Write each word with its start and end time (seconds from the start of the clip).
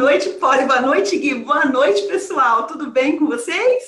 noite, 0.00 0.30
Poli. 0.30 0.64
Boa 0.64 0.80
noite, 0.80 1.18
Gui. 1.18 1.34
Boa 1.34 1.66
noite, 1.66 2.06
pessoal. 2.06 2.66
Tudo 2.66 2.90
bem 2.90 3.18
com 3.18 3.26
vocês? 3.26 3.84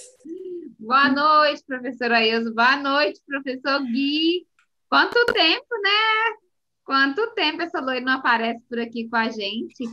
Boa 0.79 1.09
noite, 1.09 1.65
professora 1.67 2.23
Ilza. 2.23 2.53
Boa 2.53 2.77
noite, 2.77 3.19
professor 3.27 3.83
Gui. 3.83 4.47
Quanto 4.91 5.25
tempo, 5.33 5.67
né? 5.83 6.37
Quanto 6.85 7.29
tempo 7.29 7.63
essa 7.63 7.81
loira 7.81 8.05
não 8.05 8.13
aparece 8.13 8.61
por 8.69 8.79
aqui 8.79 9.09
com 9.09 9.17
a 9.17 9.31
gente? 9.31 9.85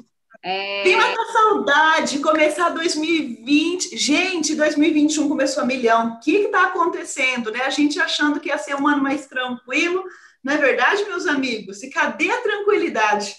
É... 0.44 0.84
Tem 0.84 0.96
uma 0.97 1.26
saudade 1.32 2.17
de 2.17 2.20
começar 2.22 2.67
2020. 2.72 3.96
Gente, 3.96 4.56
2021 4.56 5.29
começou 5.29 5.63
a 5.63 5.65
milhão. 5.65 6.15
O 6.15 6.20
que 6.20 6.31
está 6.31 6.65
acontecendo, 6.65 7.49
né? 7.49 7.62
A 7.62 7.70
gente 7.70 7.97
achando 7.97 8.42
que 8.42 8.49
ia 8.49 8.58
ser 8.58 8.76
um 8.76 8.86
ano 8.86 9.01
mais 9.01 9.26
tranquilo. 9.26 10.04
Não 10.44 10.51
é 10.51 10.58
verdade, 10.58 11.06
meus 11.06 11.26
amigos? 11.26 11.81
E 11.81 11.90
cadê 11.90 12.29
a 12.29 12.42
tranquilidade? 12.42 13.38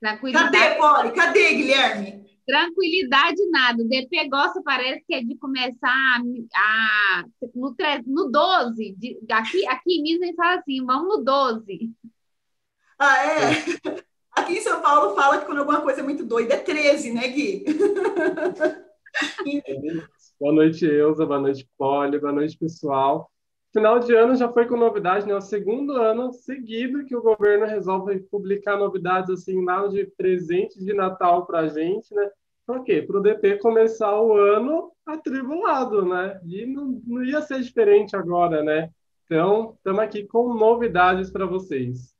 Tranquilidade. 0.00 0.52
Cadê, 0.52 0.74
Poli? 0.76 1.10
Cadê, 1.12 1.54
Guilherme? 1.54 2.26
Tranquilidade 2.46 3.50
nada. 3.50 3.82
O 3.82 3.88
DP 3.88 4.28
gosta, 4.28 4.62
parece 4.64 5.04
que 5.06 5.14
é 5.14 5.22
de 5.22 5.36
começar 5.36 5.90
a, 5.90 6.20
a 6.56 7.24
no, 7.54 7.76
no 8.06 8.30
12. 8.30 8.94
De, 8.96 9.18
aqui, 9.30 9.66
aqui 9.66 9.98
em 9.98 10.02
Minas 10.02 10.22
a 10.22 10.26
gente 10.26 10.36
fala 10.36 10.58
assim, 10.58 10.84
vamos 10.84 11.18
no 11.18 11.24
12. 11.24 11.92
Ah, 12.98 13.26
é? 13.26 13.50
Aqui 14.32 14.54
em 14.54 14.60
São 14.60 14.80
Paulo 14.80 15.14
fala 15.14 15.38
que 15.38 15.46
quando 15.46 15.58
alguma 15.58 15.82
coisa 15.82 16.00
é 16.00 16.02
muito 16.02 16.24
doida 16.24 16.54
é 16.54 16.58
13, 16.58 17.12
né, 17.12 17.28
Gui? 17.28 17.64
boa 20.40 20.54
noite, 20.54 20.86
Elza. 20.86 21.26
Boa 21.26 21.40
noite, 21.40 21.68
Poli. 21.76 22.18
Boa 22.18 22.32
noite, 22.32 22.56
pessoal. 22.56 23.30
Final 23.72 23.98
de 24.00 24.14
ano 24.14 24.34
já 24.34 24.50
foi 24.50 24.66
com 24.66 24.76
novidade, 24.76 25.26
né? 25.26 25.34
O 25.34 25.40
segundo 25.40 25.92
ano 25.92 26.32
seguido 26.32 27.04
que 27.04 27.14
o 27.14 27.22
governo 27.22 27.66
resolve 27.66 28.18
publicar 28.20 28.78
novidades 28.78 29.30
assim 29.30 29.62
lá 29.62 29.86
de 29.86 30.06
presente 30.16 30.82
de 30.82 30.94
Natal 30.94 31.46
para 31.46 31.60
a 31.60 31.68
gente, 31.68 32.14
né? 32.14 32.30
Para 32.66 32.82
quê? 32.82 33.02
Para 33.02 33.18
o 33.18 33.22
DP 33.22 33.58
começar 33.58 34.20
o 34.20 34.36
ano 34.36 34.90
atribulado, 35.06 36.04
né? 36.04 36.40
E 36.44 36.66
não, 36.66 37.00
não 37.06 37.24
ia 37.24 37.42
ser 37.42 37.60
diferente 37.60 38.16
agora, 38.16 38.62
né? 38.62 38.90
Então, 39.24 39.74
estamos 39.76 40.00
aqui 40.00 40.24
com 40.26 40.54
novidades 40.54 41.30
para 41.30 41.44
vocês. 41.44 42.17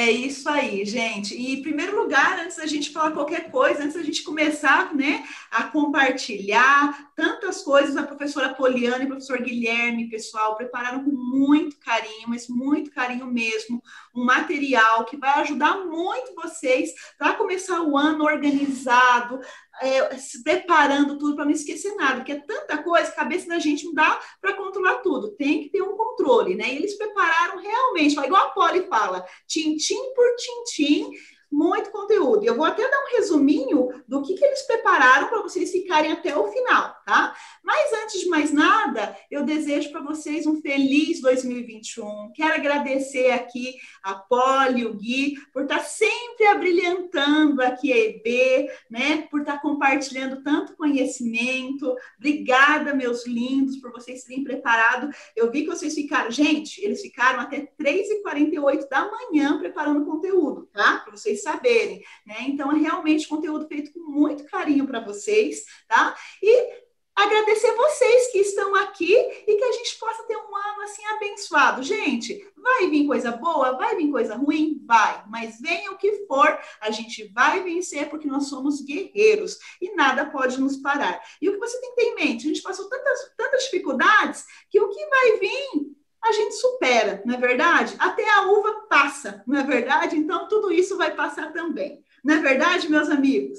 É 0.00 0.08
isso 0.12 0.48
aí, 0.48 0.84
gente. 0.84 1.34
E 1.34 1.54
em 1.58 1.60
primeiro 1.60 2.00
lugar, 2.00 2.38
antes 2.38 2.56
da 2.56 2.66
gente 2.66 2.92
falar 2.92 3.10
qualquer 3.10 3.50
coisa, 3.50 3.82
antes 3.82 3.96
da 3.96 4.02
gente 4.04 4.22
começar, 4.22 4.94
né, 4.94 5.26
a 5.50 5.64
compartilhar 5.64 7.10
tantas 7.16 7.62
coisas, 7.62 7.96
a 7.96 8.04
professora 8.04 8.54
Poliana 8.54 9.02
e 9.02 9.06
o 9.06 9.08
professor 9.08 9.42
Guilherme, 9.42 10.08
pessoal, 10.08 10.54
prepararam 10.54 11.02
com 11.02 11.10
muito 11.10 11.80
carinho, 11.80 12.28
mas 12.28 12.46
muito 12.46 12.92
carinho 12.92 13.26
mesmo, 13.26 13.82
um 14.14 14.24
material 14.24 15.04
que 15.04 15.16
vai 15.16 15.30
ajudar 15.40 15.84
muito 15.84 16.32
vocês 16.32 16.92
para 17.18 17.32
começar 17.32 17.82
o 17.82 17.98
ano 17.98 18.22
organizado, 18.22 19.40
é, 19.80 20.16
se 20.16 20.42
preparando 20.42 21.18
tudo 21.18 21.36
para 21.36 21.44
não 21.44 21.52
esquecer 21.52 21.94
nada, 21.94 22.16
porque 22.16 22.32
é 22.32 22.40
tanta 22.40 22.82
coisa, 22.82 23.08
a 23.08 23.14
cabeça 23.14 23.48
da 23.48 23.58
gente 23.58 23.84
não 23.86 23.94
dá 23.94 24.20
para 24.40 24.54
controlar 24.54 24.96
tudo, 24.96 25.30
tem 25.32 25.62
que 25.62 25.70
ter 25.70 25.82
um 25.82 25.96
controle, 25.96 26.54
né? 26.54 26.68
E 26.68 26.76
eles 26.76 26.96
prepararam 26.96 27.60
realmente, 27.60 28.18
igual 28.18 28.46
a 28.46 28.50
Polly 28.50 28.86
fala, 28.88 29.24
tintim 29.46 30.14
por 30.14 30.34
tintim, 30.36 31.10
muito 31.50 31.90
conteúdo. 31.90 32.44
Eu 32.44 32.56
vou 32.56 32.64
até 32.64 32.88
dar 32.88 33.04
um 33.04 33.16
resuminho 33.16 33.88
do 34.06 34.22
que, 34.22 34.34
que 34.34 34.44
eles 34.44 34.62
prepararam 34.62 35.28
para 35.28 35.42
vocês 35.42 35.70
ficarem 35.70 36.12
até 36.12 36.36
o 36.36 36.48
final, 36.48 36.94
tá? 37.08 37.34
Mas 37.64 37.90
antes 38.04 38.20
de 38.20 38.28
mais 38.28 38.52
nada, 38.52 39.16
eu 39.30 39.42
desejo 39.42 39.90
para 39.90 40.02
vocês 40.02 40.46
um 40.46 40.60
feliz 40.60 41.22
2021. 41.22 42.32
Quero 42.34 42.54
agradecer 42.54 43.30
aqui 43.30 43.76
a 44.02 44.14
Poli, 44.14 44.84
o 44.84 44.92
Gui, 44.92 45.40
por 45.50 45.62
estar 45.62 45.78
tá 45.78 45.84
sempre 45.84 46.44
abrilhantando 46.46 47.62
aqui 47.62 47.90
a 47.90 47.96
EB, 47.96 48.70
né? 48.90 49.26
Por 49.30 49.40
estar 49.40 49.54
tá 49.54 49.58
compartilhando 49.58 50.42
tanto 50.42 50.76
conhecimento. 50.76 51.96
Obrigada, 52.18 52.94
meus 52.94 53.26
lindos, 53.26 53.78
por 53.78 53.90
vocês 53.90 54.24
terem 54.24 54.44
preparado. 54.44 55.08
Eu 55.34 55.50
vi 55.50 55.62
que 55.62 55.68
vocês 55.68 55.94
ficaram, 55.94 56.30
gente, 56.30 56.78
eles 56.84 57.00
ficaram 57.00 57.40
até 57.40 57.72
3h48 57.80 58.86
da 58.86 59.10
manhã 59.10 59.58
preparando 59.58 60.04
conteúdo, 60.04 60.68
tá? 60.74 60.98
Para 60.98 61.16
vocês 61.16 61.42
saberem, 61.42 62.02
né? 62.26 62.36
Então, 62.48 62.70
é 62.70 62.78
realmente 62.78 63.26
conteúdo 63.26 63.66
feito 63.66 63.94
com 63.94 64.00
muito 64.00 64.44
carinho 64.44 64.86
para 64.86 65.00
vocês, 65.00 65.64
tá? 65.88 66.14
E 66.42 66.86
agradecer 67.24 67.74
vocês 67.74 68.30
que 68.30 68.38
estão 68.38 68.74
aqui 68.76 69.14
e 69.14 69.56
que 69.56 69.64
a 69.64 69.72
gente 69.72 69.98
possa 69.98 70.22
ter 70.24 70.36
um 70.36 70.54
ano 70.54 70.82
assim 70.82 71.04
abençoado. 71.06 71.82
Gente, 71.82 72.46
vai 72.56 72.88
vir 72.88 73.06
coisa 73.06 73.32
boa, 73.32 73.72
vai 73.72 73.96
vir 73.96 74.10
coisa 74.10 74.36
ruim, 74.36 74.80
vai, 74.86 75.24
mas 75.28 75.60
venha 75.60 75.90
o 75.90 75.96
que 75.96 76.26
for, 76.26 76.58
a 76.80 76.90
gente 76.90 77.24
vai 77.34 77.62
vencer 77.62 78.08
porque 78.08 78.28
nós 78.28 78.48
somos 78.48 78.80
guerreiros 78.80 79.58
e 79.80 79.94
nada 79.94 80.26
pode 80.26 80.60
nos 80.60 80.76
parar. 80.76 81.20
E 81.42 81.48
o 81.48 81.52
que 81.52 81.58
você 81.58 81.80
tem 81.80 81.90
que 81.90 81.96
ter 81.96 82.04
em 82.04 82.14
mente? 82.14 82.44
A 82.46 82.48
gente 82.48 82.62
passou 82.62 82.88
tantas, 82.88 83.32
tantas 83.36 83.64
dificuldades 83.64 84.44
que 84.70 84.80
o 84.80 84.88
que 84.88 85.06
vai 85.06 85.38
vir 85.38 85.98
a 86.22 86.32
gente 86.32 86.54
supera, 86.56 87.22
não 87.24 87.34
é 87.34 87.38
verdade? 87.38 87.94
Até 87.98 88.28
a 88.28 88.48
uva 88.48 88.86
passa, 88.88 89.42
não 89.46 89.58
é 89.58 89.62
verdade? 89.62 90.16
Então, 90.16 90.48
tudo 90.48 90.72
isso 90.72 90.96
vai 90.96 91.14
passar 91.14 91.52
também. 91.52 92.02
Não 92.24 92.34
é 92.34 92.40
verdade, 92.40 92.88
meus 92.88 93.08
amigos? 93.08 93.58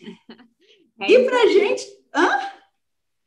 É 1.00 1.12
e 1.12 1.24
para 1.26 1.46
gente. 1.46 1.86
Hã? 2.12 2.57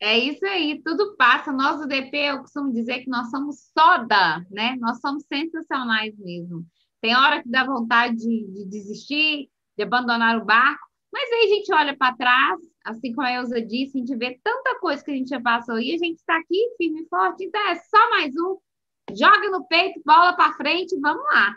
É 0.04 0.18
isso 0.18 0.44
aí, 0.46 0.82
tudo 0.84 1.16
passa. 1.16 1.52
Nós 1.52 1.80
do 1.80 1.88
DP, 1.88 2.18
eu 2.18 2.40
costumo 2.40 2.74
dizer 2.74 3.04
que 3.04 3.10
nós 3.10 3.30
somos 3.30 3.70
soda, 3.78 4.44
né? 4.50 4.76
Nós 4.80 5.00
somos 5.00 5.24
sensacionais 5.32 6.18
mesmo. 6.18 6.66
Tem 7.00 7.16
hora 7.16 7.42
que 7.42 7.50
dá 7.50 7.64
vontade 7.64 8.16
de, 8.16 8.48
de 8.48 8.66
desistir, 8.66 9.50
de 9.78 9.84
abandonar 9.84 10.38
o 10.38 10.46
barco, 10.46 10.88
mas 11.14 11.32
aí 11.32 11.46
a 11.46 11.56
gente 11.56 11.74
olha 11.74 11.96
para 11.96 12.16
trás, 12.16 12.60
assim 12.84 13.14
como 13.14 13.28
a 13.28 13.32
Elza 13.32 13.62
disse, 13.62 13.98
a 13.98 14.00
gente 14.00 14.16
vê 14.16 14.40
tanta 14.44 14.80
coisa 14.80 15.04
que 15.04 15.12
a 15.12 15.16
gente 15.16 15.30
já 15.30 15.40
passou 15.40 15.80
e 15.80 15.94
a 15.94 15.98
gente 15.98 16.18
está 16.18 16.36
aqui 16.38 16.74
firme 16.78 17.02
e 17.02 17.08
forte, 17.08 17.44
então 17.44 17.62
é 17.68 17.76
só 17.76 18.10
mais 18.10 18.34
um 18.36 18.58
joga 19.14 19.50
no 19.50 19.66
peito, 19.68 20.02
bola 20.06 20.34
para 20.34 20.54
frente, 20.54 20.98
vamos 21.00 21.24
lá. 21.24 21.56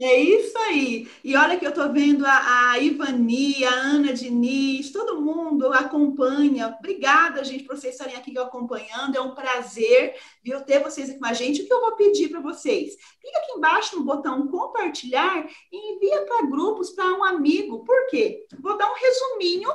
É 0.00 0.14
isso 0.14 0.56
aí. 0.58 1.10
E 1.24 1.34
olha 1.34 1.58
que 1.58 1.66
eu 1.66 1.70
estou 1.70 1.92
vendo 1.92 2.24
a, 2.24 2.70
a 2.70 2.78
Ivani, 2.78 3.64
a 3.64 3.72
Ana 3.72 4.12
Diniz, 4.12 4.92
todo 4.92 5.20
mundo 5.20 5.72
acompanha. 5.72 6.68
Obrigada, 6.78 7.42
gente, 7.42 7.64
por 7.64 7.76
vocês 7.76 7.94
estarem 7.94 8.14
aqui 8.14 8.38
acompanhando. 8.38 9.16
É 9.16 9.20
um 9.20 9.34
prazer, 9.34 10.14
viu, 10.40 10.60
ter 10.60 10.80
vocês 10.80 11.10
aqui 11.10 11.18
com 11.18 11.26
a 11.26 11.32
gente. 11.32 11.62
O 11.62 11.66
que 11.66 11.72
eu 11.72 11.80
vou 11.80 11.96
pedir 11.96 12.28
para 12.28 12.40
vocês? 12.40 12.94
Clica 13.20 13.38
aqui 13.38 13.52
embaixo 13.56 13.96
no 13.96 14.04
botão 14.04 14.46
compartilhar 14.46 15.44
e 15.72 15.94
envia 15.94 16.24
para 16.26 16.46
grupos, 16.46 16.90
para 16.90 17.12
um 17.14 17.24
amigo. 17.24 17.84
Por 17.84 18.06
quê? 18.06 18.46
Vou 18.60 18.76
dar 18.78 18.88
um 18.88 18.94
resuminho 18.94 19.68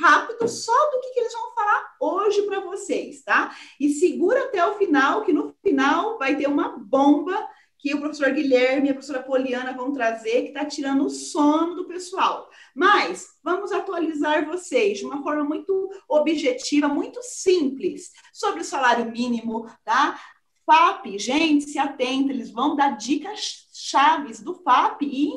rápido 0.00 0.48
só 0.48 0.90
do 0.90 1.00
que, 1.00 1.10
que 1.10 1.20
eles 1.20 1.32
vão 1.32 1.54
falar 1.54 1.96
hoje 2.00 2.42
para 2.42 2.58
vocês, 2.58 3.22
tá? 3.22 3.54
E 3.78 3.88
segura 3.90 4.46
até 4.46 4.66
o 4.66 4.74
final, 4.74 5.24
que 5.24 5.32
no 5.32 5.54
final 5.62 6.18
vai 6.18 6.36
ter 6.36 6.48
uma 6.48 6.76
bomba 6.76 7.48
que 7.80 7.94
o 7.94 8.00
professor 8.00 8.30
Guilherme 8.32 8.88
e 8.88 8.90
a 8.90 8.94
professora 8.94 9.22
Poliana 9.22 9.72
vão 9.72 9.92
trazer, 9.92 10.42
que 10.42 10.48
está 10.48 10.64
tirando 10.64 11.04
o 11.04 11.10
sono 11.10 11.74
do 11.74 11.86
pessoal. 11.86 12.48
Mas 12.74 13.26
vamos 13.42 13.72
atualizar 13.72 14.46
vocês 14.46 14.98
de 14.98 15.04
uma 15.06 15.22
forma 15.22 15.44
muito 15.44 15.90
objetiva, 16.08 16.88
muito 16.88 17.22
simples, 17.22 18.10
sobre 18.32 18.60
o 18.60 18.64
salário 18.64 19.10
mínimo, 19.10 19.66
tá? 19.84 20.20
FAP, 20.66 21.18
gente, 21.18 21.64
se 21.64 21.78
atenta, 21.78 22.32
eles 22.32 22.50
vão 22.50 22.76
dar 22.76 22.96
dicas 22.96 23.68
chaves 23.72 24.40
do 24.40 24.54
FAP 24.62 25.02
e 25.02 25.30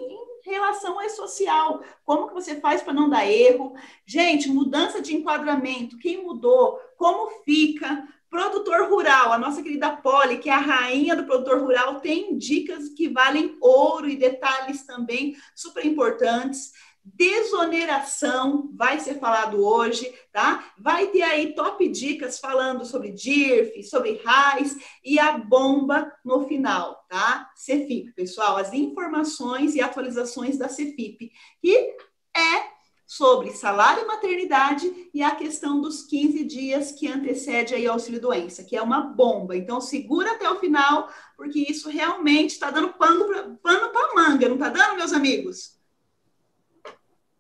relação 0.46 1.02
é 1.02 1.10
social. 1.10 1.82
Como 2.04 2.28
que 2.28 2.34
você 2.34 2.60
faz 2.60 2.82
para 2.82 2.94
não 2.94 3.10
dar 3.10 3.26
erro? 3.26 3.74
Gente, 4.06 4.50
mudança 4.50 5.02
de 5.02 5.16
enquadramento, 5.16 5.98
quem 5.98 6.24
mudou? 6.24 6.80
Como 6.98 7.44
fica? 7.44 8.08
Produtor 8.34 8.90
rural, 8.90 9.32
a 9.32 9.38
nossa 9.38 9.62
querida 9.62 9.96
Polly, 9.96 10.40
que 10.40 10.50
é 10.50 10.54
a 10.54 10.58
rainha 10.58 11.16
do 11.16 11.24
produtor 11.24 11.62
rural, 11.62 12.00
tem 12.00 12.36
dicas 12.36 12.90
que 12.90 13.08
valem 13.08 13.56
ouro 13.62 14.10
e 14.10 14.16
detalhes 14.16 14.84
também 14.88 15.38
super 15.54 15.86
importantes. 15.86 16.72
Desoneração 17.06 18.72
vai 18.74 19.00
ser 19.00 19.20
falado 19.20 19.64
hoje, 19.64 20.12
tá? 20.32 20.74
Vai 20.80 21.06
ter 21.12 21.22
aí 21.22 21.54
top 21.54 21.88
dicas 21.88 22.40
falando 22.40 22.88
sobre 22.88 23.12
DIRF, 23.12 23.84
sobre 23.84 24.20
RAIS 24.26 24.78
e 25.06 25.20
a 25.20 25.38
bomba 25.38 26.12
no 26.26 26.48
final, 26.48 27.06
tá? 27.08 27.52
Cefip, 27.56 28.14
pessoal, 28.14 28.58
as 28.58 28.74
informações 28.74 29.76
e 29.76 29.82
atualizações 29.82 30.58
da 30.58 30.68
Cefip, 30.68 31.32
que 31.62 31.96
é 32.36 32.73
sobre 33.06 33.52
salário 33.52 34.04
e 34.04 34.08
maternidade 34.08 35.10
e 35.14 35.22
a 35.22 35.36
questão 35.36 35.80
dos 35.82 36.04
15 36.04 36.44
dias 36.46 36.92
que 36.92 37.08
antecede 37.08 37.76
aí 37.76 37.86
auxílio 37.86 38.22
doença, 38.22 38.64
que 38.64 38.76
é 38.76 38.82
uma 38.82 39.02
bomba. 39.02 39.56
Então 39.56 39.82
segura 39.82 40.32
até 40.32 40.50
o 40.50 40.60
final, 40.60 41.10
porque 41.36 41.60
isso 41.60 41.90
realmente 41.90 42.52
está 42.52 42.72
dando 42.72 42.94
pano 42.94 43.58
para 43.62 44.16
manga, 44.16 44.48
não 44.48 44.56
está 44.56 44.70
dando, 44.70 44.98
meus 44.98 45.14
amigos? 45.14 45.78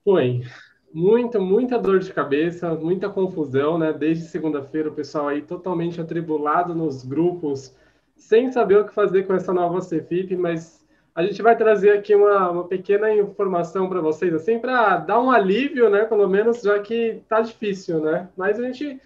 Foi. 0.03 0.41
Muita, 0.93 1.39
muita 1.39 1.79
dor 1.79 1.99
de 1.99 2.13
cabeça, 2.13 2.75
muita 2.75 3.09
confusão, 3.09 3.79
né? 3.79 3.91
Desde 3.91 4.27
segunda-feira, 4.27 4.89
o 4.89 4.93
pessoal 4.93 5.29
aí 5.29 5.41
totalmente 5.41 5.99
atribulado 5.99 6.75
nos 6.75 7.03
grupos, 7.03 7.75
sem 8.15 8.51
saber 8.51 8.77
o 8.77 8.85
que 8.85 8.93
fazer 8.93 9.25
com 9.25 9.33
essa 9.33 9.51
nova 9.51 9.79
CFIP, 9.79 10.35
mas 10.35 10.82
a 11.15 11.23
gente 11.23 11.41
vai 11.41 11.55
trazer 11.55 11.91
aqui 11.91 12.15
uma, 12.15 12.49
uma 12.49 12.67
pequena 12.67 13.13
informação 13.13 13.87
para 13.87 14.01
vocês, 14.01 14.33
assim, 14.33 14.57
para 14.57 14.97
dar 14.97 15.21
um 15.21 15.29
alívio, 15.29 15.89
né? 15.89 16.05
Pelo 16.05 16.27
menos, 16.27 16.61
já 16.61 16.79
que 16.79 17.21
tá 17.29 17.41
difícil, 17.41 17.99
né? 17.99 18.29
Mas 18.35 18.59
a 18.59 18.63
gente. 18.63 18.99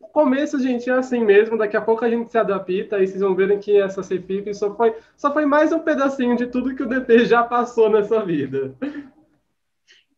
No 0.00 0.08
começo, 0.08 0.60
gente, 0.60 0.88
é 0.88 0.92
assim 0.92 1.24
mesmo, 1.24 1.58
daqui 1.58 1.76
a 1.76 1.80
pouco 1.80 2.04
a 2.04 2.10
gente 2.10 2.30
se 2.30 2.38
adapta 2.38 3.02
e 3.02 3.06
vocês 3.06 3.20
vão 3.20 3.34
verem 3.34 3.58
que 3.58 3.80
essa 3.80 4.02
CFIP 4.02 4.54
só 4.54 4.72
foi, 4.76 4.94
só 5.16 5.32
foi 5.32 5.44
mais 5.44 5.72
um 5.72 5.80
pedacinho 5.80 6.36
de 6.36 6.46
tudo 6.46 6.74
que 6.76 6.82
o 6.82 6.88
DP 6.88 7.24
já 7.24 7.42
passou 7.42 7.90
nessa 7.90 8.24
vida. 8.24 8.76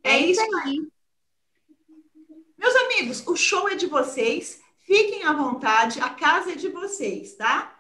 É 0.02 0.18
isso 0.18 0.42
aí. 0.62 0.86
Meus 2.58 2.74
amigos, 2.76 3.26
o 3.26 3.36
show 3.36 3.68
é 3.68 3.74
de 3.74 3.86
vocês. 3.86 4.60
Fiquem 4.80 5.24
à 5.24 5.32
vontade, 5.32 6.00
a 6.00 6.10
casa 6.10 6.52
é 6.52 6.56
de 6.56 6.68
vocês, 6.68 7.34
tá? 7.34 7.76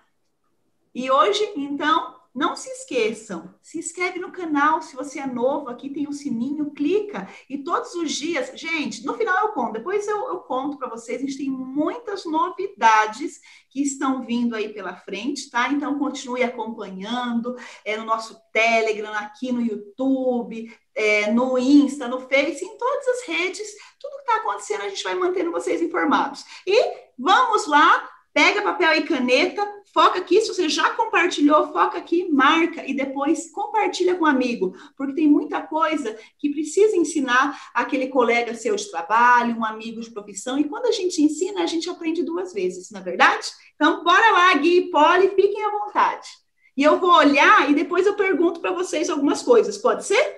E 0.94 1.10
hoje, 1.10 1.52
então, 1.56 2.15
não 2.36 2.54
se 2.54 2.68
esqueçam, 2.68 3.54
se 3.62 3.78
inscreve 3.78 4.18
no 4.18 4.30
canal, 4.30 4.82
se 4.82 4.94
você 4.94 5.18
é 5.18 5.26
novo, 5.26 5.70
aqui 5.70 5.88
tem 5.88 6.06
o 6.06 6.10
um 6.10 6.12
sininho, 6.12 6.70
clica. 6.70 7.26
E 7.48 7.56
todos 7.56 7.94
os 7.94 8.12
dias, 8.12 8.52
gente, 8.54 9.06
no 9.06 9.14
final 9.14 9.46
eu 9.46 9.52
conto, 9.52 9.72
depois 9.72 10.06
eu, 10.06 10.28
eu 10.28 10.40
conto 10.40 10.76
para 10.76 10.90
vocês, 10.90 11.16
a 11.16 11.24
gente 11.24 11.38
tem 11.38 11.50
muitas 11.50 12.26
novidades 12.26 13.40
que 13.70 13.80
estão 13.80 14.22
vindo 14.26 14.54
aí 14.54 14.68
pela 14.68 14.94
frente, 14.94 15.50
tá? 15.50 15.70
Então 15.70 15.98
continue 15.98 16.42
acompanhando 16.42 17.56
é, 17.82 17.96
no 17.96 18.04
nosso 18.04 18.38
Telegram, 18.52 19.14
aqui 19.14 19.50
no 19.50 19.62
YouTube, 19.62 20.70
é, 20.94 21.32
no 21.32 21.58
Insta, 21.58 22.06
no 22.06 22.20
Face, 22.20 22.62
em 22.62 22.76
todas 22.76 23.08
as 23.08 23.26
redes, 23.26 23.66
tudo 23.98 24.16
que 24.16 24.30
está 24.30 24.36
acontecendo, 24.36 24.82
a 24.82 24.88
gente 24.90 25.02
vai 25.02 25.14
mantendo 25.14 25.50
vocês 25.50 25.80
informados. 25.80 26.44
E 26.66 26.78
vamos 27.18 27.66
lá 27.66 28.06
Pega 28.36 28.60
papel 28.60 28.96
e 28.96 29.02
caneta, 29.04 29.66
foca 29.94 30.18
aqui. 30.18 30.42
Se 30.42 30.48
você 30.48 30.68
já 30.68 30.90
compartilhou, 30.90 31.72
foca 31.72 31.96
aqui, 31.96 32.30
marca 32.30 32.84
e 32.86 32.92
depois 32.92 33.50
compartilha 33.50 34.14
com 34.14 34.26
um 34.26 34.28
amigo, 34.28 34.76
porque 34.94 35.14
tem 35.14 35.26
muita 35.26 35.62
coisa 35.62 36.14
que 36.38 36.50
precisa 36.50 36.94
ensinar 36.98 37.58
aquele 37.72 38.08
colega 38.08 38.52
seu 38.54 38.76
de 38.76 38.90
trabalho, 38.90 39.56
um 39.56 39.64
amigo 39.64 40.02
de 40.02 40.10
profissão. 40.10 40.58
E 40.58 40.64
quando 40.64 40.84
a 40.84 40.92
gente 40.92 41.22
ensina, 41.22 41.62
a 41.62 41.66
gente 41.66 41.88
aprende 41.88 42.22
duas 42.22 42.52
vezes, 42.52 42.90
na 42.90 42.98
é 42.98 43.02
verdade? 43.02 43.46
Então, 43.74 44.04
bora 44.04 44.30
lá, 44.32 44.52
Gui 44.58 44.80
e 44.80 44.90
Poli, 44.90 45.28
fiquem 45.28 45.64
à 45.64 45.70
vontade. 45.70 46.28
E 46.76 46.82
eu 46.82 47.00
vou 47.00 47.14
olhar 47.14 47.70
e 47.70 47.74
depois 47.74 48.06
eu 48.06 48.16
pergunto 48.16 48.60
para 48.60 48.70
vocês 48.70 49.08
algumas 49.08 49.42
coisas, 49.42 49.78
pode 49.78 50.04
ser? 50.04 50.36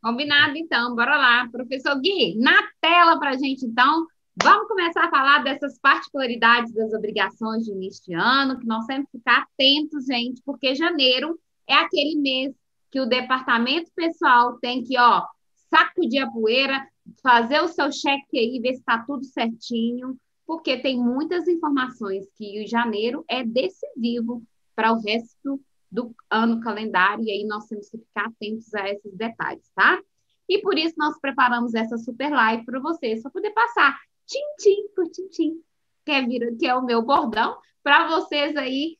Combinado, 0.00 0.56
então, 0.56 0.94
bora 0.94 1.16
lá. 1.16 1.48
Professor 1.50 2.00
Gui, 2.00 2.38
na 2.38 2.68
tela 2.80 3.18
para 3.18 3.30
a 3.30 3.36
gente, 3.36 3.66
então, 3.66 4.06
Vamos 4.40 4.66
começar 4.66 5.04
a 5.04 5.10
falar 5.10 5.44
dessas 5.44 5.78
particularidades 5.78 6.72
das 6.72 6.94
obrigações 6.94 7.64
de 7.64 7.70
início 7.70 8.02
de 8.06 8.14
ano, 8.14 8.58
que 8.58 8.66
nós 8.66 8.86
temos 8.86 9.06
que 9.10 9.18
ficar 9.18 9.42
atentos, 9.42 10.06
gente, 10.06 10.40
porque 10.42 10.74
janeiro 10.74 11.38
é 11.68 11.74
aquele 11.74 12.16
mês 12.16 12.54
que 12.90 12.98
o 12.98 13.04
departamento 13.04 13.90
pessoal 13.94 14.58
tem 14.58 14.82
que, 14.82 14.98
ó, 14.98 15.22
sacudir 15.68 16.22
a 16.22 16.30
poeira, 16.30 16.88
fazer 17.22 17.60
o 17.60 17.68
seu 17.68 17.92
cheque 17.92 18.38
aí, 18.38 18.58
ver 18.58 18.72
se 18.72 18.80
está 18.80 19.04
tudo 19.06 19.22
certinho, 19.22 20.16
porque 20.46 20.78
tem 20.78 20.98
muitas 20.98 21.46
informações 21.46 22.24
que 22.34 22.64
o 22.64 22.66
janeiro 22.66 23.26
é 23.28 23.44
decisivo 23.44 24.42
para 24.74 24.92
o 24.92 25.02
resto 25.02 25.60
do 25.90 26.14
ano 26.30 26.58
calendário, 26.60 27.22
e 27.22 27.30
aí 27.30 27.44
nós 27.44 27.66
temos 27.66 27.90
que 27.90 27.98
ficar 27.98 28.28
atentos 28.28 28.72
a 28.74 28.88
esses 28.88 29.14
detalhes, 29.14 29.70
tá? 29.74 30.00
E 30.48 30.58
por 30.62 30.78
isso 30.78 30.94
nós 30.96 31.20
preparamos 31.20 31.74
essa 31.74 31.98
super 31.98 32.30
live 32.30 32.64
para 32.64 32.80
vocês, 32.80 33.20
para 33.20 33.30
poder 33.30 33.50
passar 33.50 34.00
tintim 34.32 34.88
por 34.94 35.08
tintim, 35.08 35.62
que 36.04 36.10
é, 36.12 36.26
que 36.58 36.66
é 36.66 36.74
o 36.74 36.84
meu 36.84 37.02
bordão, 37.02 37.56
para 37.82 38.08
vocês 38.08 38.56
aí, 38.56 38.98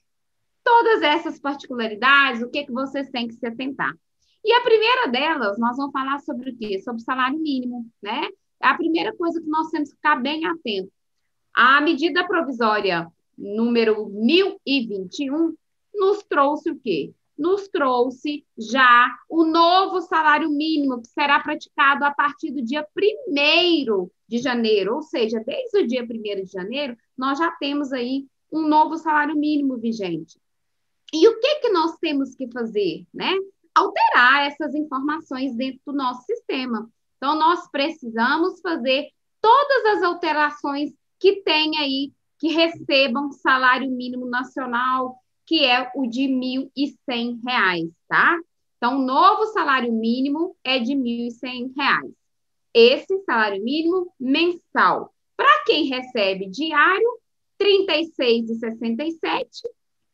todas 0.62 1.02
essas 1.02 1.38
particularidades, 1.38 2.42
o 2.42 2.50
que, 2.50 2.64
que 2.64 2.72
vocês 2.72 3.08
têm 3.10 3.28
que 3.28 3.34
se 3.34 3.46
atentar. 3.46 3.92
E 4.44 4.52
a 4.52 4.60
primeira 4.60 5.08
delas, 5.08 5.58
nós 5.58 5.76
vamos 5.76 5.92
falar 5.92 6.18
sobre 6.20 6.50
o 6.50 6.56
quê? 6.56 6.80
Sobre 6.80 7.00
o 7.00 7.04
salário 7.04 7.38
mínimo, 7.38 7.88
né? 8.02 8.28
É 8.60 8.68
a 8.68 8.76
primeira 8.76 9.14
coisa 9.16 9.40
que 9.40 9.48
nós 9.48 9.68
temos 9.68 9.90
que 9.90 9.96
ficar 9.96 10.16
bem 10.16 10.44
atento. 10.46 10.90
A 11.54 11.80
medida 11.80 12.26
provisória 12.26 13.08
número 13.36 14.08
1021 14.08 15.54
nos 15.94 16.22
trouxe 16.24 16.70
o 16.70 16.78
quê? 16.78 17.12
Nos 17.36 17.68
trouxe 17.68 18.44
já 18.56 19.08
o 19.28 19.44
novo 19.44 20.00
salário 20.00 20.50
mínimo, 20.50 21.00
que 21.00 21.08
será 21.08 21.40
praticado 21.40 22.04
a 22.04 22.10
partir 22.10 22.52
do 22.52 22.62
dia 22.62 22.86
1 22.96 24.08
de 24.28 24.38
janeiro, 24.38 24.96
ou 24.96 25.02
seja, 25.02 25.42
desde 25.44 25.78
o 25.78 25.86
dia 25.86 26.02
1 26.02 26.06
de 26.44 26.52
janeiro, 26.52 26.96
nós 27.16 27.38
já 27.38 27.50
temos 27.52 27.92
aí 27.92 28.26
um 28.52 28.66
novo 28.68 28.96
salário 28.96 29.34
mínimo 29.34 29.76
vigente. 29.78 30.38
E 31.12 31.28
o 31.28 31.38
que, 31.40 31.56
que 31.56 31.68
nós 31.70 31.96
temos 31.98 32.34
que 32.34 32.50
fazer? 32.50 33.06
Né? 33.12 33.34
Alterar 33.74 34.46
essas 34.46 34.74
informações 34.74 35.54
dentro 35.54 35.80
do 35.86 35.92
nosso 35.92 36.22
sistema. 36.22 36.90
Então, 37.16 37.34
nós 37.34 37.70
precisamos 37.70 38.60
fazer 38.60 39.08
todas 39.40 39.84
as 39.96 40.02
alterações 40.02 40.92
que 41.18 41.42
tem 41.42 41.78
aí, 41.78 42.12
que 42.38 42.48
recebam 42.48 43.30
salário 43.30 43.90
mínimo 43.90 44.26
nacional, 44.26 45.21
que 45.46 45.64
é 45.64 45.90
o 45.94 46.06
de 46.06 46.26
R$ 46.26 46.70
1.100, 46.76 47.92
tá? 48.08 48.38
Então, 48.76 48.98
o 48.98 49.04
novo 49.04 49.46
salário 49.46 49.92
mínimo 49.92 50.56
é 50.64 50.78
de 50.78 50.92
R$ 50.94 51.00
1.100. 51.00 52.12
Esse 52.74 53.18
salário 53.24 53.62
mínimo 53.62 54.12
mensal. 54.18 55.12
Para 55.36 55.64
quem 55.64 55.84
recebe 55.86 56.48
diário, 56.48 57.18
R$ 57.60 57.86
36,67. 57.86 59.46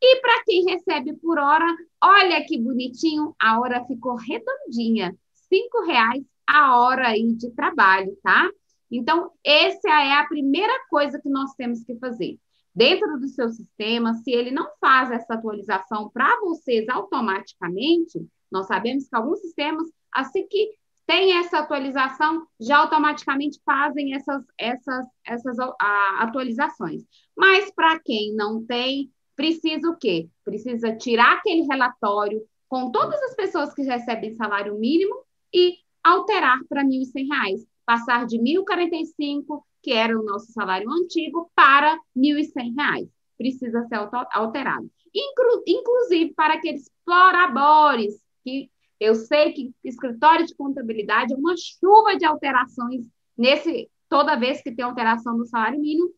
E 0.01 0.21
para 0.21 0.43
quem 0.43 0.63
recebe 0.65 1.13
por 1.13 1.37
hora, 1.39 1.65
olha 2.01 2.45
que 2.45 2.57
bonitinho, 2.57 3.35
a 3.39 3.59
hora 3.59 3.83
ficou 3.85 4.15
redondinha. 4.15 5.15
R$ 5.51 5.85
reais 5.85 6.23
a 6.45 6.79
hora 6.79 7.09
aí 7.09 7.33
de 7.33 7.51
trabalho, 7.51 8.17
tá? 8.23 8.49
Então, 8.91 9.31
essa 9.43 9.89
é 9.89 10.13
a 10.13 10.27
primeira 10.27 10.73
coisa 10.89 11.19
que 11.19 11.29
nós 11.29 11.53
temos 11.53 11.83
que 11.83 11.95
fazer 11.95 12.39
dentro 12.79 13.19
do 13.19 13.27
seu 13.27 13.49
sistema, 13.49 14.13
se 14.13 14.31
ele 14.31 14.51
não 14.51 14.69
faz 14.79 15.11
essa 15.11 15.33
atualização 15.33 16.09
para 16.09 16.39
vocês 16.39 16.87
automaticamente, 16.87 18.25
nós 18.49 18.67
sabemos 18.67 19.09
que 19.09 19.15
alguns 19.17 19.41
sistemas, 19.41 19.85
assim 20.13 20.47
que 20.47 20.71
tem 21.05 21.37
essa 21.37 21.59
atualização, 21.59 22.47
já 22.57 22.77
automaticamente 22.77 23.59
fazem 23.65 24.15
essas, 24.15 24.45
essas, 24.57 25.05
essas 25.25 25.59
a, 25.59 26.23
atualizações. 26.23 27.03
Mas 27.35 27.69
para 27.69 27.99
quem 27.99 28.33
não 28.33 28.65
tem, 28.65 29.11
precisa 29.35 29.89
o 29.89 29.97
quê? 29.97 30.29
Precisa 30.45 30.95
tirar 30.95 31.33
aquele 31.33 31.63
relatório 31.63 32.41
com 32.69 32.91
todas 32.91 33.21
as 33.23 33.35
pessoas 33.35 33.73
que 33.73 33.81
recebem 33.81 34.35
salário 34.35 34.79
mínimo 34.79 35.15
e 35.53 35.75
alterar 36.01 36.59
para 36.69 36.83
R$ 36.83 36.87
1.100, 36.87 37.57
passar 37.85 38.25
de 38.25 38.37
R$ 38.37 38.63
1.045 38.63 39.63
que 39.81 39.91
era 39.91 40.17
o 40.17 40.23
nosso 40.23 40.51
salário 40.51 40.89
antigo, 40.91 41.51
para 41.55 41.93
R$ 41.93 41.99
1.100. 42.15 43.09
Precisa 43.37 43.85
ser 43.87 43.95
alterado. 44.31 44.89
Inclu 45.13 45.63
inclusive 45.65 46.33
para 46.33 46.55
aqueles 46.55 46.83
explorabores, 46.83 48.21
que 48.43 48.69
eu 48.99 49.15
sei 49.15 49.53
que 49.53 49.73
escritório 49.83 50.45
de 50.45 50.55
contabilidade 50.55 51.33
é 51.33 51.37
uma 51.37 51.55
chuva 51.57 52.17
de 52.17 52.25
alterações 52.25 53.05
nesse 53.37 53.89
toda 54.09 54.35
vez 54.35 54.61
que 54.61 54.71
tem 54.71 54.83
alteração 54.83 55.37
no 55.37 55.45
salário 55.45 55.79
mínimo, 55.79 56.11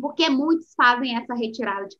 porque 0.00 0.30
muitos 0.30 0.72
fazem 0.74 1.16
essa 1.16 1.34
retirada 1.34 1.86
de 1.88 1.98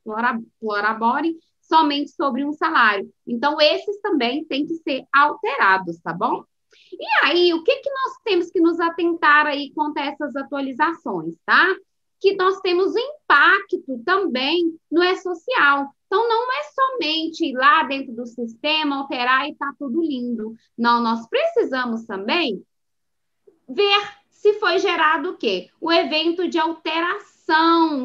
plorabore 0.61 1.37
somente 1.61 2.11
sobre 2.13 2.45
um 2.45 2.53
salário. 2.53 3.13
Então, 3.27 3.61
esses 3.61 4.01
também 4.01 4.45
têm 4.45 4.67
que 4.67 4.75
ser 4.77 5.05
alterados, 5.13 5.99
tá 6.01 6.13
bom? 6.13 6.45
E 6.93 7.27
aí, 7.27 7.53
o 7.53 7.63
que, 7.63 7.77
que 7.77 7.91
nós 7.91 8.19
temos 8.25 8.51
que 8.51 8.61
nos 8.61 8.81
atentar 8.81 9.47
aí 9.47 9.73
quanto 9.75 9.99
a 9.99 10.07
essas 10.07 10.35
atualizações, 10.37 11.35
tá? 11.45 11.67
Que 12.21 12.35
nós 12.35 12.61
temos 12.61 12.95
impacto 12.97 14.03
também 14.05 14.79
no 14.91 15.03
E-Social. 15.03 15.89
Então, 16.07 16.29
não 16.29 16.53
é 16.53 16.63
somente 16.75 17.45
ir 17.45 17.55
lá 17.55 17.85
dentro 17.85 18.15
do 18.15 18.27
sistema, 18.27 18.97
alterar 18.97 19.49
e 19.49 19.55
tá 19.55 19.73
tudo 19.79 20.03
lindo. 20.03 20.55
Não, 20.77 21.03
nós 21.03 21.29
precisamos 21.29 22.05
também 22.05 22.63
ver 23.69 24.19
se 24.31 24.55
foi 24.55 24.79
gerado 24.79 25.31
o 25.31 25.37
quê? 25.37 25.69
O 25.81 25.93
evento 25.93 26.49
de 26.49 26.59
alteração 26.59 27.38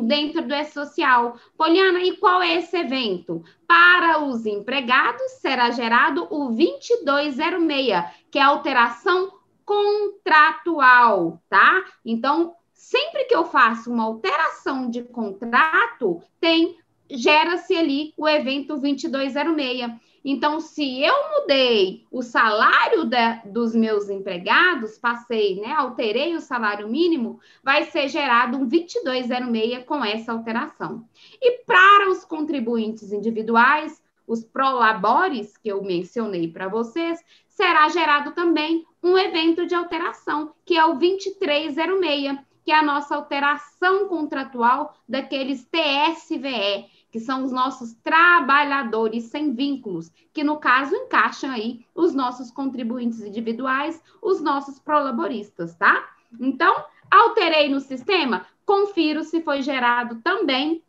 dentro 0.04 0.42
do 0.42 0.54
E-Social. 0.54 1.38
Poliana, 1.58 2.00
e 2.00 2.18
qual 2.18 2.42
é 2.42 2.56
esse 2.56 2.78
evento? 2.78 3.44
Para 3.68 4.24
os 4.24 4.46
empregados, 4.46 5.32
será 5.34 5.70
gerado 5.72 6.28
o 6.30 6.48
2206, 6.48 8.06
que 8.32 8.40
é 8.40 8.42
alteração 8.42 9.34
contratual, 9.66 11.42
tá? 11.50 11.84
Então, 12.06 12.56
sempre 12.74 13.26
que 13.26 13.36
eu 13.36 13.46
faço 13.46 13.92
uma 13.92 14.04
alteração 14.04 14.90
de 14.90 15.04
contrato, 15.04 16.22
tem 16.40 16.78
gera-se 17.10 17.76
ali 17.76 18.14
o 18.18 18.28
evento 18.28 18.78
2206. 18.78 19.92
Então, 20.26 20.60
se 20.62 21.04
eu 21.04 21.14
mudei 21.32 22.06
o 22.10 22.22
salário 22.22 23.10
dos 23.46 23.76
meus 23.76 24.10
empregados, 24.10 24.98
passei, 24.98 25.60
né, 25.60 25.74
alterei 25.74 26.34
o 26.36 26.40
salário 26.40 26.88
mínimo, 26.88 27.40
vai 27.62 27.86
ser 27.86 28.08
gerado 28.08 28.58
um 28.58 28.66
2206 28.66 29.84
com 29.86 30.04
essa 30.04 30.32
alteração. 30.32 31.06
E 31.42 31.64
para 31.66 32.10
os 32.10 32.24
contribuintes 32.24 33.12
individuais, 33.12 34.02
os 34.26 34.44
prolabores 34.46 35.58
que 35.58 35.68
eu 35.68 35.84
mencionei 35.84 36.48
para 36.48 36.70
vocês, 36.70 37.20
será 37.50 37.90
gerado 37.90 38.32
também 38.32 38.86
um 39.02 39.18
evento 39.18 39.66
de 39.66 39.76
alteração, 39.76 40.54
que 40.66 40.78
é 40.78 40.86
o 40.86 40.94
2306, 40.94 42.40
que 42.64 42.72
é 42.72 42.76
a 42.76 42.84
nossa 42.84 43.16
alteração 43.16 44.08
contratual 44.08 44.96
daqueles 45.08 45.68
TSVE, 45.68 46.86
que 47.14 47.20
são 47.20 47.44
os 47.44 47.52
nossos 47.52 47.94
trabalhadores 48.04 49.26
sem 49.26 49.54
vínculos, 49.54 50.12
que 50.34 50.44
no 50.44 50.58
caso 50.58 50.96
encaixam 50.96 51.52
aí 51.52 51.86
os 51.94 52.12
nossos 52.12 52.50
contribuintes 52.50 53.22
individuais, 53.22 54.02
os 54.20 54.42
nossos 54.42 54.80
prolaboristas, 54.80 55.76
tá? 55.76 56.10
Então, 56.40 56.76
alterei 57.12 57.70
no 57.70 57.80
sistema, 57.80 58.48
confiro 58.66 59.24
se 59.24 59.42
foi 59.42 59.62
gerado 59.62 60.24
também 60.24 60.82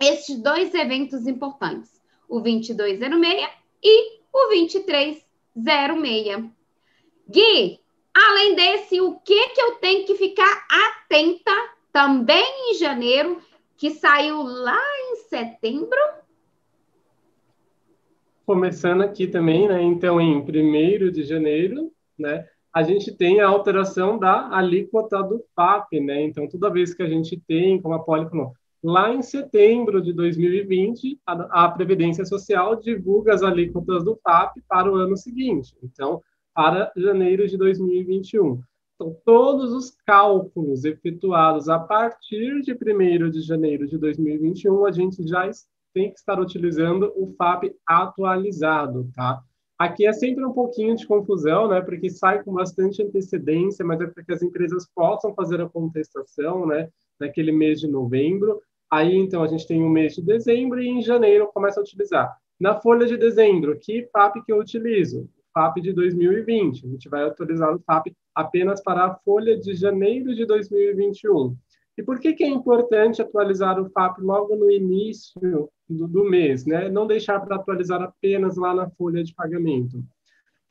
estes 0.00 0.38
dois 0.38 0.74
eventos 0.74 1.26
importantes, 1.26 2.00
o 2.26 2.40
2206 2.40 3.50
e 3.82 4.20
o 4.32 4.48
2306. 4.48 6.50
Gui, 7.28 7.78
além 8.14 8.54
desse, 8.54 9.02
o 9.02 9.16
que 9.16 9.48
que 9.50 9.60
eu 9.60 9.74
tenho 9.74 10.06
que 10.06 10.14
ficar 10.14 10.66
atenta 10.70 11.52
também 11.92 12.70
em 12.70 12.74
janeiro, 12.76 13.42
que 13.78 13.90
saiu 13.90 14.42
lá 14.42 14.82
em 15.08 15.16
setembro? 15.28 15.98
Começando 18.44 19.02
aqui 19.02 19.28
também, 19.28 19.68
né? 19.68 19.80
Então, 19.80 20.20
em 20.20 20.36
1 20.36 21.12
de 21.12 21.22
janeiro, 21.22 21.92
né? 22.18 22.44
A 22.74 22.82
gente 22.82 23.16
tem 23.16 23.40
a 23.40 23.46
alteração 23.46 24.18
da 24.18 24.54
alíquota 24.54 25.22
do 25.22 25.44
FAP, 25.54 26.00
né? 26.00 26.22
Então, 26.22 26.48
toda 26.48 26.70
vez 26.70 26.92
que 26.92 27.02
a 27.04 27.08
gente 27.08 27.40
tem, 27.46 27.80
como 27.80 27.94
a 27.94 28.00
Poli 28.00 28.28
falou, 28.28 28.52
lá 28.82 29.14
em 29.14 29.22
setembro 29.22 30.02
de 30.02 30.12
2020, 30.12 31.20
a, 31.24 31.64
a 31.64 31.70
Previdência 31.70 32.24
Social 32.24 32.74
divulga 32.74 33.32
as 33.32 33.44
alíquotas 33.44 34.02
do 34.02 34.18
FAP 34.24 34.56
para 34.68 34.90
o 34.90 34.96
ano 34.96 35.16
seguinte. 35.16 35.76
Então, 35.82 36.20
para 36.52 36.90
janeiro 36.96 37.46
de 37.46 37.56
2021. 37.56 38.60
Então, 39.00 39.16
todos 39.24 39.72
os 39.72 39.92
cálculos 40.04 40.84
efetuados 40.84 41.68
a 41.68 41.78
partir 41.78 42.60
de 42.62 42.72
1 42.72 43.30
de 43.30 43.40
janeiro 43.42 43.86
de 43.86 43.96
2021, 43.96 44.84
a 44.84 44.90
gente 44.90 45.24
já 45.24 45.48
tem 45.94 46.10
que 46.10 46.18
estar 46.18 46.40
utilizando 46.40 47.12
o 47.14 47.32
FAP 47.38 47.72
atualizado, 47.86 49.08
tá? 49.14 49.40
Aqui 49.78 50.04
é 50.04 50.12
sempre 50.12 50.44
um 50.44 50.52
pouquinho 50.52 50.96
de 50.96 51.06
confusão, 51.06 51.68
né? 51.68 51.80
Porque 51.80 52.10
sai 52.10 52.42
com 52.42 52.52
bastante 52.52 53.00
antecedência, 53.00 53.84
mas 53.84 54.00
é 54.00 54.06
para 54.08 54.24
que 54.24 54.32
as 54.32 54.42
empresas 54.42 54.88
possam 54.92 55.32
fazer 55.32 55.60
a 55.60 55.68
contestação, 55.68 56.66
né? 56.66 56.88
Naquele 57.20 57.52
mês 57.52 57.78
de 57.78 57.86
novembro. 57.86 58.60
Aí, 58.90 59.14
então, 59.14 59.44
a 59.44 59.46
gente 59.46 59.64
tem 59.64 59.80
o 59.80 59.88
mês 59.88 60.14
de 60.16 60.22
dezembro 60.22 60.82
e 60.82 60.88
em 60.88 61.02
janeiro 61.02 61.48
começa 61.54 61.78
a 61.78 61.84
utilizar. 61.84 62.36
Na 62.58 62.80
folha 62.80 63.06
de 63.06 63.16
dezembro, 63.16 63.78
que 63.78 64.08
FAP 64.12 64.44
que 64.44 64.52
eu 64.52 64.58
utilizo? 64.58 65.28
FAP 65.54 65.76
de 65.80 65.92
2020. 65.92 66.84
A 66.84 66.88
gente 66.88 67.08
vai 67.08 67.22
atualizar 67.22 67.72
o 67.72 67.78
FAP 67.78 68.12
apenas 68.38 68.80
para 68.80 69.04
a 69.04 69.14
folha 69.16 69.58
de 69.58 69.74
janeiro 69.74 70.32
de 70.32 70.46
2021. 70.46 71.56
E 71.96 72.02
por 72.04 72.20
que, 72.20 72.32
que 72.32 72.44
é 72.44 72.48
importante 72.48 73.20
atualizar 73.20 73.80
o 73.80 73.90
FAP 73.90 74.20
logo 74.20 74.54
no 74.54 74.70
início 74.70 75.68
do, 75.88 76.06
do 76.06 76.24
mês, 76.24 76.64
né? 76.64 76.88
Não 76.88 77.08
deixar 77.08 77.40
para 77.40 77.56
atualizar 77.56 78.00
apenas 78.00 78.56
lá 78.56 78.72
na 78.72 78.88
folha 78.90 79.24
de 79.24 79.34
pagamento. 79.34 80.00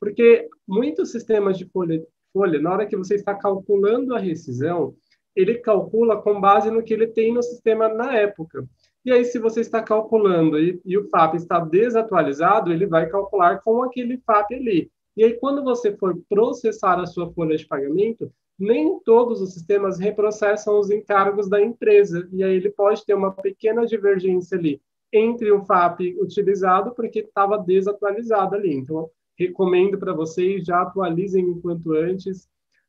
Porque 0.00 0.48
muitos 0.66 1.12
sistemas 1.12 1.58
de 1.58 1.66
folha, 1.66 2.02
folha, 2.32 2.58
na 2.58 2.72
hora 2.72 2.86
que 2.86 2.96
você 2.96 3.16
está 3.16 3.34
calculando 3.34 4.14
a 4.14 4.18
rescisão, 4.18 4.94
ele 5.36 5.58
calcula 5.58 6.16
com 6.22 6.40
base 6.40 6.70
no 6.70 6.82
que 6.82 6.94
ele 6.94 7.08
tem 7.08 7.34
no 7.34 7.42
sistema 7.42 7.88
na 7.88 8.16
época. 8.16 8.66
E 9.04 9.12
aí, 9.12 9.24
se 9.26 9.38
você 9.38 9.60
está 9.60 9.82
calculando 9.82 10.58
e, 10.58 10.80
e, 10.84 10.96
o 10.96 11.08
FAP 11.10 11.34
está 11.34 11.60
desatualizado, 11.60 12.72
ele 12.72 12.86
vai 12.86 13.06
calcular 13.08 13.60
com 13.60 13.82
aquele 13.82 14.16
FAP 14.18 14.54
ali. 14.54 14.90
E 15.18 15.24
aí, 15.24 15.34
quando 15.34 15.64
você 15.64 15.96
for 15.96 16.16
processar 16.28 17.00
a 17.00 17.06
sua 17.06 17.28
folha 17.32 17.56
de 17.56 17.66
pagamento, 17.66 18.32
nem 18.56 19.00
todos 19.00 19.42
os 19.42 19.52
sistemas 19.52 19.98
reprocessam 19.98 20.78
os 20.78 20.90
encargos 20.90 21.48
da 21.48 21.60
empresa. 21.60 22.28
E 22.32 22.44
aí, 22.44 22.54
ele 22.54 22.70
pode 22.70 23.04
ter 23.04 23.14
uma 23.14 23.32
pequena 23.32 23.84
divergência 23.84 24.56
ali 24.56 24.80
entre 25.12 25.50
o 25.50 25.64
FAP 25.64 26.16
utilizado, 26.20 26.94
porque 26.94 27.18
estava 27.18 27.58
desatualizado 27.58 28.54
ali. 28.54 28.72
Então, 28.72 29.10
recomendo 29.36 29.98
para 29.98 30.12
vocês 30.12 30.64
já 30.64 30.82
atualizem 30.82 31.44
o 31.50 31.60
quanto 31.60 31.92
antes 31.94 32.48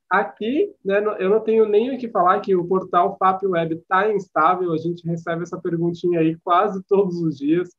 Aqui, 0.10 0.74
né, 0.84 1.04
eu 1.20 1.30
não 1.30 1.40
tenho 1.40 1.68
nem 1.68 1.94
o 1.94 1.98
que 1.98 2.10
falar 2.10 2.40
que 2.40 2.56
o 2.56 2.66
portal 2.66 3.16
FAP 3.20 3.44
Web 3.44 3.76
está 3.76 4.12
instável, 4.12 4.74
a 4.74 4.78
gente 4.78 5.08
recebe 5.08 5.44
essa 5.44 5.62
perguntinha 5.62 6.20
aí 6.20 6.36
quase 6.44 6.82
todos 6.88 7.22
os 7.22 7.38
dias. 7.38 7.70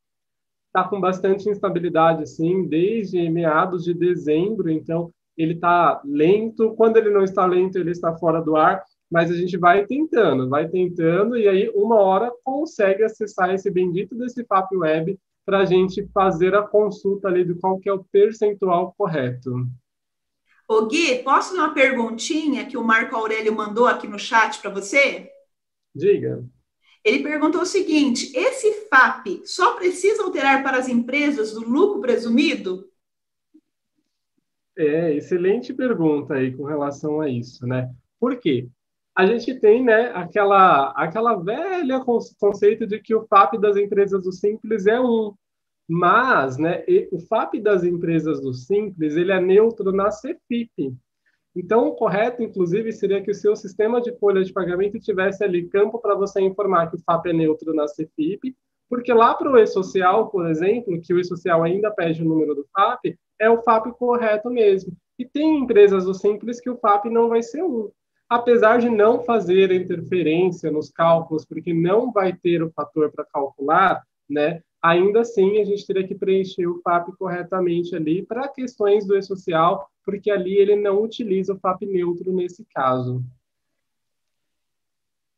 Está 0.70 0.88
com 0.88 1.00
bastante 1.00 1.48
instabilidade, 1.48 2.22
assim, 2.22 2.66
desde 2.66 3.28
meados 3.28 3.82
de 3.82 3.92
dezembro, 3.92 4.70
então 4.70 5.12
ele 5.36 5.54
está 5.54 6.00
lento. 6.04 6.74
Quando 6.76 6.96
ele 6.96 7.10
não 7.10 7.24
está 7.24 7.44
lento, 7.44 7.76
ele 7.76 7.90
está 7.90 8.16
fora 8.16 8.40
do 8.40 8.54
ar, 8.54 8.80
mas 9.10 9.32
a 9.32 9.34
gente 9.34 9.56
vai 9.56 9.84
tentando, 9.84 10.48
vai 10.48 10.68
tentando, 10.68 11.36
e 11.36 11.48
aí 11.48 11.68
uma 11.74 11.96
hora 11.96 12.30
consegue 12.44 13.02
acessar 13.02 13.52
esse 13.52 13.68
bendito 13.68 14.14
desse 14.14 14.44
FAP 14.44 14.72
Web 14.76 15.18
para 15.44 15.58
a 15.58 15.64
gente 15.64 16.06
fazer 16.14 16.54
a 16.54 16.62
consulta 16.62 17.26
ali 17.26 17.44
de 17.44 17.54
qual 17.54 17.80
que 17.80 17.88
é 17.88 17.92
o 17.92 18.04
percentual 18.04 18.94
correto. 18.96 19.66
Ô 20.68 20.86
Gui, 20.86 21.24
posso 21.24 21.52
dar 21.56 21.64
uma 21.64 21.74
perguntinha 21.74 22.64
que 22.66 22.76
o 22.76 22.84
Marco 22.84 23.16
Aurélio 23.16 23.52
mandou 23.52 23.88
aqui 23.88 24.06
no 24.06 24.20
chat 24.20 24.60
para 24.60 24.70
você? 24.70 25.28
Diga. 25.92 26.44
Ele 27.04 27.22
perguntou 27.22 27.62
o 27.62 27.66
seguinte: 27.66 28.36
esse 28.36 28.88
FAP 28.88 29.42
só 29.44 29.74
precisa 29.76 30.22
alterar 30.22 30.62
para 30.62 30.78
as 30.78 30.88
empresas 30.88 31.52
do 31.52 31.60
lucro 31.68 32.00
presumido? 32.00 32.88
É, 34.76 35.14
excelente 35.14 35.74
pergunta 35.74 36.34
aí 36.34 36.56
com 36.56 36.64
relação 36.64 37.20
a 37.20 37.28
isso, 37.28 37.66
né? 37.66 37.90
Por 38.18 38.38
quê? 38.38 38.68
A 39.16 39.26
gente 39.26 39.58
tem, 39.58 39.84
né, 39.84 40.12
aquela, 40.14 40.92
aquela 40.92 41.34
velha 41.34 42.02
conceito 42.38 42.86
de 42.86 42.98
que 43.00 43.14
o 43.14 43.26
FAP 43.26 43.58
das 43.58 43.76
empresas 43.76 44.22
do 44.22 44.32
Simples 44.32 44.86
é 44.86 45.00
um, 45.00 45.34
mas, 45.88 46.56
né, 46.56 46.84
o 47.10 47.18
FAP 47.18 47.54
das 47.60 47.82
empresas 47.82 48.40
do 48.40 48.54
Simples, 48.54 49.16
ele 49.16 49.32
é 49.32 49.40
neutro 49.40 49.90
na 49.90 50.08
CFIP. 50.08 50.94
Então, 51.54 51.88
o 51.88 51.94
correto, 51.94 52.42
inclusive, 52.42 52.92
seria 52.92 53.20
que 53.20 53.30
o 53.30 53.34
seu 53.34 53.56
sistema 53.56 54.00
de 54.00 54.12
folha 54.18 54.44
de 54.44 54.52
pagamento 54.52 55.00
tivesse 55.00 55.42
ali 55.42 55.68
campo 55.68 55.98
para 55.98 56.14
você 56.14 56.40
informar 56.40 56.88
que 56.88 56.96
o 56.96 57.00
FAP 57.00 57.26
é 57.26 57.32
neutro 57.32 57.74
na 57.74 57.86
CFIP, 57.86 58.56
porque 58.88 59.12
lá 59.12 59.34
para 59.34 59.50
o 59.50 59.58
E-Social, 59.58 60.28
por 60.30 60.48
exemplo, 60.48 61.00
que 61.00 61.12
o 61.12 61.18
E-Social 61.18 61.62
ainda 61.62 61.90
pede 61.90 62.22
o 62.22 62.24
número 62.24 62.54
do 62.54 62.66
FAP, 62.72 63.16
é 63.38 63.50
o 63.50 63.62
FAP 63.62 63.92
correto 63.92 64.48
mesmo. 64.48 64.92
E 65.18 65.24
tem 65.24 65.58
empresas 65.58 66.04
do 66.04 66.14
Simples 66.14 66.60
que 66.60 66.70
o 66.70 66.76
FAP 66.76 67.06
não 67.06 67.28
vai 67.28 67.42
ser 67.42 67.62
um. 67.62 67.90
Apesar 68.28 68.78
de 68.78 68.88
não 68.88 69.24
fazer 69.24 69.72
interferência 69.72 70.70
nos 70.70 70.88
cálculos, 70.88 71.44
porque 71.44 71.74
não 71.74 72.12
vai 72.12 72.32
ter 72.32 72.62
o 72.62 72.70
fator 72.70 73.10
para 73.10 73.24
calcular, 73.24 74.02
né? 74.28 74.62
ainda 74.82 75.20
assim 75.20 75.60
a 75.60 75.64
gente 75.64 75.86
teria 75.86 76.06
que 76.06 76.14
preencher 76.14 76.66
o 76.66 76.80
FAP 76.82 77.08
corretamente 77.18 77.94
ali 77.94 78.24
para 78.24 78.48
questões 78.48 79.06
do 79.06 79.16
e-social, 79.16 79.86
porque 80.10 80.28
ali 80.28 80.56
ele 80.56 80.74
não 80.74 81.02
utiliza 81.02 81.54
o 81.54 81.58
FAP 81.58 81.82
neutro 81.82 82.32
nesse 82.32 82.64
caso. 82.74 83.22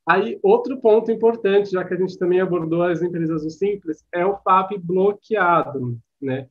Aí, 0.08 0.40
outro 0.42 0.80
ponto 0.80 1.12
importante, 1.12 1.70
já 1.70 1.84
que 1.84 1.92
a 1.92 1.96
gente 1.96 2.18
também 2.18 2.40
abordou 2.40 2.82
as 2.82 3.02
empresas 3.02 3.42
do 3.42 3.50
Simples, 3.50 4.02
é 4.10 4.24
o 4.24 4.38
FAP 4.38 4.78
bloqueado, 4.78 5.98
né? 6.20 6.48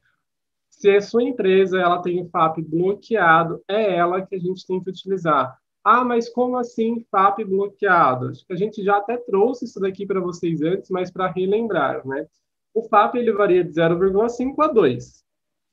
Se 0.70 0.90
a 0.92 1.02
sua 1.02 1.24
empresa 1.24 1.80
ela 1.80 2.02
tem 2.02 2.22
o 2.22 2.30
FAP 2.30 2.60
bloqueado, 2.62 3.62
é 3.68 3.96
ela 3.96 4.22
que 4.22 4.36
a 4.36 4.40
gente 4.40 4.66
tem 4.66 4.82
que 4.82 4.90
utilizar. 4.92 5.58
Ah, 5.84 6.06
mas 6.06 6.30
como 6.30 6.58
assim 6.58 7.04
FAP 7.10 7.44
bloqueado? 7.44 8.28
Acho 8.28 8.46
que 8.46 8.54
a 8.54 8.56
gente 8.56 8.84
já 8.84 8.98
até 8.98 9.18
trouxe 9.18 9.66
isso 9.66 9.80
daqui 9.80 10.06
para 10.06 10.22
vocês 10.22 10.62
antes, 10.62 10.92
mas 10.92 11.10
para 11.10 11.28
relembrar, 11.28 12.08
né? 12.08 12.28
o 12.74 12.84
FAP 12.84 13.16
ele 13.16 13.34
varia 13.34 13.64
de 13.64 13.72
0,5 13.72 14.64
a 14.64 14.68
2. 14.68 15.26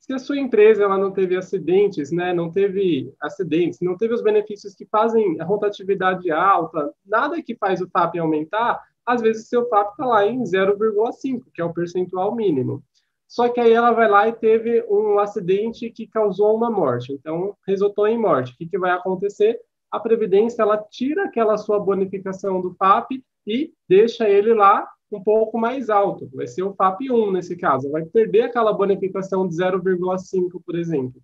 Se 0.09 0.13
a 0.15 0.17
sua 0.17 0.39
empresa 0.39 0.85
ela 0.85 0.97
não 0.97 1.11
teve 1.11 1.37
acidentes, 1.37 2.11
né, 2.11 2.33
não 2.33 2.49
teve 2.49 3.13
acidentes, 3.21 3.79
não 3.79 3.95
teve 3.95 4.15
os 4.15 4.23
benefícios 4.23 4.73
que 4.73 4.83
fazem 4.87 5.39
a 5.39 5.45
rotatividade 5.45 6.31
alta, 6.31 6.91
nada 7.05 7.39
que 7.43 7.55
faz 7.55 7.79
o 7.79 7.87
FAP 7.87 8.17
aumentar, 8.17 8.81
às 9.05 9.21
vezes 9.21 9.47
seu 9.47 9.69
FAP 9.69 9.91
está 9.91 10.05
lá 10.07 10.25
em 10.25 10.41
0,5, 10.41 11.43
que 11.53 11.61
é 11.61 11.63
o 11.63 11.71
percentual 11.71 12.35
mínimo. 12.35 12.83
Só 13.27 13.49
que 13.49 13.59
aí 13.59 13.71
ela 13.71 13.91
vai 13.91 14.09
lá 14.09 14.27
e 14.27 14.33
teve 14.33 14.83
um 14.89 15.19
acidente 15.19 15.91
que 15.91 16.07
causou 16.07 16.55
uma 16.55 16.71
morte, 16.71 17.13
então 17.13 17.55
resultou 17.67 18.07
em 18.07 18.17
morte. 18.17 18.53
O 18.53 18.57
que, 18.57 18.65
que 18.65 18.79
vai 18.79 18.89
acontecer? 18.89 19.59
A 19.91 19.99
Previdência 19.99 20.63
ela 20.63 20.83
tira 20.89 21.25
aquela 21.25 21.55
sua 21.55 21.79
bonificação 21.79 22.59
do 22.59 22.73
FAP 22.73 23.23
e 23.45 23.71
deixa 23.87 24.27
ele 24.27 24.55
lá 24.55 24.89
um 25.11 25.23
pouco 25.23 25.57
mais 25.57 25.89
alto, 25.89 26.29
vai 26.33 26.47
ser 26.47 26.63
o 26.63 26.73
FAP 26.73 27.09
1 27.09 27.31
nesse 27.31 27.55
caso, 27.55 27.89
vai 27.91 28.05
perder 28.05 28.43
aquela 28.43 28.73
bonificação 28.73 29.47
de 29.47 29.55
0,5, 29.55 30.61
por 30.63 30.75
exemplo. 30.75 31.21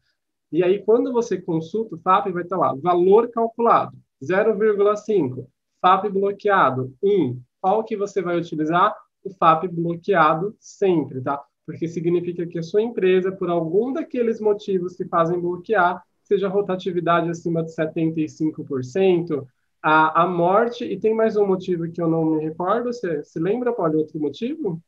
E 0.51 0.63
aí, 0.63 0.83
quando 0.83 1.11
você 1.11 1.39
consulta 1.39 1.95
o 1.95 1.99
FAP, 1.99 2.31
vai 2.31 2.43
estar 2.43 2.57
lá, 2.57 2.73
valor 2.75 3.29
calculado, 3.29 3.97
0,5, 4.23 5.47
FAP 5.81 6.09
bloqueado, 6.09 6.93
1. 7.03 7.39
Qual 7.61 7.83
que 7.83 7.95
você 7.95 8.21
vai 8.21 8.37
utilizar? 8.37 8.95
O 9.23 9.29
FAP 9.31 9.67
bloqueado 9.67 10.55
sempre, 10.59 11.21
tá? 11.21 11.43
porque 11.65 11.87
significa 11.87 12.45
que 12.45 12.59
a 12.59 12.63
sua 12.63 12.81
empresa, 12.81 13.31
por 13.31 13.49
algum 13.49 13.91
daqueles 13.91 14.39
motivos 14.39 14.95
que 14.95 15.05
fazem 15.05 15.39
bloquear, 15.39 16.01
seja 16.23 16.47
rotatividade 16.47 17.29
acima 17.29 17.63
de 17.63 17.73
75%, 17.75 19.45
a, 19.87 20.23
a 20.23 20.27
morte, 20.27 20.83
e 20.83 20.99
tem 20.99 21.13
mais 21.13 21.37
um 21.37 21.45
motivo 21.45 21.87
que 21.91 22.01
eu 22.01 22.07
não 22.07 22.25
me 22.25 22.43
recordo, 22.43 22.91
você 22.91 23.23
se 23.23 23.37
lembra, 23.37 23.71
Paulo, 23.71 23.99
outro 23.99 24.19
motivo? 24.19 24.81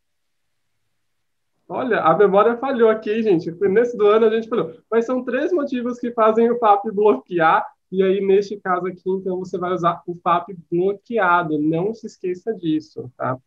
Olha, 1.70 2.02
a 2.02 2.18
memória 2.18 2.58
falhou 2.58 2.90
aqui, 2.90 3.22
gente. 3.22 3.52
Nesse 3.70 3.96
do 3.96 4.08
ano 4.08 4.26
a 4.26 4.30
gente 4.32 4.50
falou. 4.50 4.74
Mas 4.90 5.06
são 5.06 5.24
três 5.24 5.54
motivos 5.54 6.00
que 6.00 6.12
fazem 6.14 6.50
o 6.50 6.58
FAP 6.58 6.86
bloquear. 6.92 7.64
E 7.92 8.02
aí, 8.02 8.20
neste 8.26 8.58
caso 8.60 8.88
aqui, 8.88 9.08
então, 9.08 9.38
você 9.38 9.56
vai 9.60 9.72
usar 9.72 10.02
o 10.08 10.16
FAP 10.16 10.58
bloqueado. 10.72 11.60
Não 11.60 11.94
se 11.94 12.08
esqueça 12.08 12.52
disso, 12.56 13.12
tá? 13.16 13.38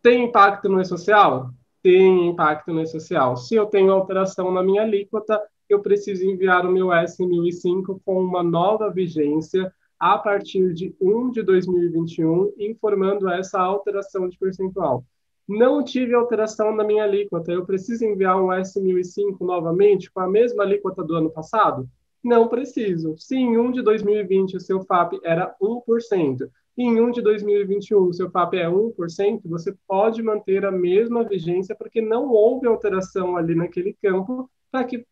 Tem 0.00 0.24
impacto 0.24 0.66
no 0.66 0.80
e-social? 0.80 1.50
Tem 1.82 2.28
impacto 2.28 2.72
no 2.72 2.80
e-social. 2.80 3.36
Se 3.36 3.54
eu 3.54 3.66
tenho 3.66 3.92
alteração 3.92 4.50
na 4.50 4.62
minha 4.62 4.80
alíquota, 4.80 5.38
eu 5.68 5.80
preciso 5.80 6.24
enviar 6.24 6.66
o 6.66 6.72
meu 6.72 6.86
S1005 6.88 8.00
com 8.04 8.22
uma 8.22 8.42
nova 8.42 8.90
vigência 8.90 9.72
a 9.98 10.16
partir 10.16 10.72
de 10.72 10.94
1 11.00 11.30
de 11.30 11.42
2021, 11.42 12.52
informando 12.58 13.28
essa 13.28 13.60
alteração 13.60 14.28
de 14.28 14.38
percentual. 14.38 15.04
Não 15.46 15.82
tive 15.82 16.14
alteração 16.14 16.74
na 16.74 16.84
minha 16.84 17.04
alíquota, 17.04 17.50
eu 17.50 17.64
preciso 17.64 18.04
enviar 18.04 18.40
um 18.40 18.48
S1005 18.48 19.40
novamente 19.40 20.10
com 20.10 20.20
a 20.20 20.28
mesma 20.28 20.62
alíquota 20.62 21.02
do 21.02 21.14
ano 21.14 21.30
passado? 21.30 21.88
Não 22.22 22.48
preciso. 22.48 23.16
Se 23.16 23.36
em 23.36 23.56
1 23.58 23.72
de 23.72 23.82
2020 23.82 24.56
o 24.56 24.60
seu 24.60 24.82
FAP 24.82 25.14
era 25.24 25.54
1%, 25.60 26.48
e 26.76 26.82
em 26.82 27.00
1 27.00 27.10
de 27.10 27.22
2021 27.22 28.02
o 28.02 28.12
seu 28.12 28.30
FAP 28.30 28.54
é 28.54 28.68
1%, 28.68 29.40
você 29.46 29.74
pode 29.86 30.22
manter 30.22 30.64
a 30.64 30.70
mesma 30.70 31.24
vigência, 31.24 31.74
porque 31.74 32.00
não 32.00 32.28
houve 32.28 32.66
alteração 32.66 33.36
ali 33.36 33.54
naquele 33.54 33.96
campo 34.00 34.48
para 34.70 34.84
que 34.84 35.04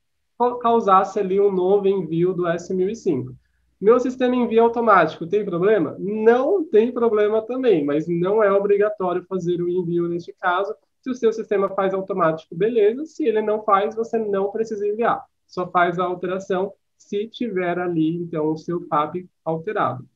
causasse 0.60 1.18
ali 1.18 1.40
um 1.40 1.50
novo 1.50 1.88
envio 1.88 2.34
do 2.34 2.44
S1005. 2.44 3.34
Meu 3.80 4.00
sistema 4.00 4.34
envia 4.34 4.62
automático, 4.62 5.26
tem 5.26 5.44
problema? 5.44 5.96
Não 5.98 6.64
tem 6.64 6.92
problema 6.92 7.42
também, 7.42 7.84
mas 7.84 8.06
não 8.08 8.42
é 8.42 8.50
obrigatório 8.50 9.24
fazer 9.28 9.60
o 9.60 9.68
envio 9.68 10.08
neste 10.08 10.32
caso. 10.32 10.74
Se 11.02 11.10
o 11.10 11.14
seu 11.14 11.32
sistema 11.32 11.68
faz 11.68 11.92
automático, 11.92 12.54
beleza. 12.54 13.04
Se 13.04 13.26
ele 13.26 13.42
não 13.42 13.62
faz, 13.62 13.94
você 13.94 14.18
não 14.18 14.50
precisa 14.50 14.86
enviar. 14.86 15.22
Só 15.46 15.70
faz 15.70 15.98
a 15.98 16.04
alteração 16.04 16.72
se 16.96 17.28
tiver 17.28 17.78
ali, 17.78 18.16
então, 18.16 18.50
o 18.50 18.56
seu 18.56 18.80
FAP 18.88 19.28
alterado. 19.44 20.08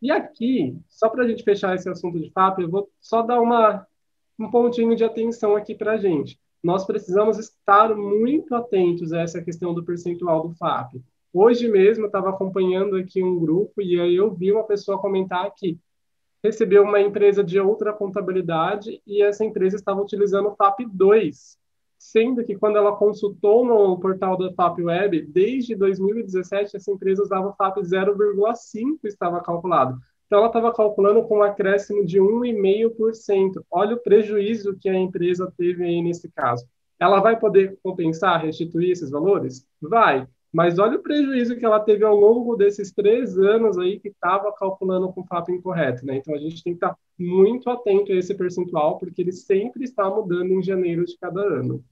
E 0.00 0.10
aqui, 0.10 0.76
só 0.88 1.08
para 1.08 1.24
a 1.24 1.28
gente 1.28 1.44
fechar 1.44 1.74
esse 1.74 1.88
assunto 1.88 2.18
de 2.18 2.30
FAP, 2.30 2.60
eu 2.60 2.70
vou 2.70 2.90
só 3.00 3.22
dar 3.22 3.40
uma, 3.40 3.86
um 4.38 4.50
pontinho 4.50 4.96
de 4.96 5.04
atenção 5.04 5.54
aqui 5.54 5.74
para 5.74 5.92
a 5.92 5.96
gente 5.98 6.40
nós 6.62 6.84
precisamos 6.84 7.38
estar 7.38 7.94
muito 7.96 8.54
atentos 8.54 9.12
a 9.12 9.20
essa 9.20 9.42
questão 9.42 9.74
do 9.74 9.84
percentual 9.84 10.46
do 10.46 10.54
FAP. 10.54 11.02
Hoje 11.32 11.66
mesmo 11.66 12.04
eu 12.04 12.06
estava 12.06 12.30
acompanhando 12.30 12.96
aqui 12.96 13.22
um 13.22 13.38
grupo 13.38 13.82
e 13.82 13.98
aí 13.98 14.14
eu 14.14 14.32
vi 14.32 14.52
uma 14.52 14.64
pessoa 14.64 15.00
comentar 15.00 15.50
que 15.56 15.78
recebeu 16.42 16.82
uma 16.82 17.00
empresa 17.00 17.42
de 17.42 17.58
outra 17.58 17.92
contabilidade 17.92 19.00
e 19.06 19.22
essa 19.22 19.44
empresa 19.44 19.76
estava 19.76 20.02
utilizando 20.02 20.48
o 20.48 20.54
FAP 20.54 20.80
2, 20.92 21.56
sendo 21.98 22.44
que 22.44 22.56
quando 22.56 22.76
ela 22.76 22.96
consultou 22.96 23.64
no 23.64 23.98
portal 23.98 24.36
da 24.36 24.52
FAP 24.52 24.80
Web, 24.80 25.22
desde 25.22 25.74
2017 25.74 26.76
essa 26.76 26.90
empresa 26.90 27.22
usava 27.22 27.48
o 27.48 27.54
FAP 27.54 27.78
0,5 27.78 28.98
estava 29.04 29.40
calculado. 29.40 29.98
Então, 30.32 30.40
ela 30.40 30.48
estava 30.48 30.72
calculando 30.72 31.22
com 31.24 31.40
um 31.40 31.42
acréscimo 31.42 32.06
de 32.06 32.18
1,5%. 32.18 33.62
Olha 33.70 33.96
o 33.96 34.00
prejuízo 34.00 34.78
que 34.80 34.88
a 34.88 34.94
empresa 34.94 35.52
teve 35.58 35.84
aí 35.84 36.00
nesse 36.00 36.26
caso. 36.32 36.66
Ela 36.98 37.20
vai 37.20 37.38
poder 37.38 37.78
compensar, 37.82 38.42
restituir 38.42 38.92
esses 38.92 39.10
valores? 39.10 39.66
Vai. 39.78 40.26
Mas 40.50 40.78
olha 40.78 40.96
o 40.96 41.02
prejuízo 41.02 41.54
que 41.56 41.66
ela 41.66 41.78
teve 41.78 42.02
ao 42.02 42.16
longo 42.16 42.56
desses 42.56 42.90
três 42.92 43.38
anos 43.38 43.76
aí 43.76 44.00
que 44.00 44.08
estava 44.08 44.50
calculando 44.54 45.12
com 45.12 45.20
o 45.20 45.26
fato 45.26 45.52
incorreto, 45.52 46.06
né? 46.06 46.16
Então 46.16 46.34
a 46.34 46.38
gente 46.38 46.64
tem 46.64 46.72
que 46.72 46.78
estar 46.78 46.96
muito 47.18 47.68
atento 47.68 48.10
a 48.10 48.14
esse 48.14 48.34
percentual, 48.34 48.98
porque 48.98 49.20
ele 49.20 49.32
sempre 49.32 49.84
está 49.84 50.08
mudando 50.08 50.50
em 50.50 50.62
janeiro 50.62 51.04
de 51.04 51.14
cada 51.18 51.42
ano. 51.42 51.84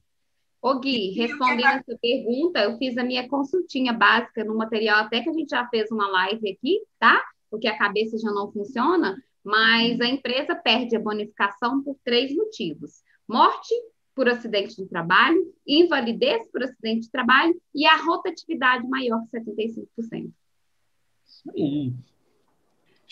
Ô 0.62 0.78
Gui, 0.78 1.10
respondendo 1.10 1.66
essa 1.66 1.98
pergunta, 2.00 2.60
eu 2.60 2.78
fiz 2.78 2.96
a 2.96 3.04
minha 3.04 3.28
consultinha 3.28 3.92
básica 3.92 4.42
no 4.44 4.56
material, 4.56 5.00
até 5.00 5.20
que 5.20 5.28
a 5.28 5.32
gente 5.34 5.50
já 5.50 5.68
fez 5.68 5.90
uma 5.90 6.08
live 6.08 6.52
aqui, 6.52 6.80
tá? 6.98 7.22
Porque 7.50 7.68
a 7.68 7.76
cabeça 7.76 8.16
já 8.18 8.30
não 8.30 8.52
funciona, 8.52 9.16
mas 9.42 10.00
a 10.00 10.06
empresa 10.06 10.54
perde 10.54 10.96
a 10.96 11.00
bonificação 11.00 11.82
por 11.82 11.96
três 12.04 12.34
motivos: 12.34 13.02
morte 13.28 13.74
por 14.14 14.28
acidente 14.28 14.76
de 14.76 14.86
trabalho, 14.86 15.52
invalidez 15.66 16.46
por 16.50 16.62
acidente 16.62 17.02
de 17.02 17.10
trabalho 17.10 17.60
e 17.74 17.86
a 17.86 17.96
rotatividade 17.96 18.86
maior 18.86 19.24
que 19.30 19.38
75%. 19.38 20.32
Isso 21.26 21.50
aí. 21.56 21.92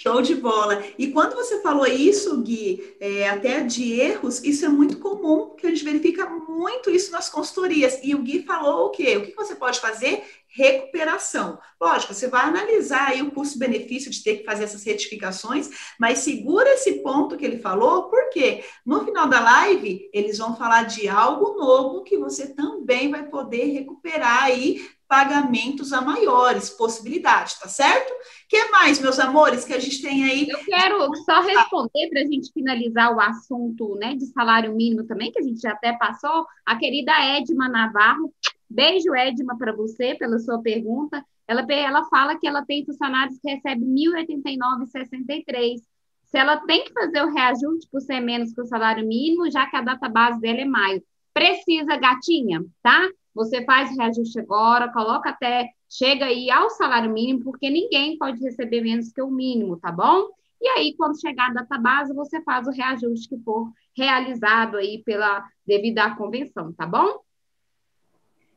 Show 0.00 0.22
de 0.22 0.36
bola. 0.36 0.80
E 0.96 1.08
quando 1.08 1.34
você 1.34 1.60
falou 1.60 1.84
isso, 1.84 2.40
Gui, 2.40 2.94
é, 3.00 3.28
até 3.28 3.64
de 3.64 3.94
erros, 4.00 4.40
isso 4.44 4.64
é 4.64 4.68
muito 4.68 4.98
comum, 5.00 5.56
que 5.56 5.66
a 5.66 5.70
gente 5.70 5.82
verifica 5.82 6.24
muito 6.30 6.88
isso 6.88 7.10
nas 7.10 7.28
consultorias. 7.28 7.98
E 8.04 8.14
o 8.14 8.22
Gui 8.22 8.44
falou 8.44 8.86
o 8.86 8.90
quê? 8.90 9.16
O 9.16 9.26
que 9.26 9.34
você 9.34 9.56
pode 9.56 9.80
fazer? 9.80 10.22
Recuperação. 10.46 11.58
Lógico, 11.80 12.14
você 12.14 12.28
vai 12.28 12.44
analisar 12.44 13.08
aí 13.08 13.22
o 13.22 13.32
custo-benefício 13.32 14.08
de 14.08 14.22
ter 14.22 14.36
que 14.36 14.44
fazer 14.44 14.64
essas 14.64 14.84
retificações, 14.84 15.68
mas 15.98 16.20
segura 16.20 16.74
esse 16.74 17.02
ponto 17.02 17.36
que 17.36 17.44
ele 17.44 17.58
falou, 17.58 18.04
porque 18.04 18.62
no 18.86 19.04
final 19.04 19.28
da 19.28 19.40
live 19.40 20.08
eles 20.14 20.38
vão 20.38 20.56
falar 20.56 20.84
de 20.84 21.08
algo 21.08 21.58
novo 21.58 22.04
que 22.04 22.16
você 22.16 22.54
também 22.54 23.10
vai 23.10 23.26
poder 23.26 23.64
recuperar 23.64 24.44
aí 24.44 24.80
pagamentos 25.08 25.92
a 25.92 26.02
maiores 26.02 26.68
possibilidades, 26.68 27.58
tá 27.58 27.66
certo? 27.66 28.12
Que 28.48 28.68
mais, 28.68 29.00
meus 29.00 29.18
amores, 29.18 29.64
que 29.64 29.72
a 29.72 29.78
gente 29.78 30.02
tem 30.02 30.24
aí? 30.24 30.46
Eu 30.48 30.58
quero 30.64 31.14
só 31.24 31.40
responder 31.40 32.08
para 32.10 32.20
a 32.20 32.24
gente 32.24 32.52
finalizar 32.52 33.14
o 33.14 33.20
assunto 33.20 33.96
né, 33.96 34.14
de 34.14 34.26
salário 34.26 34.74
mínimo 34.76 35.04
também, 35.04 35.32
que 35.32 35.40
a 35.40 35.42
gente 35.42 35.60
já 35.60 35.72
até 35.72 35.94
passou. 35.94 36.46
A 36.64 36.76
querida 36.76 37.12
Edma 37.36 37.68
Navarro, 37.68 38.32
beijo, 38.68 39.14
Edma, 39.14 39.56
para 39.56 39.74
você, 39.74 40.14
pela 40.14 40.38
sua 40.38 40.60
pergunta. 40.60 41.24
Ela, 41.48 41.64
ela 41.70 42.04
fala 42.10 42.38
que 42.38 42.46
ela 42.46 42.64
tem 42.64 42.84
funcionários 42.84 43.38
que 43.40 43.50
recebem 43.50 43.88
R$ 43.88 44.26
1.089,63. 44.26 45.78
Se 46.26 46.36
ela 46.36 46.58
tem 46.58 46.84
que 46.84 46.92
fazer 46.92 47.22
o 47.22 47.32
reajuste 47.32 47.88
por 47.90 48.02
ser 48.02 48.20
menos 48.20 48.52
que 48.52 48.60
o 48.60 48.66
salário 48.66 49.06
mínimo, 49.08 49.50
já 49.50 49.66
que 49.66 49.76
a 49.76 49.80
data 49.80 50.10
base 50.10 50.38
dela 50.38 50.60
é 50.60 50.66
maio. 50.66 51.02
Precisa, 51.32 51.96
gatinha, 51.96 52.62
tá? 52.82 53.08
Você 53.38 53.64
faz 53.64 53.96
reajuste 53.96 54.40
agora, 54.40 54.92
coloca 54.92 55.30
até, 55.30 55.70
chega 55.88 56.24
aí 56.24 56.50
ao 56.50 56.68
salário 56.70 57.12
mínimo, 57.12 57.44
porque 57.44 57.70
ninguém 57.70 58.18
pode 58.18 58.42
receber 58.42 58.80
menos 58.80 59.12
que 59.12 59.22
o 59.22 59.30
mínimo, 59.30 59.76
tá 59.76 59.92
bom? 59.92 60.28
E 60.60 60.66
aí, 60.66 60.94
quando 60.96 61.20
chegar 61.20 61.50
a 61.50 61.54
data 61.54 61.78
base, 61.78 62.12
você 62.12 62.42
faz 62.42 62.66
o 62.66 62.72
reajuste 62.72 63.28
que 63.28 63.38
for 63.44 63.70
realizado 63.96 64.76
aí 64.76 65.04
pela 65.04 65.48
devido 65.64 66.00
à 66.00 66.16
convenção, 66.16 66.72
tá 66.72 66.84
bom? 66.84 67.20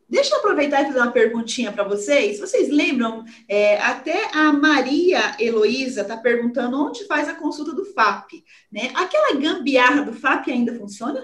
Deixa 0.10 0.34
eu 0.34 0.40
aproveitar 0.40 0.82
e 0.82 0.86
fazer 0.88 1.00
uma 1.00 1.12
perguntinha 1.12 1.72
para 1.72 1.84
vocês. 1.84 2.40
Vocês 2.40 2.70
lembram? 2.70 3.24
É, 3.48 3.80
até 3.80 4.36
a 4.36 4.52
Maria 4.52 5.38
Heloísa 5.40 6.02
está 6.02 6.18
perguntando 6.18 6.84
onde 6.84 7.06
faz 7.06 7.30
a 7.30 7.36
consulta 7.36 7.72
do 7.72 7.86
FAP. 7.86 8.44
Né? 8.72 8.92
Aquela 8.96 9.40
gambiarra 9.40 10.02
do 10.02 10.12
FAP 10.12 10.50
ainda 10.50 10.74
funciona? 10.74 11.22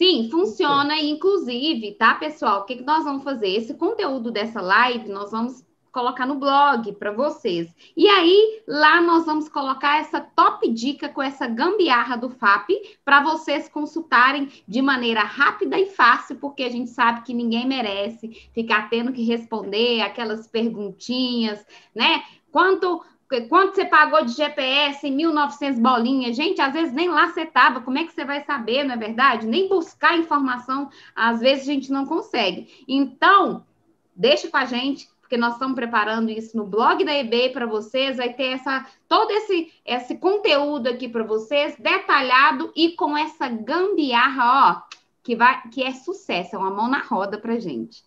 Sim, 0.00 0.30
funciona, 0.30 0.98
inclusive, 0.98 1.92
tá, 1.92 2.14
pessoal? 2.14 2.62
O 2.62 2.64
que, 2.64 2.76
que 2.76 2.82
nós 2.82 3.04
vamos 3.04 3.22
fazer? 3.22 3.48
Esse 3.48 3.74
conteúdo 3.74 4.30
dessa 4.30 4.58
live 4.62 5.10
nós 5.10 5.30
vamos 5.30 5.62
colocar 5.92 6.24
no 6.24 6.36
blog 6.36 6.90
para 6.92 7.12
vocês. 7.12 7.68
E 7.94 8.08
aí, 8.08 8.62
lá 8.66 9.02
nós 9.02 9.26
vamos 9.26 9.46
colocar 9.50 10.00
essa 10.00 10.18
top 10.18 10.66
dica 10.70 11.10
com 11.10 11.20
essa 11.20 11.46
gambiarra 11.46 12.16
do 12.16 12.30
FAP 12.30 12.70
para 13.04 13.22
vocês 13.22 13.68
consultarem 13.68 14.48
de 14.66 14.80
maneira 14.80 15.20
rápida 15.20 15.78
e 15.78 15.84
fácil, 15.84 16.36
porque 16.36 16.62
a 16.62 16.70
gente 16.70 16.88
sabe 16.88 17.20
que 17.20 17.34
ninguém 17.34 17.66
merece 17.66 18.48
ficar 18.54 18.88
tendo 18.88 19.12
que 19.12 19.22
responder 19.22 20.00
aquelas 20.00 20.46
perguntinhas, 20.46 21.62
né? 21.94 22.22
Quanto 22.50 23.04
Quanto 23.48 23.76
você 23.76 23.84
pagou 23.84 24.24
de 24.24 24.32
GPS 24.32 25.06
em 25.06 25.14
1900 25.14 25.78
bolinhas? 25.78 26.36
Gente, 26.36 26.60
às 26.60 26.72
vezes 26.72 26.92
nem 26.92 27.08
lá 27.08 27.28
você 27.28 27.42
estava. 27.42 27.80
Como 27.80 27.96
é 27.96 28.04
que 28.04 28.12
você 28.12 28.24
vai 28.24 28.44
saber, 28.44 28.82
não 28.82 28.94
é 28.94 28.98
verdade? 28.98 29.46
Nem 29.46 29.68
buscar 29.68 30.18
informação, 30.18 30.90
às 31.14 31.38
vezes 31.38 31.62
a 31.62 31.72
gente 31.72 31.92
não 31.92 32.04
consegue. 32.04 32.84
Então, 32.88 33.64
deixa 34.16 34.50
com 34.50 34.56
a 34.56 34.64
gente, 34.64 35.08
porque 35.20 35.36
nós 35.36 35.52
estamos 35.52 35.76
preparando 35.76 36.28
isso 36.28 36.56
no 36.56 36.66
blog 36.66 37.04
da 37.04 37.14
eBay 37.14 37.50
para 37.50 37.66
vocês. 37.66 38.16
Vai 38.16 38.32
ter 38.32 38.48
essa, 38.54 38.84
todo 39.08 39.30
esse, 39.30 39.72
esse 39.86 40.18
conteúdo 40.18 40.88
aqui 40.88 41.08
para 41.08 41.22
vocês, 41.22 41.76
detalhado 41.78 42.72
e 42.74 42.96
com 42.96 43.16
essa 43.16 43.48
gambiarra, 43.48 44.70
ó, 44.70 44.96
que, 45.22 45.36
vai, 45.36 45.62
que 45.68 45.84
é 45.84 45.92
sucesso, 45.92 46.56
é 46.56 46.58
uma 46.58 46.70
mão 46.70 46.88
na 46.88 46.98
roda 46.98 47.38
para 47.38 47.60
gente. 47.60 48.02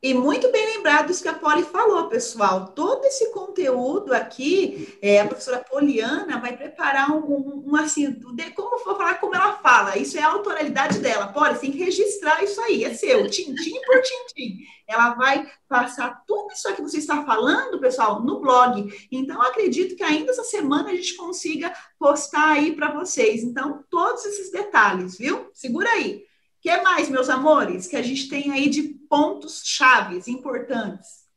E 0.00 0.14
muito 0.14 0.52
bem 0.52 0.76
lembrado 0.76 1.10
isso 1.10 1.22
que 1.22 1.28
a 1.28 1.34
Poli 1.34 1.64
falou, 1.64 2.08
pessoal. 2.08 2.68
Todo 2.68 3.04
esse 3.04 3.32
conteúdo 3.32 4.14
aqui, 4.14 4.96
é, 5.02 5.20
a 5.20 5.26
professora 5.26 5.58
Poliana 5.58 6.38
vai 6.38 6.56
preparar 6.56 7.10
um, 7.10 7.18
um, 7.18 7.64
um 7.66 7.76
assim, 7.76 8.16
como 8.54 8.78
for 8.78 8.96
falar 8.96 9.14
como 9.14 9.34
ela 9.34 9.54
fala. 9.54 9.98
Isso 9.98 10.16
é 10.16 10.22
a 10.22 10.30
autoralidade 10.30 11.00
dela. 11.00 11.32
Você 11.32 11.58
tem 11.60 11.72
que 11.72 11.78
registrar 11.78 12.44
isso 12.44 12.60
aí, 12.60 12.84
é 12.84 12.94
seu, 12.94 13.28
tintim 13.28 13.80
por 13.84 14.00
tintim. 14.00 14.58
Ela 14.86 15.14
vai 15.14 15.50
passar 15.68 16.22
tudo 16.26 16.52
isso 16.52 16.72
que 16.76 16.82
você 16.82 16.98
está 16.98 17.24
falando, 17.24 17.80
pessoal, 17.80 18.22
no 18.22 18.40
blog. 18.40 18.88
Então, 19.10 19.42
acredito 19.42 19.96
que 19.96 20.04
ainda 20.04 20.30
essa 20.30 20.44
semana 20.44 20.90
a 20.90 20.94
gente 20.94 21.16
consiga 21.16 21.74
postar 21.98 22.50
aí 22.50 22.72
para 22.72 22.92
vocês. 22.92 23.42
Então, 23.42 23.84
todos 23.90 24.24
esses 24.24 24.52
detalhes, 24.52 25.18
viu? 25.18 25.50
Segura 25.52 25.90
aí 25.90 26.28
que 26.60 26.76
mais, 26.82 27.08
meus 27.08 27.28
amores, 27.28 27.86
que 27.86 27.96
a 27.96 28.02
gente 28.02 28.28
tem 28.28 28.50
aí 28.50 28.68
de 28.68 28.97
pontos 29.08 29.62
chaves 29.64 30.28
importantes? 30.28 31.28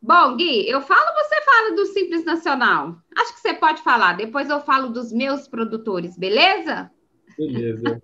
Bom, 0.00 0.36
Gui, 0.36 0.68
eu 0.68 0.80
falo, 0.82 1.14
você 1.14 1.40
fala 1.42 1.76
do 1.76 1.86
Simples 1.86 2.24
Nacional. 2.24 2.96
Acho 3.16 3.34
que 3.34 3.40
você 3.40 3.54
pode 3.54 3.82
falar. 3.82 4.14
Depois 4.14 4.50
eu 4.50 4.60
falo 4.60 4.88
dos 4.88 5.12
meus 5.12 5.46
produtores, 5.46 6.18
beleza? 6.18 6.90
Beleza. 7.38 8.00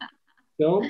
Então, 0.55 0.81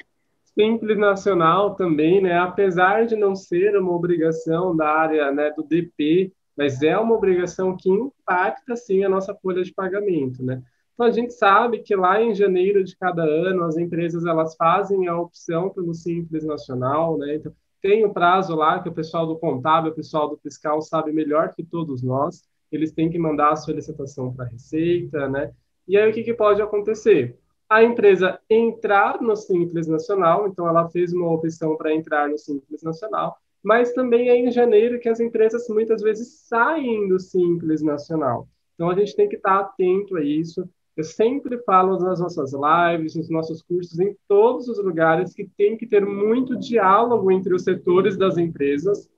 Simples 0.45 0.99
Nacional 0.99 1.75
também, 1.77 2.21
né? 2.21 2.39
Apesar 2.39 3.07
de 3.07 3.17
não 3.17 3.35
ser 3.35 3.75
uma 3.79 3.93
obrigação 3.93 4.77
da 4.77 4.87
área 4.87 5.31
né, 5.33 5.51
do 5.53 5.63
DP, 5.63 6.33
mas 6.57 6.83
é 6.83 6.99
uma 6.99 7.15
obrigação 7.15 7.77
que 7.77 7.89
impacta, 7.89 8.77
sim, 8.77 9.05
a 9.05 9.09
nossa 9.09 9.35
folha 9.35 9.63
de 9.63 9.73
pagamento, 9.73 10.43
né? 10.43 10.63
Então, 10.99 11.07
a 11.07 11.13
gente 11.13 11.33
sabe 11.33 11.79
que 11.79 11.95
lá 11.95 12.21
em 12.21 12.35
janeiro 12.35 12.83
de 12.83 12.97
cada 12.97 13.23
ano, 13.23 13.63
as 13.63 13.77
empresas 13.77 14.27
elas 14.27 14.57
fazem 14.57 15.07
a 15.07 15.17
opção 15.17 15.71
pelo 15.71 15.95
Simples 15.95 16.45
Nacional, 16.45 17.17
né? 17.17 17.37
Então, 17.37 17.53
tem 17.81 18.05
o 18.05 18.13
prazo 18.13 18.57
lá 18.57 18.83
que 18.83 18.89
o 18.89 18.93
pessoal 18.93 19.25
do 19.25 19.39
contábil, 19.39 19.93
o 19.93 19.95
pessoal 19.95 20.29
do 20.29 20.37
fiscal 20.39 20.83
sabe 20.83 21.13
melhor 21.13 21.55
que 21.55 21.63
todos 21.63 22.03
nós. 22.03 22.43
Eles 22.73 22.91
têm 22.91 23.09
que 23.09 23.17
mandar 23.17 23.53
a 23.53 23.57
solicitação 23.57 24.35
para 24.35 24.47
a 24.47 24.49
Receita, 24.49 25.29
né? 25.29 25.53
E 25.87 25.97
aí, 25.97 26.11
o 26.11 26.13
que, 26.13 26.25
que 26.25 26.35
pode 26.35 26.61
acontecer? 26.61 27.39
A 27.69 27.81
empresa 27.81 28.41
entrar 28.51 29.23
no 29.23 29.37
Simples 29.37 29.87
Nacional, 29.87 30.49
então 30.49 30.69
ela 30.69 30.89
fez 30.89 31.13
uma 31.13 31.33
opção 31.33 31.77
para 31.77 31.95
entrar 31.95 32.29
no 32.29 32.37
Simples 32.37 32.83
Nacional, 32.83 33.37
mas 33.63 33.93
também 33.93 34.31
é 34.31 34.37
em 34.37 34.51
janeiro 34.51 34.99
que 34.99 35.09
as 35.09 35.21
empresas 35.21 35.69
muitas 35.69 36.03
vezes 36.03 36.41
saem 36.49 37.07
do 37.07 37.21
Simples 37.21 37.83
Nacional. 37.83 38.49
Então, 38.75 38.91
a 38.91 38.95
gente 38.97 39.15
tem 39.15 39.29
que 39.29 39.37
estar 39.37 39.61
atento 39.61 40.17
a 40.17 40.25
isso. 40.25 40.69
Eu 40.99 41.05
sempre 41.05 41.57
falo 41.59 41.97
nas 41.97 42.19
nossas 42.19 42.51
lives, 42.53 43.15
nos 43.15 43.31
nossos 43.31 43.63
cursos, 43.63 44.01
em 44.01 44.17
todos 44.27 44.69
os 44.69 44.83
lugares, 44.83 45.33
que 45.33 45.49
tem 45.57 45.77
que 45.77 45.87
ter 45.87 46.05
muito 46.05 46.59
diálogo 46.59 47.31
entre 47.31 47.55
os 47.55 47.63
setores 47.63 48.17
das 48.17 48.37
empresas. 48.37 49.09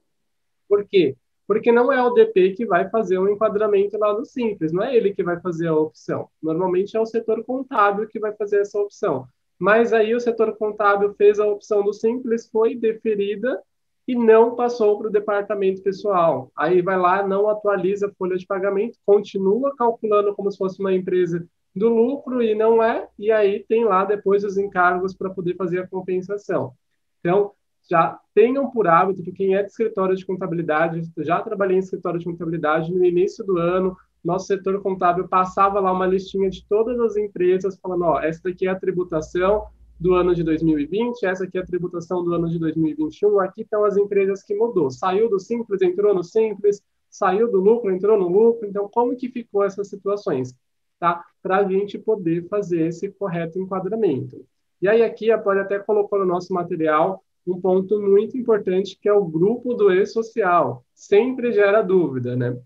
Por 0.68 0.84
quê? 0.84 1.16
Porque 1.46 1.72
não 1.72 1.90
é 1.90 2.02
o 2.02 2.10
DP 2.10 2.52
que 2.52 2.66
vai 2.66 2.90
fazer 2.90 3.16
o 3.16 3.22
um 3.22 3.30
enquadramento 3.30 3.96
lá 3.96 4.12
no 4.12 4.26
Simples, 4.26 4.72
não 4.72 4.82
é 4.82 4.94
ele 4.94 5.14
que 5.14 5.22
vai 5.22 5.40
fazer 5.40 5.68
a 5.68 5.74
opção. 5.74 6.28
Normalmente 6.42 6.98
é 6.98 7.00
o 7.00 7.06
setor 7.06 7.42
contábil 7.44 8.06
que 8.06 8.20
vai 8.20 8.34
fazer 8.34 8.60
essa 8.60 8.78
opção. 8.78 9.26
Mas 9.58 9.94
aí 9.94 10.14
o 10.14 10.20
setor 10.20 10.54
contábil 10.58 11.14
fez 11.14 11.40
a 11.40 11.46
opção 11.46 11.82
do 11.82 11.94
Simples, 11.94 12.46
foi 12.50 12.74
deferida 12.74 13.58
e 14.06 14.14
não 14.14 14.54
passou 14.54 14.98
para 14.98 15.08
o 15.08 15.10
departamento 15.10 15.82
pessoal. 15.82 16.52
Aí 16.54 16.82
vai 16.82 16.98
lá, 16.98 17.26
não 17.26 17.48
atualiza 17.48 18.08
a 18.08 18.12
folha 18.18 18.36
de 18.36 18.46
pagamento, 18.46 18.98
continua 19.06 19.74
calculando 19.74 20.34
como 20.34 20.50
se 20.52 20.58
fosse 20.58 20.78
uma 20.78 20.92
empresa 20.92 21.48
do 21.74 21.88
lucro 21.88 22.42
e 22.42 22.54
não 22.54 22.83
é, 22.83 23.09
e 23.18 23.30
aí 23.30 23.64
tem 23.68 23.85
lá 23.85 24.04
depois 24.04 24.44
os 24.44 24.59
encargos 24.59 25.14
para 25.14 25.30
poder 25.30 25.56
fazer 25.56 25.80
a 25.80 25.87
compensação. 25.87 26.72
Então, 27.20 27.52
já 27.88 28.18
tenham 28.35 28.70
por 28.70 28.87
hábito 28.87 29.22
que 29.22 29.33
quem 29.33 29.54
é 29.54 29.62
de 29.62 29.70
escritório 29.70 30.16
de 30.16 30.26
contabilidade, 30.26 31.02
já 31.18 31.40
trabalhei 31.40 31.76
em 31.76 31.80
escritório 31.80 32.18
de 32.18 32.24
contabilidade 32.24 32.92
no 32.92 33.04
início 33.04 33.44
do 33.44 33.59
ano, 33.59 33.96
nosso 34.22 34.46
setor 34.46 34.80
contábil 34.83 35.26
passava 35.26 35.80
lá 35.80 35.92
uma 35.92 36.06
listinha 36.06 36.50
de 36.50 36.64
todas 36.66 37.00
as 37.00 37.16
empresas, 37.16 37.78
falando, 37.80 38.04
ó, 38.04 38.20
essa 38.20 38.40
daqui 38.44 38.66
é 38.66 38.70
a 38.70 38.78
tributação 38.78 39.66
do 39.98 40.14
ano 40.14 40.35
de 40.35 40.42
2020, 40.42 41.24
essa 41.24 41.44
aqui 41.44 41.59
é 41.59 41.61
a 41.61 41.66
tributação 41.66 42.24
do 42.24 42.33
ano 42.35 42.48
de 42.48 42.59
2021, 42.59 43.40
aqui 43.40 43.62
estão 43.62 43.85
as 43.85 43.96
empresas 43.96 44.42
que 44.42 44.54
mudou. 44.54 44.90
Saiu 44.90 45.28
do 45.28 45.38
simples, 45.38 45.83
entrou 45.83 46.14
no 46.14 46.22
simples, 46.22 46.83
saiu 47.09 47.50
do 47.50 47.61
lucro, 47.61 47.92
entrou 47.92 48.18
no 48.18 48.28
lucro, 48.28 48.66
então 48.66 48.88
como 48.88 49.16
que 49.16 49.28
ficou 49.28 49.64
essas 49.64 49.88
situações? 49.88 50.54
Tá? 51.00 51.24
Para 51.42 51.56
a 51.56 51.64
gente 51.64 51.98
poder 51.98 52.46
fazer 52.46 52.86
esse 52.86 53.10
correto 53.10 53.58
enquadramento. 53.58 54.44
E 54.80 54.88
aí 54.88 55.02
aqui 55.02 55.32
a 55.32 55.36
até 55.36 55.78
colocou 55.78 56.18
no 56.18 56.26
nosso 56.26 56.52
material 56.52 57.24
um 57.46 57.60
ponto 57.60 58.00
muito 58.00 58.36
importante 58.36 58.96
que 59.00 59.08
é 59.08 59.12
o 59.12 59.24
grupo 59.24 59.74
do 59.74 59.90
e-social. 59.92 60.84
Sempre 60.94 61.52
gera 61.52 61.82
dúvida, 61.82 62.36
né? 62.36 62.56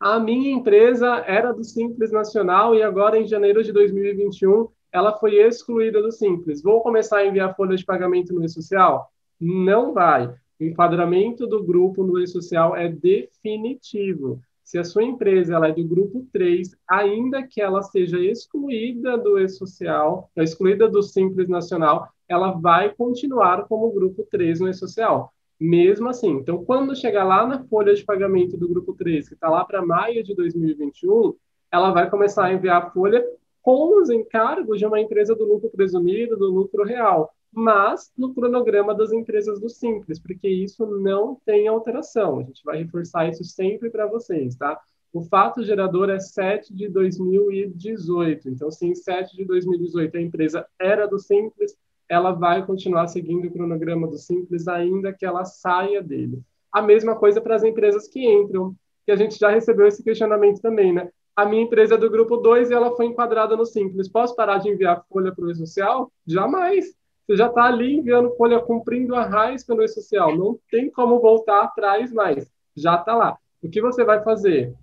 A 0.00 0.18
minha 0.18 0.50
empresa 0.50 1.22
era 1.26 1.52
do 1.52 1.62
Simples 1.62 2.10
Nacional 2.10 2.74
e 2.74 2.82
agora 2.82 3.18
em 3.18 3.26
janeiro 3.26 3.62
de 3.62 3.70
2021 3.70 4.68
ela 4.90 5.16
foi 5.16 5.36
excluída 5.36 6.02
do 6.02 6.10
Simples. 6.10 6.62
Vou 6.62 6.82
começar 6.82 7.18
a 7.18 7.26
enviar 7.26 7.54
folha 7.54 7.76
de 7.76 7.84
pagamento 7.84 8.34
no 8.34 8.44
e-social? 8.44 9.10
Não 9.40 9.92
vai. 9.92 10.26
O 10.60 10.64
enquadramento 10.64 11.46
do 11.46 11.62
grupo 11.62 12.04
no 12.04 12.18
e-social 12.18 12.76
é 12.76 12.88
definitivo. 12.88 14.40
Se 14.72 14.78
a 14.78 14.84
sua 14.84 15.04
empresa 15.04 15.54
ela 15.54 15.68
é 15.68 15.72
do 15.72 15.84
grupo 15.84 16.26
3, 16.32 16.74
ainda 16.88 17.46
que 17.46 17.60
ela 17.60 17.82
seja 17.82 18.18
excluída 18.18 19.18
do 19.18 19.38
e-social, 19.38 20.30
excluída 20.34 20.88
do 20.88 21.02
Simples 21.02 21.46
Nacional, 21.46 22.08
ela 22.26 22.52
vai 22.52 22.88
continuar 22.88 23.66
como 23.68 23.92
grupo 23.92 24.26
3 24.30 24.60
no 24.60 24.70
e-social. 24.70 25.30
Mesmo 25.60 26.08
assim. 26.08 26.30
Então, 26.30 26.64
quando 26.64 26.96
chegar 26.96 27.22
lá 27.22 27.46
na 27.46 27.62
folha 27.64 27.92
de 27.92 28.02
pagamento 28.02 28.56
do 28.56 28.66
grupo 28.66 28.94
3, 28.94 29.28
que 29.28 29.34
está 29.34 29.50
lá 29.50 29.62
para 29.62 29.84
maio 29.84 30.24
de 30.24 30.34
2021, 30.34 31.34
ela 31.70 31.90
vai 31.90 32.08
começar 32.08 32.46
a 32.46 32.54
enviar 32.54 32.82
a 32.82 32.90
folha 32.92 33.22
com 33.60 34.00
os 34.00 34.08
encargos 34.08 34.78
de 34.78 34.86
uma 34.86 34.98
empresa 34.98 35.34
do 35.34 35.44
lucro 35.44 35.68
presumido, 35.68 36.34
do 36.34 36.50
lucro 36.50 36.82
real 36.82 37.30
mas 37.52 38.10
no 38.16 38.32
cronograma 38.32 38.94
das 38.94 39.12
empresas 39.12 39.60
do 39.60 39.68
Simples, 39.68 40.18
porque 40.18 40.48
isso 40.48 40.86
não 40.86 41.38
tem 41.44 41.68
alteração. 41.68 42.38
A 42.38 42.42
gente 42.42 42.62
vai 42.64 42.78
reforçar 42.78 43.28
isso 43.28 43.44
sempre 43.44 43.90
para 43.90 44.06
vocês, 44.06 44.56
tá? 44.56 44.80
O 45.12 45.20
fato 45.20 45.62
gerador 45.62 46.08
é 46.08 46.18
7 46.18 46.74
de 46.74 46.88
2018. 46.88 48.48
Então, 48.48 48.70
se 48.70 48.86
em 48.86 48.94
7 48.94 49.36
de 49.36 49.44
2018 49.44 50.16
a 50.16 50.20
empresa 50.20 50.66
era 50.80 51.06
do 51.06 51.18
Simples, 51.18 51.76
ela 52.08 52.32
vai 52.32 52.64
continuar 52.64 53.08
seguindo 53.08 53.46
o 53.46 53.50
cronograma 53.50 54.08
do 54.08 54.16
Simples, 54.16 54.66
ainda 54.66 55.12
que 55.12 55.26
ela 55.26 55.44
saia 55.44 56.02
dele. 56.02 56.40
A 56.72 56.80
mesma 56.80 57.14
coisa 57.14 57.42
para 57.42 57.56
as 57.56 57.62
empresas 57.62 58.08
que 58.08 58.26
entram, 58.26 58.74
que 59.04 59.12
a 59.12 59.16
gente 59.16 59.38
já 59.38 59.50
recebeu 59.50 59.86
esse 59.86 60.02
questionamento 60.02 60.62
também, 60.62 60.92
né? 60.92 61.10
A 61.36 61.44
minha 61.44 61.62
empresa 61.62 61.94
é 61.94 61.98
do 61.98 62.10
grupo 62.10 62.38
2 62.38 62.70
e 62.70 62.74
ela 62.74 62.94
foi 62.96 63.06
enquadrada 63.06 63.56
no 63.56 63.66
Simples. 63.66 64.08
Posso 64.08 64.34
parar 64.34 64.58
de 64.58 64.70
enviar 64.70 65.04
folha 65.10 65.34
para 65.34 65.44
o 65.44 65.50
e-social? 65.50 66.10
Jamais 66.26 66.94
você 67.26 67.36
já 67.36 67.46
está 67.46 67.64
ali 67.64 67.96
enviando 67.96 68.34
folha 68.36 68.60
cumprindo 68.60 69.14
a 69.14 69.24
raiz 69.24 69.64
pelo 69.64 69.82
e-social. 69.82 70.36
Não 70.36 70.58
tem 70.70 70.90
como 70.90 71.20
voltar 71.20 71.62
atrás 71.62 72.12
mais. 72.12 72.50
Já 72.76 72.96
está 72.96 73.14
lá. 73.14 73.38
O 73.62 73.68
que 73.68 73.80
você 73.80 74.04
vai 74.04 74.22
fazer? 74.24 74.74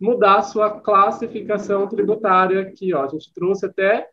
Mudar 0.00 0.36
a 0.36 0.42
sua 0.42 0.80
classificação 0.80 1.86
tributária 1.88 2.60
aqui. 2.60 2.94
Ó. 2.94 3.04
A 3.04 3.08
gente 3.08 3.32
trouxe 3.34 3.66
até 3.66 4.08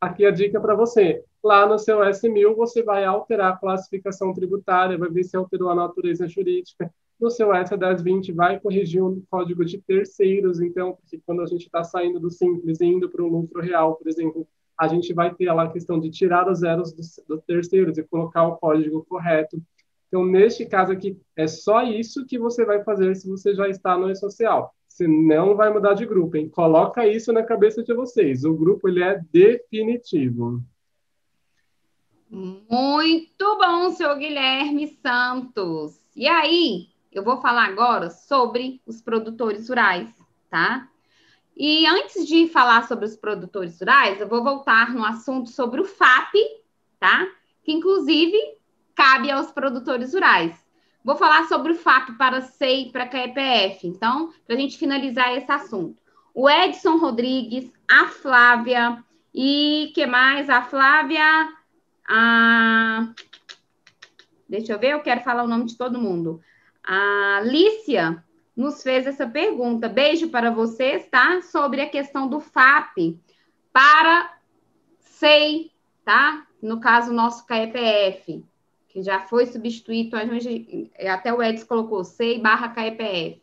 aqui 0.00 0.24
a 0.24 0.30
dica 0.30 0.60
para 0.60 0.74
você. 0.74 1.22
Lá 1.44 1.66
no 1.66 1.78
seu 1.78 1.98
S1000, 1.98 2.54
você 2.54 2.82
vai 2.82 3.04
alterar 3.04 3.52
a 3.52 3.56
classificação 3.56 4.32
tributária, 4.32 4.96
vai 4.96 5.10
ver 5.10 5.24
se 5.24 5.36
alterou 5.36 5.68
a 5.70 5.74
natureza 5.74 6.26
jurídica. 6.26 6.92
No 7.20 7.30
seu 7.30 7.50
S1020, 7.50 8.34
vai 8.34 8.58
corrigir 8.58 9.02
um 9.02 9.22
código 9.30 9.64
de 9.64 9.78
terceiros. 9.78 10.60
Então, 10.60 10.94
porque 10.94 11.20
quando 11.26 11.42
a 11.42 11.46
gente 11.46 11.66
está 11.66 11.84
saindo 11.84 12.18
do 12.18 12.30
simples 12.30 12.80
e 12.80 12.86
indo 12.86 13.08
para 13.08 13.22
o 13.22 13.28
lucro 13.28 13.60
real, 13.60 13.96
por 13.96 14.08
exemplo, 14.08 14.48
a 14.82 14.88
gente 14.88 15.14
vai 15.14 15.32
ter 15.32 15.52
lá 15.52 15.62
a 15.62 15.70
questão 15.70 16.00
de 16.00 16.10
tirar 16.10 16.50
os 16.50 16.58
zeros 16.58 16.92
dos, 16.92 17.20
dos 17.28 17.40
terceiros 17.44 17.96
e 17.96 18.02
colocar 18.02 18.44
o 18.48 18.56
código 18.56 19.06
correto. 19.08 19.62
Então, 20.08 20.26
neste 20.26 20.66
caso 20.66 20.90
aqui, 20.90 21.16
é 21.36 21.46
só 21.46 21.84
isso 21.84 22.26
que 22.26 22.36
você 22.36 22.64
vai 22.64 22.82
fazer 22.82 23.14
se 23.14 23.28
você 23.28 23.54
já 23.54 23.68
está 23.68 23.96
no 23.96 24.10
e-social. 24.10 24.74
Você 24.88 25.06
não 25.06 25.54
vai 25.54 25.72
mudar 25.72 25.94
de 25.94 26.04
grupo, 26.04 26.36
hein? 26.36 26.48
Coloca 26.48 27.06
isso 27.06 27.32
na 27.32 27.44
cabeça 27.44 27.80
de 27.80 27.94
vocês. 27.94 28.44
O 28.44 28.54
grupo, 28.54 28.88
ele 28.88 29.04
é 29.04 29.20
definitivo. 29.32 30.60
Muito 32.28 33.58
bom, 33.58 33.88
senhor 33.92 34.18
Guilherme 34.18 34.98
Santos. 35.00 35.96
E 36.16 36.26
aí, 36.26 36.88
eu 37.12 37.22
vou 37.22 37.40
falar 37.40 37.66
agora 37.66 38.10
sobre 38.10 38.82
os 38.84 39.00
produtores 39.00 39.68
rurais, 39.68 40.12
tá? 40.50 40.88
E 41.56 41.86
antes 41.86 42.26
de 42.26 42.48
falar 42.48 42.86
sobre 42.88 43.04
os 43.04 43.16
produtores 43.16 43.78
rurais, 43.78 44.20
eu 44.20 44.28
vou 44.28 44.42
voltar 44.42 44.92
no 44.92 45.04
assunto 45.04 45.50
sobre 45.50 45.80
o 45.80 45.84
FAP, 45.84 46.34
tá? 46.98 47.26
Que 47.62 47.72
inclusive 47.72 48.36
cabe 48.94 49.30
aos 49.30 49.50
produtores 49.50 50.14
rurais. 50.14 50.56
Vou 51.04 51.16
falar 51.16 51.44
sobre 51.48 51.72
o 51.72 51.74
FAP 51.74 52.16
para 52.16 52.40
SEI 52.40 52.88
e 52.88 52.92
para 52.92 53.06
KEPF, 53.06 53.86
então, 53.86 54.32
para 54.46 54.54
a 54.54 54.58
gente 54.58 54.78
finalizar 54.78 55.36
esse 55.36 55.50
assunto. 55.50 56.00
O 56.34 56.48
Edson 56.48 56.96
Rodrigues, 56.96 57.70
a 57.90 58.06
Flávia 58.06 59.04
e 59.34 59.90
que 59.94 60.06
mais? 60.06 60.48
A 60.48 60.62
Flávia, 60.62 61.48
a 62.08 63.12
Deixa 64.48 64.74
eu 64.74 64.78
ver, 64.78 64.92
eu 64.92 65.00
quero 65.00 65.22
falar 65.22 65.44
o 65.44 65.48
nome 65.48 65.64
de 65.64 65.78
todo 65.78 65.98
mundo. 65.98 66.40
A 66.84 67.40
Lícia 67.42 68.22
nos 68.56 68.82
fez 68.82 69.06
essa 69.06 69.26
pergunta. 69.26 69.88
Beijo 69.88 70.28
para 70.28 70.50
vocês, 70.50 71.06
tá? 71.08 71.40
Sobre 71.42 71.80
a 71.80 71.88
questão 71.88 72.28
do 72.28 72.40
FAP 72.40 73.18
para 73.72 74.34
SEI, 74.98 75.70
tá? 76.04 76.46
No 76.60 76.80
caso, 76.80 77.12
nosso 77.12 77.46
KEPF, 77.46 78.44
que 78.88 79.02
já 79.02 79.20
foi 79.20 79.46
substituído, 79.46 80.16
até 81.10 81.32
o 81.32 81.42
Edson 81.42 81.66
colocou 81.66 82.04
SEI 82.04 82.38
barra 82.38 82.68
KEPF. 82.68 83.40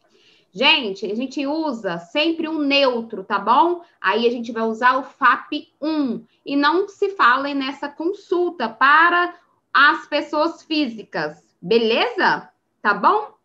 Gente, 0.52 1.06
a 1.06 1.16
gente 1.16 1.46
usa 1.46 2.00
sempre 2.00 2.48
um 2.48 2.60
neutro, 2.60 3.24
tá 3.24 3.38
bom? 3.38 3.84
Aí 4.02 4.28
a 4.28 4.32
gente 4.32 4.52
vai 4.52 4.64
usar 4.64 4.98
o 4.98 5.04
FAP1 5.04 6.24
e 6.46 6.56
não 6.56 6.88
se 6.88 7.10
falem 7.10 7.54
nessa 7.54 7.88
consulta 7.88 8.68
para 8.68 9.36
as 9.72 10.08
pessoas 10.08 10.64
físicas, 10.64 11.44
beleza? 11.62 12.50
Tá 12.82 12.96
bom? 12.96 13.39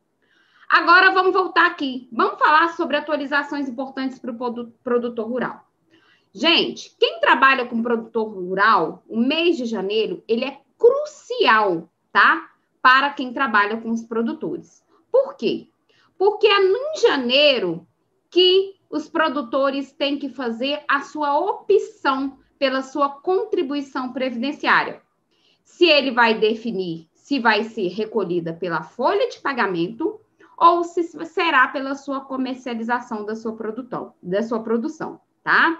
Agora 0.75 1.13
vamos 1.13 1.33
voltar 1.33 1.67
aqui. 1.67 2.09
Vamos 2.11 2.37
falar 2.37 2.75
sobre 2.75 2.97
atualizações 2.97 3.69
importantes 3.69 4.19
para 4.19 4.33
o 4.33 4.73
produtor 4.83 5.29
rural. 5.29 5.65
Gente, 6.33 6.97
quem 6.99 7.21
trabalha 7.21 7.65
com 7.65 7.81
produtor 7.81 8.27
rural, 8.27 9.05
o 9.09 9.17
mês 9.17 9.57
de 9.57 9.67
janeiro, 9.67 10.25
ele 10.27 10.45
é 10.45 10.61
crucial, 10.77 11.89
tá? 12.11 12.51
Para 12.83 13.11
quem 13.11 13.33
trabalha 13.33 13.77
com 13.81 13.89
os 13.89 14.03
produtores. 14.03 14.85
Por 15.13 15.37
quê? 15.37 15.69
Porque 16.19 16.49
é 16.49 16.61
em 16.61 17.01
janeiro 17.01 17.87
que 18.29 18.75
os 18.91 19.09
produtores 19.09 19.93
têm 19.93 20.19
que 20.19 20.29
fazer 20.29 20.83
a 20.89 21.03
sua 21.03 21.39
opção 21.39 22.37
pela 22.59 22.83
sua 22.83 23.11
contribuição 23.11 24.13
previdenciária. 24.13 25.01
Se 25.63 25.87
ele 25.87 26.11
vai 26.11 26.35
definir 26.35 27.09
se 27.25 27.39
vai 27.39 27.65
ser 27.65 27.89
recolhida 27.89 28.53
pela 28.53 28.83
folha 28.83 29.27
de 29.31 29.41
pagamento 29.41 30.21
ou 30.57 30.85
se 30.85 31.03
será 31.27 31.69
pela 31.69 31.95
sua 31.95 32.21
comercialização 32.21 33.25
da 33.25 33.37
sua 33.37 33.55
produção, 33.55 34.15
da 34.23 34.43
sua 34.43 34.63
produção, 34.63 35.21
tá? 35.43 35.79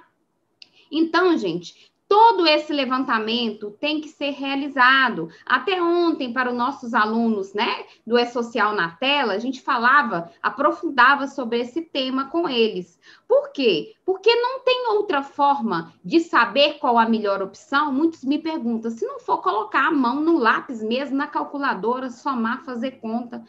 Então, 0.91 1.37
gente, 1.37 1.93
todo 2.09 2.47
esse 2.47 2.73
levantamento 2.73 3.73
tem 3.81 4.01
que 4.01 4.09
ser 4.09 4.31
realizado. 4.31 5.29
Até 5.45 5.83
ontem, 5.83 6.33
para 6.33 6.51
os 6.51 6.57
nossos 6.57 6.95
alunos, 6.95 7.53
né, 7.55 7.87
do 8.07 8.19
E-Social 8.19 8.75
na 8.75 8.91
tela, 8.91 9.33
a 9.33 9.39
gente 9.39 9.61
falava, 9.61 10.31
aprofundava 10.43 11.27
sobre 11.27 11.61
esse 11.61 11.83
tema 11.83 12.27
com 12.27 12.49
eles. 12.49 13.01
Por 13.27 13.51
quê? 13.51 13.95
Porque 14.05 14.35
não 14.35 14.61
tem 14.61 14.91
outra 14.91 15.23
forma 15.23 15.93
de 16.05 16.21
saber 16.21 16.75
qual 16.75 16.99
a 16.99 17.09
melhor 17.09 17.43
opção. 17.43 17.93
Muitos 17.93 18.23
me 18.25 18.39
perguntam, 18.39 18.91
se 18.91 19.05
não 19.07 19.19
for 19.19 19.39
colocar 19.39 19.89
a 19.89 19.93
mão 19.93 20.21
no 20.21 20.39
lápis 20.39 20.83
mesmo, 20.83 21.17
na 21.17 21.27
calculadora, 21.27 22.11
somar, 22.11 22.65
fazer 22.65 22.93
conta, 23.01 23.45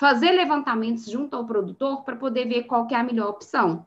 fazer 0.00 0.32
levantamentos 0.32 1.04
junto 1.04 1.36
ao 1.36 1.44
produtor 1.44 2.04
para 2.04 2.16
poder 2.16 2.48
ver 2.48 2.62
qual 2.62 2.86
que 2.86 2.94
é 2.94 2.98
a 2.98 3.04
melhor 3.04 3.28
opção. 3.28 3.84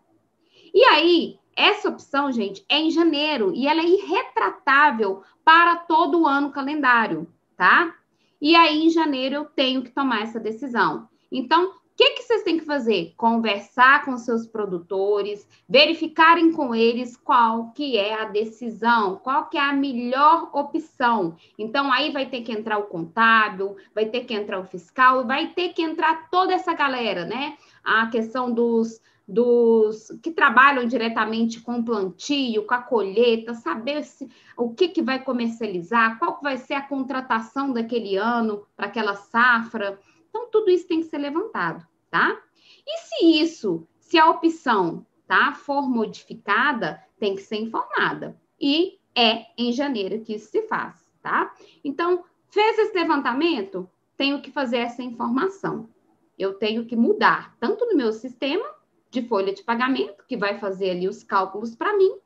E 0.72 0.84
aí, 0.84 1.40
essa 1.56 1.90
opção, 1.90 2.32
gente, 2.32 2.64
é 2.70 2.78
em 2.78 2.92
janeiro 2.92 3.52
e 3.56 3.68
ela 3.68 3.82
é 3.82 3.88
irretratável 3.88 5.24
para 5.44 5.76
todo 5.76 6.22
o 6.22 6.28
ano 6.28 6.52
calendário, 6.52 7.28
tá? 7.58 7.96
E 8.40 8.56
aí, 8.56 8.86
em 8.86 8.92
janeiro, 8.92 9.38
eu 9.38 9.46
tenho 9.46 9.82
que 9.82 9.90
tomar 9.90 10.22
essa 10.22 10.40
decisão. 10.40 11.10
Então, 11.32 11.74
o 11.94 11.96
que, 11.96 12.16
que 12.16 12.24
vocês 12.24 12.42
têm 12.42 12.58
que 12.58 12.66
fazer? 12.66 13.14
Conversar 13.16 14.04
com 14.04 14.18
seus 14.18 14.48
produtores, 14.48 15.48
verificarem 15.70 16.52
com 16.52 16.74
eles 16.74 17.16
qual 17.16 17.72
que 17.72 17.96
é 17.96 18.20
a 18.20 18.26
decisão, 18.26 19.18
qual 19.18 19.48
que 19.48 19.60
é 19.60 19.62
a 19.62 19.72
melhor 19.74 20.50
opção. 20.54 21.36
Então, 21.58 21.94
aí 21.94 22.12
vai 22.12 22.26
ter 22.26 22.42
que 22.42 22.52
entrar 22.52 22.80
o 22.80 22.86
contábil, 22.88 23.78
vai 23.94 24.08
ter 24.08 24.22
que 24.26 24.34
entrar 24.34 24.60
o 24.60 24.66
fiscal, 24.66 25.28
vai 25.28 25.50
ter 25.50 25.70
que 25.74 25.84
entrar 25.84 26.32
toda 26.32 26.52
essa 26.52 26.74
galera, 26.74 27.26
né? 27.26 27.58
A 27.84 28.08
questão 28.08 28.52
dos 28.52 29.00
dos 29.28 30.12
que 30.22 30.32
trabalham 30.32 30.86
diretamente 30.86 31.62
com 31.62 31.84
plantio, 31.84 32.66
com 32.66 32.74
a 32.74 32.82
colheita, 32.82 33.54
saber 33.54 34.04
se, 34.04 34.30
o 34.58 34.74
que, 34.74 34.90
que 34.90 35.02
vai 35.02 35.24
comercializar, 35.24 36.20
qual 36.20 36.40
vai 36.42 36.58
ser 36.58 36.74
a 36.74 36.82
contratação 36.82 37.72
daquele 37.72 38.18
ano 38.18 38.66
para 38.76 38.88
aquela 38.88 39.16
safra. 39.16 39.98
Então, 40.34 40.50
tudo 40.50 40.72
isso 40.72 40.88
tem 40.88 41.00
que 41.00 41.06
ser 41.06 41.20
levantado, 41.20 41.86
tá? 42.10 42.42
E 42.88 42.98
se 43.02 43.40
isso, 43.40 43.88
se 44.00 44.18
a 44.18 44.28
opção 44.32 45.06
tá, 45.28 45.54
for 45.54 45.88
modificada, 45.88 47.00
tem 47.20 47.36
que 47.36 47.42
ser 47.44 47.58
informada. 47.58 48.36
E 48.60 49.00
é 49.16 49.46
em 49.56 49.72
janeiro 49.72 50.22
que 50.22 50.34
isso 50.34 50.50
se 50.50 50.64
faz, 50.64 51.08
tá? 51.22 51.54
Então, 51.84 52.24
fez 52.50 52.80
esse 52.80 52.96
levantamento, 52.98 53.88
tenho 54.18 54.42
que 54.42 54.50
fazer 54.50 54.78
essa 54.78 55.04
informação. 55.04 55.88
Eu 56.36 56.56
tenho 56.56 56.88
que 56.88 56.96
mudar, 56.96 57.56
tanto 57.60 57.86
no 57.86 57.96
meu 57.96 58.12
sistema 58.12 58.66
de 59.12 59.22
folha 59.28 59.54
de 59.54 59.62
pagamento, 59.64 60.26
que 60.28 60.36
vai 60.36 60.58
fazer 60.58 60.90
ali 60.90 61.08
os 61.08 61.24
cálculos 61.24 61.76
para 61.76 61.96
mim, 61.96 62.18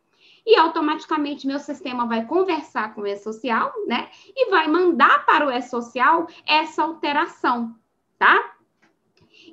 e 0.45 0.55
automaticamente 0.55 1.45
meu 1.45 1.59
sistema 1.59 2.07
vai 2.07 2.25
conversar 2.25 2.95
com 2.95 3.01
o 3.01 3.07
E-Social, 3.07 3.73
né? 3.85 4.09
E 4.33 4.49
vai 4.49 4.69
mandar 4.69 5.25
para 5.25 5.45
o 5.45 5.51
E-Social 5.51 6.25
essa 6.45 6.83
alteração, 6.83 7.75
tá? 8.17 8.53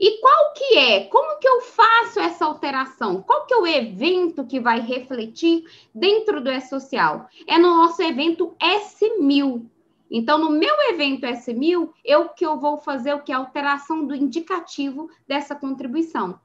E 0.01 0.19
qual 0.21 0.53
que 0.55 0.77
é? 0.77 1.05
Como 1.05 1.39
que 1.39 1.47
eu 1.47 1.61
faço 1.61 2.19
essa 2.19 2.45
alteração? 2.45 3.23
Qual 3.23 3.47
que 3.47 3.55
é 3.55 3.57
o 3.57 3.67
evento 3.67 4.45
que 4.45 4.59
vai 4.59 4.81
refletir 4.81 5.65
dentro 5.95 6.41
do 6.41 6.51
E-Social? 6.51 7.29
É 7.47 7.59
no 7.59 7.77
nosso 7.77 8.03
evento 8.03 8.55
S1000. 8.61 9.65
Então, 10.11 10.39
no 10.39 10.51
meu 10.51 10.75
evento 10.91 11.27
S1000, 11.27 11.91
eu 12.05 12.29
que 12.29 12.45
eu 12.45 12.59
vou 12.59 12.79
fazer 12.79 13.15
o 13.15 13.23
que? 13.23 13.33
A 13.33 13.39
alteração 13.39 14.05
do 14.05 14.15
indicativo 14.15 15.09
dessa 15.27 15.55
contribuição. 15.55 16.39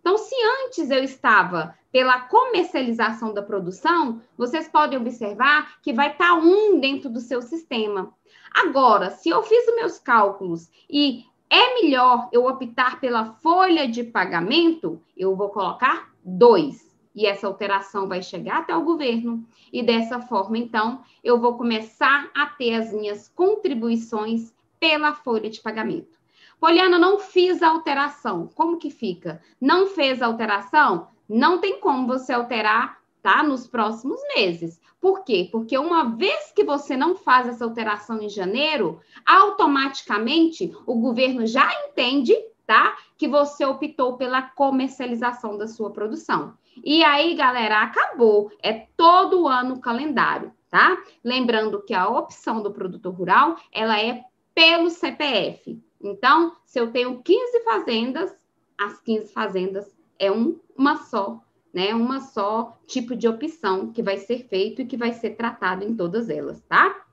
Então, 0.00 0.18
se 0.18 0.34
antes 0.64 0.90
eu 0.90 1.02
estava 1.02 1.76
pela 1.90 2.20
comercialização 2.20 3.32
da 3.32 3.42
produção, 3.42 4.20
vocês 4.36 4.68
podem 4.68 4.98
observar 4.98 5.80
que 5.80 5.92
vai 5.92 6.12
estar 6.12 6.34
um 6.34 6.78
dentro 6.78 7.08
do 7.08 7.20
seu 7.20 7.40
sistema. 7.40 8.12
Agora, 8.54 9.10
se 9.10 9.28
eu 9.28 9.42
fiz 9.42 9.66
os 9.66 9.74
meus 9.74 9.98
cálculos 9.98 10.70
e 10.88 11.24
é 11.48 11.74
melhor 11.74 12.28
eu 12.32 12.46
optar 12.46 13.00
pela 13.00 13.24
folha 13.24 13.86
de 13.86 14.02
pagamento, 14.02 15.00
eu 15.16 15.34
vou 15.36 15.50
colocar 15.50 16.10
dois. 16.24 16.86
E 17.14 17.24
essa 17.24 17.46
alteração 17.46 18.06
vai 18.06 18.22
chegar 18.22 18.58
até 18.58 18.76
o 18.76 18.84
governo. 18.84 19.46
E 19.72 19.82
dessa 19.82 20.20
forma, 20.20 20.58
então, 20.58 21.02
eu 21.24 21.40
vou 21.40 21.56
começar 21.56 22.30
a 22.34 22.46
ter 22.46 22.74
as 22.74 22.92
minhas 22.92 23.28
contribuições 23.28 24.54
pela 24.78 25.14
folha 25.14 25.48
de 25.48 25.60
pagamento. 25.60 26.18
Poliana, 26.60 26.98
não 26.98 27.18
fiz 27.18 27.62
a 27.62 27.68
alteração. 27.68 28.48
Como 28.54 28.78
que 28.78 28.90
fica? 28.90 29.42
Não 29.60 29.86
fez 29.86 30.20
a 30.20 30.26
alteração? 30.26 31.08
Não 31.28 31.58
tem 31.58 31.80
como 31.80 32.06
você 32.06 32.32
alterar, 32.32 32.98
tá? 33.26 33.42
Nos 33.42 33.66
próximos 33.66 34.20
meses. 34.36 34.80
Por 35.00 35.24
quê? 35.24 35.48
Porque 35.50 35.76
uma 35.76 36.14
vez 36.14 36.52
que 36.52 36.62
você 36.62 36.96
não 36.96 37.16
faz 37.16 37.48
essa 37.48 37.64
alteração 37.64 38.22
em 38.22 38.28
janeiro, 38.28 39.00
automaticamente 39.26 40.72
o 40.86 40.94
governo 40.94 41.44
já 41.44 41.68
entende, 41.88 42.36
tá? 42.64 42.96
Que 43.18 43.26
você 43.26 43.64
optou 43.64 44.16
pela 44.16 44.42
comercialização 44.42 45.58
da 45.58 45.66
sua 45.66 45.90
produção. 45.90 46.54
E 46.84 47.02
aí, 47.02 47.34
galera, 47.34 47.82
acabou. 47.82 48.48
É 48.62 48.86
todo 48.96 49.42
o 49.42 49.48
ano 49.48 49.80
calendário, 49.80 50.52
tá? 50.70 50.96
Lembrando 51.24 51.82
que 51.82 51.94
a 51.94 52.08
opção 52.08 52.62
do 52.62 52.72
produtor 52.72 53.12
rural, 53.12 53.56
ela 53.72 54.00
é 54.00 54.22
pelo 54.54 54.88
CPF. 54.88 55.82
Então, 56.00 56.52
se 56.64 56.78
eu 56.78 56.92
tenho 56.92 57.20
15 57.24 57.64
fazendas, 57.64 58.36
as 58.78 59.00
15 59.00 59.32
fazendas 59.32 59.96
é 60.16 60.30
um, 60.30 60.60
uma 60.76 60.96
só, 60.96 61.40
né? 61.76 61.94
Uma 61.94 62.20
só 62.20 62.74
tipo 62.86 63.14
de 63.14 63.28
opção 63.28 63.92
que 63.92 64.02
vai 64.02 64.16
ser 64.16 64.48
feito 64.48 64.80
e 64.80 64.86
que 64.86 64.96
vai 64.96 65.12
ser 65.12 65.36
tratado 65.36 65.84
em 65.84 65.94
todas 65.94 66.30
elas, 66.30 66.58
tá? 66.62 67.04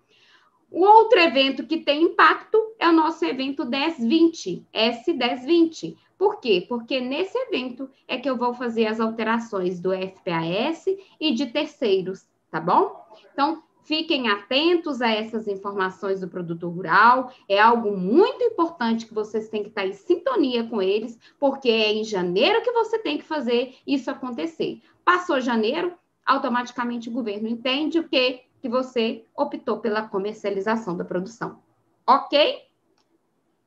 O 0.71 0.85
outro 0.85 1.19
evento 1.19 1.67
que 1.67 1.79
tem 1.79 2.03
impacto 2.03 2.57
é 2.79 2.87
o 2.87 2.93
nosso 2.93 3.25
evento 3.25 3.65
1020, 3.65 4.65
S1020. 4.73 5.97
Por 6.17 6.39
quê? 6.39 6.65
Porque 6.65 7.01
nesse 7.01 7.37
evento 7.37 7.89
é 8.07 8.17
que 8.17 8.29
eu 8.29 8.37
vou 8.37 8.53
fazer 8.53 8.85
as 8.85 9.01
alterações 9.01 9.81
do 9.81 9.91
FPAS 9.91 10.85
e 11.19 11.33
de 11.33 11.47
terceiros, 11.47 12.25
tá 12.49 12.61
bom? 12.61 13.05
Então, 13.33 13.61
Fiquem 13.83 14.29
atentos 14.29 15.01
a 15.01 15.09
essas 15.09 15.47
informações 15.47 16.21
do 16.21 16.27
produtor 16.27 16.73
rural. 16.73 17.33
É 17.49 17.59
algo 17.59 17.95
muito 17.95 18.43
importante 18.43 19.05
que 19.05 19.13
vocês 19.13 19.49
têm 19.49 19.61
que 19.61 19.69
estar 19.69 19.85
em 19.85 19.93
sintonia 19.93 20.63
com 20.63 20.81
eles, 20.81 21.17
porque 21.39 21.69
é 21.69 21.91
em 21.91 22.03
janeiro 22.03 22.61
que 22.61 22.71
você 22.71 22.97
tem 22.97 23.17
que 23.17 23.25
fazer 23.25 23.75
isso 23.85 24.09
acontecer. 24.09 24.81
Passou 25.03 25.41
janeiro, 25.41 25.93
automaticamente 26.25 27.09
o 27.09 27.11
governo 27.11 27.47
entende 27.47 27.99
o 27.99 28.07
que 28.07 28.41
que 28.61 28.69
você 28.69 29.25
optou 29.35 29.79
pela 29.79 30.07
comercialização 30.07 30.95
da 30.95 31.03
produção. 31.03 31.61
Ok? 32.07 32.61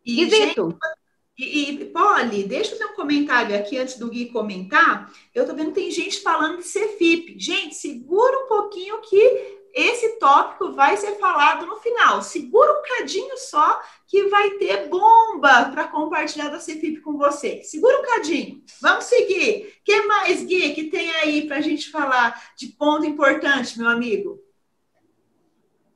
E, 0.06 0.24
Guizito. 0.24 0.78
E, 1.38 1.70
e 1.70 1.84
Polly, 1.86 2.44
deixa 2.44 2.74
eu 2.74 2.78
ver 2.78 2.86
um 2.86 2.96
comentário 2.96 3.54
aqui 3.54 3.76
antes 3.76 3.98
do 3.98 4.08
Gui 4.08 4.30
comentar. 4.30 5.12
Eu 5.34 5.46
tô 5.46 5.54
vendo 5.54 5.68
que 5.68 5.80
tem 5.80 5.90
gente 5.90 6.22
falando 6.22 6.62
de 6.62 6.64
CFIP. 6.64 7.38
Gente, 7.38 7.74
segura 7.74 8.44
um 8.44 8.48
pouquinho 8.48 9.02
que 9.02 9.55
esse 9.76 10.18
tópico 10.18 10.72
vai 10.72 10.96
ser 10.96 11.18
falado 11.18 11.66
no 11.66 11.76
final. 11.76 12.22
Segura 12.22 12.72
um 12.72 12.82
cadinho 12.82 13.36
só 13.36 13.78
que 14.08 14.26
vai 14.28 14.52
ter 14.52 14.88
bomba 14.88 15.66
para 15.66 15.86
compartilhar 15.88 16.48
da 16.48 16.56
CFIP 16.56 17.02
com 17.02 17.18
você. 17.18 17.62
Segura 17.62 18.00
um 18.00 18.02
cadinho. 18.02 18.62
Vamos 18.80 19.04
seguir. 19.04 19.66
O 19.66 19.84
que 19.84 20.00
mais, 20.06 20.42
Gui, 20.42 20.72
que 20.72 20.84
tem 20.84 21.10
aí 21.16 21.46
para 21.46 21.58
a 21.58 21.60
gente 21.60 21.90
falar 21.90 22.42
de 22.56 22.68
ponto 22.68 23.04
importante, 23.04 23.78
meu 23.78 23.88
amigo? 23.88 24.40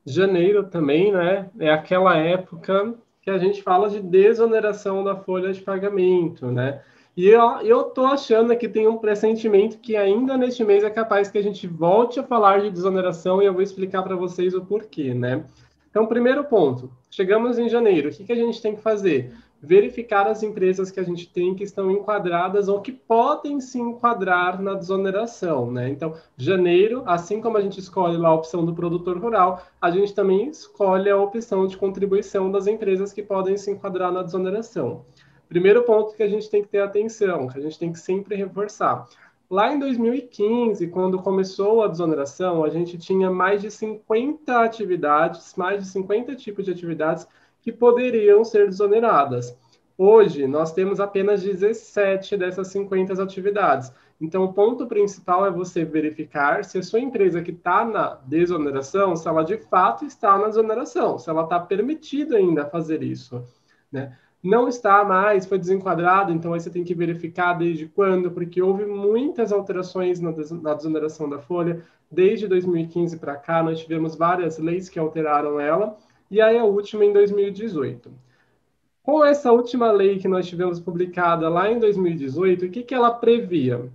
Janeiro 0.05 0.69
também, 0.69 1.11
né? 1.11 1.49
É 1.59 1.71
aquela 1.71 2.15
época 2.15 2.95
que 3.19 3.31
a 3.31 3.39
gente 3.39 3.63
fala 3.63 3.89
de 3.89 3.99
desoneração 3.99 5.03
da 5.03 5.15
folha 5.15 5.51
de 5.51 5.61
pagamento, 5.61 6.51
né? 6.51 6.83
E 7.15 7.27
eu, 7.27 7.41
eu 7.61 7.83
tô 7.83 8.05
achando 8.05 8.55
que 8.55 8.69
tem 8.69 8.87
um 8.87 8.97
pressentimento 8.97 9.77
que 9.79 9.97
ainda 9.97 10.37
neste 10.37 10.63
mês 10.63 10.81
é 10.83 10.89
capaz 10.89 11.29
que 11.29 11.37
a 11.37 11.43
gente 11.43 11.67
volte 11.67 12.19
a 12.19 12.23
falar 12.23 12.61
de 12.61 12.71
desoneração 12.71 13.41
e 13.41 13.45
eu 13.45 13.53
vou 13.53 13.61
explicar 13.61 14.01
para 14.01 14.15
vocês 14.15 14.53
o 14.53 14.63
porquê, 14.63 15.13
né? 15.13 15.43
Então, 15.89 16.07
primeiro 16.07 16.45
ponto, 16.45 16.89
chegamos 17.09 17.59
em 17.59 17.67
janeiro, 17.67 18.09
o 18.09 18.11
que, 18.13 18.23
que 18.23 18.31
a 18.31 18.35
gente 18.35 18.61
tem 18.61 18.77
que 18.77 18.81
fazer? 18.81 19.33
Verificar 19.61 20.25
as 20.25 20.41
empresas 20.41 20.89
que 20.89 21.01
a 21.01 21.03
gente 21.03 21.27
tem 21.27 21.53
que 21.53 21.65
estão 21.65 21.91
enquadradas 21.91 22.69
ou 22.69 22.79
que 22.79 22.93
podem 22.93 23.59
se 23.59 23.77
enquadrar 23.77 24.61
na 24.61 24.73
desoneração, 24.73 25.69
né? 25.69 25.89
Então, 25.89 26.15
janeiro, 26.37 27.03
assim 27.05 27.41
como 27.41 27.57
a 27.57 27.61
gente 27.61 27.77
escolhe 27.77 28.15
lá 28.15 28.29
a 28.29 28.33
opção 28.33 28.65
do 28.65 28.73
produtor 28.73 29.17
rural, 29.17 29.61
a 29.81 29.91
gente 29.91 30.15
também 30.15 30.47
escolhe 30.47 31.09
a 31.09 31.17
opção 31.17 31.67
de 31.67 31.75
contribuição 31.75 32.49
das 32.49 32.67
empresas 32.67 33.11
que 33.11 33.21
podem 33.21 33.57
se 33.57 33.69
enquadrar 33.69 34.13
na 34.13 34.23
desoneração. 34.23 35.03
Primeiro 35.51 35.83
ponto 35.83 36.15
que 36.15 36.23
a 36.23 36.29
gente 36.29 36.49
tem 36.49 36.63
que 36.63 36.69
ter 36.69 36.79
atenção, 36.79 37.45
que 37.45 37.59
a 37.59 37.61
gente 37.61 37.77
tem 37.77 37.91
que 37.91 37.99
sempre 37.99 38.37
reforçar. 38.37 39.05
Lá 39.49 39.73
em 39.73 39.77
2015, 39.79 40.87
quando 40.87 41.21
começou 41.21 41.83
a 41.83 41.89
desoneração, 41.89 42.63
a 42.63 42.69
gente 42.69 42.97
tinha 42.97 43.29
mais 43.29 43.61
de 43.61 43.69
50 43.69 44.63
atividades, 44.63 45.53
mais 45.57 45.83
de 45.83 45.89
50 45.89 46.37
tipos 46.37 46.63
de 46.63 46.71
atividades 46.71 47.27
que 47.61 47.69
poderiam 47.69 48.45
ser 48.45 48.69
desoneradas. 48.69 49.53
Hoje, 49.97 50.47
nós 50.47 50.71
temos 50.71 51.01
apenas 51.01 51.43
17 51.43 52.37
dessas 52.37 52.69
50 52.69 53.21
atividades. 53.21 53.91
Então, 54.21 54.45
o 54.45 54.53
ponto 54.53 54.87
principal 54.87 55.45
é 55.45 55.51
você 55.51 55.83
verificar 55.83 56.63
se 56.63 56.77
a 56.77 56.83
sua 56.83 57.01
empresa 57.01 57.41
que 57.41 57.51
está 57.51 57.83
na 57.83 58.21
desoneração, 58.25 59.17
se 59.17 59.27
ela 59.27 59.43
de 59.43 59.57
fato 59.57 60.05
está 60.05 60.37
na 60.37 60.47
desoneração, 60.47 61.19
se 61.19 61.29
ela 61.29 61.43
está 61.43 61.59
permitida 61.59 62.37
ainda 62.37 62.65
fazer 62.65 63.03
isso. 63.03 63.43
Né? 63.91 64.17
Não 64.43 64.67
está 64.67 65.03
mais, 65.03 65.45
foi 65.45 65.59
desenquadrado, 65.59 66.31
então 66.31 66.53
aí 66.53 66.59
você 66.59 66.69
tem 66.69 66.83
que 66.83 66.95
verificar 66.95 67.53
desde 67.53 67.87
quando, 67.87 68.31
porque 68.31 68.61
houve 68.61 68.85
muitas 68.85 69.51
alterações 69.51 70.19
na, 70.19 70.31
na 70.61 70.73
desoneração 70.73 71.29
da 71.29 71.39
folha, 71.39 71.83
desde 72.09 72.47
2015 72.47 73.17
para 73.17 73.35
cá, 73.35 73.61
nós 73.61 73.79
tivemos 73.79 74.15
várias 74.15 74.57
leis 74.57 74.89
que 74.89 74.97
alteraram 74.97 75.59
ela, 75.59 75.95
e 76.29 76.41
aí 76.41 76.57
a 76.57 76.63
última 76.63 77.05
em 77.05 77.13
2018. 77.13 78.11
Com 79.03 79.23
essa 79.23 79.51
última 79.51 79.91
lei 79.91 80.19
que 80.19 80.27
nós 80.27 80.47
tivemos 80.47 80.79
publicada 80.79 81.49
lá 81.49 81.71
em 81.71 81.79
2018, 81.79 82.65
o 82.65 82.69
que, 82.69 82.83
que 82.83 82.93
ela 82.93 83.11
previa? 83.11 83.89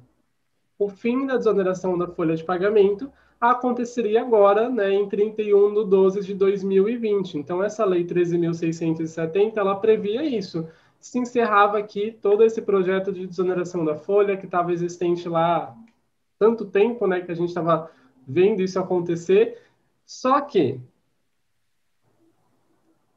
O 0.78 0.88
fim 0.88 1.26
da 1.26 1.36
desoneração 1.36 1.96
da 1.96 2.06
folha 2.06 2.36
de 2.36 2.44
pagamento, 2.44 3.10
aconteceria 3.40 4.20
agora, 4.20 4.68
né, 4.68 4.92
em 4.92 5.08
31 5.08 5.74
de 5.74 5.90
12 5.90 6.20
de 6.20 6.34
2020. 6.34 7.38
Então, 7.38 7.62
essa 7.62 7.84
lei 7.84 8.04
13.670, 8.04 9.56
ela 9.56 9.76
previa 9.76 10.24
isso. 10.24 10.66
Se 10.98 11.18
encerrava 11.18 11.78
aqui 11.78 12.16
todo 12.22 12.42
esse 12.42 12.62
projeto 12.62 13.12
de 13.12 13.26
desoneração 13.26 13.84
da 13.84 13.94
folha 13.94 14.36
que 14.36 14.46
estava 14.46 14.72
existente 14.72 15.28
lá 15.28 15.76
tanto 16.38 16.64
tempo, 16.66 17.06
né, 17.06 17.20
que 17.20 17.32
a 17.32 17.34
gente 17.34 17.48
estava 17.48 17.90
vendo 18.26 18.62
isso 18.62 18.78
acontecer. 18.78 19.62
Só 20.04 20.40
que 20.40 20.80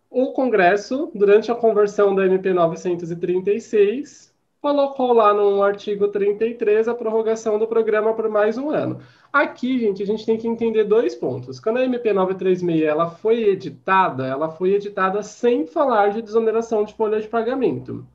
o 0.09 0.31
Congresso, 0.33 1.11
durante 1.13 1.51
a 1.51 1.55
conversão 1.55 2.15
da 2.15 2.25
MP 2.25 2.51
936, 2.53 4.28
colocou 4.61 5.13
lá 5.13 5.33
no 5.33 5.63
artigo 5.63 6.09
33 6.09 6.87
a 6.87 6.93
prorrogação 6.93 7.57
do 7.57 7.67
programa 7.67 8.13
por 8.13 8.29
mais 8.29 8.57
um 8.57 8.69
ano. 8.69 8.99
Aqui, 9.31 9.79
gente, 9.79 10.03
a 10.03 10.05
gente 10.05 10.25
tem 10.25 10.37
que 10.37 10.47
entender 10.47 10.83
dois 10.83 11.15
pontos. 11.15 11.59
Quando 11.59 11.77
a 11.77 11.85
MP 11.85 12.11
936 12.11 12.83
ela 12.83 13.09
foi 13.09 13.43
editada, 13.43 14.25
ela 14.27 14.49
foi 14.49 14.73
editada 14.73 15.23
sem 15.23 15.65
falar 15.65 16.09
de 16.09 16.21
desoneração 16.21 16.83
de 16.83 16.93
folha 16.93 17.19
de 17.21 17.27
pagamento. 17.27 18.05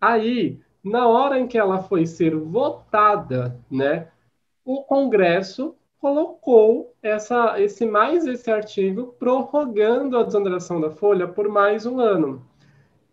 Aí, 0.00 0.60
na 0.82 1.06
hora 1.06 1.38
em 1.38 1.46
que 1.46 1.58
ela 1.58 1.82
foi 1.82 2.06
ser 2.06 2.34
votada, 2.36 3.58
né, 3.70 4.08
o 4.64 4.82
Congresso 4.82 5.76
colocou 6.00 6.94
essa, 7.02 7.60
esse 7.60 7.86
mais 7.86 8.26
esse 8.26 8.50
artigo 8.50 9.14
prorrogando 9.18 10.18
a 10.18 10.22
desoneração 10.22 10.80
da 10.80 10.90
folha 10.90 11.26
por 11.26 11.48
mais 11.48 11.86
um 11.86 12.00
ano. 12.00 12.44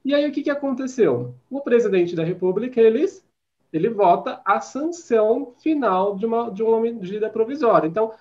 E 0.03 0.13
aí 0.13 0.27
o 0.27 0.31
que, 0.31 0.43
que 0.43 0.49
aconteceu? 0.49 1.33
O 1.49 1.61
presidente 1.61 2.15
da 2.15 2.23
República, 2.23 2.81
eles, 2.81 3.25
ele 3.71 3.89
vota 3.89 4.41
a 4.43 4.59
sanção 4.59 5.53
final 5.59 6.15
de 6.15 6.25
uma, 6.25 6.51
de 6.51 6.61
uma 6.61 6.79
medida 6.79 7.29
provisória. 7.29 7.87
Então, 7.87 8.11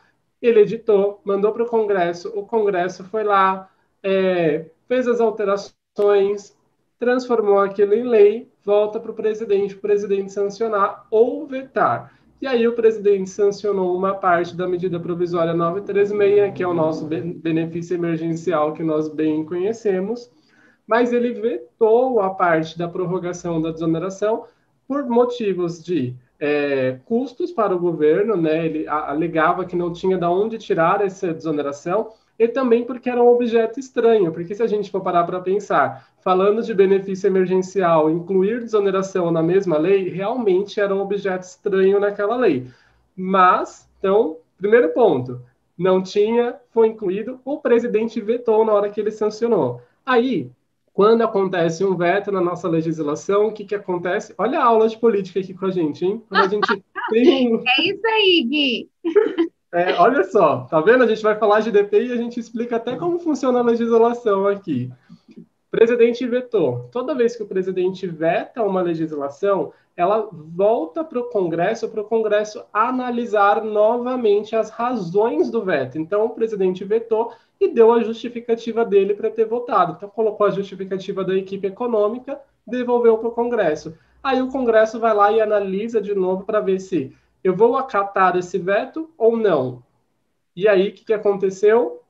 ele 0.41 0.61
editou, 0.61 1.21
mandou 1.25 1.53
para 1.53 1.63
o 1.63 1.69
Congresso, 1.69 2.29
o 2.37 2.45
Congresso 2.45 3.05
foi 3.05 3.25
lá, 3.25 3.71
é, 4.03 4.67
fez 4.89 5.07
as 5.07 5.21
alterações, 5.21 6.57
transformou 6.99 7.59
aquilo 7.59 7.95
em 7.95 8.05
lei, 8.05 8.49
volta 8.65 8.99
para 9.01 9.11
o 9.11 9.15
presidente, 9.15 9.75
o 9.75 9.81
presidente 9.81 10.33
sancionar 10.33 11.07
ou 11.11 11.47
vetar. 11.47 12.17
E 12.41 12.47
aí 12.47 12.67
o 12.67 12.75
presidente 12.75 13.31
sancionou 13.31 13.97
uma 13.97 14.15
parte 14.15 14.57
da 14.57 14.67
medida 14.67 14.99
provisória 14.99 15.55
936, 15.55 16.53
que 16.55 16.63
é 16.63 16.67
o 16.67 16.75
nosso 16.75 17.07
benefício 17.07 17.95
emergencial 17.95 18.73
que 18.73 18.83
nós 18.83 19.09
bem 19.09 19.45
conhecemos, 19.45 20.29
mas 20.87 21.13
ele 21.13 21.33
vetou 21.33 22.21
a 22.21 22.31
parte 22.31 22.79
da 22.79 22.89
prorrogação 22.89 23.61
da 23.61 23.71
desoneração 23.71 24.45
por 24.87 25.05
motivos 25.07 25.83
de 25.83 26.15
é, 26.39 26.99
custos 27.05 27.53
para 27.53 27.75
o 27.75 27.79
governo, 27.79 28.37
né? 28.37 28.67
Ele 28.67 28.89
alegava 28.89 29.65
que 29.65 29.77
não 29.77 29.93
tinha 29.93 30.19
de 30.19 30.25
onde 30.25 30.59
tirar 30.59 31.01
essa 31.01 31.33
desoneração 31.33 32.11
e 32.39 32.49
também 32.49 32.85
porque 32.85 33.09
era 33.09 33.23
um 33.23 33.29
objeto 33.29 33.79
estranho, 33.79 34.33
porque 34.33 34.55
se 34.55 34.63
a 34.63 34.67
gente 34.67 34.91
for 34.91 35.01
parar 35.01 35.25
para 35.25 35.41
pensar, 35.41 36.09
falando 36.21 36.63
de 36.63 36.75
benefício 36.75 37.29
emergencial, 37.29 38.11
incluir 38.11 38.61
desoneração 38.61 39.31
na 39.31 39.43
mesma 39.43 39.79
lei, 39.79 40.09
realmente 40.09 40.81
era 40.81 40.95
um 40.95 41.01
objeto 41.01 41.45
estranho 41.45 42.01
naquela 42.01 42.37
lei. 42.37 42.67
Mas, 43.17 43.89
então, 43.99 44.39
primeiro 44.59 44.89
ponto, 44.89 45.41
não 45.79 46.03
tinha, 46.03 46.57
foi 46.71 46.89
incluído, 46.89 47.41
o 47.45 47.59
presidente 47.59 48.21
vetou 48.21 48.65
na 48.65 48.73
hora 48.73 48.91
que 48.91 49.01
ele 49.01 49.11
sancionou. 49.11 49.81
Aí, 50.05 50.51
quando 50.93 51.23
acontece 51.23 51.85
um 51.85 51.97
veto 51.97 52.31
na 52.31 52.41
nossa 52.41 52.69
legislação, 52.69 53.47
o 53.47 53.53
que, 53.53 53.65
que 53.65 53.75
acontece? 53.75 54.35
Olha 54.37 54.61
a 54.61 54.65
aula 54.65 54.89
de 54.89 54.99
política 54.99 55.41
aqui 55.41 55.55
com 55.55 55.67
a 55.67 55.71
gente, 55.71 56.05
hein? 56.05 56.23
Quando 56.29 56.45
a 56.45 56.49
gente 56.49 56.85
tem 57.11 57.55
um... 57.55 57.63
É 57.67 57.83
isso 57.83 58.07
aí, 58.07 58.47
Gui! 58.49 58.91
É, 59.75 59.95
olha 59.95 60.23
só, 60.25 60.67
tá 60.71 60.83
vendo? 60.83 61.03
A 61.03 61.07
gente 61.07 61.23
vai 61.23 61.35
falar 61.35 61.61
de 61.61 61.71
DP 61.71 62.09
e 62.09 62.13
a 62.13 62.17
gente 62.19 62.39
explica 62.39 62.77
até 62.77 62.95
como 62.95 63.19
funciona 63.19 63.61
a 63.61 63.63
legislação 63.63 64.47
aqui. 64.47 64.93
Presidente 65.71 66.27
vetou. 66.27 66.91
Toda 66.93 67.15
vez 67.15 67.35
que 67.35 67.43
o 67.43 67.47
presidente 67.47 68.07
veta 68.07 68.63
uma 68.63 68.83
legislação, 68.83 69.73
ela 69.97 70.29
volta 70.31 71.03
para 71.03 71.19
o 71.19 71.31
Congresso, 71.31 71.89
para 71.89 72.03
o 72.03 72.05
Congresso 72.05 72.63
analisar 72.71 73.65
novamente 73.65 74.55
as 74.55 74.69
razões 74.69 75.51
do 75.51 75.65
veto. 75.65 75.97
Então, 75.97 76.27
o 76.27 76.31
presidente 76.35 76.85
vetou 76.85 77.33
e 77.63 77.69
deu 77.69 77.93
a 77.93 78.03
justificativa 78.03 78.85
dele 78.85 79.15
para 79.15 79.31
ter 79.31 79.45
votado. 79.45 79.95
Então, 79.97 80.09
colocou 80.09 80.47
a 80.47 80.51
justificativa 80.51 81.25
da 81.25 81.37
equipe 81.37 81.69
econômica, 81.69 82.41
devolveu 82.67 83.17
para 83.19 83.29
o 83.29 83.33
Congresso. 83.33 83.97
Aí 84.21 84.43
o 84.43 84.49
Congresso 84.49 84.99
vai 84.99 85.15
lá 85.15 85.31
e 85.31 85.41
analisa 85.41 86.01
de 86.01 86.13
novo 86.13 86.45
para 86.45 86.61
ver 86.61 86.81
se 86.81 87.15
eu 87.43 87.55
vou 87.55 87.77
acatar 87.77 88.37
esse 88.37 88.59
veto 88.59 89.11
ou 89.17 89.37
não. 89.37 89.81
E 90.57 90.67
aí, 90.67 90.89
o 90.89 90.93
que, 90.93 91.05
que 91.05 91.13
aconteceu? 91.13 92.03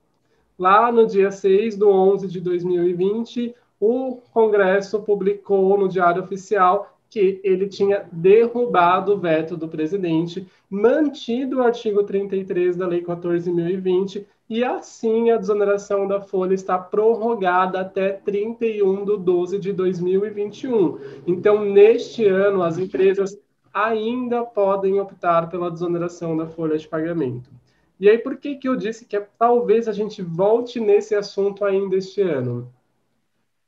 Lá 0.59 0.91
no 0.91 1.07
dia 1.07 1.31
6 1.31 1.77
de 1.77 1.85
11 1.85 2.29
de 2.29 2.41
2020, 2.41 3.55
o 3.79 4.23
Congresso 4.33 5.03
publicou 5.03 5.77
no 5.77 5.89
Diário 5.89 6.23
Oficial 6.23 6.97
que 7.11 7.43
ele 7.45 7.69
tinha 7.69 8.07
derrubado 8.11 9.13
o 9.13 9.19
veto 9.19 9.55
do 9.55 9.69
presidente, 9.69 10.47
mantido 10.71 11.59
o 11.59 11.63
artigo 11.63 12.05
33 12.05 12.75
da 12.75 12.87
Lei 12.87 13.03
14.020 13.03 14.25
e 14.53 14.63
assim 14.63 15.31
a 15.31 15.39
desoneração 15.39 16.07
da 16.07 16.21
folha 16.21 16.53
está 16.53 16.79
prorrogada 16.79 17.81
até 17.81 18.13
31 18.13 19.03
de 19.03 19.17
12 19.17 19.59
de 19.59 19.73
2021. 19.73 20.99
Então, 21.27 21.65
neste 21.65 22.27
ano, 22.27 22.63
as 22.63 22.77
empresas 22.77 23.41
ainda 23.73 24.45
podem 24.45 25.01
optar 25.01 25.49
pela 25.49 25.71
desoneração 25.71 26.37
da 26.37 26.47
folha 26.47 26.77
de 26.77 26.87
pagamento. 26.87 27.49
E 27.99 28.11
aí, 28.11 28.19
por 28.19 28.37
que, 28.37 28.57
que 28.57 28.69
eu 28.69 28.77
disse 28.77 29.07
que 29.07 29.17
é, 29.17 29.27
talvez 29.39 29.89
a 29.89 29.93
gente 29.93 30.21
volte 30.21 30.79
nesse 30.79 31.15
assunto 31.15 31.65
ainda 31.65 31.97
este 31.97 32.21
ano? 32.21 32.71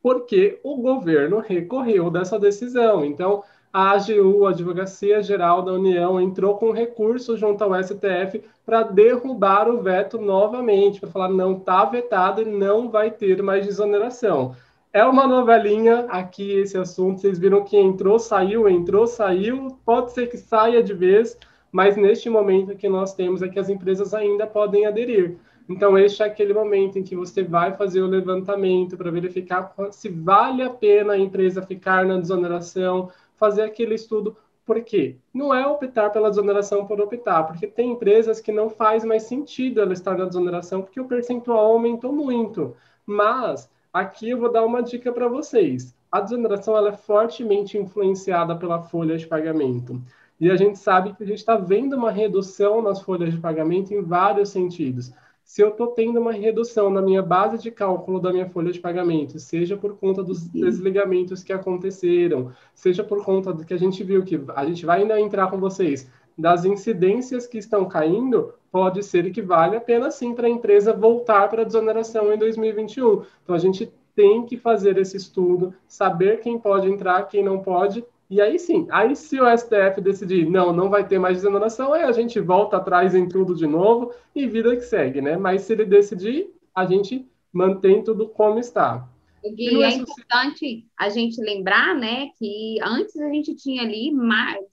Porque 0.02 0.60
o 0.62 0.76
governo 0.76 1.38
recorreu 1.38 2.10
dessa 2.10 2.38
decisão. 2.38 3.06
Então, 3.06 3.42
a 3.74 3.90
AGU, 3.90 4.46
a 4.46 4.50
Advocacia 4.50 5.20
Geral 5.20 5.60
da 5.60 5.72
União, 5.72 6.20
entrou 6.20 6.56
com 6.56 6.70
recurso 6.70 7.36
junto 7.36 7.64
ao 7.64 7.74
STF 7.82 8.40
para 8.64 8.84
derrubar 8.84 9.68
o 9.68 9.82
veto 9.82 10.16
novamente, 10.16 11.00
para 11.00 11.10
falar 11.10 11.28
não 11.28 11.56
está 11.56 11.84
vetado 11.84 12.42
e 12.42 12.44
não 12.44 12.88
vai 12.88 13.10
ter 13.10 13.42
mais 13.42 13.66
desoneração. 13.66 14.54
É 14.92 15.04
uma 15.04 15.26
novelinha 15.26 16.06
aqui 16.08 16.52
esse 16.52 16.78
assunto, 16.78 17.20
vocês 17.20 17.36
viram 17.36 17.64
que 17.64 17.76
entrou, 17.76 18.16
saiu, 18.16 18.68
entrou, 18.68 19.08
saiu, 19.08 19.76
pode 19.84 20.12
ser 20.12 20.28
que 20.28 20.36
saia 20.36 20.80
de 20.80 20.94
vez, 20.94 21.36
mas 21.72 21.96
neste 21.96 22.30
momento 22.30 22.76
que 22.76 22.88
nós 22.88 23.12
temos 23.12 23.42
é 23.42 23.48
que 23.48 23.58
as 23.58 23.68
empresas 23.68 24.14
ainda 24.14 24.46
podem 24.46 24.86
aderir. 24.86 25.36
Então, 25.68 25.98
este 25.98 26.22
é 26.22 26.26
aquele 26.26 26.52
momento 26.52 26.98
em 26.98 27.02
que 27.02 27.16
você 27.16 27.42
vai 27.42 27.72
fazer 27.72 28.02
o 28.02 28.06
levantamento 28.06 28.96
para 28.96 29.10
verificar 29.10 29.74
se 29.90 30.08
vale 30.10 30.62
a 30.62 30.68
pena 30.70 31.14
a 31.14 31.18
empresa 31.18 31.62
ficar 31.62 32.04
na 32.04 32.18
desoneração, 32.18 33.10
fazer 33.36 33.62
aquele 33.62 33.94
estudo. 33.94 34.36
Por 34.64 34.82
quê? 34.82 35.16
Não 35.32 35.54
é 35.54 35.66
optar 35.66 36.10
pela 36.10 36.30
desoneração 36.30 36.86
por 36.86 37.00
optar, 37.00 37.44
porque 37.44 37.66
tem 37.66 37.92
empresas 37.92 38.40
que 38.40 38.50
não 38.50 38.70
faz 38.70 39.04
mais 39.04 39.24
sentido 39.24 39.80
ela 39.80 39.92
estar 39.92 40.16
na 40.16 40.24
desoneração, 40.24 40.80
porque 40.80 41.00
o 41.00 41.06
percentual 41.06 41.72
aumentou 41.72 42.12
muito. 42.12 42.74
Mas 43.04 43.70
aqui 43.92 44.30
eu 44.30 44.38
vou 44.38 44.50
dar 44.50 44.64
uma 44.64 44.82
dica 44.82 45.12
para 45.12 45.28
vocês. 45.28 45.94
A 46.10 46.20
desoneração 46.20 46.76
ela 46.76 46.88
é 46.88 46.96
fortemente 46.96 47.76
influenciada 47.76 48.56
pela 48.56 48.80
folha 48.80 49.18
de 49.18 49.26
pagamento. 49.26 50.00
E 50.40 50.50
a 50.50 50.56
gente 50.56 50.78
sabe 50.78 51.12
que 51.12 51.22
a 51.22 51.26
gente 51.26 51.38
está 51.38 51.56
vendo 51.56 51.94
uma 51.96 52.10
redução 52.10 52.80
nas 52.80 53.00
folhas 53.02 53.32
de 53.32 53.40
pagamento 53.40 53.92
em 53.92 54.00
vários 54.00 54.48
sentidos 54.48 55.12
se 55.44 55.62
eu 55.62 55.68
estou 55.68 55.88
tendo 55.88 56.18
uma 56.18 56.32
redução 56.32 56.88
na 56.88 57.02
minha 57.02 57.22
base 57.22 57.58
de 57.58 57.70
cálculo 57.70 58.18
da 58.18 58.32
minha 58.32 58.48
folha 58.48 58.72
de 58.72 58.80
pagamento, 58.80 59.38
seja 59.38 59.76
por 59.76 59.96
conta 59.96 60.22
dos 60.22 60.48
desligamentos 60.48 61.44
que 61.44 61.52
aconteceram, 61.52 62.50
seja 62.74 63.04
por 63.04 63.22
conta 63.24 63.52
do 63.52 63.64
que 63.64 63.74
a 63.74 63.78
gente 63.78 64.02
viu, 64.02 64.24
que 64.24 64.40
a 64.56 64.64
gente 64.64 64.86
vai 64.86 65.02
ainda 65.02 65.20
entrar 65.20 65.50
com 65.50 65.60
vocês, 65.60 66.10
das 66.36 66.64
incidências 66.64 67.46
que 67.46 67.58
estão 67.58 67.84
caindo, 67.84 68.54
pode 68.72 69.02
ser 69.04 69.30
que 69.30 69.42
vale 69.42 69.76
a 69.76 69.80
pena 69.80 70.10
sim 70.10 70.34
para 70.34 70.46
a 70.46 70.50
empresa 70.50 70.92
voltar 70.92 71.48
para 71.48 71.62
a 71.62 71.64
desoneração 71.64 72.32
em 72.32 72.38
2021. 72.38 73.22
Então 73.42 73.54
a 73.54 73.58
gente 73.58 73.92
tem 74.14 74.44
que 74.46 74.56
fazer 74.56 74.96
esse 74.98 75.16
estudo, 75.16 75.74
saber 75.86 76.40
quem 76.40 76.58
pode 76.58 76.88
entrar, 76.88 77.22
quem 77.28 77.44
não 77.44 77.60
pode, 77.60 78.04
e 78.30 78.40
aí 78.40 78.58
sim, 78.58 78.86
aí 78.90 79.14
se 79.14 79.40
o 79.40 79.56
STF 79.56 80.00
decidir, 80.00 80.48
não, 80.48 80.72
não 80.72 80.88
vai 80.88 81.06
ter 81.06 81.18
mais 81.18 81.36
desoneração, 81.36 81.92
aí 81.92 82.02
a 82.02 82.12
gente 82.12 82.40
volta 82.40 82.76
atrás 82.76 83.14
em 83.14 83.28
tudo 83.28 83.54
de 83.54 83.66
novo 83.66 84.12
e 84.34 84.46
vida 84.46 84.74
que 84.74 84.82
segue, 84.82 85.20
né? 85.20 85.36
Mas 85.36 85.62
se 85.62 85.72
ele 85.72 85.84
decidir, 85.84 86.50
a 86.74 86.86
gente 86.86 87.28
mantém 87.52 88.02
tudo 88.02 88.28
como 88.28 88.58
está. 88.58 89.08
E 89.44 89.82
é 89.82 89.90
importante 89.90 90.86
a 90.98 91.10
gente 91.10 91.40
lembrar, 91.40 91.94
né, 91.94 92.30
que 92.38 92.78
antes 92.82 93.14
a 93.16 93.28
gente 93.28 93.54
tinha 93.54 93.82
ali 93.82 94.10
mais 94.10 94.64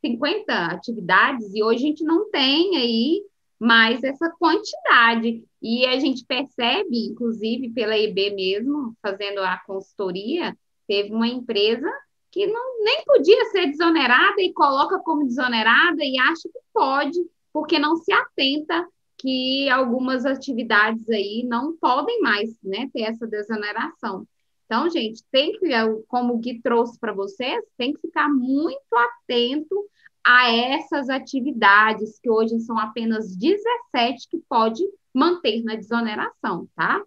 50 0.00 0.66
atividades 0.66 1.52
e 1.52 1.62
hoje 1.62 1.84
a 1.84 1.88
gente 1.88 2.04
não 2.04 2.30
tem 2.30 2.76
aí 2.76 3.22
mais 3.58 4.02
essa 4.02 4.30
quantidade. 4.38 5.44
E 5.60 5.86
a 5.86 5.98
gente 5.98 6.24
percebe, 6.24 7.06
inclusive 7.06 7.70
pela 7.70 7.96
EB 7.96 8.34
mesmo, 8.34 8.94
fazendo 9.02 9.40
a 9.40 9.60
consultoria, 9.66 10.56
teve 10.86 11.12
uma 11.12 11.28
empresa 11.28 11.88
que 12.32 12.46
não, 12.46 12.82
nem 12.82 13.04
podia 13.04 13.44
ser 13.50 13.66
desonerada 13.66 14.40
e 14.40 14.54
coloca 14.54 14.98
como 14.98 15.26
desonerada 15.26 16.02
e 16.02 16.18
acha 16.18 16.48
que 16.48 16.58
pode, 16.72 17.20
porque 17.52 17.78
não 17.78 17.94
se 17.96 18.10
atenta 18.10 18.88
que 19.18 19.68
algumas 19.68 20.24
atividades 20.24 21.08
aí 21.10 21.44
não 21.46 21.76
podem 21.76 22.20
mais 22.20 22.50
né, 22.62 22.88
ter 22.92 23.02
essa 23.02 23.26
desoneração. 23.26 24.26
Então, 24.64 24.88
gente, 24.88 25.22
tem 25.30 25.52
que, 25.52 25.68
como 26.08 26.34
o 26.34 26.38
Gui 26.38 26.60
trouxe 26.62 26.98
para 26.98 27.12
vocês, 27.12 27.62
tem 27.76 27.92
que 27.92 28.00
ficar 28.00 28.28
muito 28.30 28.80
atento 28.96 29.76
a 30.24 30.50
essas 30.50 31.10
atividades, 31.10 32.18
que 32.18 32.30
hoje 32.30 32.58
são 32.60 32.78
apenas 32.78 33.36
17 33.36 34.28
que 34.30 34.38
pode 34.48 34.82
manter 35.12 35.62
na 35.62 35.74
desoneração, 35.74 36.66
tá? 36.74 37.02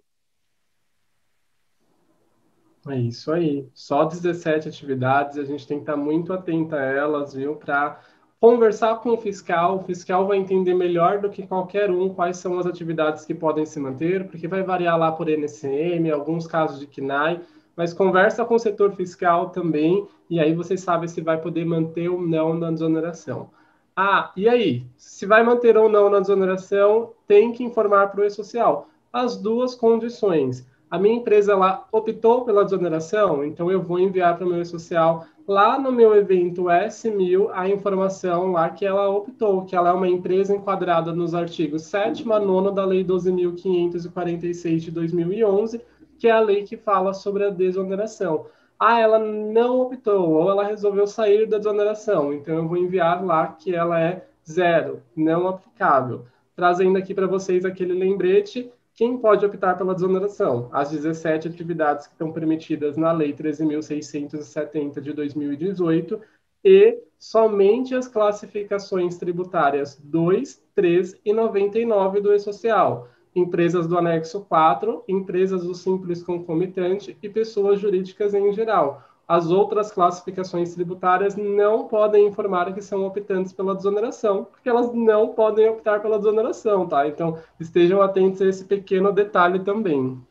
É 2.88 2.96
isso 3.00 3.32
aí. 3.32 3.68
Só 3.74 4.06
17 4.06 4.70
atividades, 4.70 5.38
a 5.38 5.44
gente 5.44 5.66
tem 5.68 5.78
que 5.78 5.84
estar 5.84 5.98
muito 5.98 6.32
atento 6.32 6.76
a 6.76 6.80
elas, 6.80 7.34
viu? 7.34 7.56
Para 7.56 8.00
conversar 8.40 8.98
com 8.98 9.10
o 9.10 9.18
fiscal. 9.18 9.78
O 9.78 9.84
fiscal 9.84 10.28
vai 10.28 10.38
entender 10.38 10.76
melhor 10.76 11.20
do 11.20 11.30
que 11.30 11.48
qualquer 11.48 11.90
um 11.90 12.10
quais 12.10 12.38
são 12.38 12.60
as 12.60 12.66
atividades 12.68 13.26
que 13.26 13.34
podem 13.34 13.66
se 13.66 13.80
manter, 13.80 14.28
porque 14.28 14.48
vai 14.48 14.62
variar 14.62 15.00
lá 15.00 15.12
por 15.12 15.28
NCM, 15.28 16.12
alguns 16.12 16.46
casos 16.46 16.80
de 16.80 16.86
KNAI, 16.86 17.42
mas 17.76 17.92
conversa 17.92 18.46
com 18.46 18.54
o 18.54 18.60
setor 18.60 18.94
fiscal 18.94 19.50
também, 19.50 20.08
e 20.30 20.40
aí 20.40 20.54
você 20.54 20.78
sabe 20.78 21.08
se 21.08 21.22
vai 21.22 21.42
poder 21.42 21.66
manter 21.66 22.08
ou 22.10 22.22
não 22.22 22.54
na 22.54 22.70
desoneração. 22.72 23.50
Ah, 23.96 24.32
e 24.36 24.48
aí? 24.48 24.86
Se 24.96 25.26
vai 25.26 25.44
manter 25.44 25.76
ou 25.76 25.90
não 25.90 26.10
na 26.10 26.20
desoneração, 26.20 27.14
tem 27.28 27.52
que 27.52 27.64
informar 27.64 28.08
para 28.12 28.22
o 28.22 28.24
E-Social. 28.24 28.90
As 29.12 29.38
duas 29.38 29.74
condições 29.74 30.68
a 30.96 31.00
minha 31.00 31.16
empresa 31.16 31.52
ela 31.52 31.86
optou 31.92 32.46
pela 32.46 32.64
desoneração, 32.64 33.44
então 33.44 33.70
eu 33.70 33.82
vou 33.82 34.00
enviar 34.00 34.38
para 34.38 34.48
o 34.48 34.50
meu 34.50 34.64
social 34.64 35.26
lá 35.48 35.78
no 35.78 35.92
meu 35.92 36.16
evento 36.16 36.64
S1000 36.64 37.50
a 37.54 37.68
informação 37.70 38.54
lá 38.54 38.70
que 38.70 38.86
ela 38.86 39.10
optou, 39.10 39.66
que 39.66 39.76
ela 39.76 39.90
é 39.90 39.94
uma 39.94 40.08
empresa 40.08 40.56
enquadrada 40.56 41.12
nos 41.14 41.36
artigos 41.36 41.84
7 41.84 42.32
a 42.32 42.40
9 42.40 42.72
da 42.72 42.86
Lei 42.86 43.04
12.546 43.04 44.78
de 44.78 44.92
2011, 44.92 45.82
que 46.18 46.28
é 46.28 46.32
a 46.32 46.40
lei 46.40 46.64
que 46.64 46.78
fala 46.78 47.14
sobre 47.14 47.44
a 47.44 47.50
desoneração. 47.50 48.46
Ah, 48.80 49.00
ela 49.00 49.20
não 49.20 49.82
optou, 49.82 50.32
ou 50.32 50.50
ela 50.50 50.64
resolveu 50.64 51.06
sair 51.06 51.46
da 51.46 51.58
desoneração, 51.58 52.34
então 52.34 52.56
eu 52.56 52.68
vou 52.68 52.78
enviar 52.78 53.24
lá 53.24 53.48
que 53.48 53.76
ela 53.76 54.02
é 54.02 54.26
zero, 54.50 55.02
não 55.16 55.48
aplicável. 55.48 56.26
Trazendo 56.56 56.98
aqui 56.98 57.14
para 57.14 57.28
vocês 57.28 57.66
aquele 57.66 57.94
lembrete 57.94 58.72
quem 58.96 59.18
pode 59.18 59.46
optar 59.46 59.78
pela 59.78 59.94
desoneração? 59.94 60.70
As 60.72 60.90
17 60.90 61.50
atividades 61.50 62.08
que 62.08 62.14
estão 62.14 62.32
permitidas 62.32 62.96
na 62.96 63.12
Lei 63.12 63.34
13.670 63.34 65.02
de 65.02 65.12
2018 65.12 66.22
e 66.64 67.04
somente 67.20 67.94
as 67.94 68.08
classificações 68.08 69.18
tributárias 69.18 70.00
2, 70.02 70.64
3 70.74 71.20
e 71.26 71.34
99 71.34 72.22
do 72.22 72.34
E-Social, 72.34 73.10
empresas 73.36 73.86
do 73.86 73.98
anexo 73.98 74.46
4, 74.46 75.04
empresas 75.10 75.64
do 75.64 75.76
simples 75.76 76.24
concomitante 76.24 77.18
e 77.22 77.28
pessoas 77.28 77.82
jurídicas 77.82 78.34
em 78.34 78.54
geral 78.54 79.04
as 79.28 79.50
outras 79.50 79.92
classificações 79.92 80.74
tributárias 80.76 81.36
não 81.36 81.88
podem 81.88 82.28
informar 82.28 82.74
que 82.74 82.82
são 82.82 83.06
optantes 83.06 83.52
pela 83.54 83.76
desoneração, 83.76 84.46
porque 84.46 84.70
elas 84.70 84.94
não 84.94 85.30
podem 85.34 85.68
optar 85.70 86.02
pela 86.02 86.18
desoneração, 86.18 86.88
tá? 86.88 87.08
Então, 87.08 87.38
estejam 87.60 88.02
atentos 88.02 88.42
a 88.42 88.48
esse 88.48 88.66
pequeno 88.66 89.12
detalhe 89.12 89.60
também. 89.60 90.22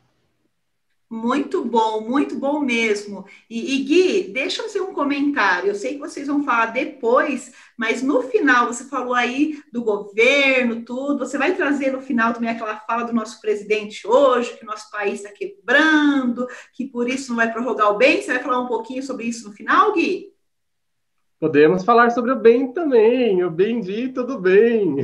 Muito 1.10 1.64
bom, 1.64 2.00
muito 2.00 2.36
bom 2.36 2.60
mesmo. 2.60 3.24
E, 3.48 3.76
e, 3.76 3.84
Gui, 3.84 4.32
deixa 4.32 4.62
eu 4.62 4.66
fazer 4.66 4.80
um 4.80 4.92
comentário. 4.92 5.68
Eu 5.68 5.74
sei 5.74 5.94
que 5.94 6.00
vocês 6.00 6.26
vão 6.26 6.42
falar 6.42 6.66
depois, 6.66 7.52
mas 7.76 8.02
no 8.02 8.22
final 8.22 8.66
você 8.66 8.84
falou 8.84 9.14
aí 9.14 9.60
do 9.70 9.84
governo, 9.84 10.82
tudo. 10.84 11.18
Você 11.18 11.36
vai 11.38 11.54
trazer 11.54 11.92
no 11.92 12.00
final 12.00 12.32
também 12.32 12.50
aquela 12.50 12.76
fala 12.80 13.04
do 13.04 13.12
nosso 13.12 13.40
presidente 13.40 14.06
hoje, 14.06 14.56
que 14.56 14.64
o 14.64 14.66
nosso 14.66 14.90
país 14.90 15.22
está 15.22 15.30
quebrando, 15.30 16.46
que 16.72 16.86
por 16.86 17.08
isso 17.08 17.28
não 17.30 17.36
vai 17.36 17.52
prorrogar 17.52 17.90
o 17.92 17.98
bem. 17.98 18.20
Você 18.20 18.32
vai 18.32 18.42
falar 18.42 18.60
um 18.60 18.66
pouquinho 18.66 19.02
sobre 19.02 19.26
isso 19.26 19.48
no 19.48 19.54
final, 19.54 19.92
Gui? 19.92 20.32
Podemos 21.38 21.84
falar 21.84 22.10
sobre 22.10 22.32
o 22.32 22.36
bem 22.36 22.72
também. 22.72 23.44
O 23.44 23.50
bem 23.50 23.80
de 23.80 24.08
tudo 24.08 24.38
bem. 24.38 24.96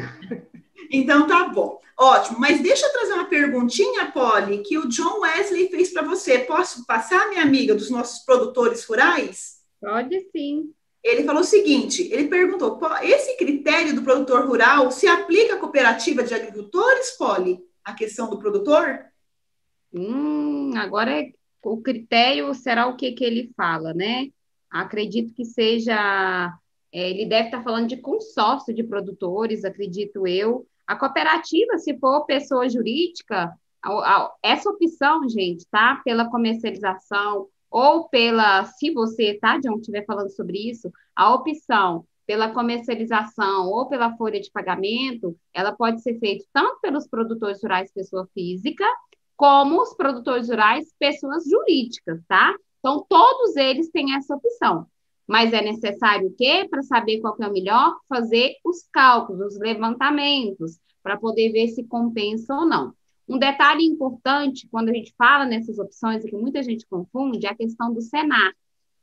Então 0.90 1.26
tá 1.26 1.48
bom. 1.48 1.80
Ótimo, 1.98 2.40
mas 2.40 2.62
deixa 2.62 2.86
eu 2.86 2.92
trazer 2.92 3.12
uma 3.12 3.26
perguntinha, 3.26 4.10
Polly, 4.10 4.62
que 4.62 4.78
o 4.78 4.88
John 4.88 5.20
Wesley 5.20 5.68
fez 5.68 5.92
para 5.92 6.02
você. 6.02 6.38
Posso 6.38 6.86
passar, 6.86 7.28
minha 7.28 7.42
amiga, 7.42 7.74
dos 7.74 7.90
nossos 7.90 8.24
produtores 8.24 8.84
rurais? 8.84 9.60
Pode 9.80 10.18
sim. 10.30 10.72
Ele 11.02 11.24
falou 11.24 11.42
o 11.42 11.44
seguinte: 11.44 12.08
ele 12.12 12.28
perguntou: 12.28 12.78
esse 13.02 13.36
critério 13.36 13.94
do 13.94 14.02
produtor 14.02 14.46
rural 14.46 14.90
se 14.90 15.06
aplica 15.06 15.54
à 15.54 15.58
cooperativa 15.58 16.22
de 16.22 16.34
agricultores, 16.34 17.10
Polly? 17.12 17.60
A 17.84 17.94
questão 17.94 18.28
do 18.28 18.38
produtor? 18.38 19.06
Hum, 19.92 20.72
agora 20.76 21.20
é, 21.20 21.32
o 21.62 21.80
critério 21.80 22.54
será 22.54 22.86
o 22.86 22.96
que, 22.96 23.12
que 23.12 23.24
ele 23.24 23.52
fala, 23.56 23.92
né? 23.92 24.28
Acredito 24.70 25.34
que 25.34 25.44
seja. 25.44 26.50
É, 26.92 27.10
ele 27.10 27.26
deve 27.26 27.46
estar 27.46 27.62
falando 27.62 27.88
de 27.88 27.96
consórcio 27.96 28.74
de 28.74 28.82
produtores, 28.82 29.64
acredito 29.64 30.26
eu. 30.26 30.66
A 30.90 30.96
cooperativa, 30.96 31.78
se 31.78 31.96
for 32.00 32.26
pessoa 32.26 32.68
jurídica, 32.68 33.56
essa 34.42 34.68
opção, 34.68 35.28
gente, 35.28 35.64
tá? 35.70 36.00
Pela 36.04 36.28
comercialização 36.28 37.46
ou 37.70 38.08
pela, 38.08 38.64
se 38.64 38.90
você, 38.90 39.38
tá, 39.40 39.56
John, 39.58 39.76
estiver 39.76 40.04
falando 40.04 40.30
sobre 40.30 40.68
isso, 40.68 40.90
a 41.14 41.32
opção 41.32 42.04
pela 42.26 42.50
comercialização 42.50 43.68
ou 43.68 43.86
pela 43.86 44.16
folha 44.16 44.40
de 44.40 44.50
pagamento, 44.50 45.38
ela 45.54 45.70
pode 45.70 46.02
ser 46.02 46.18
feita 46.18 46.44
tanto 46.52 46.80
pelos 46.80 47.06
produtores 47.06 47.62
rurais 47.62 47.92
pessoa 47.92 48.28
física, 48.34 48.84
como 49.36 49.80
os 49.80 49.94
produtores 49.94 50.48
rurais 50.48 50.92
pessoas 50.98 51.44
jurídicas, 51.44 52.20
tá? 52.26 52.52
Então, 52.80 53.06
todos 53.08 53.54
eles 53.54 53.88
têm 53.90 54.16
essa 54.16 54.34
opção. 54.34 54.88
Mas 55.30 55.52
é 55.52 55.62
necessário 55.62 56.26
o 56.26 56.34
quê? 56.34 56.66
Para 56.68 56.82
saber 56.82 57.20
qual 57.20 57.36
é 57.40 57.46
o 57.46 57.52
melhor, 57.52 57.96
fazer 58.08 58.56
os 58.64 58.82
cálculos, 58.92 59.54
os 59.54 59.60
levantamentos, 59.60 60.80
para 61.04 61.16
poder 61.16 61.52
ver 61.52 61.68
se 61.68 61.84
compensa 61.84 62.52
ou 62.52 62.66
não. 62.66 62.92
Um 63.28 63.38
detalhe 63.38 63.84
importante, 63.84 64.66
quando 64.72 64.88
a 64.88 64.92
gente 64.92 65.14
fala 65.16 65.46
nessas 65.46 65.78
opções, 65.78 66.24
e 66.24 66.28
que 66.28 66.36
muita 66.36 66.64
gente 66.64 66.84
confunde, 66.84 67.46
é 67.46 67.50
a 67.50 67.54
questão 67.54 67.94
do 67.94 68.00
Senar. 68.00 68.52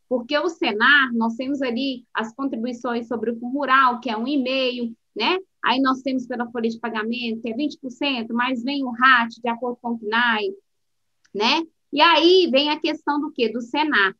Porque 0.10 0.38
o 0.38 0.50
Senar, 0.50 1.14
nós 1.14 1.36
temos 1.36 1.62
ali 1.62 2.04
as 2.14 2.36
contribuições 2.36 3.08
sobre 3.08 3.32
o 3.32 3.40
Fundo 3.40 3.60
Rural, 3.60 4.02
que 4.02 4.10
é 4.10 4.18
um 4.18 4.28
e-mail, 4.28 4.94
né? 5.16 5.38
Aí 5.64 5.80
nós 5.80 6.02
temos 6.02 6.28
pela 6.28 6.52
folha 6.52 6.70
de 6.70 6.78
pagamento, 6.78 7.42
que 7.42 7.50
é 7.50 7.56
20%, 7.56 8.34
mas 8.34 8.62
vem 8.62 8.84
o 8.84 8.92
RAT, 8.92 9.30
de 9.42 9.48
acordo 9.48 9.80
com 9.82 9.92
o 9.92 9.98
CNAE, 9.98 10.54
né? 11.34 11.64
E 11.94 12.02
aí 12.02 12.50
vem 12.52 12.70
a 12.70 12.78
questão 12.78 13.18
do 13.18 13.32
quê? 13.32 13.48
Do 13.48 13.62
Senar. 13.62 14.14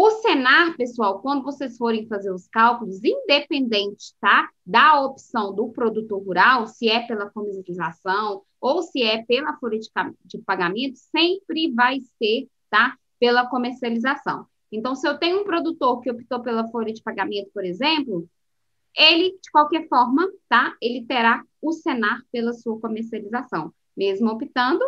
O 0.00 0.12
Senar, 0.12 0.76
pessoal, 0.76 1.20
quando 1.20 1.42
vocês 1.42 1.76
forem 1.76 2.06
fazer 2.06 2.30
os 2.30 2.46
cálculos, 2.46 3.02
independente, 3.02 4.14
tá? 4.20 4.48
Da 4.64 5.00
opção 5.00 5.52
do 5.52 5.70
produtor 5.70 6.22
rural, 6.22 6.68
se 6.68 6.88
é 6.88 7.04
pela 7.04 7.28
comercialização 7.28 8.44
ou 8.60 8.80
se 8.80 9.02
é 9.02 9.24
pela 9.24 9.56
folha 9.56 9.76
de, 9.76 9.90
de 10.24 10.38
pagamento, 10.38 10.96
sempre 10.96 11.72
vai 11.72 11.98
ser, 12.16 12.46
tá? 12.70 12.96
Pela 13.18 13.48
comercialização. 13.50 14.46
Então, 14.70 14.94
se 14.94 15.08
eu 15.08 15.18
tenho 15.18 15.40
um 15.40 15.44
produtor 15.44 16.00
que 16.00 16.12
optou 16.12 16.42
pela 16.42 16.68
folha 16.68 16.92
de 16.92 17.02
pagamento, 17.02 17.50
por 17.52 17.64
exemplo, 17.64 18.30
ele, 18.96 19.32
de 19.42 19.50
qualquer 19.50 19.88
forma, 19.88 20.30
tá? 20.48 20.76
Ele 20.80 21.04
terá 21.06 21.42
o 21.60 21.72
Senar 21.72 22.22
pela 22.30 22.52
sua 22.52 22.78
comercialização, 22.78 23.74
mesmo 23.96 24.30
optando 24.30 24.84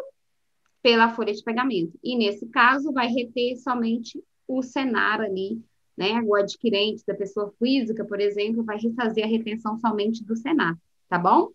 pela 0.81 1.13
folha 1.13 1.33
de 1.33 1.43
pagamento. 1.43 1.99
E 2.01 2.17
nesse 2.17 2.47
caso, 2.47 2.93
vai 2.93 3.09
reter 3.09 3.57
somente 3.57 4.23
o 4.59 4.63
Senar 4.63 5.21
ali, 5.21 5.63
né? 5.97 6.21
O 6.25 6.35
adquirente 6.35 7.05
da 7.07 7.15
pessoa 7.15 7.53
física, 7.59 8.05
por 8.05 8.21
exemplo, 8.21 8.65
vai 8.65 8.79
refazer 8.79 9.25
a 9.25 9.29
retenção 9.29 9.79
somente 9.79 10.25
do 10.25 10.37
Senar, 10.37 10.77
tá 11.09 11.19
bom? 11.19 11.51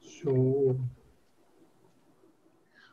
Show. 0.00 0.78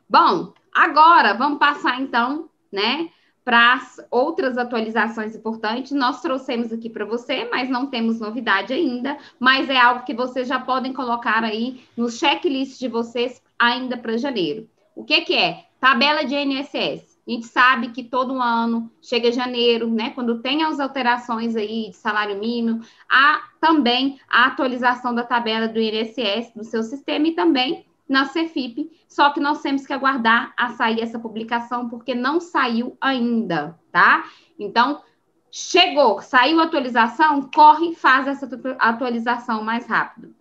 Bom, 0.08 0.54
agora 0.72 1.34
vamos 1.34 1.58
passar 1.58 2.00
então, 2.00 2.48
né, 2.70 3.10
para 3.44 3.74
as 3.74 4.00
outras 4.10 4.56
atualizações 4.56 5.34
importantes. 5.34 5.92
Nós 5.92 6.22
trouxemos 6.22 6.72
aqui 6.72 6.88
para 6.88 7.04
você, 7.04 7.46
mas 7.50 7.68
não 7.68 7.88
temos 7.88 8.20
novidade 8.20 8.72
ainda, 8.72 9.18
mas 9.38 9.68
é 9.68 9.76
algo 9.76 10.04
que 10.04 10.14
vocês 10.14 10.48
já 10.48 10.60
podem 10.60 10.92
colocar 10.92 11.42
aí 11.44 11.82
no 11.96 12.08
checklist 12.08 12.78
de 12.78 12.88
vocês 12.88 13.42
ainda 13.58 13.96
para 13.96 14.16
janeiro. 14.16 14.68
O 14.94 15.04
que, 15.04 15.22
que 15.22 15.34
é? 15.34 15.64
Tabela 15.80 16.24
de 16.24 16.34
INSS. 16.34 17.14
A 17.26 17.30
gente 17.30 17.46
sabe 17.46 17.88
que 17.88 18.04
todo 18.04 18.40
ano, 18.40 18.90
chega 19.00 19.32
janeiro, 19.32 19.88
né? 19.88 20.10
Quando 20.10 20.40
tem 20.40 20.62
as 20.62 20.78
alterações 20.78 21.56
aí 21.56 21.88
de 21.90 21.96
salário 21.96 22.38
mínimo, 22.38 22.82
há 23.10 23.40
também 23.60 24.20
a 24.28 24.46
atualização 24.46 25.14
da 25.14 25.24
tabela 25.24 25.66
do 25.66 25.80
INSS 25.80 26.52
do 26.54 26.64
seu 26.64 26.82
sistema 26.82 27.28
e 27.28 27.32
também 27.32 27.86
na 28.06 28.26
Cefip, 28.26 28.90
só 29.08 29.30
que 29.30 29.40
nós 29.40 29.62
temos 29.62 29.86
que 29.86 29.92
aguardar 29.92 30.52
a 30.56 30.70
sair 30.70 31.00
essa 31.00 31.18
publicação, 31.18 31.88
porque 31.88 32.14
não 32.14 32.38
saiu 32.38 32.96
ainda, 33.00 33.78
tá? 33.90 34.24
Então, 34.58 35.02
chegou, 35.50 36.20
saiu 36.20 36.60
a 36.60 36.64
atualização, 36.64 37.48
corre 37.54 37.90
e 37.92 37.94
faz 37.94 38.26
essa 38.26 38.48
atualização 38.78 39.64
mais 39.64 39.86
rápido. 39.86 40.34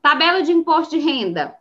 Tabela 0.00 0.42
de 0.42 0.52
imposto 0.52 0.96
de 0.96 1.04
renda. 1.04 1.56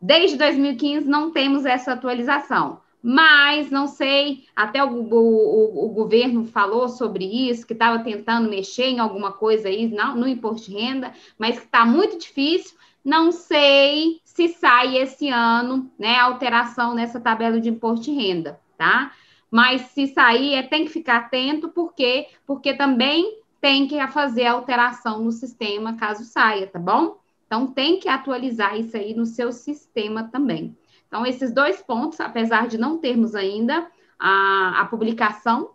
Desde 0.00 0.36
2015 0.36 1.06
não 1.06 1.30
temos 1.30 1.66
essa 1.66 1.92
atualização. 1.92 2.80
Mas 3.02 3.70
não 3.70 3.86
sei, 3.86 4.44
até 4.54 4.84
o, 4.84 4.90
o, 4.90 5.86
o 5.86 5.88
governo 5.88 6.44
falou 6.44 6.88
sobre 6.88 7.24
isso, 7.24 7.66
que 7.66 7.72
estava 7.72 8.00
tentando 8.00 8.50
mexer 8.50 8.88
em 8.88 8.98
alguma 8.98 9.32
coisa 9.32 9.68
aí 9.68 9.88
no, 9.88 10.28
imposto 10.28 10.70
de 10.70 10.76
renda, 10.76 11.12
mas 11.38 11.58
que 11.58 11.64
está 11.64 11.86
muito 11.86 12.18
difícil. 12.18 12.76
Não 13.02 13.32
sei 13.32 14.20
se 14.22 14.48
sai 14.48 14.98
esse 14.98 15.30
ano, 15.30 15.90
né, 15.98 16.18
alteração 16.18 16.94
nessa 16.94 17.18
tabela 17.18 17.58
de 17.58 17.70
imposto 17.70 18.04
de 18.04 18.12
renda, 18.12 18.60
tá? 18.76 19.12
Mas 19.50 19.80
se 19.92 20.06
sair, 20.08 20.54
é, 20.54 20.62
tem 20.62 20.84
que 20.84 20.90
ficar 20.90 21.16
atento, 21.16 21.70
por 21.70 21.94
quê? 21.94 22.28
Porque 22.46 22.74
também 22.74 23.40
tem 23.60 23.88
que 23.88 24.06
fazer 24.08 24.46
alteração 24.46 25.24
no 25.24 25.32
sistema 25.32 25.96
caso 25.96 26.24
saia, 26.24 26.66
tá 26.66 26.78
bom? 26.78 27.19
Então, 27.50 27.66
tem 27.66 27.98
que 27.98 28.08
atualizar 28.08 28.78
isso 28.78 28.96
aí 28.96 29.12
no 29.12 29.26
seu 29.26 29.50
sistema 29.50 30.22
também. 30.22 30.78
Então, 31.08 31.26
esses 31.26 31.52
dois 31.52 31.82
pontos, 31.82 32.20
apesar 32.20 32.68
de 32.68 32.78
não 32.78 32.98
termos 32.98 33.34
ainda 33.34 33.90
a, 34.16 34.82
a 34.82 34.84
publicação, 34.84 35.72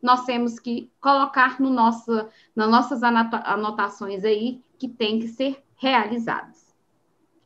nós 0.00 0.24
temos 0.24 0.58
que 0.58 0.90
colocar 0.98 1.60
no 1.60 1.68
nosso, 1.68 2.10
nas 2.56 2.70
nossas 2.70 3.02
anotações 3.02 4.24
aí 4.24 4.62
que 4.78 4.88
tem 4.88 5.18
que 5.18 5.28
ser 5.28 5.62
realizadas. 5.76 6.74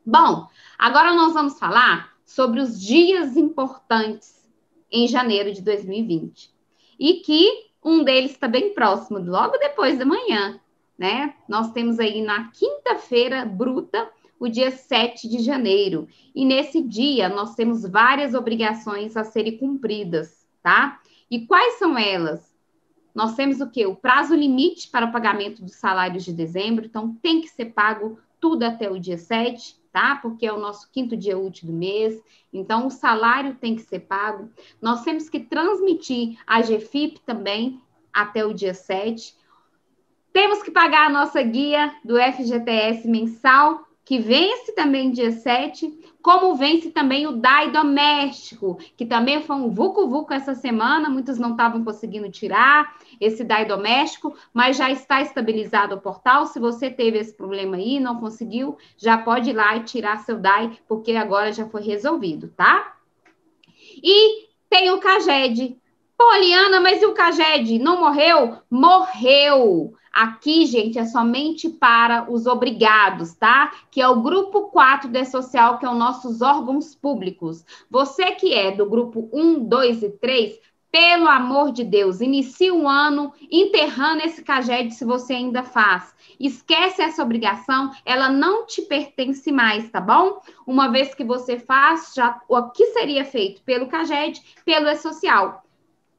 Bom, 0.07 0.47
agora 0.79 1.13
nós 1.13 1.33
vamos 1.33 1.59
falar 1.59 2.13
sobre 2.25 2.61
os 2.61 2.81
dias 2.81 3.37
importantes 3.37 4.49
em 4.93 5.09
janeiro 5.09 5.53
de 5.53 5.61
2020. 5.61 6.55
E 7.01 7.15
que 7.15 7.73
um 7.83 8.05
deles 8.05 8.31
está 8.31 8.47
bem 8.47 8.73
próximo, 8.75 9.19
logo 9.19 9.59
depois 9.59 9.99
da 9.99 10.05
manhã, 10.05 10.61
né? 10.99 11.35
Nós 11.49 11.73
temos 11.73 11.99
aí 11.99 12.23
na 12.23 12.51
quinta-feira 12.51 13.45
bruta, 13.45 14.11
o 14.39 14.49
dia 14.49 14.71
7 14.71 15.29
de 15.29 15.39
janeiro. 15.39 16.09
E 16.35 16.45
nesse 16.45 16.83
dia 16.83 17.29
nós 17.29 17.55
temos 17.55 17.89
várias 17.89 18.35
obrigações 18.35 19.17
a 19.17 19.23
serem 19.23 19.57
cumpridas, 19.57 20.47
tá? 20.63 21.01
E 21.31 21.47
quais 21.47 21.79
são 21.79 21.97
elas? 21.97 22.53
Nós 23.15 23.35
temos 23.35 23.61
o 23.61 23.71
quê? 23.71 23.87
O 23.87 23.95
prazo 23.95 24.35
limite 24.35 24.89
para 24.89 25.07
o 25.07 25.13
pagamento 25.13 25.63
dos 25.63 25.77
salários 25.77 26.25
de 26.25 26.33
dezembro, 26.33 26.87
então 26.87 27.15
tem 27.23 27.41
que 27.41 27.49
ser 27.49 27.67
pago 27.67 28.19
tudo 28.41 28.65
até 28.65 28.91
o 28.91 28.99
dia 28.99 29.19
7 29.19 29.81
tá? 29.93 30.17
Porque 30.17 30.47
é 30.47 30.53
o 30.53 30.59
nosso 30.59 30.91
quinto 30.91 31.17
dia 31.17 31.39
útil 31.39 31.67
do 31.67 31.73
mês, 31.73 32.21
então 32.53 32.87
o 32.87 32.91
salário 32.91 33.55
tem 33.57 33.77
que 33.77 33.83
ser 33.83 34.01
pago. 34.01 34.51
Nós 34.81 35.05
temos 35.05 35.29
que 35.29 35.39
transmitir 35.39 36.39
a 36.47 36.63
GFIP 36.63 37.21
também 37.21 37.81
até 38.13 38.45
o 38.45 38.55
dia 38.55 38.75
7. 38.75 39.37
Temos 40.33 40.63
que 40.63 40.71
pagar 40.71 41.07
a 41.07 41.11
nossa 41.11 41.43
guia 41.43 41.95
do 42.05 42.17
FGTS 42.17 43.07
mensal 43.07 43.87
que 44.05 44.19
vence 44.19 44.73
também 44.73 45.13
dia 45.13 45.31
7, 45.31 45.91
como 46.21 46.57
vence 46.57 46.91
também 46.91 47.27
o 47.27 47.37
DAI 47.37 47.71
doméstico, 47.71 48.79
que 48.97 49.07
também 49.07 49.43
foi 49.43 49.57
um 49.57 49.71
vucu-vucu 49.71 50.33
essa 50.33 50.55
semana, 50.55 51.09
muitos 51.09 51.39
não 51.39 51.53
estavam 51.53 51.85
conseguindo 51.85 52.29
tirar 52.31 52.97
esse 53.21 53.45
DAI 53.45 53.65
doméstico, 53.65 54.35
mas 54.53 54.77
já 54.77 54.91
está 54.91 55.23
estabilizado 55.23 55.95
o 55.95 56.01
portal. 56.01 56.47
Se 56.47 56.59
você 56.59 56.91
teve 56.91 57.19
esse 57.19 57.33
problema 57.33 57.77
aí, 57.77 58.01
não 58.01 58.19
conseguiu, 58.19 58.77
já 58.97 59.17
pode 59.17 59.51
ir 59.51 59.55
lá 59.55 59.77
e 59.77 59.85
tirar 59.85 60.19
seu 60.19 60.39
DAI, 60.39 60.79
porque 60.89 61.13
agora 61.13 61.53
já 61.53 61.67
foi 61.69 61.83
resolvido, 61.83 62.49
tá? 62.57 62.97
E 64.03 64.49
tem 64.69 64.91
o 64.91 64.99
CAGED. 64.99 65.81
Poliana, 66.25 66.81
mas 66.81 67.03
e 67.03 67.07
o 67.07 67.13
CAGED? 67.13 67.81
Não 67.81 67.99
morreu? 67.99 68.57
Morreu! 68.71 69.93
Aqui, 70.13 70.67
gente, 70.67 70.97
é 70.97 71.05
somente 71.05 71.69
para 71.69 72.31
os 72.31 72.47
obrigados, 72.47 73.35
tá? 73.35 73.73
Que 73.91 74.01
é 74.01 74.09
o 74.09 74.23
grupo 74.23 74.69
4 74.69 75.11
de 75.11 75.25
social, 75.25 75.79
que 75.79 75.85
é 75.85 75.91
os 75.91 75.99
nossos 75.99 76.41
órgãos 76.41 76.95
públicos. 76.95 77.65
Você 77.91 78.31
que 78.37 78.55
é 78.55 78.71
do 78.71 78.89
grupo 78.89 79.29
1, 79.33 79.65
2 79.65 80.03
e 80.05 80.11
3, 80.11 80.61
pelo 80.93 81.27
amor 81.27 81.73
de 81.73 81.83
Deus, 81.83 82.21
inicie 82.21 82.71
o 82.71 82.87
ano 82.87 83.33
enterrando 83.51 84.23
esse 84.23 84.45
CAGED 84.45 84.95
se 84.95 85.05
você 85.05 85.33
ainda 85.33 85.65
faz. 85.65 86.15
Esquece 86.39 87.03
essa 87.03 87.21
obrigação, 87.21 87.91
ela 88.07 88.29
não 88.29 88.65
te 88.65 88.81
pertence 88.83 89.51
mais, 89.51 89.91
tá 89.91 90.01
bom? 90.01 90.41
Uma 90.65 90.87
vez 90.87 91.17
que 91.17 91.25
você 91.25 91.59
faz, 91.59 92.13
já 92.15 92.41
o 92.49 92.71
que 92.71 92.87
seria 92.93 93.25
feito 93.25 93.61
pelo 93.63 93.89
CAGED, 93.89 94.41
pelo 94.65 94.89
E-Social 94.89 95.65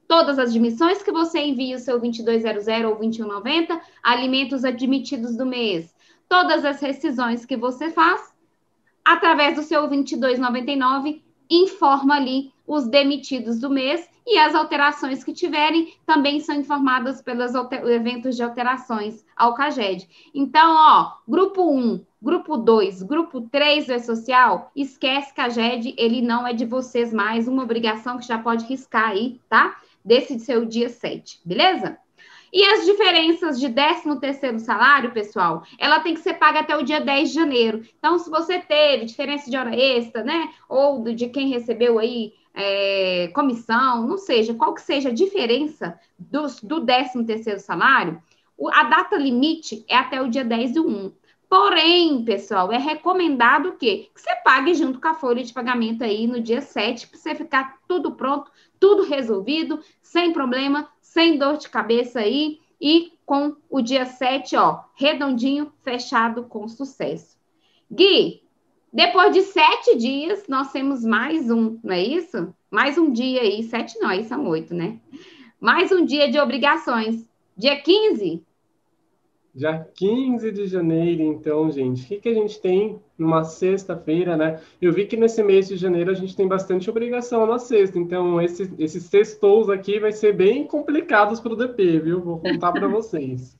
todas 0.07 0.39
as 0.39 0.49
admissões 0.49 1.01
que 1.01 1.11
você 1.11 1.39
envia 1.39 1.75
o 1.75 1.79
seu 1.79 1.99
2200 1.99 2.67
ou 2.85 2.95
2190, 2.97 3.81
alimentos 4.01 4.63
admitidos 4.63 5.35
do 5.35 5.45
mês, 5.45 5.93
todas 6.27 6.65
as 6.65 6.79
rescisões 6.81 7.45
que 7.45 7.57
você 7.57 7.89
faz, 7.89 8.33
através 9.03 9.55
do 9.55 9.63
seu 9.63 9.87
2299, 9.87 11.21
informa 11.49 12.15
ali 12.15 12.51
os 12.65 12.87
demitidos 12.87 13.59
do 13.59 13.69
mês 13.69 14.09
e 14.25 14.37
as 14.37 14.55
alterações 14.55 15.23
que 15.23 15.33
tiverem 15.33 15.93
também 16.05 16.39
são 16.39 16.55
informadas 16.55 17.21
pelos 17.21 17.53
eventos 17.85 18.35
de 18.35 18.43
alterações 18.43 19.25
ao 19.35 19.53
CAGED. 19.53 20.07
Então, 20.33 20.73
ó, 20.75 21.11
grupo 21.27 21.69
1, 21.69 22.01
grupo 22.21 22.55
2, 22.55 23.03
grupo 23.03 23.41
3 23.41 23.89
é 23.89 23.99
social, 23.99 24.71
esquece 24.75 25.33
CAGED, 25.33 25.93
ele 25.97 26.21
não 26.21 26.47
é 26.47 26.53
de 26.53 26.65
vocês 26.65 27.13
mais, 27.13 27.47
uma 27.47 27.63
obrigação 27.63 28.17
que 28.17 28.25
já 28.25 28.39
pode 28.39 28.65
riscar 28.65 29.09
aí, 29.09 29.41
tá? 29.49 29.75
Desse 30.03 30.39
seu 30.39 30.65
dia 30.65 30.89
7, 30.89 31.41
beleza? 31.45 31.97
E 32.53 32.63
as 32.63 32.85
diferenças 32.85 33.59
de 33.59 33.67
13 33.67 34.19
terceiro 34.19 34.59
salário, 34.59 35.11
pessoal, 35.11 35.63
ela 35.79 35.99
tem 36.01 36.13
que 36.13 36.19
ser 36.19 36.35
paga 36.35 36.59
até 36.59 36.77
o 36.77 36.83
dia 36.83 37.01
10 37.01 37.29
de 37.29 37.35
janeiro. 37.35 37.81
Então, 37.97 38.19
se 38.19 38.29
você 38.29 38.59
teve 38.59 39.05
diferença 39.05 39.49
de 39.49 39.57
hora 39.57 39.75
extra, 39.75 40.23
né? 40.23 40.49
Ou 40.69 41.03
de 41.15 41.29
quem 41.29 41.49
recebeu 41.49 41.97
aí 41.97 42.33
é, 42.53 43.31
comissão, 43.33 44.05
não 44.05 44.19
seja, 44.19 44.53
qual 44.53 44.75
que 44.75 44.81
seja 44.81 45.09
a 45.09 45.13
diferença 45.13 45.99
do, 46.19 46.45
do 46.61 46.85
13 46.85 47.25
terceiro 47.25 47.59
salário, 47.59 48.21
a 48.71 48.83
data 48.83 49.17
limite 49.17 49.83
é 49.87 49.95
até 49.95 50.21
o 50.21 50.29
dia 50.29 50.45
10 50.45 50.73
do 50.73 50.87
1. 50.87 51.11
Porém, 51.49 52.23
pessoal, 52.23 52.71
é 52.71 52.77
recomendado 52.77 53.69
o 53.69 53.77
quê? 53.77 54.09
Que 54.13 54.21
você 54.21 54.35
pague 54.43 54.73
junto 54.73 54.99
com 54.99 55.07
a 55.07 55.13
folha 55.13 55.43
de 55.43 55.53
pagamento 55.53 56.03
aí 56.03 56.25
no 56.25 56.41
dia 56.41 56.61
7, 56.61 57.07
para 57.07 57.19
você 57.19 57.35
ficar 57.35 57.77
tudo 57.87 58.13
pronto, 58.13 58.51
tudo 58.83 59.03
resolvido, 59.03 59.79
sem 60.01 60.33
problema, 60.33 60.89
sem 60.99 61.37
dor 61.37 61.55
de 61.55 61.69
cabeça 61.69 62.19
aí, 62.19 62.59
e 62.81 63.13
com 63.25 63.55
o 63.69 63.81
dia 63.81 64.05
7, 64.05 64.57
ó, 64.57 64.81
redondinho, 64.93 65.71
fechado 65.81 66.43
com 66.43 66.67
sucesso. 66.67 67.37
Gui, 67.89 68.43
depois 68.91 69.33
de 69.33 69.41
sete 69.43 69.95
dias, 69.95 70.49
nós 70.49 70.73
temos 70.73 71.01
mais 71.01 71.49
um, 71.49 71.79
não 71.81 71.93
é 71.93 72.03
isso? 72.03 72.53
Mais 72.69 72.97
um 72.97 73.09
dia 73.09 73.39
aí, 73.39 73.63
sete 73.63 73.97
não, 73.99 74.09
aí 74.09 74.25
são 74.25 74.45
oito, 74.49 74.73
né? 74.73 74.99
Mais 75.61 75.89
um 75.93 76.03
dia 76.03 76.29
de 76.29 76.37
obrigações. 76.37 77.25
Dia 77.55 77.79
15, 77.79 78.43
Dia 79.55 79.87
15 79.95 80.51
de 80.51 80.65
janeiro, 80.65 81.21
então, 81.21 81.69
gente, 81.69 82.03
o 82.03 82.07
que, 82.07 82.17
que 82.17 82.29
a 82.29 82.33
gente 82.33 82.59
tem 82.59 82.99
numa 83.23 83.43
sexta-feira, 83.43 84.37
né? 84.37 84.59
Eu 84.81 84.93
vi 84.93 85.05
que 85.05 85.17
nesse 85.17 85.41
mês 85.41 85.67
de 85.67 85.77
janeiro 85.77 86.11
a 86.11 86.13
gente 86.13 86.35
tem 86.35 86.47
bastante 86.47 86.89
obrigação 86.89 87.45
na 87.47 87.57
sexta, 87.57 87.97
então 87.97 88.41
esse, 88.41 88.71
esses 88.77 89.03
sextous 89.03 89.69
aqui 89.69 89.99
vai 89.99 90.11
ser 90.11 90.33
bem 90.33 90.67
complicados 90.67 91.39
para 91.39 91.53
o 91.53 91.55
DP, 91.55 91.99
viu? 91.99 92.21
Vou 92.21 92.39
contar 92.39 92.71
para 92.71 92.87
vocês. 92.89 93.57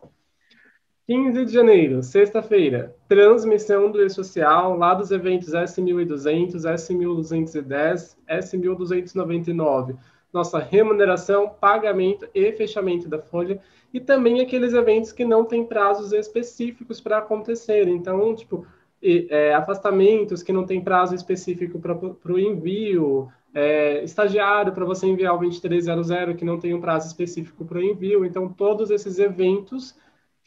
15 1.05 1.45
de 1.45 1.51
janeiro, 1.51 2.01
sexta-feira, 2.01 2.95
transmissão 3.09 3.91
do 3.91 4.01
E-Social, 4.01 4.77
lá 4.77 4.93
dos 4.93 5.11
eventos 5.11 5.49
S1200, 5.49 6.61
S1210, 6.61 8.15
S1299. 8.29 9.97
Nossa 10.31 10.59
remuneração, 10.59 11.49
pagamento 11.49 12.27
e 12.33 12.51
fechamento 12.53 13.09
da 13.09 13.19
folha 13.19 13.59
e 13.93 13.99
também 13.99 14.41
aqueles 14.41 14.73
eventos 14.73 15.11
que 15.11 15.23
não 15.23 15.45
têm 15.45 15.65
prazos 15.65 16.11
específicos 16.13 16.99
para 16.99 17.19
acontecer. 17.19 17.87
Então, 17.87 18.33
tipo, 18.33 18.65
é, 19.03 19.53
afastamentos 19.53 20.41
que 20.41 20.53
não 20.53 20.65
tem 20.65 20.81
prazo 20.81 21.13
específico 21.13 21.79
para 21.79 22.33
o 22.33 22.39
envio, 22.39 23.29
é, 23.53 24.03
estagiário 24.03 24.71
para 24.71 24.85
você 24.85 25.05
enviar 25.05 25.35
o 25.35 25.39
2300 25.39 26.35
que 26.37 26.45
não 26.45 26.59
tem 26.59 26.73
um 26.73 26.81
prazo 26.81 27.07
específico 27.07 27.65
para 27.65 27.79
o 27.79 27.83
envio. 27.83 28.25
Então, 28.25 28.47
todos 28.47 28.89
esses 28.89 29.19
eventos, 29.19 29.95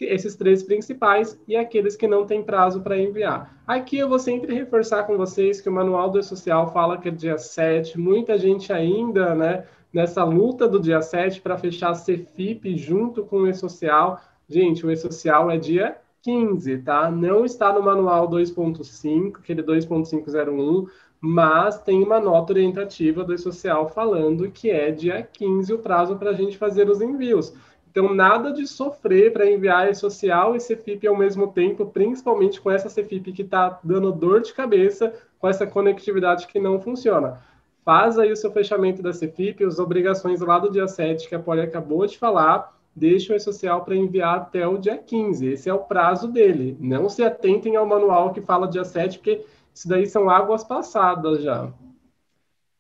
esses 0.01 0.35
três 0.35 0.63
principais 0.63 1.39
e 1.47 1.55
aqueles 1.55 1.97
que 1.97 2.09
não 2.09 2.27
têm 2.27 2.43
prazo 2.43 2.81
para 2.81 2.99
enviar. 2.99 3.55
Aqui 3.67 3.99
eu 3.99 4.09
vou 4.09 4.19
sempre 4.19 4.55
reforçar 4.55 5.05
com 5.05 5.17
vocês 5.17 5.61
que 5.61 5.69
o 5.69 5.73
Manual 5.73 6.11
do 6.11 6.19
E-Social 6.19 6.73
fala 6.73 6.99
que 6.99 7.09
é 7.09 7.13
dia 7.13 7.39
7, 7.39 7.99
muita 7.99 8.37
gente 8.37 8.73
ainda, 8.73 9.35
né, 9.35 9.65
nessa 9.93 10.25
luta 10.25 10.69
do 10.69 10.81
dia 10.81 11.01
7 11.01 11.41
para 11.41 11.57
fechar 11.57 11.91
a 11.91 11.95
Cefip 11.95 12.77
junto 12.77 13.25
com 13.25 13.43
o 13.43 13.49
E-Social. 13.49 14.21
Gente, 14.49 14.85
o 14.85 14.91
E-Social 14.91 15.51
é 15.51 15.57
dia 15.57 15.97
15, 16.27 16.79
tá? 16.79 17.09
Não 17.09 17.45
está 17.45 17.73
no 17.73 17.81
manual 17.81 18.29
2.5, 18.29 19.37
aquele 19.37 19.63
2.501, 19.63 20.89
mas 21.21 21.79
tem 21.79 22.03
uma 22.03 22.19
nota 22.19 22.53
orientativa 22.53 23.23
do 23.23 23.33
E-Social 23.33 23.89
falando 23.91 24.51
que 24.51 24.69
é 24.69 24.91
dia 24.91 25.23
15 25.23 25.73
o 25.73 25.79
prazo 25.79 26.17
para 26.17 26.31
a 26.31 26.33
gente 26.33 26.59
fazer 26.59 26.91
os 26.91 27.01
envios. 27.01 27.55
Então, 27.89 28.13
nada 28.13 28.53
de 28.53 28.67
sofrer 28.67 29.33
para 29.33 29.49
enviar 29.49 29.89
E-Social 29.89 30.57
e 30.57 30.61
Cefip 30.61 31.07
ao 31.07 31.17
mesmo 31.17 31.53
tempo, 31.53 31.87
principalmente 31.87 32.61
com 32.61 32.73
essa 32.73 32.89
Cefip 32.89 33.33
que 33.33 33.43
está 33.43 33.79
dando 33.85 34.11
dor 34.11 34.41
de 34.41 34.53
cabeça 34.53 35.15
com 35.39 35.47
essa 35.47 35.65
conectividade 35.65 36.49
que 36.49 36.59
não 36.59 36.81
funciona 36.81 37.41
faz 37.85 38.19
aí 38.19 38.33
o 38.33 38.37
seu 38.37 38.51
fechamento 38.51 39.01
da 39.01 39.13
CFIP, 39.13 39.63
as 39.63 39.79
obrigações 39.79 40.41
lá 40.41 40.59
do 40.59 40.73
dia 40.73 40.89
7, 40.89 41.29
que 41.29 41.37
a 41.37 41.39
Poli 41.39 41.61
acabou 41.61 42.05
de 42.05 42.19
falar, 42.19 42.76
deixa 42.97 43.33
o 43.33 43.37
E-Social 43.37 43.85
para 43.85 43.95
enviar 43.95 44.37
até 44.37 44.67
o 44.67 44.79
dia 44.79 44.97
15. 44.97 45.47
Esse 45.47 45.69
é 45.69 45.75
o 45.75 45.85
prazo 45.85 46.29
dele. 46.29 46.77
Não 46.81 47.09
se 47.09 47.23
atentem 47.23 47.77
ao 47.77 47.87
manual 47.87 48.33
que 48.33 48.41
fala 48.41 48.67
dia 48.67 48.85
7, 48.85 49.19
porque 49.19 49.45
isso 49.75 49.87
daí 49.87 50.07
são 50.07 50.31
águas 50.31 50.65
passadas 50.65 51.43
já. 51.43 51.67
O 51.67 51.73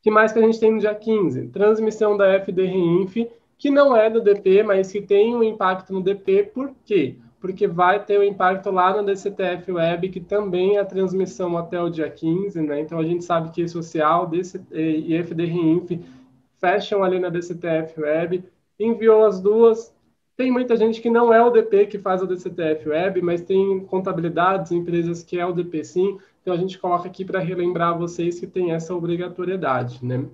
que 0.02 0.10
mais 0.10 0.32
que 0.32 0.38
a 0.38 0.42
gente 0.42 0.58
tem 0.58 0.72
no 0.72 0.80
dia 0.80 0.94
15? 0.94 1.48
Transmissão 1.48 2.16
da 2.16 2.34
FDRINF, 2.40 3.28
que 3.58 3.70
não 3.70 3.96
é 3.96 4.08
do 4.08 4.20
DP, 4.20 4.62
mas 4.62 4.90
que 4.90 5.02
tem 5.02 5.34
um 5.34 5.42
impacto 5.42 5.92
no 5.92 6.02
DP, 6.02 6.44
por 6.54 6.72
quê? 6.84 7.16
porque 7.46 7.68
vai 7.68 8.04
ter 8.04 8.18
o 8.18 8.22
um 8.22 8.24
impacto 8.24 8.70
lá 8.70 8.94
na 8.94 9.02
DCTF 9.02 9.70
Web, 9.70 10.08
que 10.08 10.20
também 10.20 10.76
é 10.76 10.80
a 10.80 10.84
transmissão 10.84 11.56
até 11.56 11.80
o 11.80 11.88
dia 11.88 12.10
15, 12.10 12.60
né? 12.60 12.80
Então 12.80 12.98
a 12.98 13.04
gente 13.04 13.24
sabe 13.24 13.50
que 13.50 13.68
social 13.68 14.26
DC, 14.26 14.60
e 14.72 15.14
FDRINF 15.22 16.00
fecham 16.58 17.04
ali 17.04 17.20
na 17.20 17.28
DCTF 17.28 18.00
Web, 18.00 18.44
enviou 18.80 19.24
as 19.24 19.40
duas. 19.40 19.94
Tem 20.36 20.50
muita 20.50 20.76
gente 20.76 21.00
que 21.00 21.08
não 21.08 21.32
é 21.32 21.42
o 21.42 21.50
DP 21.50 21.86
que 21.86 21.98
faz 21.98 22.22
a 22.22 22.26
DCTF 22.26 22.90
Web, 22.90 23.22
mas 23.22 23.40
tem 23.40 23.80
contabilidades, 23.86 24.70
empresas 24.70 25.22
que 25.22 25.38
é 25.38 25.46
o 25.46 25.52
DP 25.52 25.82
sim. 25.82 26.18
Então 26.42 26.52
a 26.52 26.58
gente 26.58 26.78
coloca 26.78 27.08
aqui 27.08 27.24
para 27.24 27.40
relembrar 27.40 27.98
vocês 27.98 28.38
que 28.38 28.46
tem 28.46 28.72
essa 28.72 28.94
obrigatoriedade, 28.94 30.04
né? 30.04 30.26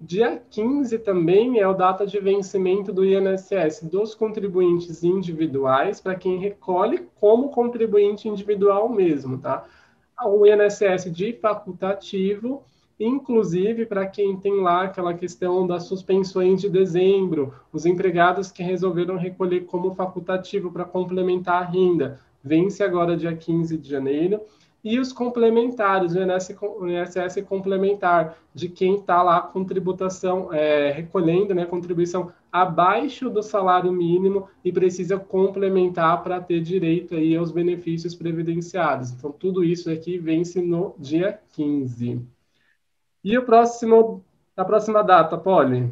Dia 0.00 0.42
15 0.50 0.98
também 0.98 1.60
é 1.60 1.62
a 1.62 1.72
data 1.72 2.04
de 2.04 2.18
vencimento 2.18 2.92
do 2.92 3.04
INSS 3.04 3.84
dos 3.84 4.12
contribuintes 4.12 5.04
individuais, 5.04 6.00
para 6.00 6.16
quem 6.16 6.36
recolhe 6.36 7.06
como 7.20 7.50
contribuinte 7.50 8.28
individual 8.28 8.88
mesmo, 8.88 9.38
tá? 9.38 9.64
O 10.26 10.44
INSS 10.44 11.12
de 11.12 11.32
facultativo, 11.34 12.64
inclusive 12.98 13.86
para 13.86 14.06
quem 14.06 14.36
tem 14.36 14.60
lá 14.60 14.84
aquela 14.84 15.14
questão 15.14 15.66
das 15.66 15.84
suspensões 15.84 16.60
de 16.60 16.68
dezembro, 16.68 17.52
os 17.72 17.86
empregados 17.86 18.52
que 18.52 18.62
resolveram 18.62 19.16
recolher 19.16 19.62
como 19.66 19.94
facultativo 19.94 20.70
para 20.70 20.84
complementar 20.84 21.62
a 21.62 21.66
renda, 21.66 22.20
vence 22.42 22.82
agora 22.82 23.16
dia 23.16 23.34
15 23.34 23.76
de 23.78 23.88
janeiro 23.88 24.40
e 24.84 25.00
os 25.00 25.14
complementares, 25.14 26.14
o 26.14 26.86
INSS 26.86 27.42
complementar, 27.48 28.36
de 28.54 28.68
quem 28.68 28.96
está 28.96 29.22
lá 29.22 29.40
com 29.40 29.64
tributação, 29.64 30.52
é, 30.52 30.92
recolhendo 30.92 31.54
né, 31.54 31.64
contribuição 31.64 32.30
abaixo 32.52 33.30
do 33.30 33.42
salário 33.42 33.90
mínimo 33.90 34.46
e 34.62 34.70
precisa 34.70 35.18
complementar 35.18 36.22
para 36.22 36.38
ter 36.38 36.60
direito 36.60 37.14
aí 37.14 37.34
aos 37.34 37.50
benefícios 37.50 38.14
previdenciários. 38.14 39.10
Então, 39.10 39.32
tudo 39.32 39.64
isso 39.64 39.90
aqui 39.90 40.18
vence 40.18 40.60
no 40.60 40.94
dia 40.98 41.40
15. 41.54 42.33
E 43.24 43.38
o 43.38 43.44
próximo, 43.44 44.22
a 44.56 44.64
próxima 44.64 45.02
data, 45.02 45.38
Polly? 45.38 45.90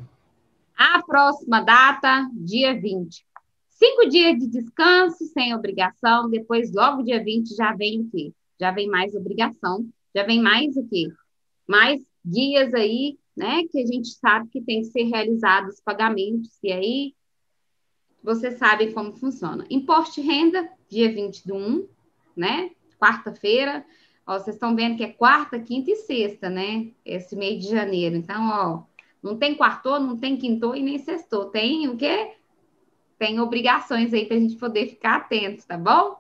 A 0.77 1.03
próxima 1.03 1.61
data, 1.63 2.29
dia 2.33 2.79
20. 2.79 3.25
Cinco 3.71 4.09
dias 4.09 4.39
de 4.39 4.47
descanso, 4.47 5.25
sem 5.33 5.55
obrigação, 5.55 6.29
depois, 6.29 6.73
logo 6.73 7.03
dia 7.03 7.23
20, 7.23 7.57
já 7.57 7.73
vem 7.73 8.03
o 8.03 8.11
quê? 8.11 8.33
já 8.63 8.71
vem 8.71 8.89
mais 8.89 9.13
obrigação, 9.13 9.85
já 10.15 10.23
vem 10.23 10.41
mais 10.41 10.77
o 10.77 10.87
quê? 10.87 11.09
Mais 11.67 12.01
guias 12.25 12.73
aí, 12.75 13.19
né, 13.37 13.65
que 13.67 13.81
a 13.81 13.85
gente 13.85 14.11
sabe 14.11 14.49
que 14.51 14.61
tem 14.61 14.83
que 14.83 14.87
ser 14.87 15.03
realizados 15.03 15.81
pagamentos, 15.81 16.57
e 16.63 16.71
aí 16.73 17.15
você 18.23 18.53
sabe 18.53 18.93
como 18.93 19.17
funciona. 19.17 19.67
Imposto 19.69 20.21
de 20.21 20.29
renda, 20.29 20.71
dia 20.89 21.13
20 21.13 21.45
do 21.45 21.57
1, 21.57 21.89
né, 22.37 22.71
quarta-feira, 23.01 23.85
ó, 24.27 24.39
vocês 24.39 24.57
estão 24.57 24.75
vendo 24.75 24.97
que 24.97 25.05
é 25.05 25.09
quarta, 25.09 25.59
quinta 25.59 25.91
e 25.91 25.97
sexta, 25.97 26.49
né, 26.49 26.89
esse 27.05 27.37
mês 27.37 27.63
de 27.63 27.71
janeiro, 27.71 28.17
então, 28.17 28.49
ó, 28.49 28.83
não 29.23 29.37
tem 29.37 29.55
quarto, 29.55 29.89
não 30.01 30.17
tem 30.17 30.37
quinto 30.37 30.75
e 30.75 30.83
nem 30.83 30.99
sexto, 30.99 31.45
tem 31.47 31.89
o 31.89 31.97
quê? 31.97 32.33
Tem 33.19 33.39
obrigações 33.39 34.13
aí 34.13 34.27
para 34.27 34.37
a 34.37 34.41
gente 34.41 34.57
poder 34.57 34.89
ficar 34.89 35.17
atento, 35.17 35.65
tá 35.65 35.79
bom? 35.79 36.17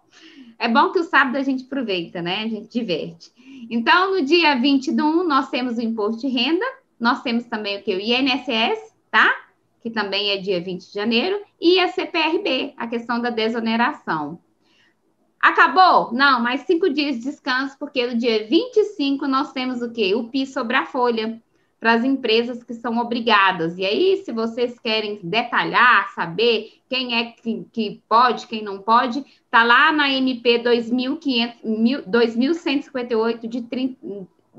É 0.56 0.68
bom 0.68 0.92
que 0.92 1.00
o 1.00 1.04
sábado 1.04 1.36
a 1.36 1.42
gente 1.42 1.64
aproveita, 1.64 2.22
né? 2.22 2.44
A 2.44 2.48
gente 2.48 2.68
diverte. 2.68 3.32
Então, 3.68 4.12
no 4.12 4.24
dia 4.24 4.54
20 4.54 4.92
do 4.92 5.04
1, 5.04 5.24
nós 5.26 5.50
temos 5.50 5.78
o 5.78 5.82
imposto 5.82 6.20
de 6.20 6.28
renda, 6.28 6.64
nós 7.00 7.20
temos 7.22 7.44
também 7.46 7.78
o 7.78 7.82
que? 7.82 7.92
O 7.96 8.00
INSS, 8.00 8.94
tá? 9.10 9.34
Que 9.80 9.90
também 9.90 10.30
é 10.30 10.36
dia 10.36 10.60
20 10.60 10.86
de 10.86 10.94
janeiro, 10.94 11.40
e 11.60 11.80
a 11.80 11.88
CPRB, 11.88 12.74
a 12.76 12.86
questão 12.86 13.20
da 13.20 13.30
desoneração. 13.30 14.38
Acabou? 15.42 16.10
Não, 16.12 16.40
mais 16.40 16.60
cinco 16.60 16.88
dias 16.88 17.16
de 17.16 17.24
descanso, 17.24 17.76
porque 17.76 18.06
no 18.06 18.16
dia 18.16 18.46
25 18.46 19.26
nós 19.26 19.52
temos 19.52 19.82
o 19.82 19.90
quê? 19.90 20.14
O 20.14 20.28
PIS 20.28 20.52
sobre 20.52 20.76
a 20.76 20.86
folha 20.86 21.42
para 21.80 21.94
as 21.94 22.04
empresas 22.04 22.62
que 22.62 22.74
são 22.74 22.98
obrigadas. 22.98 23.76
E 23.76 23.84
aí, 23.84 24.22
se 24.24 24.30
vocês 24.30 24.78
querem 24.78 25.18
detalhar, 25.20 26.14
saber 26.14 26.74
quem 26.88 27.16
é 27.16 27.32
que, 27.32 27.66
que 27.72 28.00
pode, 28.08 28.46
quem 28.46 28.62
não 28.62 28.78
pode, 28.78 29.24
tá 29.50 29.64
lá 29.64 29.90
na 29.90 30.08
MP 30.08 30.58
2158 30.58 33.48
de 33.48 33.62
30, 33.62 33.98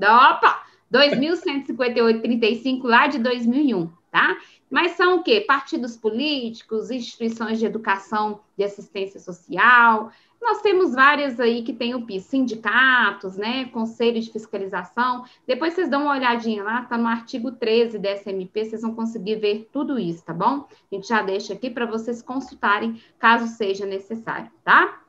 opa, 0.02 0.66
2158 0.90 2.20
35 2.20 2.86
lá 2.86 3.06
de 3.06 3.20
2001, 3.20 3.90
tá? 4.12 4.36
Mas 4.70 4.92
são 4.92 5.16
o 5.16 5.22
quê? 5.22 5.40
Partidos 5.40 5.96
políticos, 5.96 6.90
instituições 6.90 7.58
de 7.58 7.64
educação 7.64 8.40
de 8.54 8.64
assistência 8.64 9.18
social. 9.18 10.12
Nós 10.44 10.60
temos 10.60 10.92
várias 10.92 11.40
aí 11.40 11.62
que 11.62 11.72
tem 11.72 11.94
o 11.94 12.04
PIS, 12.04 12.24
sindicatos, 12.24 13.34
né? 13.34 13.64
Conselho 13.72 14.20
de 14.20 14.30
fiscalização. 14.30 15.24
Depois 15.46 15.72
vocês 15.72 15.88
dão 15.88 16.02
uma 16.02 16.12
olhadinha 16.12 16.62
lá, 16.62 16.82
tá 16.82 16.98
no 16.98 17.08
artigo 17.08 17.50
13 17.50 17.98
da 17.98 18.14
SMP, 18.14 18.62
vocês 18.62 18.82
vão 18.82 18.94
conseguir 18.94 19.36
ver 19.36 19.70
tudo 19.72 19.98
isso, 19.98 20.22
tá 20.22 20.34
bom? 20.34 20.68
A 20.92 20.94
gente 20.94 21.08
já 21.08 21.22
deixa 21.22 21.54
aqui 21.54 21.70
para 21.70 21.86
vocês 21.86 22.20
consultarem, 22.20 23.02
caso 23.18 23.46
seja 23.56 23.86
necessário, 23.86 24.50
tá? 24.62 25.00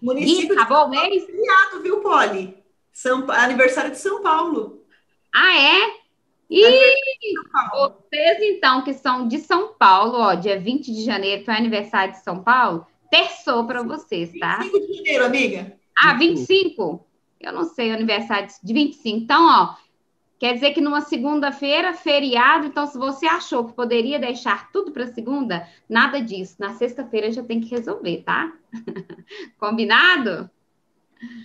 Município 0.00 0.54
e 0.54 0.58
acabou 0.58 0.86
o 0.86 0.88
mês? 0.88 1.26
Feriado, 1.26 1.82
viu, 1.82 2.00
Poli? 2.00 2.56
São, 2.90 3.30
aniversário 3.30 3.90
de 3.90 3.98
São 3.98 4.22
Paulo. 4.22 4.82
Ah, 5.34 5.58
é? 5.58 6.00
E 6.48 6.64
vocês, 7.70 8.38
então, 8.40 8.82
que 8.82 8.94
são 8.94 9.28
de 9.28 9.40
São 9.40 9.74
Paulo, 9.74 10.18
ó, 10.18 10.34
dia 10.34 10.58
20 10.58 10.90
de 10.90 11.04
janeiro, 11.04 11.44
foi 11.44 11.54
aniversário 11.54 12.14
de 12.14 12.20
São 12.20 12.42
Paulo, 12.42 12.86
terçou 13.10 13.66
para 13.66 13.82
vocês, 13.82 14.32
tá? 14.38 14.58
25 14.58 14.86
de 14.86 14.96
janeiro, 14.96 15.24
amiga. 15.24 15.76
Ah, 15.98 16.14
25? 16.14 17.06
Eu 17.40 17.52
não 17.52 17.64
sei, 17.64 17.90
aniversário 17.90 18.48
de 18.62 18.72
25. 18.72 19.18
Então, 19.18 19.46
ó, 19.46 19.74
quer 20.38 20.54
dizer 20.54 20.72
que 20.72 20.80
numa 20.80 21.00
segunda-feira, 21.00 21.92
feriado, 21.92 22.66
então 22.66 22.86
se 22.86 22.96
você 22.96 23.26
achou 23.26 23.64
que 23.64 23.72
poderia 23.72 24.18
deixar 24.18 24.70
tudo 24.70 24.92
para 24.92 25.06
segunda, 25.08 25.68
nada 25.88 26.22
disso. 26.22 26.56
Na 26.58 26.74
sexta-feira 26.74 27.30
já 27.30 27.42
tem 27.42 27.60
que 27.60 27.70
resolver, 27.70 28.22
tá? 28.22 28.52
Combinado? 29.58 30.48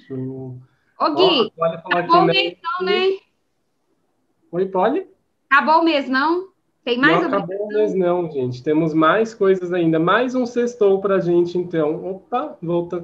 Show. 0.07 0.57
Ô, 0.99 1.13
Gui, 1.13 1.51
acabou 1.61 2.22
o 2.22 2.26
mês 2.26 2.57
não, 2.63 2.86
né? 2.86 3.18
Oi, 4.51 4.66
Polly? 4.68 5.07
Acabou 5.49 5.82
o 5.82 5.84
mês 5.84 6.07
não? 6.07 6.55
Tem 6.86 6.99
mais 6.99 7.19
Não 7.19 7.27
acabou 7.29 7.65
o 7.65 7.67
mês 7.67 7.95
não, 7.95 8.29
gente. 8.29 8.61
Temos 8.61 8.93
mais 8.93 9.33
coisas 9.33 9.73
ainda. 9.73 9.99
Mais 9.99 10.36
um 10.36 10.45
sextou 10.45 11.01
para 11.01 11.15
a 11.15 11.19
gente, 11.19 11.57
então. 11.57 12.05
Opa, 12.05 12.55
volta. 12.61 13.03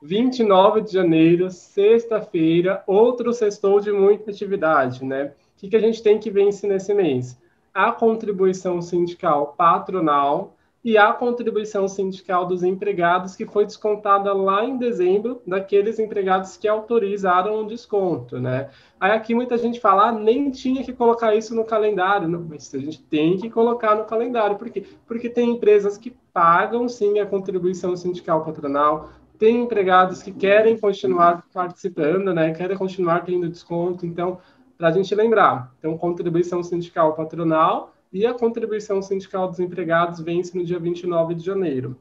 29 0.00 0.82
de 0.82 0.92
janeiro, 0.92 1.50
sexta-feira, 1.50 2.82
outro 2.86 3.32
sextou 3.32 3.80
de 3.80 3.92
muita 3.92 4.30
atividade, 4.30 5.04
né? 5.04 5.24
O 5.24 5.32
que, 5.58 5.68
que 5.68 5.76
a 5.76 5.80
gente 5.80 6.02
tem 6.02 6.18
que 6.18 6.30
vencer 6.30 6.70
nesse 6.70 6.94
mês? 6.94 7.36
A 7.74 7.90
contribuição 7.92 8.80
sindical 8.80 9.54
patronal, 9.58 10.56
e 10.82 10.96
a 10.96 11.12
contribuição 11.12 11.86
sindical 11.86 12.46
dos 12.46 12.62
empregados, 12.62 13.36
que 13.36 13.44
foi 13.44 13.66
descontada 13.66 14.32
lá 14.32 14.64
em 14.64 14.78
dezembro, 14.78 15.42
daqueles 15.46 15.98
empregados 15.98 16.56
que 16.56 16.66
autorizaram 16.66 17.60
o 17.60 17.66
desconto, 17.66 18.40
né? 18.40 18.70
Aí 18.98 19.12
aqui 19.12 19.34
muita 19.34 19.58
gente 19.58 19.78
fala, 19.78 20.08
ah, 20.08 20.12
nem 20.12 20.50
tinha 20.50 20.82
que 20.82 20.92
colocar 20.92 21.34
isso 21.34 21.54
no 21.54 21.64
calendário. 21.64 22.26
Não, 22.26 22.42
mas 22.48 22.74
a 22.74 22.78
gente 22.78 23.02
tem 23.02 23.36
que 23.36 23.50
colocar 23.50 23.94
no 23.94 24.04
calendário. 24.04 24.56
Por 24.56 24.70
quê? 24.70 24.84
Porque 25.06 25.28
tem 25.28 25.50
empresas 25.50 25.98
que 25.98 26.16
pagam, 26.32 26.88
sim, 26.88 27.18
a 27.18 27.26
contribuição 27.26 27.94
sindical 27.94 28.42
patronal, 28.42 29.10
tem 29.38 29.62
empregados 29.62 30.22
que 30.22 30.32
querem 30.32 30.78
continuar 30.78 31.44
participando, 31.52 32.32
né? 32.32 32.52
Querem 32.52 32.76
continuar 32.76 33.24
tendo 33.24 33.48
desconto. 33.48 34.06
Então, 34.06 34.38
para 34.78 34.88
a 34.88 34.92
gente 34.92 35.14
lembrar, 35.14 35.74
então, 35.78 35.96
contribuição 35.98 36.62
sindical 36.62 37.14
patronal 37.14 37.92
e 38.12 38.26
a 38.26 38.34
contribuição 38.34 39.00
sindical 39.00 39.48
dos 39.48 39.60
empregados 39.60 40.20
vence 40.20 40.56
no 40.56 40.64
dia 40.64 40.78
29 40.78 41.34
de 41.34 41.44
janeiro. 41.44 41.96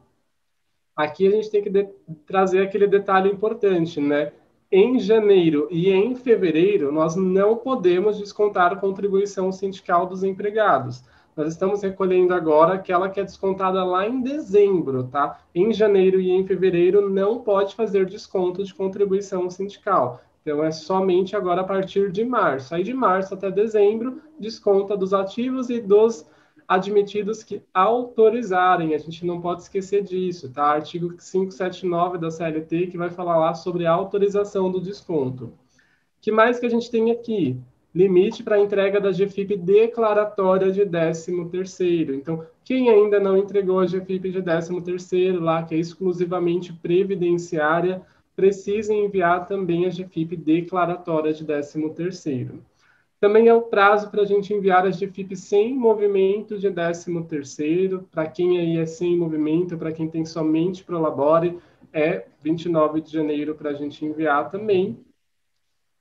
Aqui 0.95 1.28
a 1.28 1.32
gente 1.32 1.49
tem 1.49 1.62
que 1.64 1.89
trazer 2.26 2.62
aquele 2.62 2.88
detalhe 2.88 3.30
importante, 3.30 4.01
né? 4.01 4.34
Em 4.72 4.99
janeiro 4.99 5.68
e 5.72 5.89
em 5.89 6.14
fevereiro, 6.16 6.91
nós 6.91 7.16
não 7.16 7.55
podemos 7.55 8.18
descontar 8.18 8.74
a 8.74 8.76
contribuição 8.76 9.51
sindical 9.51 10.05
dos 10.05 10.24
empregados. 10.24 11.03
Nós 11.36 11.53
estamos 11.53 11.82
recolhendo 11.82 12.34
agora 12.34 12.74
aquela 12.74 13.10
que 13.10 13.20
é 13.20 13.24
descontada 13.24 13.84
lá 13.84 14.05
em 14.05 14.22
dezembro, 14.22 15.05
tá? 15.05 15.39
Em 15.55 15.72
janeiro 15.72 16.20
e 16.20 16.32
em 16.32 16.45
fevereiro 16.45 17.10
não 17.10 17.39
pode 17.39 17.76
fazer 17.76 18.05
desconto 18.05 18.64
de 18.64 18.74
contribuição 18.74 19.49
sindical. 19.49 20.22
Então, 20.50 20.64
é 20.64 20.72
somente 20.72 21.36
agora 21.36 21.62
a 21.62 21.64
partir 21.64 22.12
de 22.12 22.26
março. 22.26 22.74
Aí, 22.74 22.82
de 22.82 22.91
março 22.91 23.36
até 23.36 23.52
dezembro, 23.52 24.20
desconta 24.39 24.97
dos 24.97 25.14
ativos 25.14 25.70
e 25.70 25.80
dos 25.80 26.26
admitidos 26.68 27.43
que 27.43 27.62
autorizarem. 27.72 28.95
A 28.95 28.97
gente 28.97 29.24
não 29.28 29.39
pode 29.39 29.62
esquecer 29.62 30.02
disso, 30.02 30.52
tá? 30.52 30.64
Artigo 30.64 31.10
579 31.10 32.18
da 32.18 32.32
CLT, 32.32 32.88
que 32.88 32.97
vai 32.97 33.12
falar 33.12 33.38
lá 33.38 33.54
sobre 33.54 33.86
a 33.86 33.91
autorização 33.91 34.72
do 34.72 34.82
desconto. 34.82 35.54
que 36.20 36.32
mais 36.32 36.60
que 36.60 36.66
a 36.66 36.70
gente 36.70 36.89
tem 36.89 37.12
aqui? 37.12 37.56
Limite 37.93 38.41
para 38.41 38.60
entrega 38.60 39.00
da 39.00 39.12
GFIP 39.12 39.56
declaratória 39.56 40.72
de 40.72 40.82
13º. 40.82 42.16
Então, 42.16 42.43
quem 42.66 42.89
ainda 42.89 43.20
não 43.20 43.38
entregou 43.38 43.80
a 43.80 43.86
GFIP 43.86 44.32
de 44.32 44.41
13º 44.41 45.39
lá, 45.39 45.62
que 45.62 45.76
é 45.76 45.78
exclusivamente 45.78 46.74
previdenciária, 46.74 48.02
precisa 48.40 48.94
enviar 48.94 49.46
também 49.46 49.86
a 49.86 49.90
GFIP 49.90 50.38
declaratória 50.38 51.34
de 51.34 51.46
13º. 51.46 52.62
Também 53.20 53.50
é 53.50 53.54
o 53.54 53.64
prazo 53.64 54.10
para 54.10 54.22
a 54.22 54.26
gente 54.26 54.54
enviar 54.54 54.86
a 54.86 54.92
GFIP 54.92 55.36
sem 55.36 55.76
movimento 55.76 56.58
de 56.58 56.72
13º, 56.72 58.06
para 58.10 58.26
quem 58.28 58.58
aí 58.58 58.78
é 58.78 58.86
sem 58.86 59.18
movimento, 59.18 59.78
para 59.78 59.92
quem 59.92 60.08
tem 60.08 60.24
somente 60.24 60.86
Prolabore, 60.86 61.60
é 61.92 62.28
29 62.42 63.02
de 63.02 63.12
janeiro 63.12 63.56
para 63.56 63.72
a 63.72 63.74
gente 63.74 64.06
enviar 64.06 64.50
também. 64.50 64.98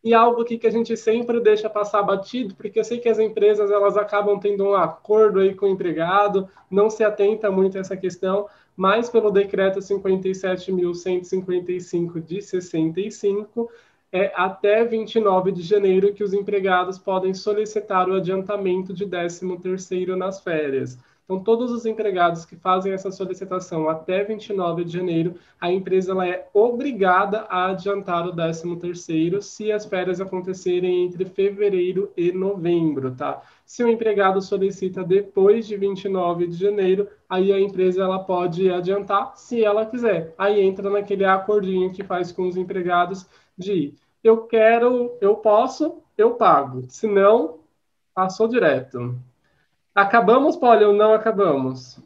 E 0.05 0.14
algo 0.14 0.43
aqui 0.43 0.57
que 0.57 0.66
a 0.68 0.70
gente 0.70 0.97
sempre 0.97 1.41
deixa 1.41 1.68
passar 1.68 2.05
batido, 2.05 2.55
porque 2.55 2.78
eu 2.78 2.84
sei 2.84 3.01
que 3.01 3.09
as 3.09 3.18
empresas 3.18 3.68
elas 3.68 3.97
acabam 3.97 4.39
tendo 4.39 4.64
um 4.64 4.76
acordo 4.76 5.41
aí 5.41 5.57
com 5.57 5.66
o 5.66 5.70
empregado, 5.70 6.49
não 6.70 6.89
se 6.89 7.03
atenta 7.03 7.51
muito 7.51 7.76
a 7.76 7.80
essa 7.80 7.97
questão, 7.97 8.47
mas 8.79 9.11
pelo 9.11 9.31
decreto 9.33 9.81
57.155 9.81 12.24
de 12.24 12.41
65, 12.41 13.68
é 14.12 14.33
até 14.37 14.85
29 14.85 15.51
de 15.51 15.62
janeiro 15.62 16.14
que 16.14 16.22
os 16.22 16.33
empregados 16.33 16.97
podem 16.97 17.35
solicitar 17.35 18.09
o 18.09 18.14
adiantamento 18.14 18.95
de 18.95 19.05
13º 19.05 20.14
nas 20.14 20.41
férias. 20.41 20.97
Então, 21.29 21.45
todos 21.45 21.70
os 21.70 21.85
empregados 21.85 22.47
que 22.47 22.57
fazem 22.57 22.91
essa 22.91 23.11
solicitação 23.11 23.87
até 23.87 24.24
29 24.24 24.83
de 24.83 24.91
janeiro, 24.91 25.35
a 25.61 25.70
empresa 25.70 26.12
ela 26.12 26.26
é 26.26 26.49
obrigada 26.55 27.41
a 27.51 27.66
adiantar 27.66 28.26
o 28.26 28.33
13º 28.33 29.43
se 29.43 29.70
as 29.70 29.85
férias 29.85 30.22
acontecerem 30.22 31.05
entre 31.05 31.26
fevereiro 31.26 32.11
e 32.16 32.33
novembro, 32.33 33.14
tá? 33.14 33.43
Se 33.66 33.85
o 33.85 33.89
empregado 33.89 34.41
solicita 34.41 35.05
depois 35.05 35.66
de 35.66 35.76
29 35.76 36.47
de 36.47 36.57
janeiro, 36.57 37.07
aí 37.29 37.53
a 37.53 37.61
empresa 37.61 38.05
ela 38.05 38.20
pode 38.20 38.70
adiantar 38.70 39.37
se 39.37 39.62
ela 39.62 39.85
quiser. 39.85 40.35
Aí 40.39 40.59
entra 40.62 40.89
naquele 40.89 41.26
acordinho 41.26 41.93
que 41.93 42.03
faz 42.03 42.33
com 42.33 42.49
os 42.49 42.57
empregados 42.57 43.26
de 43.55 43.93
eu 44.24 44.47
quero, 44.47 45.18
eu 45.20 45.37
posso, 45.37 46.03
eu 46.16 46.37
pago. 46.37 46.87
Se 46.89 47.07
não, 47.07 47.59
passou 48.14 48.49
direto. 48.49 49.28
Acabamos, 49.99 50.57
Polly, 50.57 50.84
ou 50.84 50.92
não 50.92 51.12
acabamos? 51.12 51.99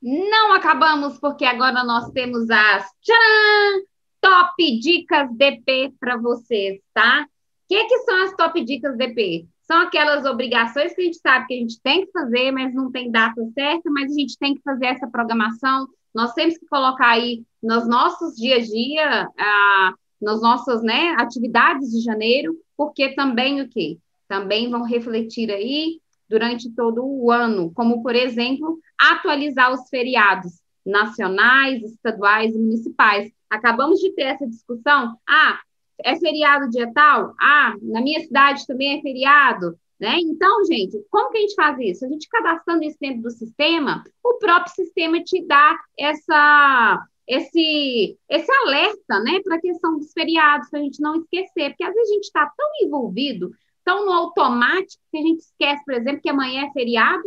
Não 0.00 0.52
acabamos, 0.52 1.18
porque 1.18 1.44
agora 1.44 1.82
nós 1.82 2.08
temos 2.12 2.48
as 2.48 2.88
tcharam, 3.02 3.84
top 4.20 4.78
dicas 4.78 5.28
DP 5.36 5.92
para 5.98 6.16
vocês, 6.16 6.80
tá? 6.94 7.26
O 7.26 7.28
que, 7.68 7.84
que 7.84 7.98
são 7.98 8.22
as 8.22 8.36
top 8.36 8.64
dicas 8.64 8.96
DP? 8.96 9.48
São 9.62 9.80
aquelas 9.80 10.24
obrigações 10.24 10.94
que 10.94 11.00
a 11.02 11.04
gente 11.04 11.18
sabe 11.18 11.46
que 11.48 11.54
a 11.54 11.56
gente 11.56 11.80
tem 11.82 12.06
que 12.06 12.12
fazer, 12.12 12.52
mas 12.52 12.72
não 12.72 12.92
tem 12.92 13.10
data 13.10 13.44
certa, 13.54 13.90
mas 13.90 14.12
a 14.12 14.14
gente 14.14 14.38
tem 14.38 14.54
que 14.54 14.62
fazer 14.62 14.86
essa 14.86 15.08
programação. 15.08 15.88
Nós 16.14 16.32
temos 16.34 16.56
que 16.56 16.66
colocar 16.66 17.08
aí 17.08 17.42
nos 17.60 17.88
nossos 17.88 18.36
dia 18.36 18.56
a 18.56 18.60
dia, 18.60 19.28
ah, 19.36 19.94
nas 20.20 20.40
nossas 20.40 20.80
né, 20.80 21.16
atividades 21.18 21.90
de 21.90 22.02
janeiro, 22.02 22.56
porque 22.76 23.16
também 23.16 23.60
o 23.60 23.68
quê? 23.68 23.98
Também 24.28 24.70
vão 24.70 24.84
refletir 24.84 25.50
aí 25.50 26.01
durante 26.32 26.74
todo 26.74 27.04
o 27.04 27.30
ano, 27.30 27.70
como, 27.74 28.02
por 28.02 28.16
exemplo, 28.16 28.80
atualizar 28.98 29.70
os 29.70 29.86
feriados 29.90 30.62
nacionais, 30.84 31.82
estaduais 31.82 32.54
e 32.54 32.58
municipais. 32.58 33.30
Acabamos 33.50 34.00
de 34.00 34.14
ter 34.14 34.22
essa 34.22 34.46
discussão. 34.46 35.18
Ah, 35.28 35.60
é 36.02 36.16
feriado 36.16 36.70
dia 36.70 36.90
tal? 36.94 37.34
Ah, 37.38 37.74
na 37.82 38.00
minha 38.00 38.20
cidade 38.20 38.66
também 38.66 38.98
é 38.98 39.02
feriado. 39.02 39.78
Né? 40.00 40.16
Então, 40.20 40.64
gente, 40.64 41.04
como 41.10 41.30
que 41.30 41.36
a 41.36 41.40
gente 41.42 41.54
faz 41.54 41.78
isso? 41.78 42.06
A 42.06 42.08
gente 42.08 42.26
cadastrando 42.30 42.82
isso 42.82 42.96
dentro 42.98 43.22
do 43.22 43.30
sistema, 43.30 44.02
o 44.24 44.38
próprio 44.38 44.74
sistema 44.74 45.22
te 45.22 45.46
dá 45.46 45.78
essa, 45.98 47.06
esse, 47.28 48.18
esse 48.28 48.52
alerta 48.64 49.20
né, 49.20 49.38
para 49.44 49.56
a 49.56 49.60
questão 49.60 49.98
dos 49.98 50.12
feriados, 50.14 50.70
para 50.70 50.80
a 50.80 50.82
gente 50.82 51.00
não 51.00 51.16
esquecer, 51.16 51.70
porque 51.70 51.84
às 51.84 51.92
vezes 51.94 52.10
a 52.10 52.14
gente 52.14 52.24
está 52.24 52.50
tão 52.56 52.68
envolvido 52.82 53.52
tão 53.84 54.06
no 54.06 54.12
automático 54.12 55.02
que 55.10 55.18
a 55.18 55.22
gente 55.22 55.40
esquece, 55.40 55.84
por 55.84 55.94
exemplo, 55.94 56.20
que 56.22 56.30
amanhã 56.30 56.66
é 56.66 56.72
feriado. 56.72 57.22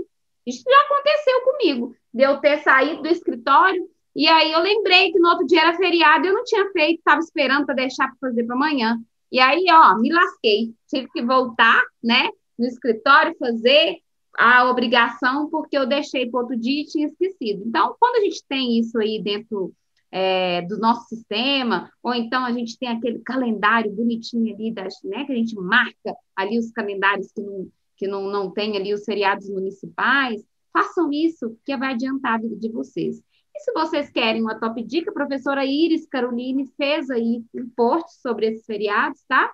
Isso 0.45 0.63
já 0.63 0.81
aconteceu 0.81 1.41
comigo, 1.41 1.95
de 2.13 2.23
eu 2.23 2.37
ter 2.37 2.59
saído 2.59 3.01
do 3.01 3.07
escritório 3.07 3.89
e 4.15 4.27
aí 4.29 4.53
eu 4.53 4.61
lembrei 4.61 5.11
que 5.11 5.19
no 5.19 5.27
outro 5.27 5.45
dia 5.45 5.61
era 5.61 5.75
feriado, 5.75 6.25
eu 6.25 6.33
não 6.33 6.43
tinha 6.45 6.71
feito, 6.71 6.99
estava 6.99 7.19
esperando 7.19 7.65
para 7.65 7.75
deixar 7.75 8.07
para 8.07 8.29
fazer 8.29 8.45
para 8.45 8.55
amanhã. 8.55 8.97
E 9.29 9.39
aí, 9.39 9.65
ó, 9.69 9.97
me 9.97 10.11
lasquei, 10.13 10.73
tive 10.87 11.09
que 11.11 11.21
voltar, 11.21 11.83
né, 12.01 12.29
no 12.57 12.65
escritório 12.65 13.35
fazer, 13.37 13.97
a 14.37 14.69
obrigação 14.69 15.49
porque 15.49 15.77
eu 15.77 15.85
deixei 15.85 16.29
para 16.29 16.41
outro 16.41 16.57
dia 16.57 16.81
e 16.81 16.85
tinha 16.85 17.07
esquecido. 17.07 17.63
Então, 17.65 17.95
quando 17.99 18.15
a 18.17 18.21
gente 18.21 18.43
tem 18.47 18.79
isso 18.79 18.97
aí 18.97 19.21
dentro 19.21 19.73
é, 20.17 20.61
do 20.61 20.77
nosso 20.77 21.09
sistema, 21.09 21.91
ou 22.01 22.13
então 22.13 22.45
a 22.45 22.51
gente 22.53 22.79
tem 22.79 22.87
aquele 22.87 23.19
calendário 23.19 23.91
bonitinho 23.91 24.55
ali, 24.55 24.71
das, 24.71 24.93
né, 25.03 25.25
que 25.25 25.33
a 25.33 25.35
gente 25.35 25.53
marca 25.57 26.15
ali 26.33 26.57
os 26.57 26.71
calendários 26.71 27.33
que 27.33 27.41
não, 27.41 27.67
que 27.97 28.07
não, 28.07 28.31
não 28.31 28.49
tem 28.49 28.77
ali 28.77 28.93
os 28.93 29.03
feriados 29.03 29.49
municipais, 29.49 30.41
façam 30.71 31.11
isso, 31.11 31.57
que 31.65 31.75
vai 31.75 31.95
adiantar 31.95 32.35
a 32.35 32.37
vida 32.37 32.55
de 32.55 32.69
vocês. 32.69 33.21
E 33.53 33.59
se 33.59 33.73
vocês 33.73 34.09
querem 34.09 34.41
uma 34.41 34.57
top 34.57 34.81
dica, 34.83 35.11
a 35.11 35.13
professora 35.13 35.65
Iris 35.65 36.07
Caroline 36.07 36.65
fez 36.77 37.09
aí 37.09 37.43
um 37.53 37.69
post 37.75 38.21
sobre 38.21 38.47
esses 38.47 38.65
feriados, 38.65 39.21
tá? 39.27 39.51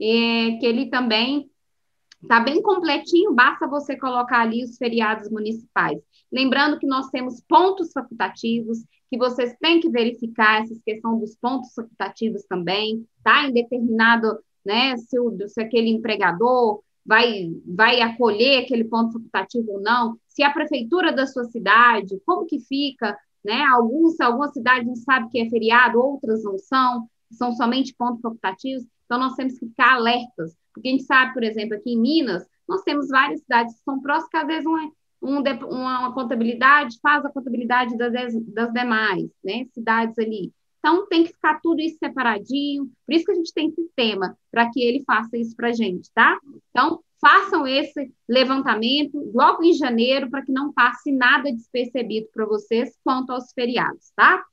É, 0.00 0.52
que 0.60 0.66
ele 0.66 0.90
também 0.90 1.50
Está 2.24 2.40
bem 2.40 2.62
completinho, 2.62 3.34
basta 3.34 3.66
você 3.66 3.98
colocar 3.98 4.40
ali 4.40 4.64
os 4.64 4.78
feriados 4.78 5.30
municipais. 5.30 6.00
Lembrando 6.32 6.78
que 6.78 6.86
nós 6.86 7.10
temos 7.10 7.42
pontos 7.46 7.92
facultativos, 7.92 8.78
que 9.14 9.18
vocês 9.18 9.54
têm 9.60 9.80
que 9.80 9.88
verificar 9.88 10.62
essa 10.62 10.74
questão 10.84 11.18
dos 11.18 11.36
pontos 11.36 11.72
facultativos 11.74 12.44
também, 12.44 13.06
tá? 13.22 13.46
Em 13.46 13.52
determinado, 13.52 14.38
né, 14.64 14.96
se, 14.96 15.18
o, 15.18 15.36
se 15.48 15.60
aquele 15.60 15.90
empregador 15.90 16.82
vai, 17.04 17.50
vai 17.66 18.00
acolher 18.00 18.62
aquele 18.62 18.84
ponto 18.84 19.12
facultativo 19.12 19.72
ou 19.72 19.80
não, 19.80 20.18
se 20.28 20.42
a 20.42 20.50
prefeitura 20.50 21.12
da 21.12 21.26
sua 21.26 21.44
cidade, 21.44 22.20
como 22.26 22.46
que 22.46 22.60
fica, 22.60 23.16
né? 23.44 23.62
Alguns, 23.72 24.20
algumas 24.20 24.52
cidades 24.52 24.86
não 24.86 24.96
sabem 24.96 25.28
que 25.28 25.40
é 25.40 25.48
feriado, 25.48 26.00
outras 26.00 26.42
não 26.42 26.58
são, 26.58 27.08
são 27.30 27.52
somente 27.52 27.94
pontos 27.94 28.20
facultativos, 28.20 28.84
então 29.04 29.18
nós 29.18 29.34
temos 29.34 29.58
que 29.58 29.66
ficar 29.66 29.94
alertas 29.94 30.56
porque 30.74 30.88
a 30.88 30.90
gente 30.90 31.04
sabe, 31.04 31.32
por 31.32 31.44
exemplo, 31.44 31.76
aqui 31.76 31.92
em 31.92 32.00
Minas, 32.00 32.44
nós 32.68 32.82
temos 32.82 33.08
várias 33.08 33.40
cidades 33.40 33.76
que 33.76 33.84
são 33.84 34.00
próximas, 34.00 34.30
que 34.30 34.36
às 34.36 34.46
vezes 34.46 34.66
uma, 34.66 34.90
um, 35.24 35.42
uma, 35.70 36.12
contabilidade 36.12 36.98
faz 37.02 37.24
a 37.24 37.30
contabilidade 37.30 37.96
das, 37.96 38.12
das 38.46 38.72
demais 38.72 39.30
né, 39.42 39.66
cidades 39.72 40.18
ali. 40.18 40.52
Então, 40.78 41.06
tem 41.06 41.24
que 41.24 41.32
ficar 41.32 41.60
tudo 41.62 41.80
isso 41.80 41.96
separadinho. 41.98 42.90
Por 43.06 43.14
isso 43.14 43.24
que 43.24 43.32
a 43.32 43.34
gente 43.34 43.54
tem 43.54 43.70
sistema, 43.70 44.36
para 44.50 44.70
que 44.70 44.82
ele 44.82 45.02
faça 45.06 45.36
isso 45.38 45.56
para 45.56 45.68
a 45.68 45.72
gente, 45.72 46.10
tá? 46.14 46.38
Então, 46.70 47.00
façam 47.18 47.66
esse 47.66 48.12
levantamento 48.28 49.32
logo 49.34 49.64
em 49.64 49.72
janeiro, 49.72 50.28
para 50.28 50.44
que 50.44 50.52
não 50.52 50.74
passe 50.74 51.10
nada 51.10 51.50
despercebido 51.50 52.28
para 52.34 52.44
vocês 52.44 52.94
quanto 53.02 53.32
aos 53.32 53.50
feriados, 53.54 54.12
tá? 54.14 54.44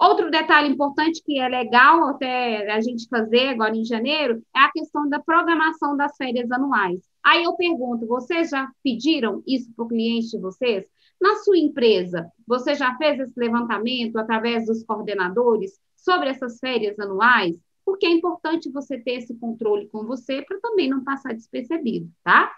Outro 0.00 0.30
detalhe 0.30 0.68
importante 0.68 1.20
que 1.24 1.40
é 1.40 1.48
legal 1.48 2.08
até 2.08 2.70
a 2.72 2.80
gente 2.80 3.08
fazer 3.08 3.48
agora 3.48 3.76
em 3.76 3.84
janeiro 3.84 4.40
é 4.54 4.60
a 4.60 4.70
questão 4.70 5.08
da 5.08 5.18
programação 5.18 5.96
das 5.96 6.16
férias 6.16 6.50
anuais. 6.52 7.11
Aí 7.24 7.44
eu 7.44 7.54
pergunto, 7.54 8.06
vocês 8.06 8.50
já 8.50 8.70
pediram 8.82 9.42
isso 9.46 9.72
para 9.74 9.84
o 9.84 9.88
cliente 9.88 10.30
de 10.30 10.38
vocês? 10.38 10.84
Na 11.20 11.36
sua 11.36 11.56
empresa, 11.56 12.30
você 12.46 12.74
já 12.74 12.96
fez 12.96 13.20
esse 13.20 13.38
levantamento 13.38 14.16
através 14.16 14.66
dos 14.66 14.82
coordenadores 14.82 15.78
sobre 15.96 16.30
essas 16.30 16.58
férias 16.58 16.98
anuais? 16.98 17.54
Porque 17.84 18.06
é 18.06 18.10
importante 18.10 18.70
você 18.70 18.98
ter 18.98 19.18
esse 19.18 19.34
controle 19.36 19.88
com 19.88 20.04
você 20.04 20.42
para 20.42 20.58
também 20.60 20.88
não 20.88 21.04
passar 21.04 21.32
despercebido, 21.32 22.10
tá? 22.24 22.52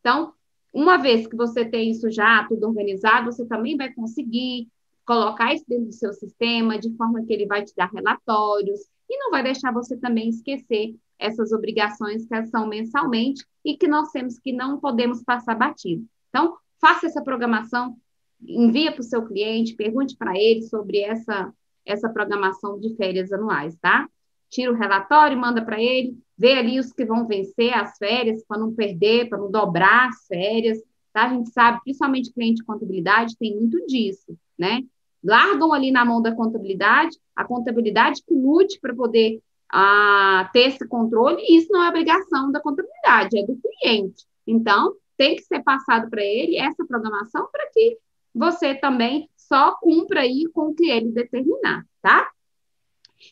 Então, 0.00 0.34
uma 0.72 0.98
vez 0.98 1.26
que 1.26 1.36
você 1.36 1.64
tem 1.64 1.90
isso 1.90 2.10
já 2.10 2.46
tudo 2.48 2.66
organizado, 2.66 3.32
você 3.32 3.46
também 3.46 3.76
vai 3.76 3.92
conseguir 3.92 4.68
colocar 5.06 5.52
isso 5.54 5.64
dentro 5.68 5.86
do 5.86 5.92
seu 5.92 6.12
sistema, 6.12 6.78
de 6.78 6.94
forma 6.96 7.24
que 7.24 7.32
ele 7.32 7.46
vai 7.46 7.64
te 7.64 7.74
dar 7.74 7.90
relatórios 7.90 8.80
e 9.08 9.18
não 9.18 9.30
vai 9.30 9.42
deixar 9.42 9.72
você 9.72 9.96
também 9.96 10.28
esquecer 10.28 10.94
essas 11.22 11.52
obrigações 11.52 12.26
que 12.26 12.46
são 12.46 12.66
mensalmente 12.66 13.44
e 13.64 13.76
que 13.76 13.86
nós 13.86 14.10
temos 14.10 14.38
que 14.38 14.52
não 14.52 14.78
podemos 14.78 15.22
passar 15.22 15.54
batido. 15.54 16.04
Então, 16.28 16.56
faça 16.80 17.06
essa 17.06 17.22
programação, 17.22 17.96
envia 18.40 18.92
para 18.92 19.00
o 19.00 19.04
seu 19.04 19.24
cliente, 19.24 19.76
pergunte 19.76 20.16
para 20.16 20.36
ele 20.36 20.62
sobre 20.62 20.98
essa, 21.00 21.52
essa 21.86 22.08
programação 22.08 22.78
de 22.78 22.94
férias 22.96 23.32
anuais, 23.32 23.76
tá? 23.80 24.08
Tira 24.50 24.72
o 24.72 24.76
relatório, 24.76 25.38
manda 25.38 25.64
para 25.64 25.80
ele, 25.80 26.18
vê 26.36 26.54
ali 26.54 26.78
os 26.78 26.92
que 26.92 27.04
vão 27.04 27.26
vencer 27.26 27.72
as 27.72 27.96
férias, 27.96 28.44
para 28.46 28.58
não 28.58 28.74
perder, 28.74 29.28
para 29.28 29.38
não 29.38 29.50
dobrar 29.50 30.08
as 30.08 30.26
férias, 30.26 30.78
tá? 31.12 31.26
A 31.26 31.28
gente 31.28 31.50
sabe, 31.50 31.80
principalmente 31.84 32.32
cliente 32.32 32.56
de 32.56 32.64
contabilidade, 32.64 33.36
tem 33.38 33.54
muito 33.56 33.86
disso, 33.86 34.36
né? 34.58 34.82
largam 35.22 35.72
ali 35.72 35.90
na 35.90 36.04
mão 36.04 36.20
da 36.20 36.34
contabilidade, 36.34 37.16
a 37.36 37.44
contabilidade 37.44 38.22
que 38.26 38.34
lute 38.34 38.80
para 38.80 38.94
poder 38.94 39.40
ah, 39.72 40.50
ter 40.52 40.68
esse 40.68 40.86
controle, 40.86 41.42
e 41.42 41.56
isso 41.56 41.72
não 41.72 41.82
é 41.82 41.88
obrigação 41.88 42.52
da 42.52 42.60
contabilidade, 42.60 43.38
é 43.38 43.46
do 43.46 43.58
cliente. 43.58 44.26
Então, 44.46 44.94
tem 45.16 45.36
que 45.36 45.42
ser 45.42 45.62
passado 45.62 46.10
para 46.10 46.22
ele 46.22 46.56
essa 46.56 46.84
programação 46.84 47.48
para 47.50 47.66
que 47.72 47.98
você 48.34 48.74
também 48.74 49.28
só 49.36 49.76
cumpra 49.80 50.20
aí 50.20 50.44
com 50.52 50.68
o 50.68 50.74
que 50.74 50.90
ele 50.90 51.10
determinar, 51.10 51.84
tá? 52.00 52.28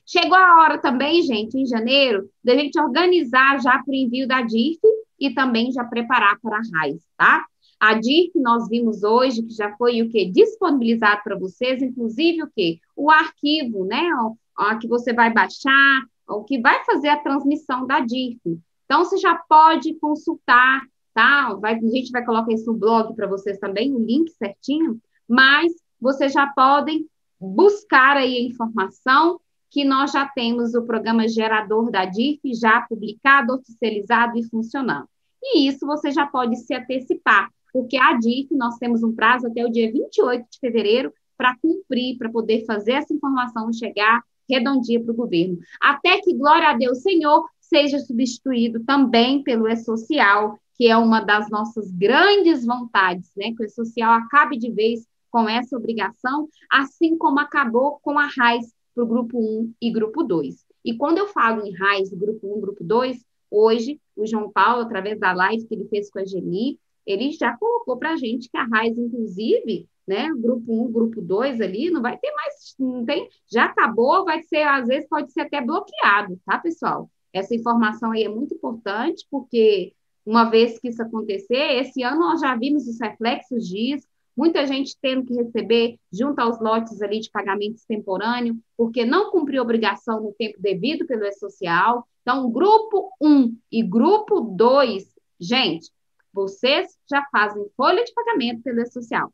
Chegou 0.07 0.37
a 0.37 0.63
hora 0.63 0.79
também, 0.79 1.23
gente, 1.23 1.59
em 1.59 1.67
janeiro, 1.67 2.31
da 2.45 2.55
gente 2.55 2.79
organizar 2.79 3.61
já 3.61 3.73
para 3.83 3.91
o 3.91 3.95
envio 3.95 4.27
da 4.27 4.43
DIF 4.43 4.79
e 5.19 5.35
também 5.35 5.73
já 5.73 5.85
preparar 5.85 6.39
para 6.41 6.57
a 6.57 6.61
RAIS, 6.75 7.03
tá? 7.17 7.45
A 7.79 7.99
que 7.99 8.31
nós 8.37 8.69
vimos 8.69 9.03
hoje, 9.03 9.43
que 9.43 9.55
já 9.55 9.75
foi 9.77 10.03
o 10.03 10.11
que 10.11 10.31
disponibilizado 10.31 11.23
para 11.25 11.39
vocês, 11.39 11.83
inclusive 11.83 12.43
o 12.43 12.51
que 12.55 12.79
o 12.95 13.11
arquivo, 13.11 13.85
né, 13.87 14.07
o, 14.17 14.37
o, 14.59 14.79
que 14.79 14.87
você 14.87 15.13
vai 15.13 15.33
baixar, 15.33 16.03
o 16.31 16.45
que 16.45 16.61
vai 16.61 16.85
fazer 16.85 17.09
a 17.09 17.19
transmissão 17.19 17.87
da 17.87 18.01
DIRF. 18.01 18.41
Então 18.85 19.05
você 19.05 19.17
já 19.17 19.35
pode 19.49 19.95
consultar, 19.95 20.81
tá? 21.15 21.55
Vai, 21.55 21.75
a 21.75 21.81
gente 21.81 22.11
vai 22.11 22.25
colocar 22.25 22.53
isso 22.53 22.73
no 22.73 22.79
blog 22.79 23.15
para 23.15 23.27
vocês 23.27 23.59
também, 23.59 23.95
o 23.95 23.99
link 23.99 24.31
certinho, 24.31 25.01
mas 25.29 25.73
vocês 26.01 26.33
já 26.33 26.47
podem 26.49 27.07
buscar 27.39 28.17
aí 28.17 28.37
a 28.37 28.43
informação 28.43 29.41
que 29.71 29.85
nós 29.85 30.11
já 30.11 30.27
temos 30.27 30.75
o 30.75 30.83
programa 30.83 31.29
gerador 31.29 31.91
da 31.91 32.05
DIRF 32.05 32.55
já 32.55 32.83
publicado, 32.83 33.55
oficializado 33.55 34.37
e 34.37 34.49
funcionando. 34.49 35.09
E 35.43 35.69
isso 35.69 35.87
você 35.87 36.11
já 36.11 36.27
pode 36.27 36.57
se 36.57 36.75
antecipar 36.75 37.49
porque 37.73 37.97
a 37.97 38.15
DIF, 38.15 38.55
nós 38.55 38.77
temos 38.79 39.03
um 39.03 39.15
prazo 39.15 39.47
até 39.47 39.65
o 39.65 39.71
dia 39.71 39.91
28 39.91 40.47
de 40.51 40.59
fevereiro 40.59 41.13
para 41.37 41.57
cumprir, 41.57 42.19
para 42.19 42.31
poder 42.31 42.65
fazer 42.67 42.93
essa 42.93 43.15
informação 43.15 43.73
chegar 43.73 44.23
redondinha 44.51 45.03
para 45.03 45.13
o 45.13 45.17
governo. 45.17 45.59
Até 45.81 46.21
que, 46.21 46.35
glória 46.35 46.69
a 46.69 46.77
Deus, 46.77 47.03
Senhor, 47.03 47.45
seja 47.61 47.99
substituído 48.01 48.85
também 48.85 49.43
pelo 49.43 49.69
E-Social, 49.69 50.59
que 50.77 50.89
é 50.89 50.97
uma 50.97 51.21
das 51.21 51.49
nossas 51.51 51.91
grandes 51.91 52.65
vontades, 52.65 53.31
né? 53.37 53.53
Que 53.57 53.63
o 53.63 53.67
E-Social 53.67 54.13
acabe 54.13 54.59
de 54.59 54.71
vez 54.71 55.07
com 55.31 55.49
essa 55.49 55.77
obrigação, 55.77 56.49
assim 56.71 57.17
como 57.17 57.39
acabou 57.39 58.01
com 58.03 58.19
a 58.19 58.27
RAIS 58.27 58.75
para 58.95 59.05
o 59.05 59.07
grupo 59.07 59.39
1 59.39 59.73
e 59.81 59.91
grupo 59.93 60.23
2. 60.23 60.67
E 60.85 60.97
quando 60.97 61.19
eu 61.19 61.29
falo 61.29 61.65
em 61.65 61.73
RAIS, 61.73 62.11
grupo 62.11 62.57
1, 62.57 62.61
grupo 62.61 62.83
2, 62.83 63.25
hoje, 63.51 64.01
o 64.17 64.27
João 64.27 64.51
Paulo, 64.51 64.83
através 64.83 65.19
da 65.19 65.33
live 65.33 65.67
que 65.67 65.75
ele 65.75 65.89
fez 65.89 66.11
com 66.11 66.19
a 66.19 66.25
Geni, 66.25 66.79
ele 67.07 67.33
já 67.33 67.57
colocou 67.57 67.97
para 67.97 68.13
a 68.13 68.17
gente 68.17 68.49
que 68.49 68.57
a 68.57 68.65
raiz, 68.65 68.97
inclusive, 68.97 69.89
né, 70.07 70.29
grupo 70.37 70.87
1, 70.87 70.93
grupo 70.93 71.21
2 71.21 71.61
ali, 71.61 71.91
não 71.91 72.03
vai 72.03 72.17
ter 72.19 72.33
mais, 72.33 72.75
não 72.79 73.05
tem, 73.05 73.29
já 73.51 73.67
acabou, 73.67 74.25
vai 74.25 74.43
ser, 74.43 74.63
às 74.63 74.87
vezes 74.89 75.09
pode 75.09 75.33
ser 75.33 75.43
até 75.43 75.61
bloqueado, 75.61 76.41
tá, 76.45 76.59
pessoal? 76.59 77.11
Essa 77.33 77.55
informação 77.55 78.11
aí 78.11 78.25
é 78.25 78.29
muito 78.29 78.55
importante, 78.55 79.27
porque 79.31 79.93
uma 80.27 80.45
vez 80.45 80.79
que 80.79 80.89
isso 80.89 81.03
acontecer, 81.03 81.81
esse 81.81 82.03
ano 82.03 82.21
nós 82.21 82.41
já 82.41 82.55
vimos 82.57 82.87
os 82.87 83.01
reflexos 83.01 83.67
disso, 83.69 84.07
muita 84.37 84.67
gente 84.67 84.97
tendo 85.01 85.27
que 85.27 85.35
receber 85.35 85.99
junto 86.13 86.39
aos 86.41 86.61
lotes 86.61 87.03
ali 87.03 87.21
de 87.21 87.31
pagamento 87.31 87.77
extemporâneo, 87.77 88.59
porque 88.77 89.05
não 89.05 89.31
cumpriu 89.31 89.63
obrigação 89.63 90.21
no 90.21 90.33
tempo 90.33 90.59
devido 90.61 91.07
pelo 91.07 91.25
E-Social. 91.25 92.07
Então, 92.23 92.51
grupo 92.51 93.11
1 93.21 93.57
e 93.71 93.83
grupo 93.83 94.41
2, 94.41 95.05
gente, 95.39 95.91
vocês 96.33 96.97
já 97.09 97.25
fazem 97.31 97.67
folha 97.77 98.05
de 98.05 98.13
pagamento 98.13 98.63
pelo 98.63 98.87
social. 98.87 99.33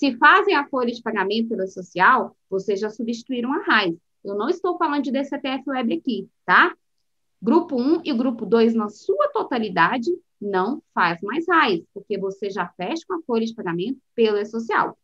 Se 0.00 0.16
fazem 0.16 0.56
a 0.56 0.66
folha 0.66 0.90
de 0.90 1.02
pagamento 1.02 1.50
pelo 1.50 1.68
social, 1.68 2.34
vocês 2.48 2.80
já 2.80 2.88
substituíram 2.88 3.52
a 3.52 3.58
RAIS. 3.58 3.98
Eu 4.24 4.34
não 4.34 4.48
estou 4.48 4.78
falando 4.78 5.02
de 5.04 5.12
DCTF 5.12 5.62
Web 5.68 5.92
aqui, 5.92 6.26
tá? 6.46 6.74
Grupo 7.40 7.78
1 7.78 8.00
e 8.06 8.12
grupo 8.14 8.46
2, 8.46 8.72
na 8.72 8.88
sua 8.88 9.28
totalidade, 9.28 10.10
não 10.40 10.82
faz 10.94 11.20
mais 11.20 11.46
RAIS, 11.46 11.84
porque 11.92 12.16
você 12.16 12.48
já 12.48 12.66
fecha 12.78 13.04
com 13.06 13.12
a 13.12 13.22
folha 13.26 13.44
de 13.44 13.54
pagamento 13.54 13.98
pelo 14.14 14.42
social. 14.46 14.96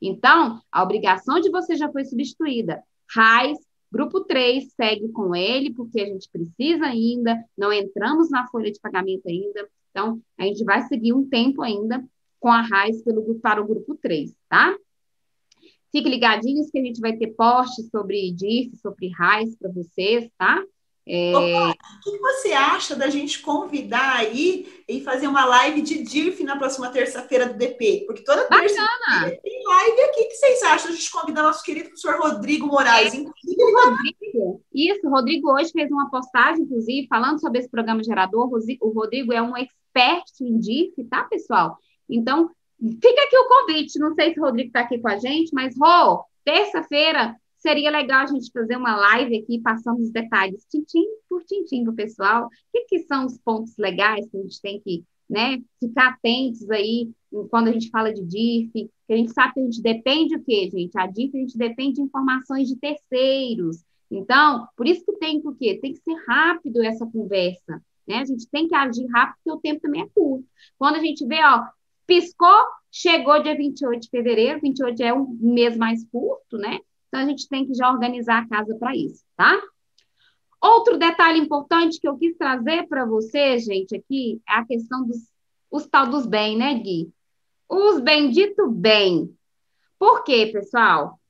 Então, 0.00 0.60
a 0.70 0.80
obrigação 0.80 1.40
de 1.40 1.50
você 1.50 1.74
já 1.74 1.90
foi 1.90 2.04
substituída. 2.04 2.84
RAIS, 3.16 3.58
grupo 3.90 4.20
3, 4.20 4.72
segue 4.74 5.08
com 5.08 5.34
ele, 5.34 5.74
porque 5.74 6.00
a 6.00 6.06
gente 6.06 6.28
precisa 6.30 6.86
ainda, 6.86 7.36
não 7.58 7.72
entramos 7.72 8.30
na 8.30 8.46
folha 8.46 8.70
de 8.70 8.78
pagamento 8.78 9.26
ainda. 9.26 9.68
Então, 9.90 10.22
a 10.38 10.44
gente 10.44 10.62
vai 10.62 10.82
seguir 10.82 11.12
um 11.12 11.28
tempo 11.28 11.62
ainda 11.62 12.00
com 12.38 12.52
a 12.52 12.60
RAIS 12.60 13.02
pelo, 13.02 13.34
para 13.40 13.60
o 13.60 13.66
grupo 13.66 13.96
3, 13.96 14.32
tá? 14.48 14.76
Fique 15.92 16.08
ligadinhos 16.08 16.70
que 16.70 16.78
a 16.78 16.82
gente 16.82 17.00
vai 17.00 17.16
ter 17.16 17.28
posts 17.28 17.88
sobre 17.90 18.32
DIF, 18.32 18.76
sobre 18.76 19.08
RAIS 19.08 19.56
para 19.56 19.70
vocês, 19.70 20.28
tá? 20.36 20.62
É... 21.08 21.32
Opa, 21.36 21.70
o 21.70 22.00
que 22.02 22.18
você 22.18 22.52
acha 22.52 22.96
da 22.96 23.08
gente 23.08 23.40
convidar 23.40 24.16
aí 24.16 24.82
e 24.88 25.00
fazer 25.00 25.28
uma 25.28 25.44
live 25.44 25.80
de 25.80 26.02
DIRF 26.02 26.42
na 26.42 26.56
próxima 26.56 26.90
terça-feira 26.90 27.46
do 27.46 27.56
DP? 27.56 28.02
Porque 28.06 28.24
toda 28.24 28.44
terça 28.48 28.84
tem 29.40 29.64
live 29.64 30.00
aqui. 30.02 30.20
O 30.20 30.28
que 30.28 30.34
vocês 30.34 30.62
acham? 30.64 30.90
A 30.90 30.94
gente 30.94 31.10
convidar 31.10 31.44
nosso 31.44 31.62
querido 31.62 31.90
professor 31.90 32.18
Rodrigo 32.18 32.66
Moraes. 32.66 33.14
É. 33.14 33.18
Rodrigo, 33.18 34.62
isso, 34.74 35.06
o 35.06 35.10
Rodrigo 35.10 35.52
hoje 35.52 35.70
fez 35.70 35.88
uma 35.92 36.10
postagem, 36.10 36.64
inclusive, 36.64 37.06
falando 37.06 37.40
sobre 37.40 37.60
esse 37.60 37.70
programa 37.70 38.02
gerador. 38.02 38.50
O 38.80 38.90
Rodrigo 38.90 39.32
é 39.32 39.40
um 39.40 39.56
expert 39.56 40.24
em 40.40 40.58
DIRF, 40.58 41.04
tá, 41.04 41.22
pessoal? 41.22 41.78
Então, 42.10 42.50
fica 42.80 43.22
aqui 43.22 43.36
o 43.36 43.48
convite. 43.48 43.98
Não 43.98 44.14
sei 44.14 44.32
se 44.32 44.40
o 44.40 44.44
Rodrigo 44.44 44.68
está 44.68 44.80
aqui 44.80 44.98
com 44.98 45.08
a 45.08 45.18
gente, 45.18 45.50
mas, 45.52 45.74
Rô, 45.78 46.24
terça-feira 46.44 47.34
seria 47.58 47.90
legal 47.90 48.22
a 48.22 48.26
gente 48.26 48.50
fazer 48.52 48.76
uma 48.76 48.96
live 48.96 49.38
aqui, 49.38 49.60
passando 49.60 50.00
os 50.00 50.10
detalhes, 50.10 50.66
tintim 50.70 51.04
por 51.28 51.42
tintim 51.44 51.82
para 51.82 51.92
o 51.92 51.96
pessoal. 51.96 52.46
O 52.46 52.50
que, 52.72 52.84
que 52.84 52.98
são 53.00 53.26
os 53.26 53.38
pontos 53.38 53.76
legais 53.76 54.28
que 54.30 54.36
a 54.36 54.42
gente 54.42 54.60
tem 54.60 54.80
que 54.80 55.04
né, 55.28 55.58
ficar 55.80 56.10
atentos 56.10 56.70
aí 56.70 57.10
quando 57.50 57.68
a 57.68 57.72
gente 57.72 57.90
fala 57.90 58.12
de 58.12 58.24
DIF, 58.24 58.70
que 58.72 59.12
a 59.12 59.16
gente 59.16 59.32
sabe 59.32 59.54
que 59.54 59.60
a 59.60 59.64
gente 59.64 59.82
depende 59.82 60.36
o 60.36 60.44
quê, 60.44 60.70
gente? 60.70 60.96
A 60.96 61.06
DIF 61.06 61.36
a 61.36 61.40
gente 61.40 61.58
depende 61.58 61.94
de 61.94 62.02
informações 62.02 62.68
de 62.68 62.76
terceiros. 62.76 63.84
Então, 64.10 64.68
por 64.76 64.86
isso 64.86 65.04
que 65.04 65.12
tem 65.14 65.40
que 65.40 65.48
o 65.48 65.54
quê? 65.54 65.78
Tem 65.80 65.92
que 65.92 65.98
ser 65.98 66.14
rápido 66.28 66.82
essa 66.82 67.04
conversa, 67.06 67.82
né? 68.06 68.18
A 68.18 68.24
gente 68.24 68.48
tem 68.48 68.68
que 68.68 68.74
agir 68.74 69.06
rápido, 69.08 69.36
porque 69.44 69.58
o 69.58 69.60
tempo 69.60 69.80
também 69.80 70.02
é 70.02 70.08
curto. 70.14 70.46
Quando 70.78 70.96
a 70.96 71.00
gente 71.00 71.26
vê, 71.26 71.42
ó, 71.42 71.64
piscou, 72.06 72.64
chegou 72.90 73.42
dia 73.42 73.56
28 73.56 74.00
de 74.00 74.10
fevereiro, 74.10 74.60
28 74.60 75.02
é 75.02 75.12
um 75.12 75.36
mês 75.40 75.76
mais 75.76 76.04
curto, 76.10 76.56
né? 76.56 76.78
Então, 77.08 77.20
a 77.20 77.26
gente 77.26 77.48
tem 77.48 77.66
que 77.66 77.74
já 77.74 77.90
organizar 77.90 78.42
a 78.42 78.48
casa 78.48 78.74
para 78.78 78.94
isso, 78.96 79.24
tá? 79.36 79.60
Outro 80.60 80.98
detalhe 80.98 81.38
importante 81.38 82.00
que 82.00 82.08
eu 82.08 82.16
quis 82.16 82.36
trazer 82.36 82.86
para 82.88 83.04
você, 83.04 83.58
gente, 83.58 83.94
aqui, 83.94 84.40
é 84.48 84.54
a 84.54 84.64
questão 84.64 85.06
dos 85.06 85.18
os 85.70 85.86
tal 85.86 86.06
dos 86.06 86.26
bem, 86.26 86.56
né, 86.56 86.74
Gui? 86.74 87.12
Os 87.68 88.00
bendito 88.00 88.68
bem. 88.70 89.34
Por 89.98 90.22
quê, 90.24 90.46
pessoal? 90.46 91.20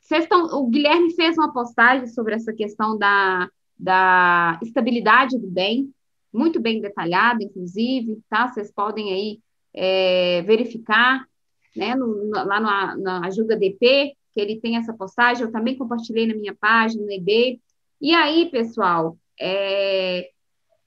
Vocês 0.00 0.24
estão, 0.24 0.44
o 0.46 0.68
Guilherme 0.68 1.14
fez 1.14 1.36
uma 1.36 1.52
postagem 1.52 2.06
sobre 2.08 2.34
essa 2.34 2.52
questão 2.52 2.96
da, 2.96 3.48
da 3.78 4.58
estabilidade 4.62 5.38
do 5.38 5.48
bem, 5.48 5.92
muito 6.32 6.60
bem 6.60 6.80
detalhada, 6.80 7.42
inclusive, 7.42 8.20
tá? 8.28 8.48
Vocês 8.48 8.70
podem 8.70 9.12
aí 9.12 9.40
é, 9.76 10.42
verificar, 10.42 11.28
né, 11.76 11.94
no, 11.94 12.30
lá 12.30 12.96
na 12.96 13.26
Ajuda 13.26 13.54
DP, 13.54 14.16
que 14.32 14.40
ele 14.40 14.58
tem 14.60 14.76
essa 14.76 14.94
postagem, 14.94 15.44
eu 15.44 15.52
também 15.52 15.76
compartilhei 15.76 16.26
na 16.26 16.34
minha 16.34 16.54
página, 16.54 17.04
no 17.04 17.12
EB. 17.12 17.60
E 18.00 18.14
aí, 18.14 18.50
pessoal, 18.50 19.16
é, 19.40 20.30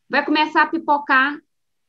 vai 0.09 0.25
começar 0.25 0.63
a 0.63 0.67
pipocar. 0.67 1.35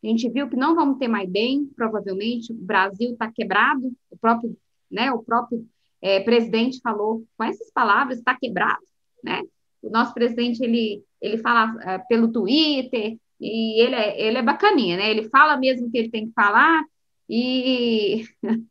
A 0.03 0.07
gente 0.07 0.29
viu 0.31 0.49
que 0.49 0.57
não 0.57 0.75
vamos 0.75 0.99
ter 0.99 1.09
mais 1.09 1.29
bem, 1.29 1.67
provavelmente, 1.77 2.53
o 2.53 2.57
Brasil 2.57 3.13
está 3.13 3.31
quebrado, 3.31 3.93
o 4.11 4.17
próprio, 4.17 4.57
né, 4.91 5.13
o 5.13 5.23
próprio 5.23 5.67
é, 6.01 6.21
presidente 6.21 6.81
falou 6.81 7.25
com 7.37 7.45
essas 7.45 7.71
palavras, 7.71 8.19
está 8.19 8.35
quebrado, 8.35 8.81
né? 9.23 9.43
O 9.83 9.91
nosso 9.91 10.15
presidente, 10.15 10.63
ele, 10.63 11.03
ele 11.21 11.39
fala 11.39 11.77
é, 11.83 11.99
pelo 11.99 12.33
Twitter, 12.33 13.19
e 13.41 13.81
ele 13.83 13.95
é, 13.95 14.21
ele 14.21 14.39
é 14.39 14.43
bacaninha, 14.43 14.97
né? 14.97 15.11
Ele 15.11 15.29
fala 15.29 15.57
mesmo 15.57 15.87
o 15.87 15.91
que 15.91 15.99
ele 15.99 16.11
tem 16.11 16.27
que 16.27 16.33
falar, 16.33 16.83
e 17.29 18.25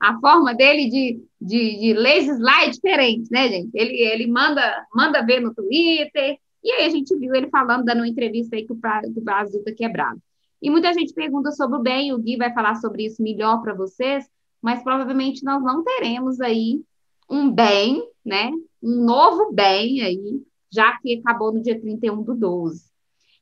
a 0.00 0.18
forma 0.20 0.54
dele 0.54 0.88
de, 0.90 1.24
de, 1.40 1.78
de 1.80 1.92
legislar 1.94 2.64
é 2.64 2.70
diferente, 2.70 3.30
né, 3.30 3.48
gente? 3.48 3.70
Ele, 3.74 3.94
ele 3.94 4.26
manda, 4.26 4.86
manda 4.94 5.24
ver 5.24 5.40
no 5.40 5.54
Twitter, 5.54 6.38
e 6.62 6.72
aí 6.72 6.86
a 6.86 6.90
gente 6.90 7.16
viu 7.16 7.34
ele 7.34 7.48
falando, 7.48 7.84
dando 7.84 7.98
uma 7.98 8.08
entrevista 8.08 8.56
aí 8.56 8.66
que 8.66 8.72
o, 8.72 8.76
o 8.76 9.20
Brasil 9.20 9.60
está 9.60 9.72
quebrado. 9.72 10.20
E 10.60 10.70
muita 10.70 10.92
gente 10.92 11.12
pergunta 11.12 11.50
sobre 11.50 11.78
o 11.78 11.82
bem, 11.82 12.12
o 12.12 12.18
Gui 12.18 12.36
vai 12.36 12.52
falar 12.52 12.76
sobre 12.76 13.04
isso 13.04 13.22
melhor 13.22 13.60
para 13.62 13.74
vocês, 13.74 14.28
mas 14.60 14.82
provavelmente 14.82 15.44
nós 15.44 15.62
não 15.62 15.82
teremos 15.82 16.40
aí 16.40 16.80
um 17.28 17.50
bem, 17.50 18.00
né? 18.24 18.52
Um 18.80 19.04
novo 19.04 19.52
bem 19.52 20.02
aí, 20.02 20.42
já 20.70 20.96
que 20.98 21.18
acabou 21.18 21.52
no 21.52 21.60
dia 21.60 21.80
31 21.80 22.22
do 22.22 22.34
12. 22.34 22.91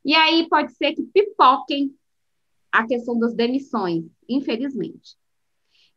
E 0.05 0.14
aí 0.14 0.48
pode 0.48 0.72
ser 0.74 0.94
que 0.94 1.03
pipoquem 1.03 1.94
a 2.72 2.86
questão 2.86 3.18
das 3.18 3.34
demissões, 3.34 4.05
infelizmente. 4.28 5.16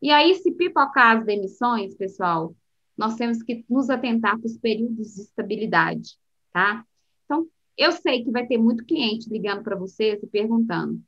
E 0.02 0.10
aí, 0.10 0.34
se 0.34 0.52
pipocar 0.52 1.18
as 1.18 1.24
demissões, 1.24 1.94
pessoal, 1.94 2.54
nós 2.96 3.16
temos 3.16 3.42
que 3.42 3.64
nos 3.68 3.88
atentar 3.88 4.38
para 4.38 4.46
os 4.46 4.58
períodos 4.58 5.14
de 5.14 5.22
estabilidade, 5.22 6.18
tá? 6.52 6.84
Então, 7.24 7.48
eu 7.76 7.92
sei 7.92 8.22
que 8.22 8.30
vai 8.30 8.46
ter 8.46 8.58
muito 8.58 8.84
cliente 8.84 9.30
ligando 9.30 9.62
para 9.62 9.76
vocês 9.76 10.22
e 10.22 10.26
perguntando: 10.26 11.00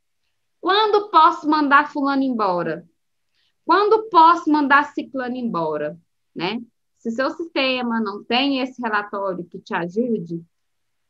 quando 0.60 1.10
posso 1.10 1.48
mandar 1.48 1.92
fulano 1.92 2.22
embora? 2.22 2.88
Quando 3.64 4.08
posso 4.08 4.50
mandar 4.50 4.92
ciclano 4.94 5.36
embora, 5.36 5.98
né? 6.34 6.62
Se 6.98 7.10
seu 7.10 7.30
sistema 7.30 8.00
não 8.00 8.24
tem 8.24 8.60
esse 8.60 8.80
relatório 8.80 9.44
que 9.44 9.58
te 9.58 9.74
ajude, 9.74 10.42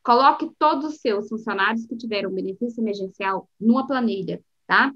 coloque 0.07 0.49
todos 0.57 0.85
os 0.85 1.01
seus 1.01 1.27
funcionários 1.27 1.85
que 1.85 1.97
tiveram 1.97 2.31
benefício 2.31 2.81
emergencial 2.81 3.49
numa 3.59 3.85
planilha, 3.85 4.41
tá? 4.65 4.93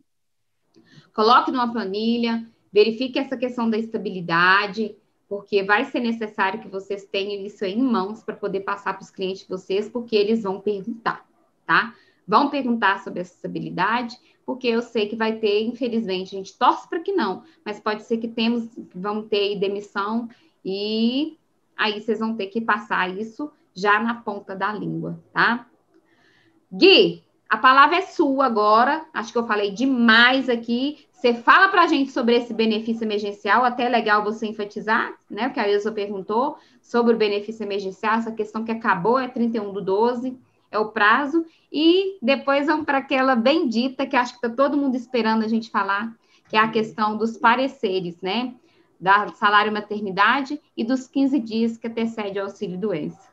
Coloque 1.14 1.52
numa 1.52 1.70
planilha, 1.70 2.50
verifique 2.72 3.20
essa 3.20 3.36
questão 3.36 3.70
da 3.70 3.78
estabilidade, 3.78 4.96
porque 5.28 5.64
vai 5.64 5.84
ser 5.84 6.00
necessário 6.00 6.62
que 6.62 6.70
vocês 6.70 7.04
tenham 7.04 7.46
isso 7.46 7.66
em 7.66 7.82
mãos 7.82 8.24
para 8.24 8.38
poder 8.38 8.62
passar 8.62 8.94
para 8.94 9.04
os 9.04 9.12
clientes 9.12 9.42
de 9.42 9.50
vocês, 9.50 9.90
porque 9.90 10.16
eles 10.16 10.44
vão 10.44 10.62
perguntar, 10.62 11.28
tá? 11.66 11.94
Vão 12.26 12.50
perguntar 12.50 13.04
sobre 13.04 13.20
essa 13.20 13.34
estabilidade, 13.34 14.18
porque 14.46 14.68
eu 14.68 14.82
sei 14.82 15.10
que 15.10 15.18
vai 15.18 15.40
ter, 15.40 15.62
infelizmente, 15.64 16.34
a 16.34 16.38
gente 16.38 16.58
torce 16.58 16.88
para 16.88 17.02
que 17.02 17.12
não, 17.12 17.44
mas 17.66 17.82
pode 17.82 18.04
ser 18.04 18.18
que 18.18 18.30
temos, 18.30 18.70
vão 18.96 19.28
ter 19.28 19.60
demissão 19.60 20.30
e 20.64 21.38
aí 21.76 22.00
vocês 22.00 22.20
vão 22.20 22.34
ter 22.34 22.48
que 22.48 22.62
passar 22.62 23.14
isso 23.20 23.52
já 23.76 24.00
na 24.00 24.16
ponta 24.16 24.56
da 24.56 24.72
língua, 24.72 25.22
tá? 25.34 25.68
Gui, 26.72 27.24
a 27.52 27.58
palavra 27.58 27.98
é 27.98 28.02
sua 28.02 28.46
agora. 28.46 29.06
Acho 29.14 29.34
que 29.34 29.38
eu 29.38 29.46
falei 29.46 29.72
demais 29.72 30.48
aqui. 30.48 31.06
Você 31.12 31.34
fala 31.34 31.68
para 31.68 31.84
a 31.84 31.88
gente 31.88 32.10
sobre 32.10 32.36
esse 32.36 32.54
benefício 32.54 33.04
emergencial, 33.04 33.66
até 33.66 33.84
é 33.84 33.90
legal 33.90 34.24
você 34.24 34.48
enfatizar, 34.48 35.14
né? 35.30 35.50
O 35.50 35.54
que 35.54 35.60
a 35.60 35.70
Ilza 35.70 35.92
perguntou 35.92 36.58
sobre 36.82 37.14
o 37.14 37.18
benefício 37.18 37.64
emergencial, 37.64 38.16
essa 38.16 38.32
questão 38.32 38.64
que 38.64 38.72
acabou, 38.72 39.20
é 39.20 39.28
31 39.28 39.74
do 39.74 39.82
12, 39.82 40.40
é 40.72 40.80
o 40.80 40.94
prazo. 40.94 41.46
E 41.70 42.18
depois 42.22 42.68
vamos 42.68 42.86
para 42.86 43.00
aquela 43.00 43.36
bendita 43.36 44.06
que 44.06 44.16
acho 44.16 44.40
que 44.40 44.46
está 44.46 44.50
todo 44.50 44.78
mundo 44.78 44.96
esperando 44.96 45.44
a 45.44 45.48
gente 45.48 45.70
falar, 45.70 46.16
que 46.48 46.56
é 46.56 46.60
a 46.60 46.72
questão 46.72 47.18
dos 47.18 47.38
pareceres, 47.38 48.20
né? 48.22 48.56
Da 48.98 49.28
salário 49.28 49.74
maternidade 49.74 50.60
e 50.76 50.86
dos 50.86 51.06
15 51.06 51.38
dias 51.40 51.78
que 51.78 51.88
antecede 51.88 52.40
o 52.40 52.44
auxílio 52.44 52.80
doença. 52.80 53.31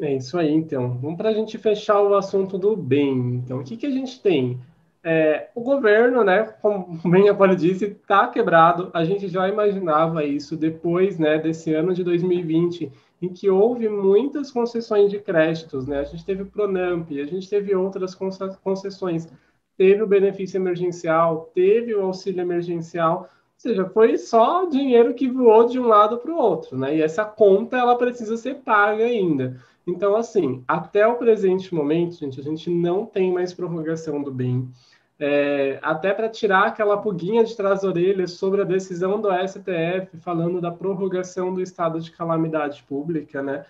É 0.00 0.16
isso 0.16 0.36
aí, 0.38 0.52
então. 0.52 0.98
Vamos 0.98 1.16
para 1.16 1.28
a 1.28 1.32
gente 1.32 1.56
fechar 1.56 2.00
o 2.02 2.14
assunto 2.14 2.58
do 2.58 2.76
bem. 2.76 3.36
Então, 3.36 3.60
o 3.60 3.64
que, 3.64 3.76
que 3.76 3.86
a 3.86 3.90
gente 3.90 4.20
tem? 4.20 4.58
É, 5.06 5.50
o 5.54 5.60
governo, 5.60 6.24
né, 6.24 6.44
como 6.62 6.98
bem 7.04 7.28
a 7.28 7.34
Poli 7.34 7.54
disse, 7.54 7.84
está 7.84 8.26
quebrado. 8.26 8.90
A 8.92 9.04
gente 9.04 9.28
já 9.28 9.48
imaginava 9.48 10.24
isso 10.24 10.56
depois 10.56 11.18
né, 11.18 11.38
desse 11.38 11.74
ano 11.74 11.92
de 11.92 12.02
2020, 12.02 12.90
em 13.22 13.28
que 13.28 13.48
houve 13.48 13.88
muitas 13.88 14.50
concessões 14.50 15.10
de 15.10 15.18
créditos. 15.18 15.86
Né? 15.86 16.00
A 16.00 16.04
gente 16.04 16.24
teve 16.24 16.42
o 16.42 16.46
Pronamp, 16.46 17.10
a 17.10 17.26
gente 17.26 17.48
teve 17.48 17.74
outras 17.74 18.14
concessões, 18.62 19.28
teve 19.76 20.02
o 20.02 20.06
benefício 20.06 20.56
emergencial, 20.56 21.50
teve 21.54 21.94
o 21.94 22.02
auxílio 22.02 22.40
emergencial. 22.40 23.28
Ou 23.28 23.60
seja, 23.70 23.88
foi 23.90 24.18
só 24.18 24.66
dinheiro 24.66 25.14
que 25.14 25.28
voou 25.28 25.66
de 25.66 25.78
um 25.78 25.86
lado 25.86 26.18
para 26.18 26.32
o 26.32 26.36
outro, 26.36 26.76
né? 26.76 26.96
E 26.96 27.02
essa 27.02 27.24
conta 27.24 27.76
ela 27.76 27.96
precisa 27.96 28.36
ser 28.36 28.56
paga 28.56 29.04
ainda. 29.04 29.60
Então, 29.86 30.16
assim, 30.16 30.64
até 30.66 31.06
o 31.06 31.16
presente 31.16 31.74
momento, 31.74 32.16
gente, 32.16 32.40
a 32.40 32.42
gente 32.42 32.70
não 32.70 33.04
tem 33.04 33.32
mais 33.32 33.52
prorrogação 33.52 34.22
do 34.22 34.32
bem. 34.32 34.68
É, 35.18 35.78
até 35.82 36.12
para 36.12 36.28
tirar 36.28 36.66
aquela 36.66 36.96
puguinha 36.96 37.44
de 37.44 37.56
trás 37.56 37.82
da 37.82 37.88
orelha 37.88 38.26
sobre 38.26 38.62
a 38.62 38.64
decisão 38.64 39.20
do 39.20 39.28
STF 39.46 40.18
falando 40.20 40.60
da 40.60 40.72
prorrogação 40.72 41.54
do 41.54 41.62
estado 41.62 42.00
de 42.00 42.10
calamidade 42.10 42.82
pública, 42.82 43.42
né? 43.42 43.64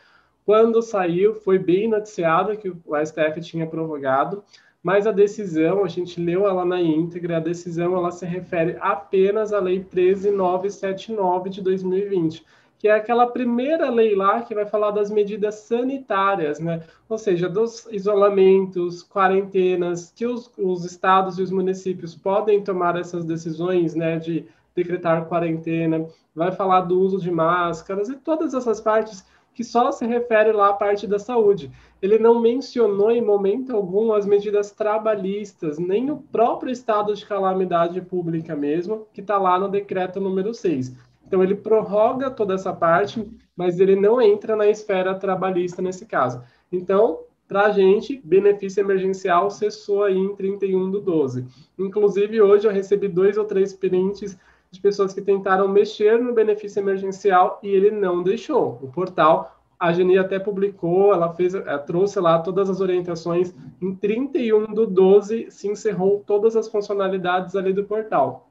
Quando 0.46 0.82
saiu, 0.82 1.34
foi 1.34 1.58
bem 1.58 1.88
noticiado 1.88 2.56
que 2.56 2.68
o 2.68 2.96
STF 3.04 3.40
tinha 3.40 3.66
prorrogado, 3.66 4.44
mas 4.82 5.06
a 5.06 5.12
decisão, 5.12 5.84
a 5.84 5.88
gente 5.88 6.20
leu 6.20 6.46
ela 6.46 6.64
na 6.64 6.80
íntegra, 6.80 7.38
a 7.38 7.40
decisão 7.40 7.96
ela 7.96 8.10
se 8.10 8.26
refere 8.26 8.76
apenas 8.80 9.52
à 9.52 9.58
Lei 9.58 9.82
13979 9.82 11.50
de 11.50 11.62
2020 11.62 12.44
que 12.84 12.88
é 12.88 12.92
aquela 12.92 13.26
primeira 13.26 13.88
lei 13.88 14.14
lá 14.14 14.42
que 14.42 14.54
vai 14.54 14.66
falar 14.66 14.90
das 14.90 15.10
medidas 15.10 15.54
sanitárias, 15.54 16.60
né? 16.60 16.82
Ou 17.08 17.16
seja, 17.16 17.48
dos 17.48 17.88
isolamentos, 17.90 19.02
quarentenas, 19.02 20.12
que 20.14 20.26
os, 20.26 20.52
os 20.58 20.84
estados 20.84 21.38
e 21.38 21.42
os 21.42 21.50
municípios 21.50 22.14
podem 22.14 22.62
tomar 22.62 22.98
essas 22.98 23.24
decisões, 23.24 23.94
né, 23.94 24.18
de 24.18 24.44
decretar 24.74 25.24
quarentena, 25.24 26.06
vai 26.34 26.52
falar 26.52 26.82
do 26.82 27.00
uso 27.00 27.18
de 27.18 27.30
máscaras 27.30 28.10
e 28.10 28.16
todas 28.16 28.52
essas 28.52 28.82
partes 28.82 29.24
que 29.54 29.64
só 29.64 29.90
se 29.90 30.04
refere 30.04 30.52
lá 30.52 30.68
à 30.68 30.74
parte 30.74 31.06
da 31.06 31.18
saúde. 31.18 31.72
Ele 32.02 32.18
não 32.18 32.38
mencionou 32.38 33.10
em 33.10 33.22
momento 33.22 33.74
algum 33.74 34.12
as 34.12 34.26
medidas 34.26 34.72
trabalhistas, 34.72 35.78
nem 35.78 36.10
o 36.10 36.18
próprio 36.18 36.70
estado 36.70 37.14
de 37.14 37.24
calamidade 37.24 38.02
pública 38.02 38.54
mesmo, 38.54 39.06
que 39.10 39.22
está 39.22 39.38
lá 39.38 39.58
no 39.58 39.70
decreto 39.70 40.20
número 40.20 40.52
6. 40.52 41.13
Então, 41.34 41.42
ele 41.42 41.56
prorroga 41.56 42.30
toda 42.30 42.54
essa 42.54 42.72
parte, 42.72 43.28
mas 43.56 43.80
ele 43.80 43.96
não 43.96 44.22
entra 44.22 44.54
na 44.54 44.68
esfera 44.68 45.16
trabalhista 45.16 45.82
nesse 45.82 46.06
caso. 46.06 46.40
Então, 46.70 47.24
para 47.48 47.62
a 47.62 47.70
gente, 47.70 48.20
benefício 48.24 48.80
emergencial 48.80 49.50
cessou 49.50 50.04
aí 50.04 50.16
em 50.16 50.36
31 50.36 50.92
do 50.92 51.00
12. 51.00 51.44
Inclusive, 51.76 52.40
hoje 52.40 52.68
eu 52.68 52.72
recebi 52.72 53.08
dois 53.08 53.36
ou 53.36 53.44
três 53.44 53.72
prints 53.72 54.38
de 54.70 54.80
pessoas 54.80 55.12
que 55.12 55.20
tentaram 55.20 55.66
mexer 55.66 56.20
no 56.20 56.32
benefício 56.32 56.78
emergencial 56.78 57.58
e 57.64 57.68
ele 57.68 57.90
não 57.90 58.22
deixou. 58.22 58.78
O 58.80 58.86
portal, 58.92 59.60
a 59.76 59.92
Geni 59.92 60.16
até 60.16 60.38
publicou, 60.38 61.12
ela 61.12 61.34
fez, 61.34 61.52
ela 61.52 61.80
trouxe 61.80 62.20
lá 62.20 62.38
todas 62.38 62.70
as 62.70 62.80
orientações. 62.80 63.52
Em 63.82 63.92
31 63.92 64.72
do 64.72 64.86
12 64.86 65.50
se 65.50 65.66
encerrou 65.66 66.22
todas 66.24 66.54
as 66.54 66.68
funcionalidades 66.68 67.56
ali 67.56 67.72
do 67.72 67.82
portal. 67.82 68.48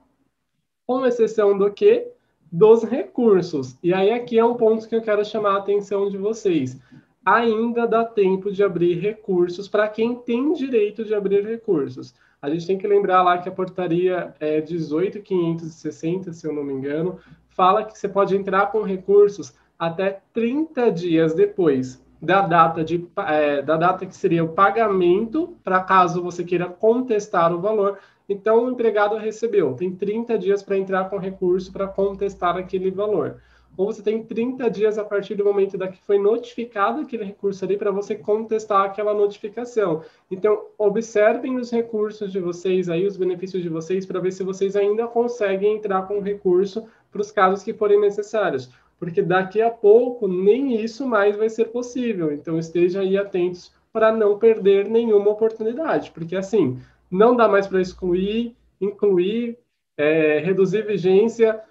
Com 0.86 1.05
exceção 1.05 1.57
do 1.57 1.71
que? 1.71 2.11
Dos 2.55 2.83
recursos. 2.83 3.75
E 3.81 3.91
aí 3.91 4.11
aqui 4.11 4.37
é 4.37 4.45
um 4.45 4.53
ponto 4.53 4.87
que 4.87 4.95
eu 4.95 5.01
quero 5.01 5.25
chamar 5.25 5.55
a 5.55 5.57
atenção 5.57 6.07
de 6.07 6.19
vocês. 6.19 6.79
Ainda 7.25 7.87
dá 7.87 8.05
tempo 8.05 8.51
de 8.51 8.63
abrir 8.63 8.99
recursos 8.99 9.67
para 9.67 9.87
quem 9.87 10.13
tem 10.13 10.53
direito 10.53 11.03
de 11.03 11.15
abrir 11.15 11.43
recursos. 11.43 12.13
A 12.39 12.51
gente 12.51 12.67
tem 12.67 12.77
que 12.77 12.85
lembrar 12.85 13.23
lá 13.23 13.39
que 13.39 13.49
a 13.49 13.51
portaria 13.51 14.35
é 14.39 14.61
18.560, 14.61 16.31
se 16.31 16.45
eu 16.45 16.53
não 16.53 16.63
me 16.63 16.73
engano, 16.73 17.17
fala 17.49 17.83
que 17.83 17.97
você 17.97 18.07
pode 18.07 18.37
entrar 18.37 18.71
com 18.71 18.83
recursos 18.83 19.55
até 19.79 20.21
30 20.31 20.91
dias 20.91 21.33
depois 21.33 22.03
da 22.23 22.41
data, 22.41 22.83
de, 22.83 23.05
é, 23.27 23.63
da 23.63 23.75
data 23.75 24.05
que 24.05 24.15
seria 24.15 24.43
o 24.43 24.49
pagamento, 24.49 25.57
para 25.61 25.81
caso 25.81 26.23
você 26.23 26.43
queira 26.43 26.67
contestar 26.67 27.51
o 27.51 27.59
valor. 27.59 27.97
Então, 28.28 28.65
o 28.65 28.71
empregado 28.71 29.17
recebeu, 29.17 29.74
tem 29.74 29.93
30 29.93 30.38
dias 30.38 30.63
para 30.63 30.78
entrar 30.78 31.09
com 31.09 31.17
recurso 31.17 31.71
para 31.71 31.88
contestar 31.88 32.57
aquele 32.57 32.89
valor 32.89 33.39
ou 33.76 33.88
você 33.88 34.01
tem 34.01 34.24
30 34.24 34.69
dias 34.69 34.97
a 34.97 35.03
partir 35.03 35.36
do 35.36 35.43
momento 35.43 35.78
da 35.78 35.88
que 35.88 36.01
foi 36.03 36.19
notificado 36.19 37.01
aquele 37.01 37.24
recurso 37.24 37.65
ali 37.65 37.76
para 37.76 37.91
você 37.91 38.15
contestar 38.15 38.86
aquela 38.86 39.13
notificação. 39.13 40.03
Então, 40.30 40.65
observem 40.78 41.57
os 41.57 41.71
recursos 41.71 42.32
de 42.32 42.39
vocês 42.39 42.88
aí, 42.88 43.05
os 43.05 43.17
benefícios 43.17 43.63
de 43.63 43.69
vocês, 43.69 44.05
para 44.05 44.19
ver 44.19 44.32
se 44.32 44.43
vocês 44.43 44.76
ainda 44.76 45.07
conseguem 45.07 45.76
entrar 45.76 46.07
com 46.07 46.19
recurso 46.19 46.86
para 47.11 47.21
os 47.21 47.32
casos 47.32 47.63
que 47.63 47.74
forem 47.74 47.99
necessários. 47.99 48.69
Porque 48.99 49.21
daqui 49.21 49.61
a 49.61 49.71
pouco 49.71 50.28
nem 50.28 50.82
isso 50.82 51.07
mais 51.07 51.36
vai 51.36 51.49
ser 51.49 51.65
possível. 51.65 52.32
Então, 52.32 52.59
esteja 52.59 53.01
aí 53.01 53.17
atentos 53.17 53.74
para 53.91 54.11
não 54.11 54.38
perder 54.38 54.88
nenhuma 54.88 55.32
oportunidade. 55.32 56.11
Porque, 56.11 56.36
assim, 56.36 56.80
não 57.14 57.36
dá 57.36 57.47
mais 57.47 57.68
para 57.68 57.82
excluir, 57.82 58.55
incluir, 58.80 59.57
é, 59.97 60.39
reduzir 60.39 60.86
vigência 60.86 61.61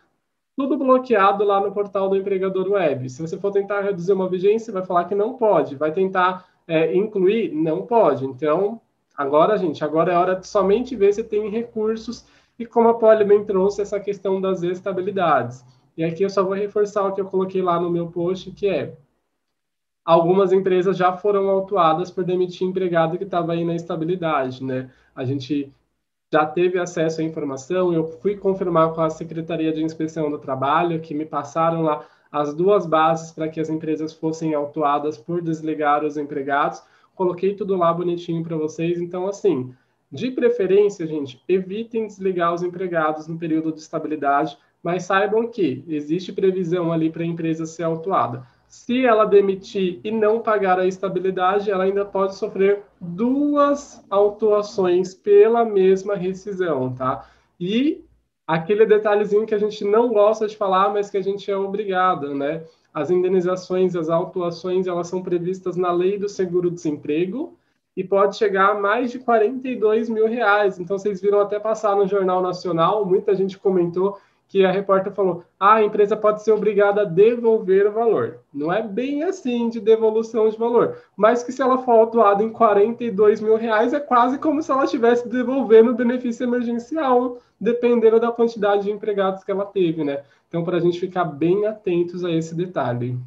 tudo 0.57 0.77
bloqueado 0.77 1.45
lá 1.45 1.61
no 1.61 1.73
portal 1.73 2.09
do 2.09 2.17
empregador 2.17 2.71
web. 2.71 3.09
Se 3.09 3.21
você 3.23 3.39
for 3.39 3.51
tentar 3.51 3.81
reduzir 3.81 4.13
uma 4.13 4.29
vigência, 4.29 4.73
vai 4.73 4.85
falar 4.85 5.05
que 5.05 5.15
não 5.15 5.35
pode. 5.35 5.77
Vai 5.77 5.93
tentar 5.93 6.47
é, 6.67 6.95
incluir, 6.95 7.53
não 7.53 7.87
pode. 7.87 8.25
Então, 8.25 8.81
agora, 9.17 9.57
gente, 9.57 9.83
agora 9.83 10.13
é 10.13 10.17
hora 10.17 10.37
de 10.37 10.47
somente 10.47 10.95
ver 10.95 11.13
se 11.15 11.25
tem 11.25 11.49
recursos 11.49 12.27
e 12.59 12.67
como 12.67 12.89
a 12.89 12.95
Poli 12.95 13.25
bem 13.25 13.45
trouxe 13.45 13.81
essa 13.81 13.99
questão 13.99 14.41
das 14.41 14.63
estabilidades. 14.63 15.65
E 15.97 16.05
aqui 16.05 16.23
eu 16.23 16.31
só 16.31 16.43
vou 16.43 16.55
reforçar 16.55 17.07
o 17.07 17.13
que 17.13 17.21
eu 17.21 17.27
coloquei 17.27 17.63
lá 17.63 17.81
no 17.81 17.91
meu 17.91 18.09
post, 18.09 18.51
que 18.51 18.69
é 18.69 18.95
algumas 20.05 20.53
empresas 20.53 20.97
já 20.97 21.13
foram 21.17 21.49
autuadas 21.49 22.11
por 22.11 22.25
demitir 22.25 22.67
empregado 22.67 23.17
que 23.19 23.25
estava 23.25 23.53
aí 23.53 23.65
na 23.65 23.75
estabilidade, 23.75 24.63
né? 24.63 24.91
A 25.15 25.25
gente 25.25 25.73
já 26.33 26.47
teve 26.47 26.79
acesso 26.79 27.21
à 27.21 27.25
informação, 27.25 27.93
eu 27.93 28.07
fui 28.21 28.37
confirmar 28.37 28.95
com 28.95 29.03
a 29.03 29.11
Secretaria 29.11 29.73
de 29.73 29.83
Inspeção 29.83 30.31
do 30.31 30.39
Trabalho, 30.39 31.01
que 31.01 31.15
me 31.15 31.27
passaram 31.27 31.83
lá 31.83 32.07
as 32.31 32.55
duas 32.55 32.87
bases 32.87 33.31
para 33.31 33.49
que 33.49 33.61
as 33.61 33.69
empresas 33.69 34.15
fossem 34.15 34.55
autuadas 34.55 35.19
por 35.19 35.43
desligar 35.43 36.03
os 36.03 36.17
empregados. 36.17 36.83
Coloquei 37.15 37.55
tudo 37.55 37.77
lá 37.77 37.93
bonitinho 37.93 38.43
para 38.43 38.57
vocês. 38.57 38.99
Então, 38.99 39.27
assim, 39.27 39.75
de 40.11 40.31
preferência, 40.31 41.07
gente, 41.07 41.43
evitem 41.47 42.07
desligar 42.07 42.55
os 42.55 42.63
empregados 42.63 43.27
no 43.27 43.39
período 43.39 43.71
de 43.71 43.81
estabilidade, 43.81 44.57
mas 44.83 45.05
saibam 45.05 45.47
que 45.49 45.85
existe 45.87 46.33
previsão 46.33 46.91
ali 46.91 47.11
para 47.11 47.23
a 47.23 47.27
empresa 47.27 47.67
ser 47.67 47.83
autuada. 47.83 48.47
Se 48.73 49.05
ela 49.05 49.27
demitir 49.27 50.01
e 50.03 50.11
não 50.11 50.41
pagar 50.41 50.81
a 50.81 50.87
estabilidade, 50.87 51.71
ela 51.71 51.85
ainda 51.85 52.07
pode 52.07 52.37
sofrer 52.37 52.83
duas 52.99 54.03
autuações 54.09 55.13
pela 55.13 55.63
mesma 55.63 56.17
rescisão, 56.17 56.91
tá? 56.95 57.29
E 57.61 58.03
aquele 58.47 58.87
detalhezinho 58.87 59.45
que 59.45 59.55
a 59.55 59.59
gente 59.59 59.85
não 59.85 60.09
gosta 60.09 60.47
de 60.47 60.57
falar, 60.57 60.89
mas 60.89 61.11
que 61.11 61.19
a 61.19 61.23
gente 61.23 61.51
é 61.51 61.57
obrigado, 61.57 62.35
né? 62.35 62.65
As 62.95 63.11
indenizações, 63.11 63.95
as 63.95 64.09
autuações, 64.09 64.87
elas 64.87 65.07
são 65.07 65.23
previstas 65.23 65.77
na 65.77 65.93
lei 65.93 66.17
do 66.17 66.27
seguro-desemprego 66.27 67.55
e 67.95 68.03
pode 68.03 68.39
chegar 68.39 68.71
a 68.71 68.81
mais 68.81 69.11
de 69.11 69.19
42 69.19 70.09
mil 70.09 70.27
reais. 70.27 70.79
Então, 70.79 70.97
vocês 70.97 71.21
viram 71.21 71.41
até 71.41 71.61
passar 71.61 71.95
no 71.95 72.09
Jornal 72.09 72.41
Nacional, 72.41 73.05
muita 73.05 73.35
gente 73.35 73.59
comentou 73.59 74.19
que 74.53 74.67
a 74.67 74.71
repórter 74.71 75.15
falou: 75.15 75.45
ah, 75.59 75.77
a 75.77 75.83
empresa 75.83 76.15
pode 76.15 76.43
ser 76.43 76.53
obrigada 76.53 77.01
a 77.01 77.07
devolver 77.07 77.87
o 77.87 77.93
valor. 77.93 78.41
Não 78.53 78.71
é 78.71 78.83
bem 78.83 79.23
assim 79.23 79.71
de 79.71 79.81
devolução 79.81 80.47
de 80.51 80.59
valor, 80.59 80.99
mas 81.17 81.43
que 81.43 81.51
se 81.51 81.63
ela 81.63 81.79
for 81.79 81.93
autuada 81.93 82.43
em 82.43 82.53
42 82.53 83.41
mil 83.41 83.57
reais, 83.57 83.95
é 83.95 83.99
quase 83.99 84.37
como 84.37 84.63
se 84.63 84.71
ela 84.71 84.85
estivesse 84.85 85.27
devolvendo 85.27 85.93
o 85.93 85.95
benefício 85.95 86.45
emergencial, 86.45 87.39
dependendo 87.59 88.21
da 88.21 88.31
quantidade 88.31 88.83
de 88.83 88.91
empregados 88.91 89.43
que 89.43 89.51
ela 89.51 89.65
teve, 89.65 90.05
né? 90.05 90.23
Então, 90.49 90.63
para 90.63 90.77
a 90.77 90.81
gente 90.81 91.01
ficar 91.01 91.25
bem 91.25 91.65
atentos 91.65 92.23
a 92.23 92.31
esse 92.31 92.55
detalhe. 92.55 93.19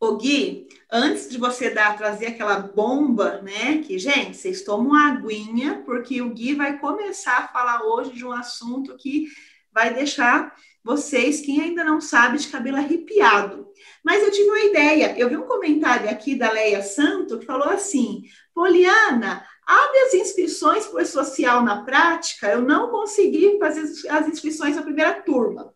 Ô 0.00 0.16
Gui, 0.16 0.66
antes 0.90 1.30
de 1.30 1.38
você 1.38 1.70
dar, 1.70 1.96
trazer 1.96 2.26
aquela 2.26 2.58
bomba, 2.58 3.40
né? 3.40 3.78
Que, 3.86 4.00
gente, 4.00 4.36
vocês 4.36 4.62
tomam 4.62 4.88
uma 4.88 5.12
aguinha, 5.12 5.80
porque 5.86 6.20
o 6.20 6.30
Gui 6.30 6.56
vai 6.56 6.76
começar 6.80 7.38
a 7.38 7.46
falar 7.46 7.84
hoje 7.84 8.10
de 8.10 8.26
um 8.26 8.32
assunto 8.32 8.96
que 8.96 9.28
vai 9.72 9.92
deixar 9.94 10.54
vocês, 10.84 11.40
quem 11.40 11.60
ainda 11.60 11.84
não 11.84 12.00
sabe, 12.00 12.38
de 12.38 12.48
cabelo 12.48 12.76
arrepiado. 12.76 13.68
Mas 14.04 14.22
eu 14.22 14.30
tive 14.30 14.48
uma 14.48 14.64
ideia. 14.64 15.14
Eu 15.16 15.28
vi 15.28 15.36
um 15.36 15.46
comentário 15.46 16.10
aqui 16.10 16.34
da 16.34 16.50
Leia 16.50 16.82
Santo 16.82 17.38
que 17.38 17.46
falou 17.46 17.68
assim: 17.68 18.22
Poliana, 18.54 19.44
abre 19.66 19.98
as 20.00 20.14
inscrições 20.14 20.86
o 20.86 21.04
social 21.04 21.62
na 21.62 21.84
prática. 21.84 22.48
Eu 22.48 22.62
não 22.62 22.90
consegui 22.90 23.58
fazer 23.58 23.82
as 24.08 24.28
inscrições 24.28 24.76
na 24.76 24.82
primeira 24.82 25.22
turma. 25.22 25.72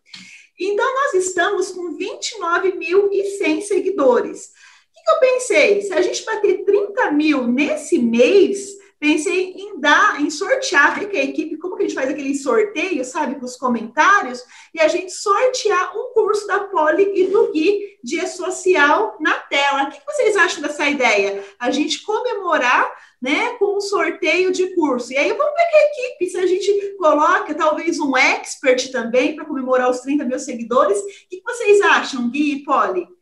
Então, 0.59 0.85
nós 0.93 1.13
estamos 1.25 1.71
com 1.71 1.95
29.100 1.97 3.61
seguidores. 3.61 4.47
O 4.47 5.03
que 5.03 5.11
eu 5.11 5.19
pensei? 5.19 5.81
Se 5.83 5.93
a 5.93 6.01
gente 6.01 6.25
bater 6.25 6.65
30 6.65 7.11
mil 7.11 7.47
nesse 7.47 7.99
mês, 7.99 8.76
pensei 8.99 9.53
em 9.53 9.79
dar, 9.79 10.19
em 10.21 10.29
sortear, 10.29 10.99
ver 10.99 11.09
que 11.09 11.17
a 11.17 11.23
equipe, 11.23 11.57
como 11.57 11.75
que 11.75 11.83
a 11.83 11.87
gente 11.87 11.95
faz 11.95 12.09
aquele 12.09 12.35
sorteio, 12.35 13.03
sabe, 13.05 13.35
com 13.35 13.45
os 13.45 13.55
comentários, 13.55 14.43
e 14.73 14.79
a 14.79 14.87
gente 14.87 15.11
sortear 15.11 15.95
um 15.95 16.13
curso 16.13 16.47
da 16.47 16.61
Poli 16.61 17.11
e 17.15 17.27
do 17.27 17.51
Gui 17.51 17.97
de 18.03 18.25
social 18.27 19.17
na 19.19 19.33
tela. 19.33 19.83
O 19.83 19.91
que 19.91 20.05
vocês 20.05 20.35
acham 20.35 20.61
dessa 20.61 20.87
ideia? 20.87 21.43
A 21.59 21.69
gente 21.71 22.03
comemorar 22.03 22.91
né, 23.21 23.53
com 23.57 23.77
um 23.77 23.81
sorteio 23.81 24.51
de 24.51 24.75
curso. 24.75 25.11
E 25.11 25.17
aí 25.17 25.29
vamos 25.29 25.53
ver 25.53 25.69
que 25.69 25.75
a 25.75 25.85
equipe, 25.85 26.27
se 26.27 26.37
a 26.37 26.45
gente 26.45 26.95
coloca 26.97 27.53
talvez 27.53 27.99
um 27.99 28.15
expert 28.15 28.91
também 28.91 29.35
para 29.35 29.45
comemorar 29.45 29.89
os 29.89 30.01
30 30.01 30.25
mil 30.25 30.39
seguidores. 30.39 30.97
O 30.99 31.03
que 31.29 31.41
vocês 31.43 31.81
acham, 31.81 32.29
Gui 32.29 32.53
e 32.53 32.63
Poli? 32.63 33.16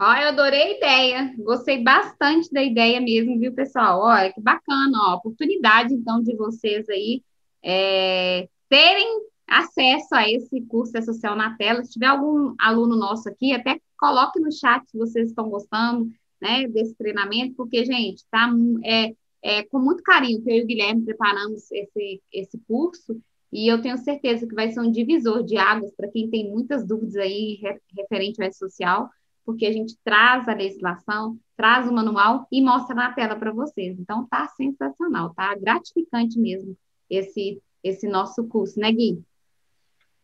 Ó, 0.00 0.12
eu 0.14 0.28
adorei 0.28 0.62
a 0.62 0.76
ideia, 0.76 1.34
gostei 1.38 1.82
bastante 1.82 2.52
da 2.52 2.62
ideia 2.62 3.00
mesmo, 3.00 3.38
viu, 3.38 3.52
pessoal? 3.52 4.00
Olha, 4.00 4.32
que 4.32 4.40
bacana, 4.40 4.96
ó, 4.96 5.16
oportunidade, 5.16 5.92
então, 5.92 6.22
de 6.22 6.36
vocês 6.36 6.88
aí 6.88 7.22
é, 7.64 8.48
terem 8.68 9.26
acesso 9.44 10.14
a 10.14 10.30
esse 10.30 10.60
curso 10.62 10.92
de 10.92 11.02
social 11.02 11.34
na 11.34 11.56
tela. 11.56 11.84
Se 11.84 11.92
tiver 11.92 12.06
algum 12.06 12.54
aluno 12.60 12.94
nosso 12.94 13.28
aqui, 13.28 13.52
até 13.52 13.80
coloque 13.98 14.38
no 14.38 14.52
chat 14.52 14.88
se 14.88 14.96
vocês 14.96 15.30
estão 15.30 15.50
gostando, 15.50 16.08
né, 16.40 16.68
desse 16.68 16.94
treinamento, 16.94 17.56
porque, 17.56 17.84
gente, 17.84 18.24
tá 18.30 18.48
é, 18.84 19.14
é 19.42 19.62
com 19.64 19.80
muito 19.80 20.04
carinho 20.04 20.40
que 20.42 20.48
eu 20.48 20.58
e 20.58 20.62
o 20.62 20.66
Guilherme 20.66 21.04
preparamos 21.04 21.68
esse, 21.72 22.22
esse 22.32 22.56
curso, 22.68 23.20
e 23.52 23.66
eu 23.66 23.80
tenho 23.82 23.98
certeza 23.98 24.46
que 24.46 24.54
vai 24.54 24.70
ser 24.70 24.80
um 24.80 24.92
divisor 24.92 25.42
de 25.42 25.56
águas 25.56 25.90
para 25.96 26.08
quem 26.08 26.30
tem 26.30 26.48
muitas 26.48 26.86
dúvidas 26.86 27.16
aí 27.16 27.58
referente 27.96 28.40
ao 28.40 28.52
social, 28.52 29.10
porque 29.48 29.64
a 29.64 29.72
gente 29.72 29.96
traz 30.04 30.46
a 30.46 30.52
legislação, 30.52 31.38
traz 31.56 31.88
o 31.88 31.94
manual 31.94 32.46
e 32.52 32.60
mostra 32.60 32.94
na 32.94 33.12
tela 33.14 33.34
para 33.34 33.50
vocês. 33.50 33.98
Então 33.98 34.26
tá 34.28 34.46
sensacional, 34.48 35.32
tá 35.32 35.54
gratificante 35.54 36.38
mesmo 36.38 36.76
esse 37.08 37.58
esse 37.82 38.06
nosso 38.06 38.46
curso, 38.46 38.78
né, 38.78 38.92
Gui? 38.92 39.22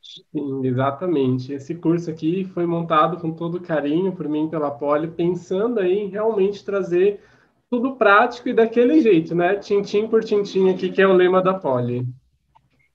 Sim, 0.02 0.66
exatamente. 0.66 1.54
Esse 1.54 1.74
curso 1.74 2.10
aqui 2.10 2.44
foi 2.44 2.66
montado 2.66 3.18
com 3.18 3.32
todo 3.32 3.62
carinho 3.62 4.14
por 4.14 4.28
mim 4.28 4.46
pela 4.50 4.70
Poli, 4.70 5.08
pensando 5.08 5.80
aí 5.80 6.00
em 6.00 6.10
realmente 6.10 6.62
trazer 6.62 7.22
tudo 7.70 7.96
prático 7.96 8.50
e 8.50 8.52
daquele 8.52 9.00
jeito, 9.00 9.34
né? 9.34 9.56
Tintim 9.56 10.06
por 10.06 10.22
tintim 10.22 10.68
aqui, 10.68 10.90
que 10.90 11.00
é 11.00 11.08
o 11.08 11.14
lema 11.14 11.40
da 11.40 11.54
Poli. 11.54 12.06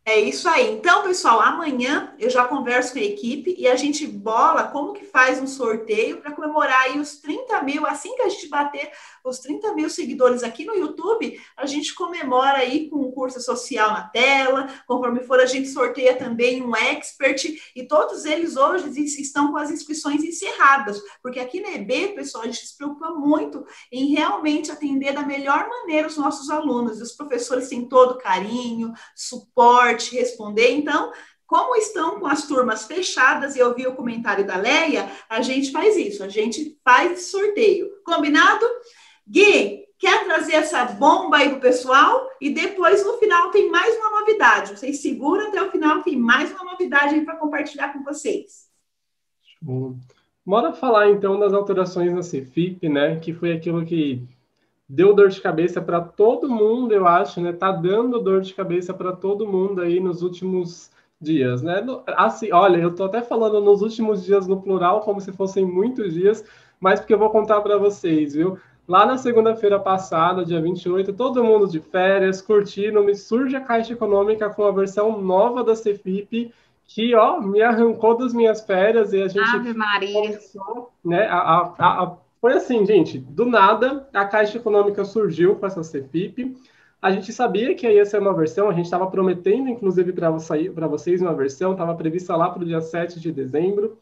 É 0.09 0.19
isso 0.19 0.49
aí. 0.49 0.71
Então, 0.71 1.03
pessoal, 1.03 1.39
amanhã 1.39 2.15
eu 2.17 2.31
já 2.31 2.43
converso 2.43 2.93
com 2.93 2.97
a 2.97 3.03
equipe 3.03 3.53
e 3.55 3.67
a 3.67 3.75
gente 3.75 4.07
bola 4.07 4.63
como 4.63 4.91
que 4.91 5.05
faz 5.05 5.39
um 5.39 5.45
sorteio 5.45 6.19
para 6.19 6.31
comemorar 6.31 6.81
aí 6.81 6.99
os 6.99 7.17
30 7.17 7.61
mil. 7.61 7.85
Assim 7.85 8.15
que 8.15 8.23
a 8.23 8.29
gente 8.29 8.47
bater 8.47 8.91
os 9.23 9.37
30 9.37 9.71
mil 9.75 9.87
seguidores 9.87 10.41
aqui 10.41 10.65
no 10.65 10.73
YouTube, 10.73 11.39
a 11.55 11.67
gente 11.67 11.93
comemora 11.93 12.57
aí 12.57 12.89
com 12.89 13.01
um 13.01 13.11
curso 13.11 13.39
social 13.39 13.91
na 13.91 14.01
tela. 14.01 14.67
Conforme 14.87 15.19
for, 15.19 15.39
a 15.39 15.45
gente 15.45 15.67
sorteia 15.67 16.15
também 16.15 16.63
um 16.63 16.75
expert 16.75 17.45
e 17.75 17.83
todos 17.87 18.25
eles 18.25 18.57
hoje 18.57 18.89
estão 19.21 19.51
com 19.51 19.57
as 19.57 19.69
inscrições 19.69 20.23
encerradas, 20.23 20.99
porque 21.21 21.39
aqui 21.39 21.61
na 21.61 21.69
EB, 21.73 22.15
pessoal, 22.15 22.45
a 22.45 22.47
gente 22.47 22.65
se 22.65 22.75
preocupa 22.75 23.11
muito 23.11 23.63
em 23.91 24.07
realmente 24.07 24.71
atender 24.71 25.13
da 25.13 25.21
melhor 25.21 25.69
maneira 25.69 26.07
os 26.07 26.17
nossos 26.17 26.49
alunos. 26.49 26.99
Os 26.99 27.11
professores 27.11 27.69
têm 27.69 27.87
todo 27.87 28.17
carinho, 28.17 28.91
suporte 29.15 29.98
te 29.99 30.15
responder. 30.15 30.71
Então, 30.71 31.11
como 31.49 31.75
estão 31.75 32.19
com 32.19 32.27
as 32.27 32.47
turmas 32.47 32.85
fechadas 32.85 33.55
e 33.55 33.59
eu 33.59 33.73
vi 33.73 33.87
o 33.87 33.95
comentário 33.95 34.45
da 34.45 34.55
Leia, 34.55 35.09
a 35.27 35.41
gente 35.41 35.71
faz 35.71 35.97
isso, 35.97 36.23
a 36.23 36.29
gente 36.29 36.77
faz 36.83 37.31
sorteio. 37.31 37.89
Combinado? 38.03 38.65
Gui, 39.27 39.83
quer 39.97 40.25
trazer 40.25 40.53
essa 40.53 40.85
bomba 40.85 41.37
aí 41.37 41.49
pro 41.49 41.59
pessoal? 41.59 42.29
E 42.39 42.51
depois, 42.51 43.03
no 43.03 43.17
final, 43.17 43.49
tem 43.49 43.69
mais 43.69 43.97
uma 43.97 44.19
novidade. 44.19 44.77
Vocês 44.77 45.01
seguram 45.01 45.47
até 45.47 45.61
o 45.61 45.71
final, 45.71 46.03
tem 46.03 46.15
mais 46.15 46.51
uma 46.51 46.71
novidade 46.71 47.15
aí 47.15 47.25
para 47.25 47.37
compartilhar 47.37 47.93
com 47.93 48.03
vocês. 48.03 48.69
Bom, 49.59 49.97
bora 50.45 50.71
falar 50.71 51.09
então 51.09 51.39
das 51.39 51.51
alterações 51.51 52.13
na 52.13 52.21
CFIP, 52.21 52.87
né? 52.87 53.19
Que 53.19 53.33
foi 53.33 53.53
aquilo 53.53 53.85
que 53.85 54.23
deu 54.89 55.13
dor 55.13 55.29
de 55.29 55.39
cabeça 55.39 55.79
para 55.79 56.01
todo 56.01 56.49
mundo, 56.49 56.91
eu 56.91 57.07
acho, 57.07 57.39
né? 57.39 57.53
Tá 57.53 57.71
dando 57.71 58.19
dor 58.19 58.41
de 58.41 58.55
cabeça 58.55 58.91
para 58.91 59.11
todo 59.11 59.47
mundo 59.47 59.81
aí 59.81 59.99
nos 59.99 60.23
últimos 60.23 60.89
dias, 61.21 61.61
né? 61.61 61.85
Assim, 62.17 62.51
olha, 62.51 62.77
eu 62.77 62.95
tô 62.95 63.03
até 63.03 63.21
falando 63.21 63.61
nos 63.61 63.83
últimos 63.83 64.25
dias 64.25 64.47
no 64.47 64.59
plural, 64.59 65.01
como 65.01 65.21
se 65.21 65.31
fossem 65.31 65.63
muitos 65.63 66.13
dias, 66.13 66.43
mas 66.79 66.99
porque 66.99 67.13
eu 67.13 67.19
vou 67.19 67.29
contar 67.29 67.61
para 67.61 67.77
vocês, 67.77 68.33
viu? 68.33 68.57
Lá 68.87 69.05
na 69.05 69.19
segunda-feira 69.19 69.79
passada, 69.79 70.43
dia 70.43 70.59
28, 70.59 71.13
todo 71.13 71.43
mundo 71.43 71.67
de 71.67 71.79
férias, 71.79 72.41
curtindo, 72.41 73.03
me 73.03 73.13
surge 73.13 73.55
a 73.55 73.61
Caixa 73.61 73.93
Econômica 73.93 74.49
com 74.49 74.63
a 74.63 74.71
versão 74.71 75.21
nova 75.21 75.63
da 75.63 75.75
Cefip, 75.75 76.51
que, 76.87 77.13
ó, 77.13 77.39
me 77.39 77.61
arrancou 77.61 78.17
das 78.17 78.33
minhas 78.33 78.61
férias 78.61 79.13
e 79.13 79.21
a 79.21 79.27
gente 79.27 79.47
Ave 79.47 79.73
Maria. 79.73 80.13
começou, 80.13 80.91
né, 81.05 81.27
a, 81.27 81.37
a, 81.77 82.03
a 82.03 82.17
foi 82.41 82.53
assim, 82.53 82.85
gente, 82.85 83.17
do 83.17 83.45
nada 83.45 84.07
a 84.13 84.25
Caixa 84.25 84.57
Econômica 84.57 85.03
surgiu 85.03 85.55
com 85.55 85.65
essa 85.65 85.81
CFIP. 85.81 86.55
A 87.01 87.11
gente 87.11 87.31
sabia 87.31 87.75
que 87.75 87.89
ia 87.89 88.05
ser 88.05 88.19
uma 88.19 88.33
versão, 88.33 88.69
a 88.69 88.73
gente 88.73 88.85
estava 88.85 89.09
prometendo, 89.09 89.69
inclusive, 89.69 90.13
para 90.13 90.29
vocês 90.29 91.21
uma 91.21 91.33
versão, 91.33 91.71
estava 91.71 91.95
prevista 91.95 92.35
lá 92.35 92.49
para 92.49 92.61
o 92.61 92.65
dia 92.65 92.81
7 92.81 93.19
de 93.19 93.31
dezembro, 93.31 93.97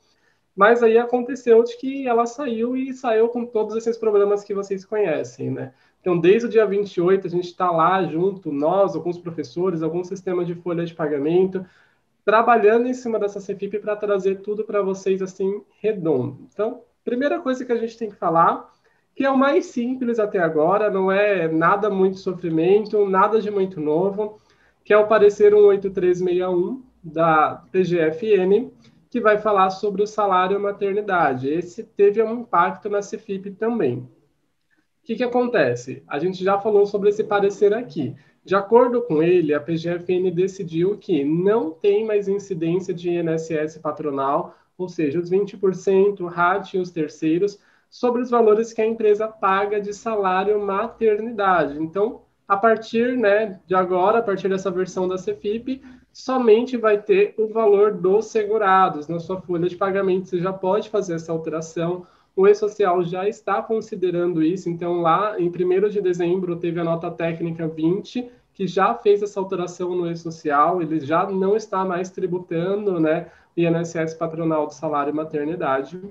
mas 0.55 0.81
aí 0.81 0.97
aconteceu 0.97 1.64
de 1.64 1.77
que 1.77 2.07
ela 2.07 2.26
saiu 2.26 2.76
e 2.76 2.93
saiu 2.93 3.30
com 3.30 3.45
todos 3.45 3.76
esses 3.76 3.97
problemas 3.97 4.43
que 4.43 4.53
vocês 4.53 4.84
conhecem, 4.84 5.51
né? 5.51 5.73
Então, 6.01 6.19
desde 6.19 6.47
o 6.47 6.49
dia 6.49 6.65
28, 6.65 7.27
a 7.27 7.30
gente 7.30 7.45
está 7.45 7.69
lá 7.69 8.03
junto, 8.05 8.51
nós, 8.51 8.95
alguns 8.95 9.19
professores, 9.19 9.84
alguns 9.84 10.07
sistemas 10.07 10.47
de 10.47 10.55
folha 10.55 10.85
de 10.85 10.95
pagamento, 10.95 11.65
trabalhando 12.26 12.88
em 12.88 12.93
cima 12.93 13.19
dessa 13.19 13.39
CFIP 13.39 13.80
para 13.80 13.95
trazer 13.95 14.41
tudo 14.41 14.64
para 14.64 14.81
vocês 14.81 15.22
assim 15.22 15.61
redondo. 15.80 16.47
Então, 16.51 16.81
Primeira 17.07 17.39
coisa 17.39 17.63
que 17.63 17.71
a 17.71 17.77
gente 17.77 17.97
tem 17.97 18.09
que 18.09 18.17
falar, 18.17 18.69
que 19.15 19.23
é 19.23 19.31
o 19.31 19.38
mais 19.38 19.67
simples 19.67 20.19
até 20.19 20.39
agora, 20.39 20.91
não 20.91 21.09
é 21.09 21.47
nada 21.47 21.89
muito 21.89 22.17
sofrimento, 22.17 23.07
nada 23.07 23.39
de 23.39 23.49
muito 23.49 23.79
novo, 23.79 24.38
que 24.84 24.91
é 24.91 24.97
o 24.97 25.07
parecer 25.07 25.53
18361 25.53 26.84
da 27.01 27.63
PGFN, 27.71 28.69
que 29.09 29.21
vai 29.21 29.38
falar 29.38 29.69
sobre 29.69 30.03
o 30.03 30.05
salário 30.05 30.59
maternidade. 30.59 31.47
Esse 31.47 31.81
teve 31.81 32.21
um 32.21 32.41
impacto 32.41 32.89
na 32.89 32.99
CFIP 32.99 33.51
também. 33.51 33.99
O 33.99 34.09
que, 35.05 35.15
que 35.15 35.23
acontece? 35.23 36.03
A 36.09 36.19
gente 36.19 36.43
já 36.43 36.59
falou 36.59 36.85
sobre 36.85 37.07
esse 37.07 37.23
parecer 37.23 37.73
aqui. 37.73 38.17
De 38.43 38.53
acordo 38.53 39.01
com 39.01 39.23
ele, 39.23 39.53
a 39.53 39.61
PGFN 39.61 40.29
decidiu 40.29 40.97
que 40.97 41.23
não 41.23 41.71
tem 41.71 42.05
mais 42.05 42.27
incidência 42.27 42.93
de 42.93 43.09
INSS 43.09 43.77
patronal 43.77 44.53
ou 44.78 44.88
seja, 44.88 45.20
os 45.20 45.30
20%, 45.30 46.26
RAT 46.28 46.74
e 46.74 46.80
os 46.80 46.91
terceiros, 46.91 47.60
sobre 47.90 48.22
os 48.22 48.30
valores 48.30 48.74
que 48.74 48.82
a 48.82 48.86
empresa 48.86 49.28
paga 49.28 49.80
de 49.80 49.94
salário 49.94 50.60
maternidade. 50.60 51.82
Então, 51.82 52.22
a 52.48 52.56
partir 52.56 53.18
né, 53.18 53.60
de 53.66 53.76
agora, 53.76 54.20
a 54.20 54.22
partir 54.22 54.48
dessa 54.48 54.72
versão 54.72 55.08
da 55.08 55.16
CFIP, 55.16 55.82
somente 56.14 56.78
vai 56.78 57.02
ter 57.02 57.36
o 57.38 57.48
valor 57.48 57.94
dos 57.94 58.26
segurados. 58.28 59.08
Na 59.08 59.20
sua 59.20 59.41
folha 59.41 59.68
de 59.68 59.76
pagamento, 59.76 60.30
você 60.30 60.40
já 60.40 60.54
pode 60.54 60.90
fazer 60.90 61.16
essa 61.16 61.32
alteração. 61.32 62.08
O 62.36 62.48
E-Social 62.48 63.04
já 63.04 63.28
está 63.28 63.62
considerando 63.62 64.44
isso, 64.44 64.70
então 64.70 65.02
lá 65.02 65.40
em 65.40 65.49
1 65.49 65.90
de 65.90 66.02
dezembro 66.02 66.56
teve 66.56 66.80
a 66.80 66.84
nota 66.84 67.10
técnica 67.10 67.68
20, 67.68 68.30
que 68.57 68.65
já 68.65 68.95
fez 68.95 69.21
essa 69.21 69.39
alteração 69.39 69.95
no 69.95 70.09
E-Social, 70.09 70.81
ele 70.81 70.99
já 70.99 71.29
não 71.29 71.55
está 71.55 71.85
mais 71.85 72.09
tributando 72.09 72.99
né, 72.99 73.29
INSS 73.55 74.15
patronal 74.15 74.65
do 74.65 74.73
salário 74.73 75.11
e 75.11 75.15
maternidade. 75.15 76.01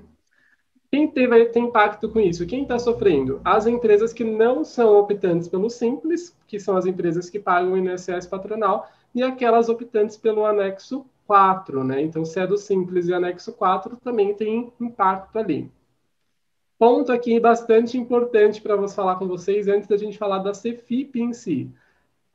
Quem 0.89 1.09
teve, 1.09 1.47
tem 1.47 1.65
impacto 1.65 2.07
com 2.07 2.21
isso? 2.21 2.47
Quem 2.47 2.61
está 2.61 2.79
sofrendo? 2.79 3.41
As 3.43 3.67
empresas 3.67 4.13
que 4.13 4.23
não 4.23 4.63
são 4.63 4.97
optantes 4.97 5.49
pelo 5.49 5.69
Simples, 5.69 6.33
que 6.47 6.57
são 6.57 6.77
as 6.77 6.85
empresas 6.85 7.29
que 7.29 7.37
pagam 7.37 7.73
o 7.73 7.77
INSS 7.77 8.25
patronal, 8.27 8.89
e 9.13 9.21
aquelas 9.21 9.67
optantes 9.67 10.15
pelo 10.15 10.45
anexo 10.45 11.05
4, 11.25 11.83
né? 11.83 12.01
Então, 12.01 12.23
se 12.23 12.39
é 12.39 12.47
do 12.47 12.57
Simples 12.57 13.09
e 13.09 13.13
anexo 13.13 13.51
4, 13.51 13.97
também 13.97 14.33
tem 14.33 14.71
impacto 14.79 15.37
ali. 15.37 15.69
Ponto 16.79 17.11
aqui 17.11 17.41
bastante 17.41 17.97
importante 17.97 18.61
para 18.61 18.87
falar 18.87 19.17
com 19.17 19.27
vocês 19.27 19.67
antes 19.67 19.89
da 19.89 19.97
gente 19.97 20.17
falar 20.17 20.37
da 20.37 20.53
CFIP 20.53 21.19
em 21.19 21.33
si. 21.33 21.69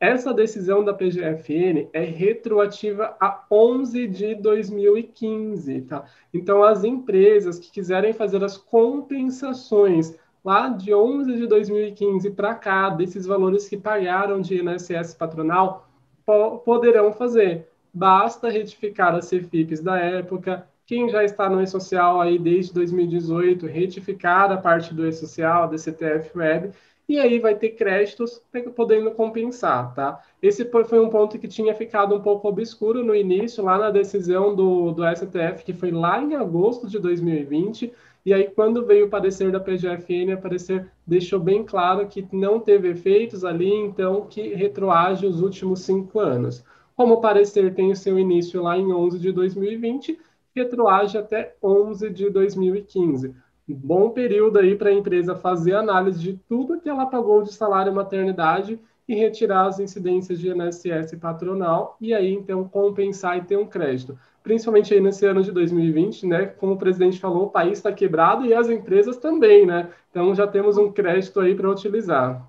Essa 0.03 0.33
decisão 0.33 0.83
da 0.83 0.93
PGFN 0.93 1.87
é 1.93 2.01
retroativa 2.01 3.15
a 3.21 3.41
11 3.49 4.05
de 4.07 4.35
2015, 4.35 5.83
tá? 5.83 6.03
Então, 6.33 6.61
as 6.61 6.83
empresas 6.83 7.57
que 7.57 7.71
quiserem 7.71 8.11
fazer 8.11 8.43
as 8.43 8.57
compensações 8.57 10.13
lá 10.43 10.67
de 10.67 10.93
11 10.93 11.37
de 11.37 11.47
2015 11.47 12.31
para 12.31 12.53
cá, 12.53 12.89
desses 12.89 13.25
valores 13.25 13.69
que 13.69 13.77
pagaram 13.77 14.41
de 14.41 14.61
INSS 14.61 15.13
patronal, 15.13 15.87
po 16.25 16.57
poderão 16.57 17.13
fazer. 17.13 17.69
Basta 17.93 18.49
retificar 18.49 19.15
as 19.15 19.29
CFIPs 19.29 19.79
da 19.79 19.97
época, 19.97 20.67
quem 20.85 21.07
já 21.07 21.23
está 21.23 21.49
no 21.49 21.61
E-Social 21.61 22.19
aí 22.19 22.37
desde 22.37 22.73
2018, 22.73 23.67
retificar 23.67 24.51
a 24.51 24.57
parte 24.57 24.93
do 24.93 25.07
E-Social, 25.07 25.69
da 25.69 25.77
CTF 25.77 26.37
Web, 26.37 26.73
e 27.07 27.19
aí 27.19 27.37
vai 27.39 27.55
ter 27.55 27.69
créditos 27.69 28.41
podendo 28.75 29.11
compensar, 29.11 29.93
tá? 29.93 30.21
Esse 30.41 30.65
foi 30.65 30.99
um 30.99 31.09
ponto 31.09 31.37
que 31.37 31.47
tinha 31.47 31.75
ficado 31.75 32.15
um 32.15 32.21
pouco 32.21 32.47
obscuro 32.47 33.03
no 33.03 33.13
início, 33.13 33.63
lá 33.63 33.77
na 33.77 33.89
decisão 33.89 34.55
do, 34.55 34.91
do 34.91 35.03
STF, 35.03 35.63
que 35.65 35.73
foi 35.73 35.91
lá 35.91 36.21
em 36.21 36.35
agosto 36.35 36.87
de 36.87 36.99
2020, 36.99 37.91
e 38.25 38.33
aí 38.33 38.49
quando 38.49 38.85
veio 38.85 39.07
o 39.07 39.09
parecer 39.09 39.51
da 39.51 39.59
PGFN, 39.59 40.33
o 40.35 40.41
parecer 40.41 40.89
deixou 41.05 41.39
bem 41.39 41.63
claro 41.63 42.07
que 42.07 42.25
não 42.31 42.59
teve 42.59 42.89
efeitos 42.89 43.43
ali, 43.43 43.69
então 43.69 44.25
que 44.25 44.53
retroage 44.53 45.25
os 45.25 45.41
últimos 45.41 45.81
cinco 45.81 46.19
anos. 46.19 46.63
Como 46.95 47.15
o 47.15 47.21
parecer 47.21 47.73
tem 47.73 47.91
o 47.91 47.95
seu 47.95 48.17
início 48.17 48.61
lá 48.61 48.77
em 48.77 48.93
11 48.93 49.19
de 49.19 49.31
2020, 49.31 50.17
retroage 50.55 51.17
até 51.17 51.55
11 51.61 52.09
de 52.11 52.29
2015 52.29 53.35
bom 53.71 54.09
período 54.09 54.59
aí 54.59 54.75
para 54.75 54.89
a 54.89 54.93
empresa 54.93 55.35
fazer 55.35 55.75
análise 55.75 56.19
de 56.19 56.33
tudo 56.49 56.79
que 56.81 56.89
ela 56.89 57.05
pagou 57.05 57.43
de 57.43 57.53
salário 57.53 57.93
maternidade 57.93 58.79
e 59.07 59.15
retirar 59.15 59.67
as 59.67 59.79
incidências 59.79 60.39
de 60.39 60.49
INSS 60.49 61.15
patronal 61.19 61.97
e 61.99 62.13
aí 62.13 62.33
então 62.33 62.67
compensar 62.67 63.37
e 63.37 63.43
ter 63.43 63.57
um 63.57 63.65
crédito. 63.65 64.17
Principalmente 64.41 64.93
aí 64.93 64.99
nesse 64.99 65.25
ano 65.25 65.41
de 65.41 65.51
2020, 65.51 66.25
né? 66.27 66.45
Como 66.45 66.73
o 66.73 66.77
presidente 66.77 67.19
falou, 67.19 67.45
o 67.45 67.49
país 67.49 67.77
está 67.77 67.91
quebrado 67.93 68.45
e 68.45 68.53
as 68.53 68.69
empresas 68.69 69.17
também, 69.17 69.65
né? 69.65 69.89
Então 70.09 70.35
já 70.35 70.45
temos 70.45 70.77
um 70.77 70.91
crédito 70.91 71.39
aí 71.39 71.55
para 71.55 71.69
utilizar. 71.69 72.45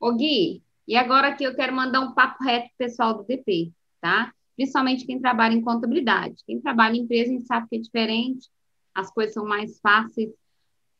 Ô 0.00 0.12
Gui, 0.12 0.62
e 0.86 0.96
agora 0.96 1.34
que 1.34 1.44
eu 1.44 1.54
quero 1.54 1.74
mandar 1.74 2.00
um 2.00 2.12
papo 2.12 2.42
reto 2.42 2.70
pessoal 2.76 3.14
do 3.14 3.24
DP, 3.24 3.72
tá? 4.00 4.32
Principalmente 4.56 5.06
quem 5.06 5.20
trabalha 5.20 5.54
em 5.54 5.62
contabilidade. 5.62 6.42
Quem 6.44 6.60
trabalha 6.60 6.96
em 6.96 7.02
empresa, 7.02 7.30
a 7.30 7.34
gente 7.34 7.46
sabe 7.46 7.68
que 7.68 7.76
é 7.76 7.80
diferente, 7.80 8.48
as 8.92 9.12
coisas 9.12 9.34
são 9.34 9.44
mais 9.44 9.78
fáceis 9.80 10.30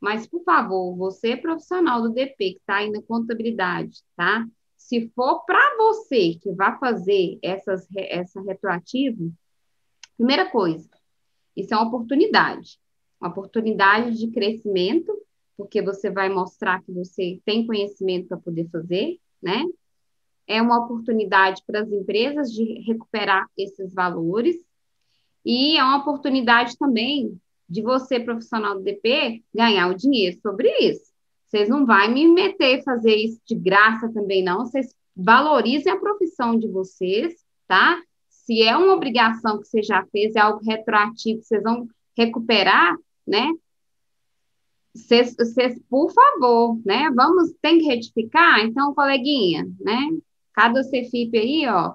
mas, 0.01 0.27
por 0.27 0.43
favor, 0.45 0.97
você 0.97 1.37
profissional 1.37 2.03
do 2.03 2.11
DP 2.11 2.53
que 2.53 2.59
está 2.59 2.77
aí 2.77 2.91
na 2.91 3.03
contabilidade, 3.03 4.03
tá? 4.16 4.47
Se 4.77 5.11
for 5.15 5.45
para 5.45 5.77
você 5.77 6.35
que 6.35 6.53
vai 6.53 6.79
fazer 6.79 7.39
essas, 7.43 7.87
essa 7.95 8.41
retroativa, 8.43 9.31
Primeira 10.19 10.51
coisa, 10.51 10.91
isso 11.57 11.73
é 11.73 11.77
uma 11.77 11.87
oportunidade, 11.87 12.81
uma 13.20 13.31
oportunidade 13.31 14.19
de 14.19 14.29
crescimento, 14.33 15.16
porque 15.57 15.81
você 15.81 16.11
vai 16.11 16.29
mostrar 16.29 16.83
que 16.83 16.91
você 16.91 17.41
tem 17.45 17.65
conhecimento 17.65 18.27
para 18.27 18.37
poder 18.37 18.69
fazer, 18.69 19.20
né? 19.41 19.65
É 20.45 20.61
uma 20.61 20.85
oportunidade 20.85 21.62
para 21.65 21.83
as 21.83 21.93
empresas 21.93 22.53
de 22.53 22.81
recuperar 22.81 23.47
esses 23.57 23.95
valores 23.95 24.57
e 25.45 25.77
é 25.77 25.85
uma 25.85 25.99
oportunidade 25.99 26.77
também 26.77 27.41
de 27.69 27.82
você, 27.82 28.19
profissional 28.19 28.77
do 28.77 28.82
DP, 28.82 29.43
ganhar 29.55 29.89
o 29.89 29.95
dinheiro 29.95 30.39
sobre 30.40 30.69
isso. 30.78 31.09
Vocês 31.47 31.69
não 31.69 31.86
vão 31.86 32.11
me 32.11 32.27
meter 32.27 32.82
fazer 32.82 33.15
isso 33.16 33.40
de 33.47 33.55
graça 33.55 34.11
também, 34.12 34.43
não. 34.43 34.66
Vocês 34.66 34.95
valorizem 35.16 35.93
a 35.93 35.99
profissão 35.99 36.59
de 36.59 36.69
vocês, 36.69 37.35
tá? 37.66 38.01
Se 38.28 38.62
é 38.62 38.77
uma 38.77 38.95
obrigação 38.95 39.59
que 39.59 39.66
você 39.66 39.82
já 39.82 40.05
fez, 40.07 40.35
é 40.36 40.40
algo 40.40 40.65
retroativo, 40.65 41.43
vocês 41.43 41.62
vão 41.62 41.89
recuperar, 42.16 42.97
né? 43.27 43.47
Vocês, 44.95 45.35
vocês, 45.36 45.81
por 45.89 46.11
favor, 46.12 46.81
né? 46.85 47.11
Vamos, 47.15 47.53
tem 47.61 47.78
que 47.78 47.86
retificar? 47.86 48.61
Então, 48.61 48.95
coleguinha, 48.95 49.66
né? 49.81 49.99
Cada 50.53 50.82
CFIP 50.82 51.39
aí, 51.39 51.66
ó, 51.69 51.95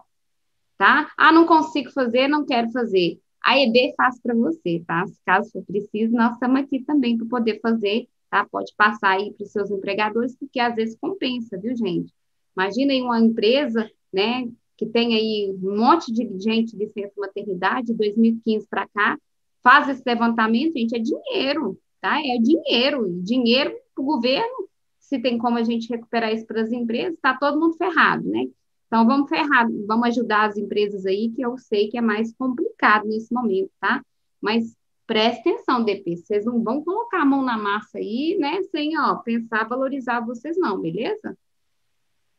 tá? 0.77 1.11
Ah, 1.17 1.31
não 1.31 1.45
consigo 1.45 1.91
fazer, 1.91 2.27
não 2.27 2.45
quero 2.45 2.71
fazer. 2.71 3.19
A 3.43 3.59
EB 3.59 3.93
faz 3.97 4.19
para 4.21 4.33
você, 4.33 4.81
tá? 4.87 5.05
Se 5.05 5.19
caso 5.25 5.51
for 5.51 5.63
preciso, 5.65 6.13
nós 6.13 6.33
estamos 6.33 6.61
aqui 6.61 6.81
também 6.83 7.17
para 7.17 7.27
poder 7.27 7.59
fazer, 7.59 8.07
tá? 8.29 8.45
Pode 8.49 8.73
passar 8.77 9.11
aí 9.11 9.33
para 9.33 9.43
os 9.43 9.51
seus 9.51 9.69
empregadores, 9.69 10.35
porque 10.37 10.59
às 10.59 10.75
vezes 10.75 10.97
compensa, 10.99 11.57
viu, 11.57 11.75
gente? 11.75 12.13
Imagina 12.55 12.93
aí 12.93 13.01
uma 13.01 13.19
empresa, 13.19 13.89
né, 14.13 14.47
que 14.77 14.85
tem 14.85 15.15
aí 15.15 15.55
um 15.61 15.77
monte 15.77 16.11
de 16.11 16.23
gente 16.39 16.75
de 16.75 16.85
licença 16.85 17.13
maternidade, 17.17 17.93
2015 17.93 18.67
para 18.67 18.87
cá, 18.87 19.17
faz 19.61 19.89
esse 19.89 20.03
levantamento, 20.05 20.77
gente, 20.77 20.95
é 20.95 20.99
dinheiro, 20.99 21.77
tá? 21.99 22.19
É 22.19 22.37
dinheiro, 22.37 23.21
dinheiro 23.21 23.75
para 23.93 24.01
o 24.01 24.05
governo, 24.05 24.69
se 24.99 25.19
tem 25.19 25.37
como 25.37 25.57
a 25.57 25.63
gente 25.63 25.89
recuperar 25.89 26.33
isso 26.33 26.45
para 26.45 26.61
as 26.61 26.71
empresas, 26.71 27.13
está 27.13 27.35
todo 27.35 27.59
mundo 27.59 27.75
ferrado, 27.75 28.27
né? 28.27 28.47
Então, 28.93 29.07
vamos 29.07 29.27
ferrar, 29.27 29.67
vamos 29.87 30.09
ajudar 30.09 30.49
as 30.49 30.55
empresas 30.55 31.03
aí, 31.07 31.31
que 31.31 31.41
eu 31.41 31.57
sei 31.57 31.87
que 31.87 31.97
é 31.97 32.01
mais 32.01 32.31
complicado 32.35 33.07
nesse 33.07 33.33
momento, 33.33 33.71
tá? 33.81 34.05
Mas 34.39 34.77
preste 35.07 35.39
atenção, 35.49 35.83
DP, 35.83 36.15
vocês 36.17 36.45
não 36.45 36.63
vão 36.63 36.83
colocar 36.83 37.23
a 37.23 37.25
mão 37.25 37.41
na 37.41 37.57
massa 37.57 37.97
aí, 37.97 38.37
né, 38.39 38.61
sem, 38.69 38.95
ó, 38.99 39.15
pensar 39.15 39.67
valorizar 39.67 40.19
vocês 40.19 40.55
não, 40.59 40.79
beleza? 40.79 41.35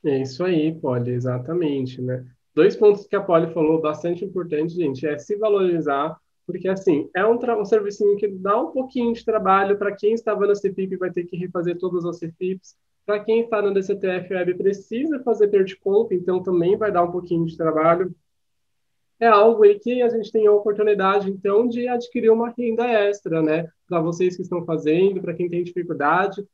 É 0.04 0.22
isso 0.22 0.44
aí, 0.44 0.72
Polly, 0.72 1.10
exatamente, 1.10 2.00
né? 2.00 2.24
Dois 2.54 2.76
pontos 2.76 3.04
que 3.04 3.16
a 3.16 3.20
Polly 3.20 3.52
falou 3.52 3.80
bastante 3.80 4.24
importante, 4.24 4.74
gente, 4.74 5.04
é 5.04 5.18
se 5.18 5.34
valorizar, 5.34 6.16
porque, 6.46 6.68
assim, 6.68 7.10
é 7.16 7.26
um, 7.26 7.36
um 7.36 7.64
serviço 7.64 8.04
que 8.14 8.28
dá 8.28 8.62
um 8.62 8.70
pouquinho 8.70 9.12
de 9.12 9.24
trabalho 9.24 9.76
para 9.76 9.96
quem 9.96 10.14
estava 10.14 10.46
na 10.46 10.52
CFIP 10.52 10.98
vai 10.98 11.10
ter 11.10 11.24
que 11.24 11.36
refazer 11.36 11.76
todas 11.78 12.04
as 12.04 12.20
CFIPs, 12.20 12.76
para 13.06 13.20
quem 13.20 13.42
está 13.42 13.60
no 13.60 13.72
DCTF 13.72 14.32
Web 14.32 14.54
precisa 14.54 15.22
fazer 15.22 15.50
comp, 15.82 16.12
então 16.12 16.42
também 16.42 16.76
vai 16.76 16.90
dar 16.90 17.02
um 17.02 17.12
pouquinho 17.12 17.44
de 17.44 17.56
trabalho. 17.56 18.14
É 19.20 19.26
algo 19.26 19.62
aí 19.62 19.78
que 19.78 20.02
a 20.02 20.08
gente 20.08 20.32
tem 20.32 20.46
a 20.46 20.52
oportunidade, 20.52 21.30
então, 21.30 21.68
de 21.68 21.86
adquirir 21.86 22.30
uma 22.30 22.50
renda 22.50 22.86
extra, 22.86 23.42
né? 23.42 23.68
Para 23.86 24.00
vocês 24.00 24.36
que 24.36 24.42
estão 24.42 24.64
fazendo, 24.64 25.20
para 25.20 25.34
quem 25.34 25.48
tem 25.48 25.62
dificuldade, 25.62 26.46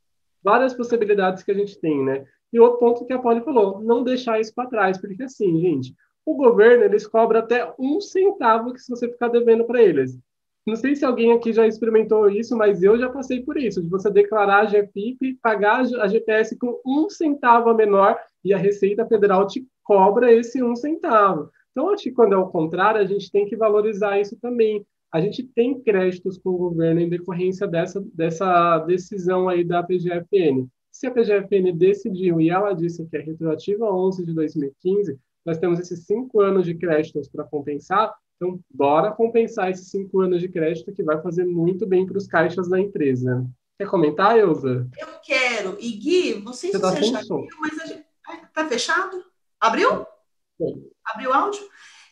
várias 0.43 0.73
possibilidades 0.73 1.43
que 1.43 1.51
a 1.51 1.55
gente 1.55 1.79
tem, 1.79 2.03
né? 2.03 2.25
E 2.51 2.59
outro 2.59 2.79
ponto 2.79 3.05
que 3.05 3.13
a 3.13 3.19
Polly 3.19 3.41
falou, 3.41 3.81
não 3.81 4.03
deixar 4.03 4.39
isso 4.39 4.53
para 4.53 4.69
trás, 4.69 4.99
porque 4.99 5.23
assim, 5.23 5.59
gente, 5.59 5.95
o 6.25 6.35
governo, 6.35 6.83
eles 6.83 7.07
cobram 7.07 7.39
até 7.39 7.73
um 7.79 7.99
centavo 7.99 8.73
que 8.73 8.79
se 8.79 8.89
você 8.89 9.07
ficar 9.07 9.29
devendo 9.29 9.65
para 9.65 9.81
eles. 9.81 10.17
Não 10.65 10.75
sei 10.75 10.95
se 10.95 11.03
alguém 11.03 11.31
aqui 11.31 11.51
já 11.51 11.65
experimentou 11.65 12.29
isso, 12.29 12.55
mas 12.55 12.83
eu 12.83 12.97
já 12.97 13.09
passei 13.09 13.41
por 13.41 13.57
isso, 13.57 13.81
de 13.81 13.89
você 13.89 14.11
declarar 14.11 14.61
a 14.61 14.65
GFIP, 14.65 15.39
pagar 15.41 15.81
a 15.81 16.07
GPS 16.07 16.55
com 16.57 16.79
um 16.85 17.09
centavo 17.09 17.69
a 17.69 17.73
menor 17.73 18.17
e 18.43 18.53
a 18.53 18.57
Receita 18.57 19.05
Federal 19.07 19.47
te 19.47 19.65
cobra 19.83 20.31
esse 20.31 20.61
um 20.63 20.75
centavo. 20.75 21.49
Então, 21.71 21.89
acho 21.89 22.03
que 22.03 22.11
quando 22.11 22.33
é 22.33 22.37
o 22.37 22.47
contrário, 22.47 23.01
a 23.01 23.05
gente 23.05 23.31
tem 23.31 23.45
que 23.45 23.55
valorizar 23.55 24.19
isso 24.19 24.37
também. 24.39 24.85
A 25.11 25.19
gente 25.19 25.43
tem 25.43 25.81
créditos 25.81 26.37
com 26.37 26.51
o 26.51 26.57
governo 26.57 27.01
em 27.01 27.09
decorrência 27.09 27.67
dessa, 27.67 28.01
dessa 28.13 28.79
decisão 28.79 29.49
aí 29.49 29.63
da 29.63 29.81
PGFN. 29.81 30.67
Se 30.91 31.07
a 31.07 31.11
PGFN 31.11 31.75
decidiu 31.75 32.39
e 32.39 32.49
ela 32.49 32.73
disse 32.73 33.05
que 33.07 33.17
é 33.17 33.21
retroativa 33.21 33.85
a 33.85 33.95
11 33.95 34.25
de 34.25 34.33
2015, 34.33 35.17
nós 35.45 35.57
temos 35.57 35.79
esses 35.79 36.05
cinco 36.05 36.41
anos 36.41 36.65
de 36.65 36.75
créditos 36.75 37.27
para 37.27 37.43
compensar, 37.43 38.13
então, 38.41 38.59
bora 38.73 39.11
compensar 39.11 39.69
esses 39.69 39.91
cinco 39.91 40.19
anos 40.19 40.41
de 40.41 40.49
crédito 40.49 40.91
que 40.91 41.03
vai 41.03 41.21
fazer 41.21 41.45
muito 41.45 41.85
bem 41.85 42.07
para 42.07 42.17
os 42.17 42.25
caixas 42.25 42.67
da 42.67 42.79
empresa. 42.79 43.45
Quer 43.77 43.87
comentar, 43.87 44.35
Elza? 44.35 44.89
Eu 44.97 45.07
quero. 45.23 45.77
E 45.79 45.91
Gui, 45.91 46.41
não 46.43 46.51
sei 46.51 46.71
você 46.71 46.77
se 46.77 46.81
tá 46.81 46.89
você 46.89 47.03
já 47.03 47.21
viu, 47.21 47.47
mas 47.59 47.79
a 47.79 47.85
gente... 47.85 48.03
Tá 48.51 48.67
fechado? 48.67 49.23
Abriu? 49.59 50.07
Sim. 50.57 50.89
Abriu 51.05 51.29
o 51.29 51.33
áudio? 51.33 51.61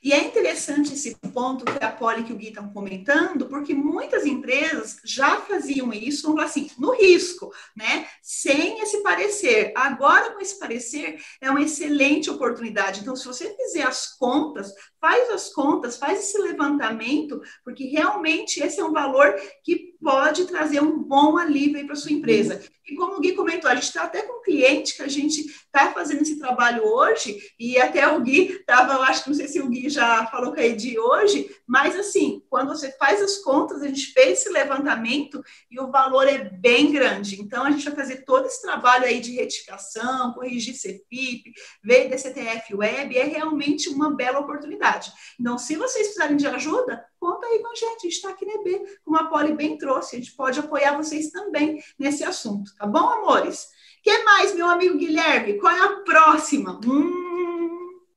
E 0.01 0.13
é 0.13 0.23
interessante 0.23 0.93
esse 0.93 1.15
ponto 1.33 1.65
que 1.65 1.83
a 1.83 1.91
Poli 1.91 2.25
e 2.27 2.33
o 2.33 2.37
Gui 2.37 2.49
estão 2.49 2.69
comentando, 2.69 3.47
porque 3.47 3.73
muitas 3.73 4.25
empresas 4.25 4.97
já 5.03 5.41
faziam 5.41 5.91
isso, 5.91 6.39
assim, 6.39 6.69
no 6.77 6.91
risco, 6.93 7.51
né? 7.75 8.07
Sem 8.21 8.81
esse 8.81 9.03
parecer. 9.03 9.73
Agora, 9.75 10.31
com 10.31 10.39
esse 10.39 10.57
parecer, 10.57 11.21
é 11.41 11.49
uma 11.49 11.61
excelente 11.61 12.29
oportunidade. 12.29 13.01
Então, 13.01 13.15
se 13.15 13.25
você 13.25 13.53
fizer 13.55 13.83
as 13.83 14.15
contas, 14.17 14.73
faz 14.99 15.29
as 15.31 15.53
contas, 15.53 15.97
faz 15.97 16.19
esse 16.19 16.37
levantamento, 16.37 17.41
porque 17.63 17.85
realmente 17.85 18.61
esse 18.61 18.79
é 18.79 18.85
um 18.85 18.93
valor 18.93 19.35
que 19.63 19.88
pode 20.01 20.45
trazer 20.45 20.81
um 20.81 20.97
bom 20.97 21.37
alívio 21.37 21.85
para 21.85 21.95
sua 21.95 22.11
empresa. 22.11 22.61
E 22.89 22.95
como 22.95 23.17
o 23.17 23.19
Gui 23.19 23.33
comentou, 23.33 23.69
a 23.69 23.75
gente 23.75 23.83
está 23.83 24.03
até 24.03 24.23
com 24.23 24.39
um 24.39 24.41
cliente 24.41 24.95
que 24.95 25.03
a 25.03 25.07
gente 25.07 25.41
está 25.41 25.91
fazendo 25.91 26.21
esse 26.21 26.39
trabalho 26.39 26.83
hoje, 26.83 27.37
e 27.59 27.77
até 27.77 28.07
o 28.07 28.19
Gui 28.21 28.53
estava, 28.53 28.93
eu 28.93 29.03
acho 29.03 29.23
que 29.23 29.29
não 29.29 29.35
sei 29.35 29.47
se 29.47 29.59
o 29.59 29.69
Gui 29.69 29.89
já 29.89 30.25
falou 30.27 30.53
com 30.53 30.59
a 30.59 30.65
Edi 30.65 30.97
hoje, 30.97 31.55
mas 31.67 31.95
assim, 31.95 32.41
quando 32.49 32.69
você 32.69 32.91
faz 32.93 33.21
as 33.21 33.37
contas, 33.37 33.81
a 33.81 33.87
gente 33.87 34.11
fez 34.11 34.39
esse 34.39 34.49
levantamento 34.49 35.43
e 35.69 35.79
o 35.79 35.91
valor 35.91 36.27
é 36.27 36.37
bem 36.49 36.91
grande. 36.91 37.39
Então, 37.39 37.63
a 37.63 37.71
gente 37.71 37.85
vai 37.85 37.95
fazer 37.95 38.23
todo 38.25 38.47
esse 38.47 38.61
trabalho 38.61 39.05
aí 39.05 39.19
de 39.19 39.35
retificação, 39.35 40.33
corrigir 40.33 40.73
CFIP, 40.73 41.53
ver 41.83 42.09
DCTF 42.09 42.73
Web, 42.73 43.17
é 43.17 43.25
realmente 43.25 43.87
uma 43.89 44.15
bela 44.15 44.39
oportunidade. 44.39 45.11
Então, 45.39 45.57
se 45.59 45.75
vocês 45.75 46.07
precisarem 46.07 46.37
de 46.37 46.47
ajuda, 46.47 47.05
conta 47.19 47.45
aí 47.45 47.59
com 47.59 47.71
a 47.71 47.75
gente, 47.75 47.97
a 47.97 47.99
gente 47.99 48.13
está 48.13 48.29
aqui 48.29 48.45
na 48.45 48.53
EB, 48.53 48.81
como 49.03 49.17
a 49.17 49.25
Poli 49.25 49.53
bem 49.53 49.77
trouxe, 49.77 50.15
a 50.15 50.19
gente 50.19 50.35
pode 50.35 50.59
apoiar 50.59 50.97
vocês 50.97 51.29
também 51.29 51.79
nesse 51.97 52.23
assunto, 52.23 52.73
tá 52.75 52.87
bom, 52.87 53.07
amores? 53.07 53.67
Que 54.01 54.23
mais, 54.23 54.55
meu 54.55 54.67
amigo 54.67 54.97
Guilherme? 54.97 55.59
Qual 55.59 55.73
é 55.73 55.79
a 55.79 55.99
próxima? 56.01 56.79
Hum... 56.85 57.29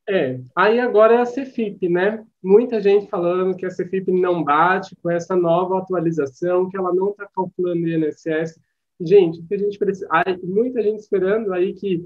É, 0.09 0.41
aí 0.57 0.81
agora 0.81 1.15
é 1.15 1.19
a 1.19 1.25
Cefip, 1.25 1.89
né? 1.89 2.25
Muita 2.43 2.81
gente 2.81 3.09
falando 3.09 3.57
que 3.57 3.65
a 3.65 3.71
Cefip 3.71 4.11
não 4.11 4.43
bate 4.43 4.97
com 4.97 5.11
essa 5.11 5.37
nova 5.37 5.79
atualização, 5.79 6.69
que 6.69 6.77
ela 6.77 6.93
não 6.93 7.11
está 7.11 7.29
calculando 7.35 7.85
o 7.85 7.89
INSS. 7.89 8.61
Gente, 9.01 9.43
que 9.43 9.55
a 9.55 9.59
gente 9.59 9.79
precisa. 9.79 10.09
muita 10.43 10.83
gente 10.83 11.01
esperando 11.01 11.53
aí 11.53 11.73
que 11.73 12.05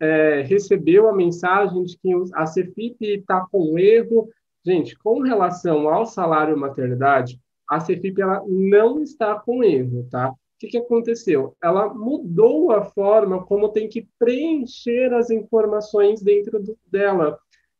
é, 0.00 0.42
recebeu 0.42 1.08
a 1.08 1.14
mensagem 1.14 1.82
de 1.84 1.98
que 1.98 2.10
a 2.34 2.46
Cefip 2.46 2.96
está 3.00 3.46
com 3.50 3.78
erro, 3.78 4.28
Gente, 4.68 4.98
com 4.98 5.20
relação 5.22 5.88
ao 5.88 6.04
salário 6.04 6.54
maternidade, 6.54 7.40
a 7.66 7.80
Cefip 7.80 8.20
ela 8.20 8.44
não 8.46 9.00
está 9.00 9.34
com 9.40 9.64
erro, 9.64 10.06
tá? 10.10 10.28
O 10.28 10.36
que, 10.58 10.66
que 10.66 10.76
aconteceu? 10.76 11.56
Ela 11.62 11.88
mudou 11.94 12.70
a 12.70 12.84
forma 12.84 13.42
como 13.46 13.70
tem 13.70 13.88
que 13.88 14.06
preencher 14.18 15.14
as 15.14 15.30
informações 15.30 16.20
dentro 16.20 16.62
do, 16.62 16.76
dela. 16.86 17.38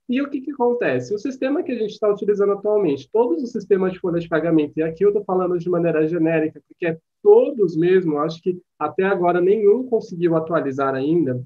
E 0.09 0.23
o 0.23 0.31
que, 0.31 0.41
que 0.41 0.51
acontece? 0.51 1.15
O 1.15 1.19
sistema 1.19 1.63
que 1.63 1.73
a 1.73 1.79
gente 1.79 1.91
está 1.91 2.09
utilizando 2.09 2.55
atualmente, 2.55 3.11
todos 3.13 3.43
os 3.43 3.53
sistemas 3.53 3.93
de 3.93 4.01
folha 4.01 4.19
de 4.19 4.27
pagamento, 4.27 4.79
e 4.79 4.83
aqui 4.83 5.05
eu 5.05 5.11
estou 5.11 5.23
falando 5.25 5.59
de 5.59 5.69
maneira 5.69 6.09
genérica, 6.09 6.63
porque 6.67 6.87
é 6.87 6.99
todos 7.23 7.77
mesmo, 7.77 8.17
acho 8.17 8.43
que 8.43 8.59
até 8.79 9.05
agora 9.05 9.43
nenhum 9.43 9.87
conseguiu 9.87 10.35
atualizar 10.37 10.95
ainda, 10.95 11.39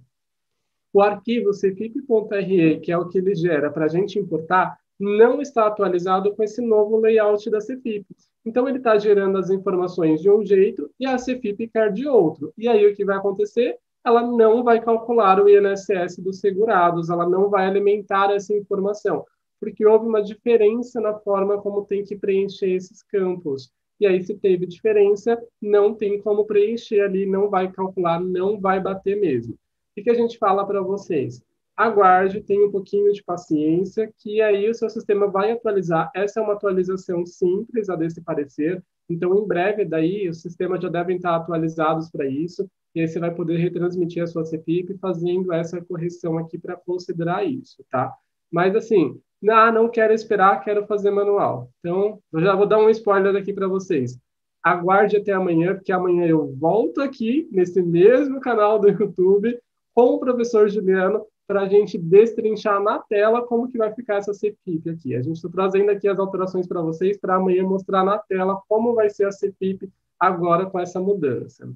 o 0.93 1.03
arquivo 1.03 1.53
cefip.re, 1.53 2.79
que 2.79 2.93
é 2.93 2.97
o 2.97 3.09
que 3.09 3.19
ele 3.19 3.35
gera 3.35 3.73
para 3.73 3.87
a 3.87 3.89
gente 3.89 4.21
importar, 4.21 4.79
não 5.03 5.43
está 5.43 5.67
atualizado 5.67 6.33
com 6.33 6.45
esse 6.45 6.63
novo 6.63 6.97
layout 6.97 7.51
da 7.51 7.59
CFIP. 7.59 8.07
Então, 8.47 8.69
ele 8.69 8.79
está 8.79 8.97
gerando 8.97 9.37
as 9.37 9.51
informações 9.51 10.21
de 10.21 10.31
um 10.31 10.45
jeito 10.45 10.89
e 10.99 11.05
a 11.05 11.17
CFIP 11.17 11.69
quer 11.69 11.93
de 11.93 12.07
outro. 12.07 12.53
E 12.57 12.69
aí, 12.69 12.87
o 12.87 12.95
que 12.95 13.05
vai 13.05 13.17
acontecer? 13.17 13.77
Ela 14.05 14.23
não 14.23 14.63
vai 14.63 14.81
calcular 14.81 15.43
o 15.43 15.49
INSS 15.49 16.19
dos 16.19 16.39
segurados, 16.39 17.11
ela 17.11 17.29
não 17.29 17.51
vai 17.51 17.67
alimentar 17.67 18.33
essa 18.33 18.55
informação, 18.55 19.25
porque 19.61 19.85
houve 19.85 20.07
uma 20.07 20.23
diferença 20.23 21.01
na 21.01 21.15
forma 21.15 21.61
como 21.61 21.85
tem 21.85 22.05
que 22.05 22.17
preencher 22.17 22.71
esses 22.71 23.03
campos. 23.03 23.73
E 24.01 24.07
aí, 24.07 24.23
se 24.23 24.35
teve 24.37 24.67
diferença, 24.67 25.41
não 25.61 25.95
tem 25.95 26.21
como 26.21 26.45
preencher 26.45 27.01
ali, 27.01 27.27
não 27.27 27.51
vai 27.51 27.71
calcular, 27.71 28.21
não 28.21 28.61
vai 28.61 28.81
bater 28.81 29.17
mesmo. 29.17 29.55
O 29.97 30.03
que 30.03 30.11
a 30.11 30.15
gente 30.15 30.39
fala 30.39 30.65
para 30.65 30.81
vocês? 30.81 31.43
Aguarde, 31.85 32.43
tenha 32.43 32.67
um 32.67 32.71
pouquinho 32.71 33.13
de 33.13 33.23
paciência, 33.23 34.13
que 34.19 34.41
aí 34.41 34.69
o 34.69 34.75
seu 34.75 34.89
sistema 34.89 35.27
vai 35.27 35.53
atualizar. 35.53 36.11
Essa 36.15 36.41
é 36.41 36.43
uma 36.43 36.55
atualização 36.55 37.25
simples, 37.27 37.89
a 37.89 37.97
desse 37.97 38.21
parecer. 38.21 38.83
Então, 39.09 39.37
em 39.37 39.47
breve, 39.47 39.85
daí, 39.85 40.29
os 40.29 40.41
sistemas 40.41 40.81
já 40.81 40.89
devem 40.89 41.17
estar 41.17 41.37
atualizados 41.37 42.11
para 42.11 42.27
isso, 42.27 42.69
e 42.95 43.01
aí 43.01 43.09
você 43.09 43.19
vai 43.19 43.35
poder 43.35 43.57
retransmitir 43.57 44.23
a 44.23 44.27
sua 44.27 44.45
CPIP 44.45 44.99
fazendo 44.99 45.53
essa 45.53 45.81
correção 45.81 46.39
aqui 46.39 46.59
para 46.59 46.77
considerar 46.77 47.45
isso, 47.45 47.85
tá? 47.91 48.13
Mas, 48.51 48.75
assim, 48.77 49.21
não, 49.41 49.73
não 49.73 49.89
quero 49.89 50.13
esperar, 50.13 50.63
quero 50.63 50.87
fazer 50.87 51.11
manual. 51.11 51.71
Então, 51.81 52.21
eu 52.33 52.41
já 52.41 52.55
vou 52.55 52.67
dar 52.67 52.79
um 52.79 52.91
spoiler 52.91 53.35
aqui 53.35 53.53
para 53.53 53.67
vocês. 53.67 54.19
Aguarde 54.63 55.17
até 55.17 55.33
amanhã, 55.33 55.75
porque 55.75 55.91
amanhã 55.91 56.27
eu 56.27 56.55
volto 56.55 57.01
aqui, 57.01 57.49
nesse 57.51 57.83
mesmo 57.83 58.41
canal 58.41 58.79
do 58.79 58.89
YouTube, 58.89 59.59
com 59.95 60.15
o 60.15 60.21
professor 60.21 60.69
Juliano, 60.69 61.27
para 61.47 61.63
a 61.63 61.69
gente 61.69 61.99
destrinchar 61.99 62.83
na 62.83 62.99
tela 62.99 63.47
como 63.47 63.69
que 63.69 63.79
vai 63.79 63.93
ficar 63.93 64.17
essa 64.17 64.33
CPIP 64.33 64.91
aqui. 64.91 65.15
A 65.15 65.23
gente 65.23 65.37
está 65.37 65.49
trazendo 65.49 65.91
aqui 65.91 66.09
as 66.09 66.19
alterações 66.19 66.67
para 66.67 66.81
vocês, 66.81 67.19
para 67.19 67.37
amanhã 67.37 67.63
mostrar 67.65 68.05
na 68.05 68.19
tela 68.19 68.61
como 68.69 68.95
vai 68.95 69.11
ser 69.11 69.27
a 69.27 69.33
CPIP 69.33 69.91
agora 70.19 70.67
com 70.67 70.79
essa 70.79 71.01
mudança. 71.01 71.71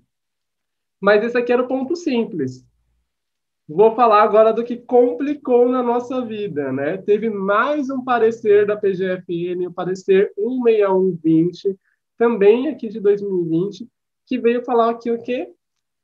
Mas 1.01 1.25
esse 1.25 1.37
aqui 1.37 1.53
era 1.53 1.63
o 1.63 1.69
ponto 1.69 1.95
simples. 1.95 2.65
Vou 3.69 3.97
falar 3.97 4.23
agora 4.23 4.53
do 4.53 4.63
que 4.63 4.77
complicou 4.77 5.69
na 5.69 5.83
nossa 5.83 6.25
vida, 6.25 6.73
né? 6.73 6.99
Teve 6.99 7.29
mais 7.29 7.91
um 7.91 8.05
parecer 8.05 8.65
da 8.65 8.77
PGFN, 8.77 9.67
o 9.67 9.73
parecer 9.73 10.33
16120, 10.37 11.77
também 12.17 12.69
aqui 12.69 12.89
de 12.89 13.01
2020, 13.01 13.89
que 14.25 14.39
veio 14.39 14.65
falar 14.65 14.91
aqui 14.91 15.11
o 15.11 15.21
quê? 15.21 15.53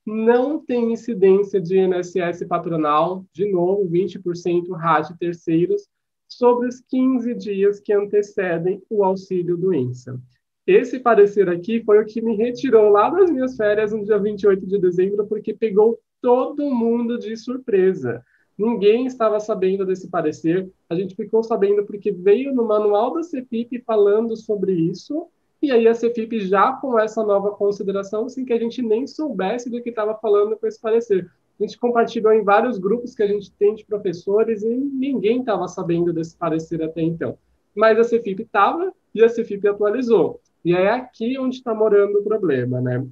Não 0.05 0.65
tem 0.65 0.93
incidência 0.93 1.61
de 1.61 1.79
INSS 1.79 2.45
patronal, 2.49 3.24
de 3.33 3.51
novo, 3.51 3.89
20% 3.89 4.70
RAD 4.73 5.16
terceiros, 5.19 5.89
sobre 6.29 6.69
os 6.69 6.81
15 6.81 7.35
dias 7.35 7.81
que 7.81 7.93
antecedem 7.93 8.83
o 8.89 9.05
auxílio 9.05 9.57
doença. 9.57 10.19
Esse 10.66 10.99
parecer 11.01 11.49
aqui 11.49 11.83
foi 11.85 12.01
o 12.01 12.07
que 12.07 12.23
me 12.23 12.37
retirou 12.37 12.89
lá 12.89 13.11
das 13.11 13.31
minhas 13.31 13.57
férias 13.57 13.93
no 13.93 14.05
dia 14.05 14.19
28 14.19 14.66
de 14.66 14.79
dezembro, 14.79 15.27
porque 15.27 15.53
pegou 15.53 15.99
todo 16.20 16.70
mundo 16.74 17.19
de 17.19 17.37
surpresa. 17.37 18.24
Ninguém 18.57 19.07
estava 19.07 19.41
sabendo 19.41 19.85
desse 19.85 20.09
parecer. 20.09 20.70
A 20.89 20.95
gente 20.95 21.16
ficou 21.16 21.43
sabendo 21.43 21.85
porque 21.85 22.12
veio 22.12 22.55
no 22.55 22.65
manual 22.65 23.12
da 23.12 23.23
CEPIP 23.23 23.83
falando 23.85 24.37
sobre 24.37 24.73
isso, 24.73 25.27
e 25.62 25.70
aí 25.70 25.86
a 25.86 25.93
CFIP 25.93 26.40
já 26.40 26.72
com 26.72 26.98
essa 26.98 27.22
nova 27.22 27.52
consideração, 27.52 28.28
sem 28.28 28.44
que 28.44 28.52
a 28.52 28.59
gente 28.59 28.82
nem 28.82 29.06
soubesse 29.06 29.70
do 29.70 29.80
que 29.80 29.90
estava 29.90 30.14
falando 30.16 30.56
com 30.56 30.66
esse 30.66 30.80
parecer. 30.80 31.30
A 31.59 31.62
gente 31.62 31.78
compartilhou 31.78 32.32
em 32.32 32.43
vários 32.43 32.78
grupos 32.78 33.14
que 33.14 33.22
a 33.22 33.26
gente 33.26 33.52
tem 33.52 33.74
de 33.74 33.84
professores 33.84 34.64
e 34.64 34.74
ninguém 34.74 35.40
estava 35.40 35.68
sabendo 35.68 36.12
desse 36.12 36.36
parecer 36.36 36.82
até 36.82 37.01
então. 37.02 37.39
Mas 37.74 37.98
a 37.98 38.02
CFIP 38.02 38.43
estava 38.43 38.93
e 39.14 39.22
a 39.22 39.28
CFIP 39.28 39.68
atualizou. 39.68 40.40
E 40.64 40.74
é 40.74 40.90
aqui 40.90 41.39
onde 41.39 41.56
está 41.56 41.72
morando 41.72 42.18
o 42.18 42.24
problema, 42.24 42.80
né? 42.80 43.06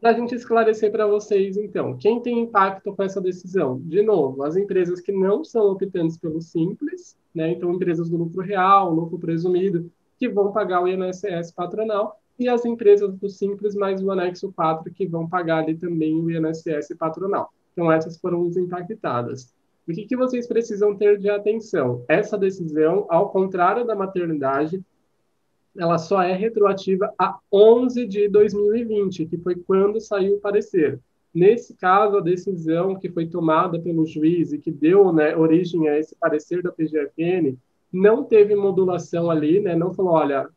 Para 0.00 0.10
a 0.10 0.14
gente 0.14 0.34
esclarecer 0.34 0.90
para 0.90 1.06
vocês, 1.06 1.56
então, 1.56 1.96
quem 1.96 2.20
tem 2.20 2.40
impacto 2.40 2.92
com 2.92 3.02
essa 3.02 3.20
decisão? 3.20 3.80
De 3.84 4.02
novo, 4.02 4.42
as 4.42 4.56
empresas 4.56 5.00
que 5.00 5.12
não 5.12 5.44
são 5.44 5.70
optantes 5.70 6.16
pelo 6.16 6.40
Simples, 6.40 7.16
né? 7.34 7.52
Então, 7.52 7.72
empresas 7.72 8.10
do 8.10 8.16
lucro 8.16 8.42
real, 8.42 8.92
lucro 8.92 9.18
presumido, 9.18 9.90
que 10.22 10.28
vão 10.28 10.52
pagar 10.52 10.80
o 10.80 10.86
INSS 10.86 11.50
patronal, 11.50 12.16
e 12.38 12.48
as 12.48 12.64
empresas 12.64 13.12
do 13.12 13.28
Simples 13.28 13.74
mais 13.74 14.00
o 14.00 14.08
anexo 14.08 14.52
4, 14.52 14.88
que 14.92 15.04
vão 15.04 15.28
pagar 15.28 15.64
ali 15.64 15.74
também 15.74 16.14
o 16.14 16.30
INSS 16.30 16.94
patronal. 16.96 17.52
Então, 17.72 17.90
essas 17.90 18.16
foram 18.18 18.46
as 18.46 18.56
impactadas. 18.56 19.52
O 19.88 19.92
que, 19.92 20.06
que 20.06 20.16
vocês 20.16 20.46
precisam 20.46 20.94
ter 20.94 21.18
de 21.18 21.28
atenção? 21.28 22.04
Essa 22.06 22.38
decisão, 22.38 23.04
ao 23.08 23.30
contrário 23.30 23.84
da 23.84 23.96
maternidade, 23.96 24.80
ela 25.76 25.98
só 25.98 26.22
é 26.22 26.34
retroativa 26.34 27.12
a 27.18 27.36
11 27.52 28.06
de 28.06 28.28
2020, 28.28 29.26
que 29.26 29.38
foi 29.38 29.56
quando 29.56 30.00
saiu 30.00 30.36
o 30.36 30.40
parecer. 30.40 31.00
Nesse 31.34 31.74
caso, 31.74 32.18
a 32.18 32.20
decisão 32.20 32.94
que 32.94 33.10
foi 33.10 33.26
tomada 33.26 33.80
pelo 33.80 34.06
juiz 34.06 34.52
e 34.52 34.58
que 34.58 34.70
deu 34.70 35.12
né, 35.12 35.36
origem 35.36 35.88
a 35.88 35.98
esse 35.98 36.14
parecer 36.14 36.62
da 36.62 36.70
PGFN 36.70 37.58
não 37.92 38.24
teve 38.24 38.54
modulação 38.54 39.30
ali, 39.30 39.60
né? 39.60 39.76
Não 39.76 39.92
falou, 39.92 40.12
olha, 40.12 40.48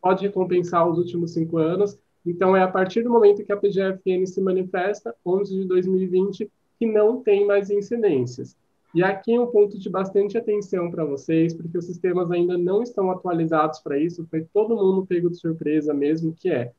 pode 0.00 0.26
recompensar 0.26 0.88
os 0.88 0.98
últimos 0.98 1.32
cinco 1.32 1.58
anos. 1.58 1.98
Então, 2.24 2.54
é 2.54 2.62
a 2.62 2.68
partir 2.68 3.02
do 3.02 3.10
momento 3.10 3.44
que 3.44 3.52
a 3.52 3.56
PGFN 3.56 4.26
se 4.26 4.40
manifesta, 4.40 5.14
11 5.24 5.62
de 5.62 5.64
2020, 5.66 6.50
que 6.78 6.86
não 6.86 7.22
tem 7.22 7.46
mais 7.46 7.70
incidências. 7.70 8.56
E 8.94 9.02
aqui 9.02 9.38
um 9.38 9.46
ponto 9.46 9.78
de 9.78 9.88
bastante 9.88 10.36
atenção 10.36 10.90
para 10.90 11.04
vocês, 11.04 11.54
porque 11.54 11.78
os 11.78 11.86
sistemas 11.86 12.30
ainda 12.30 12.58
não 12.58 12.82
estão 12.82 13.10
atualizados 13.10 13.78
para 13.78 13.98
isso, 13.98 14.26
foi 14.28 14.44
todo 14.52 14.76
mundo 14.76 15.06
pego 15.06 15.30
de 15.30 15.38
surpresa 15.38 15.94
mesmo, 15.94 16.34
que 16.34 16.50
é 16.50 16.72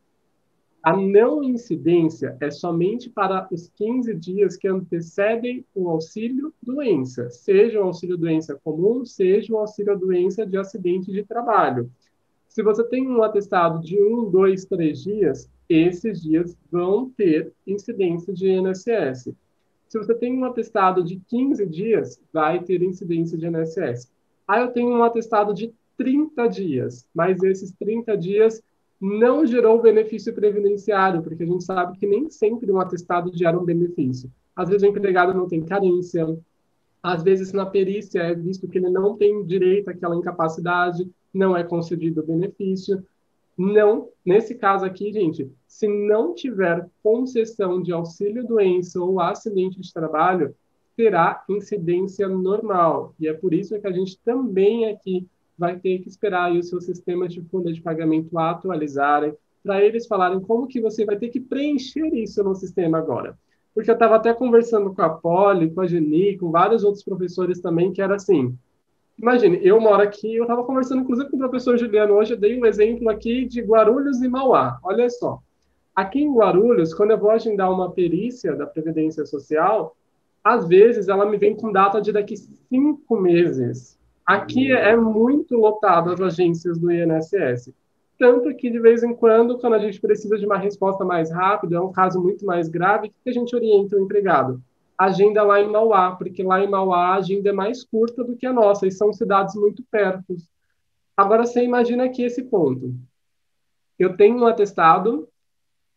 a 0.83 0.97
não 0.97 1.43
incidência 1.43 2.35
é 2.41 2.49
somente 2.49 3.07
para 3.07 3.47
os 3.51 3.69
15 3.75 4.15
dias 4.15 4.57
que 4.57 4.67
antecedem 4.67 5.63
o 5.75 5.87
auxílio 5.87 6.51
doença, 6.61 7.29
seja 7.29 7.79
o 7.79 7.83
auxílio 7.83 8.17
doença 8.17 8.59
comum, 8.63 9.05
seja 9.05 9.53
o 9.53 9.57
auxílio 9.57 9.97
doença 9.97 10.43
de 10.43 10.57
acidente 10.57 11.11
de 11.11 11.23
trabalho. 11.23 11.91
Se 12.47 12.63
você 12.63 12.83
tem 12.83 13.07
um 13.07 13.21
atestado 13.21 13.79
de 13.79 14.01
um, 14.01 14.29
dois, 14.29 14.65
três 14.65 15.03
dias, 15.03 15.47
esses 15.69 16.21
dias 16.21 16.57
vão 16.71 17.09
ter 17.11 17.53
incidência 17.65 18.33
de 18.33 18.49
INSS. 18.49 19.33
Se 19.87 19.97
você 19.97 20.15
tem 20.15 20.37
um 20.37 20.45
atestado 20.45 21.03
de 21.03 21.21
15 21.27 21.65
dias, 21.67 22.19
vai 22.33 22.61
ter 22.63 22.81
incidência 22.81 23.37
de 23.37 23.45
INSS. 23.45 24.11
Aí 24.47 24.61
eu 24.61 24.71
tenho 24.71 24.89
um 24.89 25.03
atestado 25.03 25.53
de 25.53 25.71
30 25.95 26.47
dias, 26.47 27.07
mas 27.13 27.41
esses 27.43 27.71
30 27.73 28.17
dias 28.17 28.61
não 29.01 29.43
gerou 29.47 29.81
benefício 29.81 30.31
previdenciário, 30.31 31.23
porque 31.23 31.41
a 31.41 31.47
gente 31.47 31.63
sabe 31.63 31.97
que 31.97 32.05
nem 32.05 32.29
sempre 32.29 32.71
um 32.71 32.79
atestado 32.79 33.35
gera 33.35 33.57
um 33.57 33.65
benefício. 33.65 34.29
Às 34.55 34.69
vezes 34.69 34.83
o 34.83 34.91
empregado 34.91 35.33
não 35.33 35.47
tem 35.47 35.65
carência, 35.65 36.37
às 37.01 37.23
vezes 37.23 37.51
na 37.51 37.65
perícia 37.65 38.21
é 38.21 38.35
visto 38.35 38.67
que 38.67 38.77
ele 38.77 38.89
não 38.89 39.17
tem 39.17 39.43
direito 39.43 39.89
àquela 39.89 40.15
incapacidade, 40.15 41.09
não 41.33 41.57
é 41.57 41.63
concedido 41.63 42.21
o 42.21 42.25
benefício. 42.25 43.03
Não, 43.57 44.09
nesse 44.23 44.53
caso 44.53 44.85
aqui, 44.85 45.11
gente, 45.11 45.49
se 45.67 45.87
não 45.87 46.35
tiver 46.35 46.87
concessão 47.01 47.81
de 47.81 47.91
auxílio 47.91 48.45
doença 48.45 49.01
ou 49.01 49.19
acidente 49.19 49.81
de 49.81 49.91
trabalho, 49.91 50.55
terá 50.95 51.43
incidência 51.49 52.29
normal. 52.29 53.15
E 53.19 53.27
é 53.27 53.33
por 53.33 53.51
isso 53.51 53.79
que 53.79 53.87
a 53.87 53.91
gente 53.91 54.19
também 54.19 54.89
aqui 54.89 55.27
vai 55.57 55.77
ter 55.77 55.99
que 55.99 56.09
esperar 56.09 56.51
os 56.51 56.69
seus 56.69 56.85
sistemas 56.85 57.33
de 57.33 57.41
folha 57.41 57.71
de 57.71 57.81
pagamento 57.81 58.37
atualizarem, 58.37 59.33
para 59.63 59.83
eles 59.83 60.07
falarem 60.07 60.39
como 60.39 60.67
que 60.67 60.81
você 60.81 61.05
vai 61.05 61.17
ter 61.17 61.29
que 61.29 61.39
preencher 61.39 62.13
isso 62.13 62.43
no 62.43 62.55
sistema 62.55 62.97
agora. 62.97 63.37
Porque 63.73 63.89
eu 63.89 63.93
estava 63.93 64.15
até 64.15 64.33
conversando 64.33 64.93
com 64.93 65.01
a 65.01 65.09
Poli, 65.09 65.71
com 65.71 65.81
a 65.81 65.87
Geni, 65.87 66.37
com 66.37 66.51
vários 66.51 66.83
outros 66.83 67.03
professores 67.03 67.61
também, 67.61 67.93
que 67.93 68.01
era 68.01 68.15
assim, 68.15 68.57
imagine, 69.17 69.59
eu 69.61 69.79
moro 69.79 70.01
aqui, 70.01 70.35
eu 70.35 70.43
estava 70.43 70.63
conversando 70.63 71.01
inclusive 71.01 71.29
com 71.29 71.37
o 71.37 71.39
professor 71.39 71.77
Juliano 71.77 72.15
hoje, 72.15 72.33
eu 72.33 72.39
dei 72.39 72.59
um 72.59 72.65
exemplo 72.65 73.09
aqui 73.09 73.45
de 73.45 73.61
Guarulhos 73.61 74.21
e 74.21 74.27
Mauá, 74.27 74.79
olha 74.83 75.09
só. 75.09 75.39
Aqui 75.95 76.21
em 76.21 76.33
Guarulhos, 76.33 76.93
quando 76.93 77.11
eu 77.11 77.17
vou 77.17 77.31
agendar 77.31 77.71
uma 77.71 77.91
perícia 77.91 78.55
da 78.55 78.65
Previdência 78.65 79.25
Social, 79.25 79.95
às 80.43 80.67
vezes 80.67 81.07
ela 81.07 81.25
me 81.25 81.37
vem 81.37 81.55
com 81.55 81.71
data 81.71 82.01
de 82.01 82.11
daqui 82.11 82.35
cinco 82.37 83.19
meses. 83.19 83.99
Aqui 84.31 84.71
é 84.71 84.95
muito 84.95 85.57
lotado 85.57 86.09
as 86.09 86.21
agências 86.21 86.79
do 86.79 86.89
INSS. 86.89 87.73
Tanto 88.17 88.55
que, 88.55 88.69
de 88.69 88.79
vez 88.79 89.03
em 89.03 89.13
quando, 89.13 89.59
quando 89.59 89.73
a 89.73 89.79
gente 89.79 89.99
precisa 89.99 90.37
de 90.37 90.45
uma 90.45 90.57
resposta 90.57 91.03
mais 91.03 91.29
rápida, 91.29 91.75
é 91.75 91.81
um 91.81 91.91
caso 91.91 92.21
muito 92.21 92.45
mais 92.45 92.69
grave, 92.69 93.09
que 93.09 93.29
a 93.29 93.33
gente 93.33 93.53
orienta 93.53 93.97
o 93.97 93.99
empregado? 93.99 94.63
Agenda 94.97 95.43
lá 95.43 95.59
em 95.59 95.69
Mauá, 95.69 96.15
porque 96.15 96.43
lá 96.43 96.63
em 96.63 96.69
Mauá 96.69 97.09
a 97.09 97.15
agenda 97.15 97.49
é 97.49 97.51
mais 97.51 97.83
curta 97.83 98.23
do 98.23 98.37
que 98.37 98.45
a 98.45 98.53
nossa, 98.53 98.87
e 98.87 98.91
são 98.91 99.11
cidades 99.11 99.53
muito 99.55 99.83
perto. 99.91 100.37
Agora, 101.17 101.45
você 101.45 101.61
imagina 101.61 102.05
aqui 102.05 102.23
esse 102.23 102.41
ponto. 102.41 102.95
Eu 103.99 104.15
tenho 104.15 104.37
um 104.37 104.45
atestado 104.45 105.27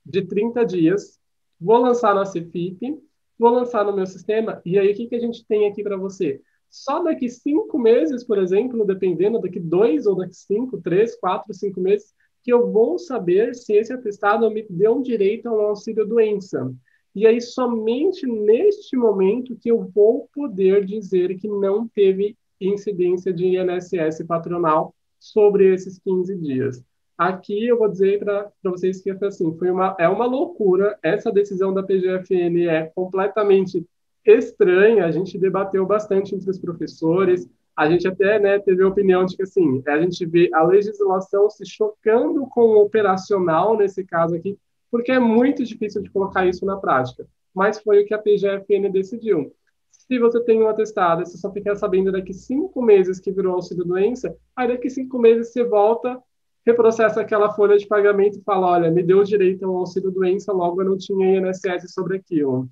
de 0.04 0.22
30 0.22 0.66
dias, 0.66 1.20
vou 1.60 1.78
lançar 1.78 2.12
na 2.12 2.24
CFIP, 2.24 2.98
vou 3.38 3.50
lançar 3.50 3.84
no 3.84 3.92
meu 3.92 4.06
sistema, 4.06 4.60
e 4.64 4.76
aí 4.76 4.90
o 4.90 4.96
que, 4.96 5.06
que 5.06 5.14
a 5.14 5.20
gente 5.20 5.46
tem 5.46 5.68
aqui 5.68 5.84
para 5.84 5.96
você? 5.96 6.42
Só 6.74 7.00
daqui 7.04 7.28
cinco 7.28 7.78
meses, 7.78 8.24
por 8.24 8.36
exemplo, 8.36 8.84
dependendo, 8.84 9.40
daqui 9.40 9.60
dois 9.60 10.06
ou 10.06 10.16
daqui 10.16 10.34
cinco, 10.34 10.80
três, 10.80 11.14
quatro, 11.14 11.54
cinco 11.54 11.80
meses, 11.80 12.12
que 12.42 12.52
eu 12.52 12.68
vou 12.72 12.98
saber 12.98 13.54
se 13.54 13.74
esse 13.74 13.92
atestado 13.92 14.50
me 14.50 14.66
deu 14.68 15.00
direito 15.00 15.48
a 15.48 15.52
um 15.52 15.60
auxílio 15.60 16.04
doença. 16.04 16.74
E 17.14 17.28
aí, 17.28 17.40
somente 17.40 18.26
neste 18.26 18.96
momento 18.96 19.56
que 19.56 19.70
eu 19.70 19.84
vou 19.94 20.28
poder 20.34 20.84
dizer 20.84 21.38
que 21.38 21.46
não 21.46 21.86
teve 21.86 22.36
incidência 22.60 23.32
de 23.32 23.56
INSS 23.56 24.26
patronal 24.26 24.92
sobre 25.16 25.72
esses 25.72 26.00
15 26.00 26.36
dias. 26.38 26.84
Aqui 27.16 27.68
eu 27.68 27.78
vou 27.78 27.88
dizer 27.88 28.18
para 28.18 28.50
vocês 28.64 29.00
que 29.00 29.10
assim, 29.10 29.56
foi 29.56 29.70
uma, 29.70 29.94
é 29.96 30.08
uma 30.08 30.26
loucura. 30.26 30.98
Essa 31.04 31.30
decisão 31.30 31.72
da 31.72 31.84
PGFN 31.84 32.66
é 32.68 32.90
completamente 32.96 33.86
estranha, 34.24 35.04
a 35.04 35.10
gente 35.10 35.38
debateu 35.38 35.84
bastante 35.86 36.34
entre 36.34 36.50
os 36.50 36.58
professores, 36.58 37.48
a 37.76 37.88
gente 37.90 38.06
até 38.06 38.38
né, 38.38 38.58
teve 38.58 38.82
a 38.82 38.88
opinião 38.88 39.24
de 39.24 39.36
que 39.36 39.42
assim, 39.42 39.82
a 39.86 40.00
gente 40.00 40.24
vê 40.24 40.48
a 40.52 40.62
legislação 40.62 41.50
se 41.50 41.66
chocando 41.66 42.46
com 42.46 42.60
o 42.60 42.82
operacional 42.82 43.76
nesse 43.76 44.04
caso 44.04 44.34
aqui, 44.36 44.56
porque 44.90 45.10
é 45.10 45.18
muito 45.18 45.64
difícil 45.64 46.00
de 46.02 46.10
colocar 46.10 46.46
isso 46.46 46.64
na 46.64 46.76
prática. 46.76 47.26
Mas 47.52 47.80
foi 47.80 48.02
o 48.02 48.06
que 48.06 48.14
a 48.14 48.18
PGFN 48.18 48.90
decidiu. 48.90 49.52
Se 49.90 50.18
você 50.18 50.40
tem 50.44 50.62
um 50.62 50.68
atestado, 50.68 51.24
você 51.24 51.36
só 51.36 51.50
fica 51.50 51.74
sabendo 51.74 52.12
daqui 52.12 52.32
cinco 52.32 52.82
meses 52.82 53.18
que 53.18 53.32
virou 53.32 53.54
auxílio-doença, 53.54 54.36
aí 54.54 54.68
daqui 54.68 54.90
cinco 54.90 55.18
meses 55.18 55.52
você 55.52 55.64
volta, 55.64 56.20
reprocessa 56.64 57.20
aquela 57.20 57.52
folha 57.52 57.76
de 57.76 57.86
pagamento 57.86 58.38
e 58.38 58.42
fala, 58.42 58.68
olha, 58.68 58.90
me 58.90 59.02
deu 59.02 59.22
direito 59.22 59.64
ao 59.64 59.76
auxílio-doença, 59.76 60.52
logo 60.52 60.80
eu 60.80 60.90
não 60.90 60.98
tinha 60.98 61.38
INSS 61.38 61.92
sobre 61.92 62.16
aquilo. 62.16 62.68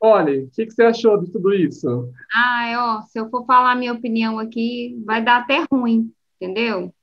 Olha, 0.00 0.44
o 0.44 0.50
que, 0.50 0.66
que, 0.66 0.72
você 0.72 0.82
achou 0.82 1.20
de 1.20 1.30
tudo 1.32 1.52
isso? 1.52 2.12
Ah, 2.32 3.00
ó, 3.00 3.02
se 3.02 3.18
eu 3.18 3.28
for 3.30 3.44
falar 3.44 3.74
minha 3.74 3.92
opinião 3.92 4.38
aqui, 4.38 5.00
vai 5.04 5.22
dar 5.22 5.38
até 5.38 5.64
ruim, 5.70 6.12
entendeu? 6.40 6.94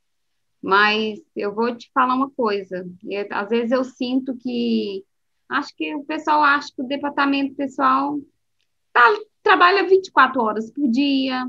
Mas 0.62 1.20
eu 1.36 1.54
vou 1.54 1.76
te 1.76 1.92
falar 1.94 2.16
uma 2.16 2.30
coisa. 2.30 2.88
Eu, 3.04 3.28
às 3.32 3.50
vezes 3.50 3.72
eu 3.72 3.84
sinto 3.84 4.36
que 4.38 5.04
acho 5.50 5.76
que 5.76 5.94
o 5.94 6.06
pessoal 6.06 6.42
acha 6.42 6.70
que 6.74 6.82
o 6.82 6.88
departamento 6.88 7.54
pessoal 7.56 8.18
tá, 8.94 9.04
trabalha 9.44 9.88
24 9.88 10.42
horas 10.42 10.72
por 10.72 10.90
dia, 10.90 11.46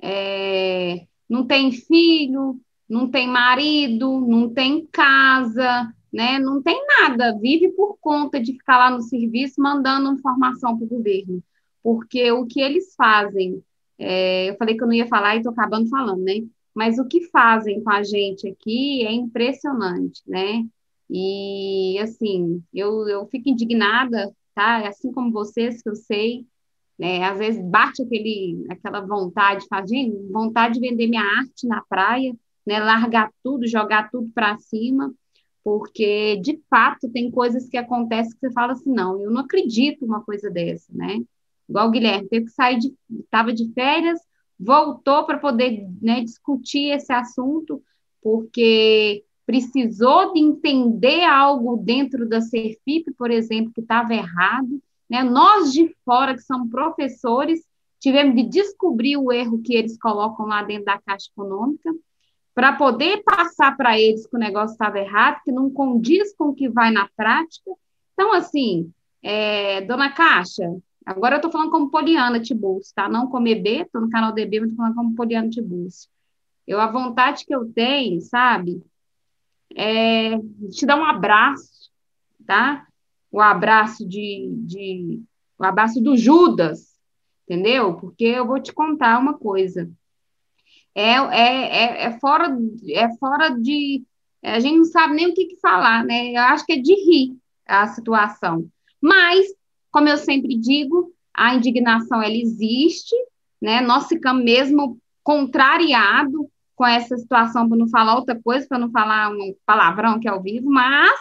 é, 0.00 1.06
não 1.28 1.46
tem 1.46 1.72
filho, 1.72 2.60
não 2.88 3.10
tem 3.10 3.26
marido, 3.26 4.20
não 4.20 4.48
tem 4.52 4.86
casa, 4.86 5.92
né? 6.16 6.38
Não 6.38 6.62
tem 6.62 6.82
nada, 6.98 7.38
vive 7.38 7.68
por 7.72 7.98
conta 8.00 8.40
de 8.40 8.54
ficar 8.54 8.78
lá 8.78 8.90
no 8.90 9.02
serviço 9.02 9.60
mandando 9.60 10.10
informação 10.14 10.74
para 10.74 10.86
o 10.86 10.88
governo, 10.88 11.42
porque 11.82 12.32
o 12.32 12.46
que 12.46 12.58
eles 12.58 12.94
fazem, 12.96 13.62
é, 13.98 14.48
eu 14.48 14.56
falei 14.56 14.74
que 14.74 14.82
eu 14.82 14.86
não 14.86 14.94
ia 14.94 15.06
falar 15.06 15.34
e 15.34 15.38
estou 15.38 15.52
acabando 15.52 15.90
falando, 15.90 16.22
né? 16.22 16.42
Mas 16.74 16.98
o 16.98 17.06
que 17.06 17.28
fazem 17.28 17.82
com 17.82 17.90
a 17.90 18.02
gente 18.02 18.48
aqui 18.48 19.04
é 19.06 19.12
impressionante, 19.12 20.22
né? 20.26 20.64
E 21.10 21.98
assim, 22.00 22.62
eu, 22.72 23.06
eu 23.08 23.26
fico 23.26 23.50
indignada, 23.50 24.34
tá? 24.54 24.88
Assim 24.88 25.12
como 25.12 25.30
vocês, 25.30 25.82
que 25.82 25.88
eu 25.90 25.94
sei, 25.94 26.46
né? 26.98 27.24
Às 27.24 27.38
vezes 27.38 27.62
bate 27.62 28.02
aquele, 28.02 28.64
aquela 28.70 29.00
vontade, 29.02 29.66
fazer 29.68 30.10
vontade 30.32 30.80
de 30.80 30.88
vender 30.88 31.08
minha 31.08 31.22
arte 31.22 31.66
na 31.66 31.82
praia, 31.86 32.34
né? 32.66 32.80
Largar 32.80 33.30
tudo, 33.42 33.68
jogar 33.68 34.10
tudo 34.10 34.30
para 34.34 34.56
cima 34.58 35.12
porque 35.66 36.36
de 36.36 36.62
fato 36.70 37.08
tem 37.08 37.28
coisas 37.28 37.68
que 37.68 37.76
acontecem 37.76 38.32
que 38.34 38.38
você 38.38 38.52
fala 38.52 38.74
assim, 38.74 38.88
não, 38.88 39.20
eu 39.20 39.32
não 39.32 39.40
acredito 39.40 40.04
uma 40.04 40.22
coisa 40.22 40.48
dessa, 40.48 40.92
né? 40.94 41.18
Igual 41.68 41.88
o 41.88 41.90
Guilherme, 41.90 42.28
teve 42.28 42.46
que 42.46 42.52
sair 42.52 42.78
de, 42.78 42.94
estava 43.10 43.52
de 43.52 43.72
férias, 43.72 44.20
voltou 44.56 45.26
para 45.26 45.38
poder 45.38 45.84
né, 46.00 46.20
discutir 46.20 46.92
esse 46.92 47.12
assunto, 47.12 47.82
porque 48.22 49.24
precisou 49.44 50.32
de 50.32 50.38
entender 50.38 51.24
algo 51.24 51.76
dentro 51.78 52.28
da 52.28 52.40
Serfip, 52.40 53.12
por 53.18 53.32
exemplo, 53.32 53.72
que 53.74 53.80
estava 53.80 54.14
errado. 54.14 54.80
Né? 55.10 55.24
Nós 55.24 55.72
de 55.72 55.92
fora, 56.04 56.36
que 56.36 56.42
somos 56.42 56.70
professores, 56.70 57.60
tivemos 57.98 58.36
de 58.36 58.44
descobrir 58.44 59.16
o 59.16 59.32
erro 59.32 59.60
que 59.64 59.74
eles 59.74 59.98
colocam 59.98 60.46
lá 60.46 60.62
dentro 60.62 60.84
da 60.84 61.00
Caixa 61.00 61.28
Econômica 61.32 61.92
para 62.56 62.72
poder 62.72 63.22
passar 63.22 63.76
para 63.76 64.00
eles 64.00 64.26
que 64.26 64.34
o 64.34 64.38
negócio 64.38 64.72
estava 64.72 64.98
errado, 64.98 65.42
que 65.44 65.52
não 65.52 65.68
condiz 65.68 66.34
com 66.34 66.48
o 66.48 66.54
que 66.54 66.70
vai 66.70 66.90
na 66.90 67.06
prática. 67.14 67.70
Então, 68.14 68.32
assim, 68.32 68.90
é, 69.22 69.82
dona 69.82 70.10
Caixa, 70.10 70.64
agora 71.04 71.34
eu 71.34 71.36
estou 71.36 71.52
falando 71.52 71.70
como 71.70 71.90
Poliana 71.90 72.40
Tibus, 72.40 72.92
tá? 72.92 73.10
Não 73.10 73.26
como 73.26 73.46
EB, 73.46 73.82
estou 73.82 74.00
no 74.00 74.08
canal 74.08 74.32
DB, 74.32 74.60
mas 74.60 74.70
estou 74.70 74.82
falando 74.82 74.96
como 74.96 75.14
Poliana 75.14 75.50
Tibus. 75.50 76.08
Eu, 76.66 76.80
a 76.80 76.90
vontade 76.90 77.44
que 77.44 77.54
eu 77.54 77.70
tenho, 77.74 78.22
sabe, 78.22 78.82
é 79.76 80.38
te 80.70 80.86
dar 80.86 80.96
um 80.96 81.04
abraço, 81.04 81.90
tá? 82.46 82.86
O 83.30 83.38
abraço 83.38 84.08
de, 84.08 84.50
de 84.64 85.22
o 85.58 85.64
abraço 85.64 86.02
do 86.02 86.16
Judas, 86.16 86.98
entendeu? 87.44 87.96
Porque 87.96 88.24
eu 88.24 88.46
vou 88.46 88.58
te 88.58 88.72
contar 88.72 89.18
uma 89.18 89.34
coisa 89.34 89.90
é, 90.96 91.12
é, 91.12 91.76
é, 91.76 92.04
é, 92.04 92.18
fora, 92.18 92.48
é 92.88 93.14
fora 93.18 93.50
de. 93.50 94.02
A 94.42 94.58
gente 94.60 94.78
não 94.78 94.84
sabe 94.86 95.14
nem 95.14 95.28
o 95.28 95.34
que, 95.34 95.44
que 95.44 95.60
falar, 95.60 96.02
né? 96.02 96.32
Eu 96.32 96.40
acho 96.40 96.64
que 96.64 96.72
é 96.72 96.80
de 96.80 96.94
rir 96.94 97.36
a 97.66 97.86
situação. 97.88 98.66
Mas, 98.98 99.46
como 99.90 100.08
eu 100.08 100.16
sempre 100.16 100.56
digo, 100.56 101.12
a 101.34 101.54
indignação 101.54 102.22
ela 102.22 102.34
existe, 102.34 103.14
né? 103.60 103.82
Nós 103.82 104.06
ficamos 104.06 104.42
mesmo 104.42 104.98
contrariado 105.22 106.50
com 106.74 106.86
essa 106.86 107.16
situação, 107.18 107.68
para 107.68 107.76
não 107.76 107.88
falar 107.88 108.16
outra 108.16 108.40
coisa, 108.40 108.66
para 108.66 108.78
não 108.78 108.90
falar 108.90 109.30
um 109.30 109.54
palavrão 109.66 110.18
que 110.18 110.28
é 110.28 110.30
ao 110.30 110.42
vivo, 110.42 110.70
mas, 110.70 111.18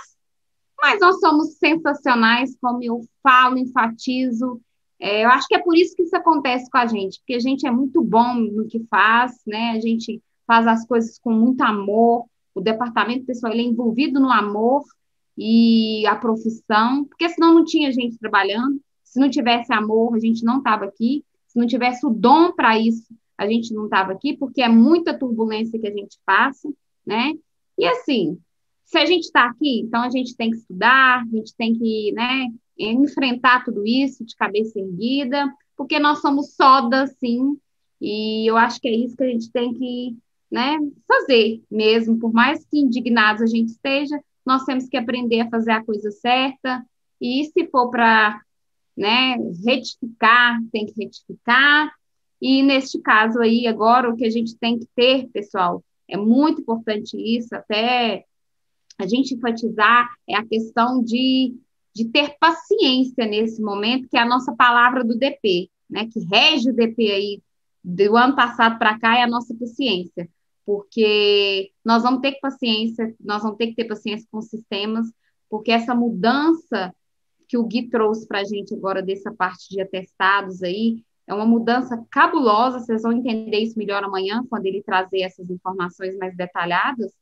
mas 0.81 1.01
nós 1.01 1.19
somos 1.19 1.57
sensacionais, 1.57 2.55
como 2.61 2.81
eu 2.81 3.01
falo, 3.21 3.57
enfatizo, 3.57 4.61
é, 4.99 5.25
eu 5.25 5.29
acho 5.29 5.47
que 5.47 5.55
é 5.55 5.59
por 5.59 5.75
isso 5.75 5.95
que 5.95 6.03
isso 6.03 6.15
acontece 6.15 6.69
com 6.69 6.77
a 6.77 6.85
gente, 6.85 7.19
porque 7.19 7.33
a 7.33 7.39
gente 7.39 7.67
é 7.67 7.71
muito 7.71 8.01
bom 8.01 8.35
no 8.35 8.67
que 8.67 8.79
faz, 8.89 9.33
né? 9.45 9.71
A 9.71 9.79
gente 9.79 10.21
faz 10.47 10.67
as 10.67 10.85
coisas 10.85 11.19
com 11.19 11.31
muito 11.31 11.61
amor, 11.61 12.25
o 12.53 12.61
departamento 12.61 13.25
pessoal 13.25 13.51
ele 13.51 13.63
é 13.63 13.65
envolvido 13.65 14.19
no 14.19 14.31
amor 14.31 14.83
e 15.37 16.05
a 16.07 16.15
profissão, 16.15 17.03
porque 17.05 17.27
senão 17.27 17.53
não 17.53 17.65
tinha 17.65 17.91
gente 17.91 18.17
trabalhando, 18.17 18.79
se 19.03 19.19
não 19.19 19.29
tivesse 19.29 19.73
amor, 19.73 20.15
a 20.15 20.19
gente 20.19 20.43
não 20.43 20.59
estava 20.59 20.85
aqui, 20.85 21.23
se 21.47 21.59
não 21.59 21.67
tivesse 21.67 22.05
o 22.05 22.09
dom 22.09 22.53
para 22.53 22.79
isso, 22.79 23.13
a 23.37 23.47
gente 23.47 23.73
não 23.73 23.85
estava 23.85 24.13
aqui, 24.13 24.37
porque 24.37 24.61
é 24.61 24.69
muita 24.69 25.17
turbulência 25.17 25.79
que 25.79 25.87
a 25.87 25.91
gente 25.91 26.17
passa, 26.25 26.69
né? 27.05 27.33
E 27.77 27.85
assim, 27.85 28.37
se 28.85 28.97
a 28.97 29.05
gente 29.05 29.23
está 29.23 29.45
aqui, 29.45 29.81
então 29.81 30.01
a 30.01 30.09
gente 30.09 30.35
tem 30.35 30.51
que 30.51 30.57
estudar, 30.57 31.21
a 31.21 31.35
gente 31.35 31.53
tem 31.55 31.73
que, 31.73 32.13
né, 32.13 32.47
enfrentar 32.77 33.63
tudo 33.63 33.85
isso 33.85 34.25
de 34.25 34.35
cabeça 34.35 34.79
erguida, 34.79 35.51
porque 35.77 35.99
nós 35.99 36.21
somos 36.21 36.53
soda, 36.55 37.07
sim, 37.07 37.57
e 38.01 38.49
eu 38.49 38.57
acho 38.57 38.79
que 38.79 38.87
é 38.87 38.95
isso 38.95 39.15
que 39.15 39.23
a 39.23 39.29
gente 39.29 39.51
tem 39.51 39.73
que 39.73 40.17
né, 40.51 40.77
fazer 41.07 41.61
mesmo, 41.69 42.19
por 42.19 42.31
mais 42.31 42.65
que 42.65 42.79
indignados 42.79 43.41
a 43.41 43.47
gente 43.47 43.69
esteja, 43.69 44.19
nós 44.45 44.63
temos 44.63 44.87
que 44.87 44.97
aprender 44.97 45.41
a 45.41 45.49
fazer 45.49 45.71
a 45.71 45.83
coisa 45.83 46.11
certa, 46.11 46.85
e 47.19 47.45
se 47.45 47.67
for 47.67 47.89
para 47.89 48.41
né, 48.95 49.37
retificar, 49.65 50.59
tem 50.71 50.85
que 50.85 50.93
retificar, 51.03 51.91
e 52.41 52.61
neste 52.61 52.99
caso 52.99 53.39
aí, 53.39 53.65
agora, 53.65 54.09
o 54.09 54.15
que 54.15 54.25
a 54.25 54.29
gente 54.29 54.55
tem 54.57 54.77
que 54.77 54.87
ter, 54.95 55.27
pessoal, 55.29 55.83
é 56.07 56.17
muito 56.17 56.61
importante 56.61 57.17
isso, 57.17 57.55
até 57.55 58.25
a 58.97 59.07
gente 59.07 59.33
enfatizar, 59.33 60.09
é 60.29 60.35
a 60.35 60.45
questão 60.45 61.03
de 61.03 61.55
de 61.95 62.05
ter 62.09 62.35
paciência 62.37 63.25
nesse 63.25 63.61
momento, 63.61 64.09
que 64.09 64.17
é 64.17 64.19
a 64.19 64.27
nossa 64.27 64.53
palavra 64.53 65.03
do 65.03 65.17
DP, 65.17 65.69
né, 65.89 66.07
que 66.11 66.19
rege 66.25 66.69
o 66.69 66.75
DP 66.75 67.11
aí 67.11 67.43
do 67.81 68.17
ano 68.17 68.35
passado 68.35 68.77
para 68.77 68.99
cá 68.99 69.17
é 69.17 69.23
a 69.23 69.27
nossa 69.27 69.55
paciência, 69.55 70.27
porque 70.65 71.71
nós 71.85 72.03
vamos 72.03 72.19
ter 72.19 72.39
paciência, 72.41 73.15
nós 73.19 73.43
vamos 73.43 73.57
ter 73.57 73.67
que 73.67 73.75
ter 73.75 73.85
paciência 73.85 74.27
com 74.29 74.39
os 74.39 74.47
sistemas, 74.47 75.07
porque 75.49 75.71
essa 75.71 75.95
mudança 75.95 76.93
que 77.47 77.57
o 77.57 77.63
Gui 77.63 77.87
trouxe 77.89 78.27
para 78.27 78.39
a 78.39 78.43
gente 78.43 78.73
agora 78.73 79.01
dessa 79.01 79.31
parte 79.31 79.69
de 79.69 79.79
atestados 79.79 80.63
aí, 80.63 81.03
é 81.27 81.33
uma 81.33 81.45
mudança 81.45 82.03
cabulosa, 82.09 82.79
vocês 82.79 83.03
vão 83.03 83.13
entender 83.13 83.59
isso 83.59 83.77
melhor 83.77 84.03
amanhã, 84.03 84.43
quando 84.49 84.65
ele 84.65 84.83
trazer 84.83 85.21
essas 85.21 85.49
informações 85.49 86.17
mais 86.17 86.35
detalhadas, 86.35 87.13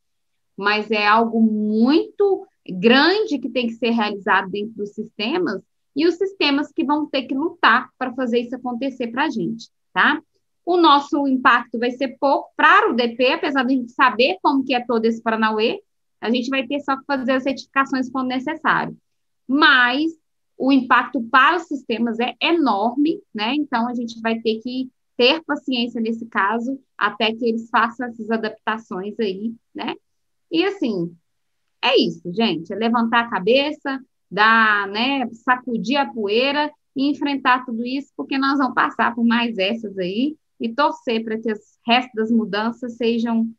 mas 0.57 0.89
é 0.89 1.05
algo 1.05 1.41
muito 1.41 2.47
grande 2.67 3.39
que 3.39 3.49
tem 3.49 3.67
que 3.67 3.73
ser 3.73 3.91
realizado 3.91 4.49
dentro 4.49 4.75
dos 4.75 4.93
sistemas 4.93 5.61
e 5.95 6.07
os 6.07 6.15
sistemas 6.15 6.71
que 6.71 6.83
vão 6.83 7.05
ter 7.05 7.23
que 7.23 7.35
lutar 7.35 7.89
para 7.97 8.13
fazer 8.13 8.39
isso 8.39 8.55
acontecer 8.55 9.07
para 9.07 9.25
a 9.25 9.29
gente, 9.29 9.69
tá? 9.93 10.21
O 10.65 10.77
nosso 10.77 11.27
impacto 11.27 11.77
vai 11.77 11.91
ser 11.91 12.17
pouco 12.19 12.49
para 12.55 12.89
o 12.89 12.95
DP, 12.95 13.33
apesar 13.33 13.63
de 13.63 13.73
a 13.73 13.77
gente 13.77 13.91
saber 13.91 14.37
como 14.41 14.63
que 14.63 14.73
é 14.73 14.83
todo 14.85 15.05
esse 15.05 15.21
Paranauê, 15.21 15.81
a 16.21 16.29
gente 16.31 16.49
vai 16.49 16.65
ter 16.65 16.79
só 16.79 16.97
que 16.97 17.05
fazer 17.05 17.33
as 17.33 17.43
certificações 17.43 18.09
quando 18.09 18.29
necessário. 18.29 18.97
Mas 19.45 20.13
o 20.57 20.71
impacto 20.71 21.21
para 21.21 21.57
os 21.57 21.63
sistemas 21.63 22.17
é 22.19 22.33
enorme, 22.41 23.21
né? 23.33 23.53
Então 23.55 23.87
a 23.87 23.93
gente 23.93 24.19
vai 24.21 24.39
ter 24.39 24.59
que 24.61 24.89
ter 25.17 25.43
paciência 25.43 25.99
nesse 25.99 26.25
caso 26.25 26.79
até 26.97 27.33
que 27.33 27.45
eles 27.45 27.69
façam 27.69 28.07
essas 28.07 28.31
adaptações 28.31 29.19
aí, 29.19 29.53
né? 29.75 29.95
E 30.49 30.63
assim, 30.63 31.13
é 31.83 31.99
isso, 31.99 32.31
gente, 32.33 32.71
é 32.71 32.75
levantar 32.75 33.21
a 33.21 33.29
cabeça, 33.29 33.99
dar, 34.31 34.87
né, 34.87 35.27
sacudir 35.33 35.97
a 35.97 36.11
poeira 36.11 36.71
e 36.95 37.09
enfrentar 37.09 37.65
tudo 37.65 37.85
isso, 37.85 38.11
porque 38.15 38.37
nós 38.37 38.57
vamos 38.57 38.73
passar 38.73 39.13
por 39.13 39.25
mais 39.25 39.57
essas 39.57 39.97
aí 39.97 40.37
e 40.59 40.73
torcer 40.73 41.23
para 41.23 41.37
que 41.37 41.51
as 41.51 41.77
restos 41.85 42.13
das 42.15 42.31
mudanças 42.31 42.95
sejam 42.95 43.49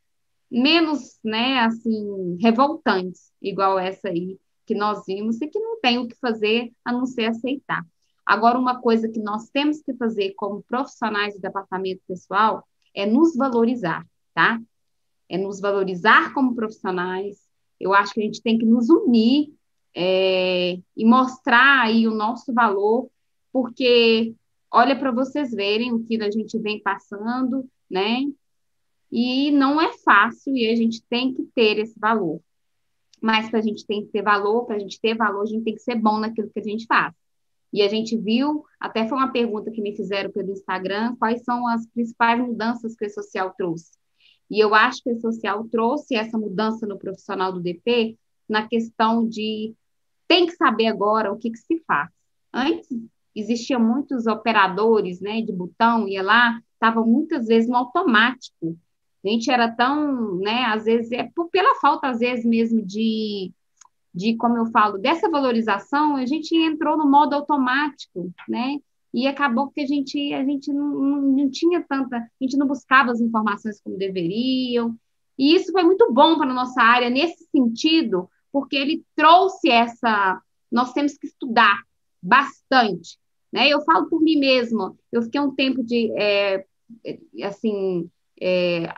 menos, 0.51 1.19
né, 1.23 1.61
assim, 1.61 2.37
revoltantes, 2.41 3.31
igual 3.43 3.79
essa 3.79 4.09
aí 4.09 4.39
que 4.67 4.75
nós 4.75 5.05
vimos 5.07 5.41
e 5.41 5.47
que 5.47 5.59
não 5.59 5.79
tem 5.81 5.99
o 5.99 6.09
que 6.09 6.17
fazer 6.17 6.73
a 6.85 6.93
não 6.93 7.07
ser 7.07 7.27
aceitar. 7.27 7.85
Agora, 8.25 8.59
uma 8.59 8.81
coisa 8.81 9.09
que 9.09 9.21
nós 9.21 9.51
temos 9.51 9.83
que 9.83 9.93
fazer 9.95 10.33
como 10.37 10.63
profissionais 10.63 11.35
do 11.35 11.41
departamento 11.41 12.01
pessoal 12.09 12.67
é 12.95 13.05
nos 13.05 13.37
valorizar, 13.37 14.07
tá? 14.33 14.59
É 15.29 15.37
nos 15.37 15.61
valorizar 15.61 16.33
como 16.33 16.55
profissionais. 16.55 17.37
Eu 17.85 17.93
acho 17.93 18.15
que 18.15 18.21
a 18.23 18.25
gente 18.25 18.41
tem 18.41 18.57
que 18.57 18.65
nos 18.65 18.89
unir 18.89 19.53
é, 19.95 20.79
e 20.97 21.05
mostrar 21.05 21.83
aí 21.83 22.09
o 22.09 22.15
nosso 22.15 22.51
valor, 22.55 23.11
porque 23.53 24.35
olha 24.71 24.99
para 24.99 25.13
vocês 25.13 25.53
verem 25.53 25.93
o 25.93 26.03
que 26.03 26.17
a 26.23 26.31
gente 26.31 26.59
vem 26.59 26.81
passando, 26.81 27.69
né? 27.91 28.23
E 29.13 29.51
não 29.51 29.79
é 29.79 29.93
fácil 29.99 30.57
e 30.57 30.67
a 30.67 30.75
gente 30.75 31.03
tem 31.11 31.35
que 31.35 31.43
ter 31.55 31.79
esse 31.79 31.99
valor. 32.01 32.41
Mas 33.21 33.51
para 33.51 33.59
a 33.59 33.63
gente 33.63 33.87
tem 33.87 34.07
que 34.07 34.13
ter 34.13 34.23
valor, 34.23 34.65
para 34.65 34.77
a 34.77 34.79
gente 34.79 34.99
ter 34.99 35.15
valor, 35.15 35.43
a 35.43 35.47
gente 35.47 35.65
tem 35.65 35.75
que 35.75 35.83
ser 35.83 35.97
bom 35.97 36.19
naquilo 36.19 36.49
que 36.49 36.61
a 36.61 36.65
gente 36.65 36.87
faz. 36.87 37.15
E 37.71 37.83
a 37.83 37.89
gente 37.89 38.17
viu, 38.17 38.65
até 38.81 39.07
foi 39.07 39.19
uma 39.19 39.31
pergunta 39.31 39.71
que 39.71 39.83
me 39.83 39.95
fizeram 39.95 40.31
pelo 40.31 40.53
Instagram, 40.53 41.17
quais 41.17 41.43
são 41.43 41.69
as 41.69 41.87
principais 41.89 42.41
mudanças 42.41 42.97
que 42.97 43.05
o 43.05 43.11
social 43.11 43.53
trouxe. 43.59 43.93
E 44.51 44.61
eu 44.61 44.75
acho 44.75 45.03
que 45.03 45.11
o 45.11 45.21
social 45.21 45.67
trouxe 45.71 46.15
essa 46.15 46.39
mudança 46.39 46.87
no 46.87 46.99
profissional 46.99 47.53
do 47.53 47.61
DP 47.61 48.19
na 48.49 48.67
questão 48.67 49.27
de 49.27 49.75
tem 50.29 50.47
que 50.47 50.53
saber 50.53 50.87
agora 50.87 51.33
o 51.33 51.39
que, 51.39 51.51
que 51.51 51.59
se 51.59 51.83
faz. 51.87 52.09
Antes 52.53 52.89
existiam 53.35 53.81
muitos 53.81 54.27
operadores 54.27 55.21
né, 55.21 55.41
de 55.43 55.53
botão, 55.53 56.07
ia 56.07 56.23
lá, 56.23 56.61
estava 56.73 57.05
muitas 57.05 57.47
vezes 57.47 57.69
no 57.69 57.77
automático. 57.77 58.79
A 59.25 59.29
gente 59.29 59.51
era 59.51 59.71
tão, 59.71 60.37
né, 60.37 60.65
às 60.67 60.85
vezes, 60.85 61.11
é 61.13 61.29
por, 61.35 61.49
pela 61.49 61.75
falta, 61.81 62.09
às 62.09 62.19
vezes, 62.19 62.45
mesmo 62.45 62.83
de, 62.83 63.51
de, 64.15 64.37
como 64.37 64.57
eu 64.59 64.67
falo, 64.67 64.99
dessa 64.99 65.31
valorização, 65.31 66.17
a 66.17 66.27
gente 66.27 66.55
entrou 66.55 66.97
no 66.97 67.11
modo 67.11 67.35
automático, 67.35 68.31
né? 68.49 68.79
E 69.15 69.29
acabou 69.29 69.71
que 69.71 69.81
a 69.81 69.87
gente, 69.87 70.35
a 70.35 70.45
gente 70.45 70.73
não, 70.73 70.89
não, 70.89 71.23
não 71.23 71.51
tinha 71.51 71.81
tanta, 71.89 72.17
a 72.17 72.29
gente 72.41 72.57
não 72.57 72.67
buscava 72.67 73.13
as 73.13 73.21
informações 73.21 73.81
como 73.81 73.97
deveriam. 73.97 74.97
E 75.39 75.55
isso 75.55 75.71
foi 75.71 75.85
muito 75.85 76.13
bom 76.13 76.37
para 76.37 76.51
a 76.51 76.55
nossa 76.55 76.83
área 76.83 77.09
nesse 77.09 77.45
sentido, 77.45 78.29
porque 78.53 78.75
ele 78.75 79.05
trouxe 79.15 79.71
essa. 79.71 80.43
Nós 80.69 80.93
temos 80.93 81.17
que 81.17 81.29
estudar 81.29 81.81
bastante. 82.21 83.17
Né? 83.53 83.69
Eu 83.69 83.83
falo 83.83 84.09
por 84.09 84.21
mim 84.21 84.37
mesma, 84.37 84.97
eu 85.13 85.23
fiquei 85.23 85.41
um 85.41 85.55
tempo 85.55 85.85
de, 85.85 86.11
é, 86.19 86.65
assim, 87.45 88.11
é, 88.41 88.93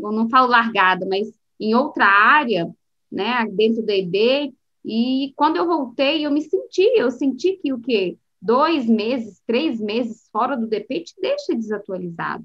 não 0.00 0.28
falo 0.30 0.46
largada, 0.46 1.04
mas 1.04 1.26
em 1.58 1.74
outra 1.74 2.06
área, 2.06 2.72
né, 3.10 3.46
dentro 3.50 3.82
do 3.82 3.90
ED, 3.90 4.54
e 4.84 5.32
quando 5.34 5.56
eu 5.56 5.66
voltei, 5.66 6.24
eu 6.24 6.30
me 6.30 6.40
senti, 6.42 6.82
eu 6.94 7.10
senti 7.10 7.56
que 7.56 7.72
o 7.72 7.80
quê? 7.80 8.16
Dois 8.40 8.86
meses, 8.86 9.42
três 9.46 9.80
meses 9.80 10.28
fora 10.30 10.56
do 10.56 10.66
DP 10.66 11.04
te 11.04 11.14
deixa 11.20 11.54
desatualizado. 11.54 12.44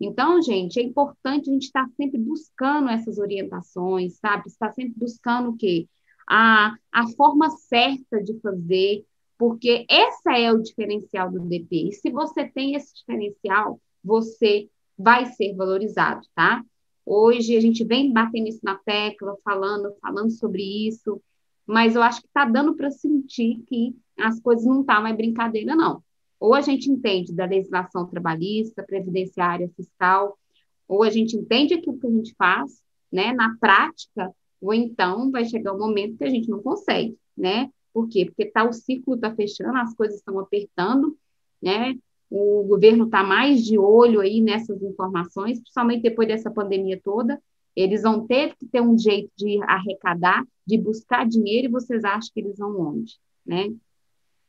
Então, 0.00 0.42
gente, 0.42 0.78
é 0.78 0.82
importante 0.82 1.48
a 1.48 1.52
gente 1.52 1.64
estar 1.66 1.88
sempre 1.96 2.18
buscando 2.18 2.88
essas 2.88 3.18
orientações, 3.18 4.18
sabe? 4.18 4.48
Estar 4.48 4.72
sempre 4.72 4.94
buscando 4.96 5.50
o 5.50 5.56
quê? 5.56 5.88
A, 6.28 6.74
a 6.92 7.06
forma 7.16 7.50
certa 7.50 8.22
de 8.22 8.38
fazer, 8.40 9.04
porque 9.38 9.86
essa 9.88 10.36
é 10.38 10.52
o 10.52 10.62
diferencial 10.62 11.30
do 11.30 11.40
DP. 11.40 11.88
E 11.88 11.92
se 11.92 12.10
você 12.10 12.46
tem 12.46 12.74
esse 12.74 12.94
diferencial, 12.94 13.80
você 14.02 14.68
vai 14.96 15.26
ser 15.26 15.54
valorizado, 15.54 16.26
tá? 16.34 16.64
Hoje 17.06 17.56
a 17.56 17.60
gente 17.60 17.84
vem 17.84 18.12
batendo 18.12 18.48
isso 18.48 18.60
na 18.62 18.76
tecla, 18.76 19.36
falando, 19.44 19.94
falando 20.00 20.30
sobre 20.30 20.62
isso, 20.88 21.20
mas 21.66 21.94
eu 21.94 22.02
acho 22.02 22.20
que 22.20 22.26
está 22.26 22.44
dando 22.44 22.74
para 22.74 22.90
sentir 22.90 23.62
que 23.66 23.94
as 24.18 24.40
coisas 24.40 24.64
não 24.64 24.80
estão 24.80 24.96
tá 24.96 25.00
mais 25.00 25.16
brincadeira, 25.16 25.74
não. 25.74 26.02
Ou 26.38 26.54
a 26.54 26.60
gente 26.60 26.90
entende 26.90 27.32
da 27.32 27.46
legislação 27.46 28.06
trabalhista, 28.06 28.82
previdenciária, 28.82 29.70
fiscal, 29.76 30.38
ou 30.86 31.02
a 31.02 31.10
gente 31.10 31.36
entende 31.36 31.74
aquilo 31.74 31.98
que 31.98 32.06
a 32.06 32.10
gente 32.10 32.34
faz, 32.36 32.82
né, 33.10 33.32
na 33.32 33.56
prática, 33.58 34.30
ou 34.60 34.74
então 34.74 35.30
vai 35.30 35.44
chegar 35.44 35.72
um 35.72 35.78
momento 35.78 36.16
que 36.16 36.24
a 36.24 36.30
gente 36.30 36.48
não 36.48 36.62
consegue, 36.62 37.16
né? 37.36 37.70
Por 37.92 38.08
quê? 38.08 38.24
Porque 38.26 38.46
tá, 38.46 38.64
o 38.64 38.72
ciclo 38.72 39.14
está 39.14 39.34
fechando, 39.34 39.76
as 39.76 39.94
coisas 39.94 40.16
estão 40.16 40.38
apertando, 40.38 41.16
né? 41.62 41.94
O 42.30 42.64
governo 42.64 43.04
está 43.04 43.22
mais 43.22 43.64
de 43.64 43.78
olho 43.78 44.20
aí 44.20 44.40
nessas 44.40 44.82
informações, 44.82 45.60
principalmente 45.60 46.02
depois 46.02 46.26
dessa 46.26 46.50
pandemia 46.50 47.00
toda. 47.02 47.40
Eles 47.76 48.02
vão 48.02 48.26
ter 48.26 48.56
que 48.56 48.66
ter 48.66 48.80
um 48.80 48.98
jeito 48.98 49.30
de 49.36 49.62
arrecadar, 49.62 50.44
de 50.66 50.78
buscar 50.78 51.26
dinheiro, 51.26 51.68
e 51.68 51.70
vocês 51.70 52.04
acham 52.04 52.30
que 52.32 52.40
eles 52.40 52.58
vão 52.58 52.80
onde? 52.80 53.18
Né? 53.46 53.72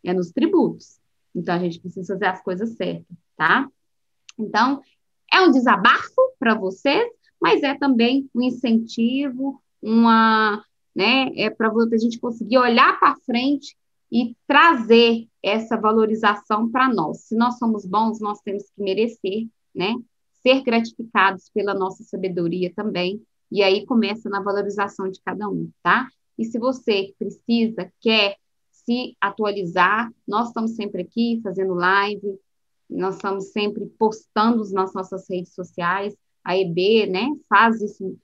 É 0.06 0.14
nos 0.14 0.32
tributos. 0.32 1.00
Então, 1.34 1.56
a 1.56 1.60
gente 1.60 1.80
precisa 1.80 2.14
fazer 2.14 2.26
as 2.26 2.42
coisas 2.42 2.70
certas, 2.78 3.18
tá? 3.36 3.68
Então, 4.40 4.82
é 5.32 5.42
um 5.42 5.52
desabafo 5.52 6.34
para 6.40 6.54
vocês, 6.56 7.12
mas 7.42 7.62
é 7.64 7.76
também 7.76 8.30
um 8.34 8.42
incentivo, 8.42 9.62
uma, 9.82 10.64
né, 10.96 11.32
é 11.36 11.50
para 11.50 11.70
a 11.70 11.98
gente 11.98 12.20
conseguir 12.20 12.58
olhar 12.58 12.98
para 13.00 13.16
frente 13.26 13.76
e 14.12 14.36
trazer 14.48 15.28
essa 15.44 15.76
valorização 15.76 16.70
para 16.70 16.88
nós. 16.88 17.26
Se 17.26 17.36
nós 17.36 17.58
somos 17.58 17.86
bons, 17.86 18.20
nós 18.20 18.40
temos 18.42 18.64
que 18.64 18.82
merecer, 18.82 19.48
né? 19.74 19.94
Ser 20.42 20.62
gratificados 20.64 21.50
pela 21.54 21.74
nossa 21.74 22.04
sabedoria 22.04 22.72
também. 22.74 23.22
E 23.52 23.62
aí 23.62 23.86
começa 23.86 24.30
na 24.30 24.42
valorização 24.42 25.10
de 25.10 25.20
cada 25.22 25.50
um, 25.50 25.70
tá? 25.84 26.08
E 26.38 26.46
se 26.46 26.58
você 26.60 27.14
precisa, 27.18 27.92
quer 28.00 28.38
se 28.86 29.16
atualizar, 29.20 30.12
nós 30.28 30.48
estamos 30.48 30.76
sempre 30.76 31.02
aqui 31.02 31.40
fazendo 31.44 31.74
live, 31.74 32.40
nós 32.90 33.16
estamos 33.16 33.52
sempre 33.52 33.86
postando 33.98 34.64
nas 34.72 34.94
nossas 34.94 35.28
redes 35.30 35.54
sociais. 35.54 36.16
A 36.44 36.56
EB, 36.58 37.08
né, 37.08 37.28
faz 37.50 37.82
isso 37.82 38.18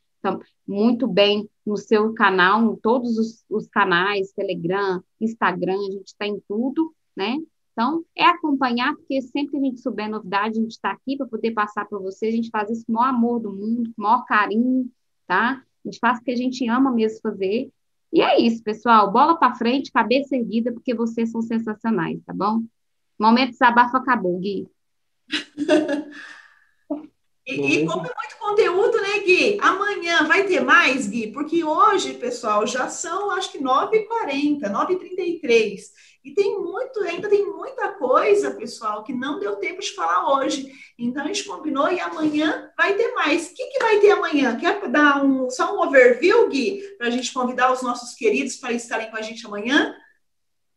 muito 0.68 1.08
bem 1.08 1.50
no 1.66 1.76
seu 1.76 2.14
canal, 2.14 2.74
em 2.74 2.76
todos 2.76 3.18
os, 3.18 3.44
os 3.50 3.68
canais, 3.68 4.32
Telegram, 4.34 5.04
Instagram, 5.20 5.80
a 5.80 5.92
gente 5.92 6.08
está 6.08 6.28
em 6.28 6.40
tudo, 6.48 6.94
né? 7.16 7.38
Então, 7.72 8.06
é 8.16 8.26
acompanhar, 8.26 8.96
porque 8.96 9.22
sempre 9.22 9.52
que 9.52 9.58
a 9.58 9.62
gente 9.62 9.82
souber 9.82 10.10
novidade, 10.10 10.60
a 10.60 10.62
gente 10.62 10.72
está 10.72 10.92
aqui 10.92 11.18
para 11.18 11.26
poder 11.26 11.52
passar 11.52 11.88
para 11.88 11.98
você, 11.98 12.28
a 12.28 12.32
gente 12.32 12.50
faz 12.50 12.70
isso 12.70 12.86
com 12.86 12.94
o 12.94 12.96
maior 12.96 13.10
amor 13.10 13.40
do 13.40 13.52
mundo, 13.52 13.92
com 13.96 14.02
o 14.02 14.04
maior 14.04 14.24
carinho, 14.26 14.92
tá? 15.26 15.64
A 15.84 15.90
gente 15.90 16.00
faz 16.00 16.20
o 16.20 16.24
que 16.24 16.32
a 16.32 16.36
gente 16.36 16.68
ama 16.70 16.92
mesmo 16.92 17.20
fazer. 17.22 17.72
E 18.12 18.22
é 18.22 18.40
isso, 18.42 18.62
pessoal. 18.64 19.12
Bola 19.12 19.38
para 19.38 19.56
frente, 19.56 19.92
cabeça 19.92 20.36
erguida, 20.36 20.72
porque 20.72 20.94
vocês 20.94 21.32
são 21.32 21.42
sensacionais, 21.42 22.20
tá 22.26 22.34
bom? 22.34 22.62
Momento 23.18 23.52
desabafo 23.52 23.96
acabou, 23.98 24.40
Gui. 24.40 24.68
E, 27.46 27.54
e 27.54 27.86
como 27.88 28.06
é 28.06 28.14
muito 28.16 28.38
conteúdo, 28.40 29.02
né, 29.02 29.20
Gui? 29.20 29.58
Amanhã 29.60 30.28
vai 30.28 30.44
ter 30.46 30.62
mais, 30.62 31.08
Gui? 31.08 31.32
Porque 31.32 31.64
hoje, 31.64 32.14
pessoal, 32.14 32.68
já 32.68 32.88
são 32.88 33.32
acho 33.32 33.52
que 33.52 33.60
9h40, 33.60 34.62
9h33. 34.62 35.80
E 36.24 36.36
tem 36.36 36.60
muito, 36.60 37.00
ainda 37.00 37.28
tem 37.28 37.44
muita 37.48 37.94
coisa, 37.94 38.52
pessoal, 38.52 39.04
que 39.04 39.12
não 39.12 39.40
deu 39.40 39.56
tempo 39.56 39.82
de 39.82 39.92
falar 39.96 40.36
hoje. 40.36 40.72
Então 40.98 41.24
a 41.24 41.28
gente 41.28 41.44
combinou 41.46 41.92
e 41.92 42.00
amanhã 42.00 42.70
vai 42.78 42.94
ter 42.96 43.12
mais. 43.14 43.48
O 43.48 43.56
que, 43.56 43.66
que 43.68 43.80
vai 43.80 44.00
ter 44.00 44.12
amanhã? 44.12 44.56
Quer 44.58 44.88
dar 44.88 45.26
um, 45.26 45.50
só 45.50 45.76
um 45.76 45.82
overview, 45.82 46.48
Gui, 46.48 46.80
para 47.00 47.08
a 47.08 47.10
gente 47.10 47.34
convidar 47.34 47.74
os 47.74 47.82
nossos 47.82 48.14
queridos 48.14 48.58
para 48.58 48.72
estarem 48.72 49.10
com 49.10 49.18
a 49.18 49.22
gente 49.22 49.48
amanhã? 49.48 49.96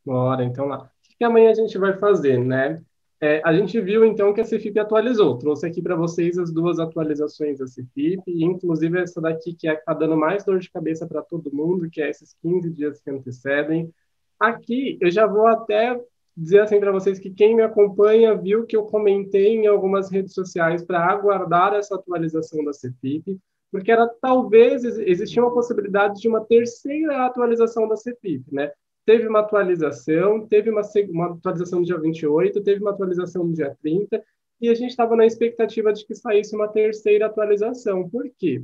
Bora, 0.05 0.43
então 0.43 0.67
lá. 0.67 0.79
O 0.79 1.17
que 1.19 1.25
amanhã 1.25 1.51
a 1.51 1.55
gente 1.55 1.77
vai 1.77 1.97
fazer, 1.99 2.39
né? 2.39 2.83
É, 3.21 3.41
a 3.45 3.55
gente 3.55 3.81
viu, 3.81 4.05
então, 4.05 4.35
que 4.35 4.41
a 4.41 4.45
CFIP 4.45 4.79
atualizou. 4.79 5.39
Trouxe 5.39 5.67
aqui 5.67 5.81
para 5.81 5.97
vocês 5.97 6.37
as 6.39 6.53
duas 6.53 6.79
atualizações 6.79 7.59
da 7.59 7.65
CFIP, 7.65 8.23
inclusive 8.27 8.99
essa 9.01 9.21
daqui 9.21 9.55
que 9.55 9.69
é 9.69 9.75
está 9.75 9.95
dando 9.95 10.17
mais 10.17 10.45
dor 10.45 10.59
de 10.59 10.71
cabeça 10.71 11.07
para 11.07 11.23
todo 11.23 11.55
mundo, 11.55 11.89
que 11.89 12.03
é 12.03 12.11
esses 12.11 12.35
15 12.43 12.71
dias 12.71 13.01
que 13.01 13.11
antecedem. 13.11 13.91
Aqui, 14.39 14.99
eu 15.01 15.11
já 15.11 15.27
vou 15.27 15.47
até 15.47 15.99
dizer 16.37 16.61
assim 16.61 16.81
para 16.81 16.93
vocês 16.93 17.19
que 17.19 17.31
quem 17.31 17.55
me 17.55 17.63
acompanha 17.63 18.37
viu 18.37 18.67
que 18.67 18.77
eu 18.77 18.85
comentei 18.85 19.57
em 19.57 19.67
algumas 19.67 20.11
redes 20.11 20.35
sociais 20.35 20.85
para 20.85 21.05
aguardar 21.05 21.75
essa 21.75 21.95
atualização 21.95 22.65
da 22.65 22.73
CFIP, 22.73 23.39
porque 23.71 23.91
era 23.91 24.09
talvez 24.21 24.85
existia 24.85 25.43
uma 25.43 25.55
possibilidade 25.55 26.21
de 26.21 26.29
uma 26.29 26.45
terceira 26.45 27.25
atualização 27.25 27.89
da 27.89 27.95
CFIP, 27.95 28.45
né? 28.53 28.73
Teve 29.05 29.27
uma 29.27 29.41
atualização, 29.41 30.47
teve 30.47 30.71
uma, 30.71 30.83
uma 31.11 31.33
atualização 31.33 31.81
no 31.81 31.85
dia 31.85 31.99
28, 31.99 32.63
teve 32.63 32.81
uma 32.81 32.91
atualização 32.91 33.45
no 33.45 33.53
dia 33.53 33.77
30, 33.83 34.23
e 34.61 34.69
a 34.69 34.75
gente 34.75 34.91
estava 34.91 35.15
na 35.17 35.27
expectativa 35.27 35.93
de 35.93 36.07
que 36.07 36.15
saísse 36.15 36.55
uma 36.55 36.69
terceira 36.69 37.27
atualização. 37.27 38.09
Por 38.09 38.31
quê? 38.39 38.63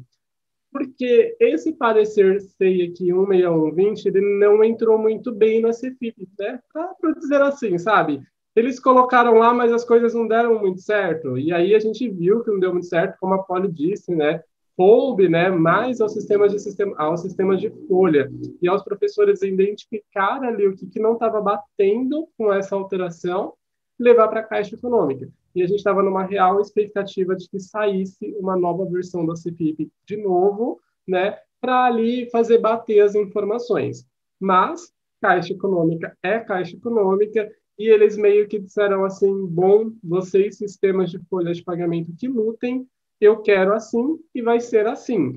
Porque 0.72 1.36
esse 1.40 1.72
parecer 1.72 2.40
SEI 2.40 2.82
aqui, 2.82 3.12
16120, 3.12 4.06
ele 4.06 4.38
não 4.38 4.62
entrou 4.62 4.96
muito 4.96 5.32
bem 5.32 5.60
na 5.60 5.70
CFIP, 5.70 6.28
né? 6.38 6.60
Para 6.72 7.12
dizer 7.18 7.42
assim, 7.42 7.76
sabe? 7.76 8.22
Eles 8.54 8.78
colocaram 8.80 9.34
lá, 9.34 9.52
mas 9.52 9.72
as 9.72 9.84
coisas 9.84 10.14
não 10.14 10.26
deram 10.26 10.60
muito 10.60 10.80
certo. 10.80 11.36
E 11.36 11.52
aí 11.52 11.74
a 11.74 11.78
gente 11.78 12.08
viu 12.08 12.42
que 12.42 12.50
não 12.50 12.60
deu 12.60 12.72
muito 12.72 12.86
certo, 12.86 13.18
como 13.18 13.34
a 13.34 13.42
Polly 13.42 13.70
disse, 13.70 14.14
né? 14.14 14.42
Coube 14.76 15.28
né, 15.28 15.50
mais 15.50 16.00
ao 16.00 16.08
sistema 16.08 16.48
de 16.48 16.58
sistema, 16.58 16.94
ao 16.98 17.16
sistema 17.16 17.56
de 17.56 17.70
folha 17.86 18.30
e 18.62 18.68
aos 18.68 18.82
professores 18.82 19.42
identificar 19.42 20.42
ali 20.42 20.66
o 20.66 20.74
que, 20.74 20.86
que 20.86 21.00
não 21.00 21.14
estava 21.14 21.40
batendo 21.40 22.28
com 22.36 22.52
essa 22.52 22.74
alteração, 22.74 23.54
levar 23.98 24.28
para 24.28 24.40
a 24.40 24.44
Caixa 24.44 24.74
Econômica. 24.74 25.28
E 25.54 25.62
a 25.62 25.66
gente 25.66 25.78
estava 25.78 26.02
numa 26.02 26.24
real 26.24 26.60
expectativa 26.60 27.34
de 27.34 27.48
que 27.48 27.58
saísse 27.58 28.34
uma 28.38 28.56
nova 28.56 28.86
versão 28.86 29.26
da 29.26 29.34
CPIP 29.34 29.90
de 30.06 30.16
novo, 30.16 30.80
né, 31.06 31.38
para 31.60 31.84
ali 31.84 32.30
fazer 32.30 32.58
bater 32.58 33.00
as 33.00 33.14
informações. 33.14 34.06
Mas 34.38 34.92
Caixa 35.20 35.52
Econômica 35.52 36.16
é 36.22 36.38
Caixa 36.38 36.76
Econômica 36.76 37.50
e 37.78 37.88
eles 37.88 38.16
meio 38.16 38.48
que 38.48 38.58
disseram 38.58 39.04
assim: 39.04 39.46
bom, 39.46 39.92
vocês, 40.02 40.56
sistemas 40.56 41.10
de 41.10 41.18
folha 41.30 41.52
de 41.52 41.62
pagamento 41.62 42.14
que 42.16 42.28
lutem, 42.28 42.86
eu 43.20 43.42
quero 43.42 43.74
assim 43.74 44.18
e 44.34 44.40
vai 44.40 44.60
ser 44.60 44.86
assim. 44.86 45.34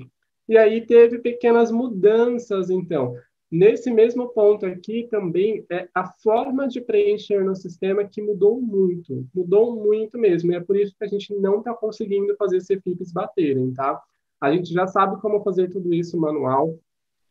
E 0.48 0.56
aí 0.56 0.84
teve 0.86 1.18
pequenas 1.18 1.70
mudanças, 1.70 2.70
então. 2.70 3.14
Nesse 3.50 3.90
mesmo 3.90 4.28
ponto 4.30 4.66
aqui 4.66 5.06
também 5.10 5.64
é 5.70 5.88
a 5.94 6.06
forma 6.22 6.66
de 6.66 6.80
preencher 6.80 7.44
no 7.44 7.54
sistema 7.54 8.04
que 8.04 8.20
mudou 8.20 8.60
muito, 8.60 9.26
mudou 9.34 9.76
muito 9.76 10.18
mesmo. 10.18 10.50
E 10.50 10.56
é 10.56 10.60
por 10.60 10.76
isso 10.76 10.94
que 10.98 11.04
a 11.04 11.08
gente 11.08 11.32
não 11.34 11.58
está 11.58 11.72
conseguindo 11.72 12.34
fazer 12.36 12.58
CFIPs 12.58 13.12
baterem, 13.12 13.72
tá? 13.72 14.02
A 14.40 14.52
gente 14.52 14.72
já 14.72 14.86
sabe 14.86 15.20
como 15.20 15.42
fazer 15.42 15.68
tudo 15.68 15.94
isso 15.94 16.18
manual. 16.18 16.76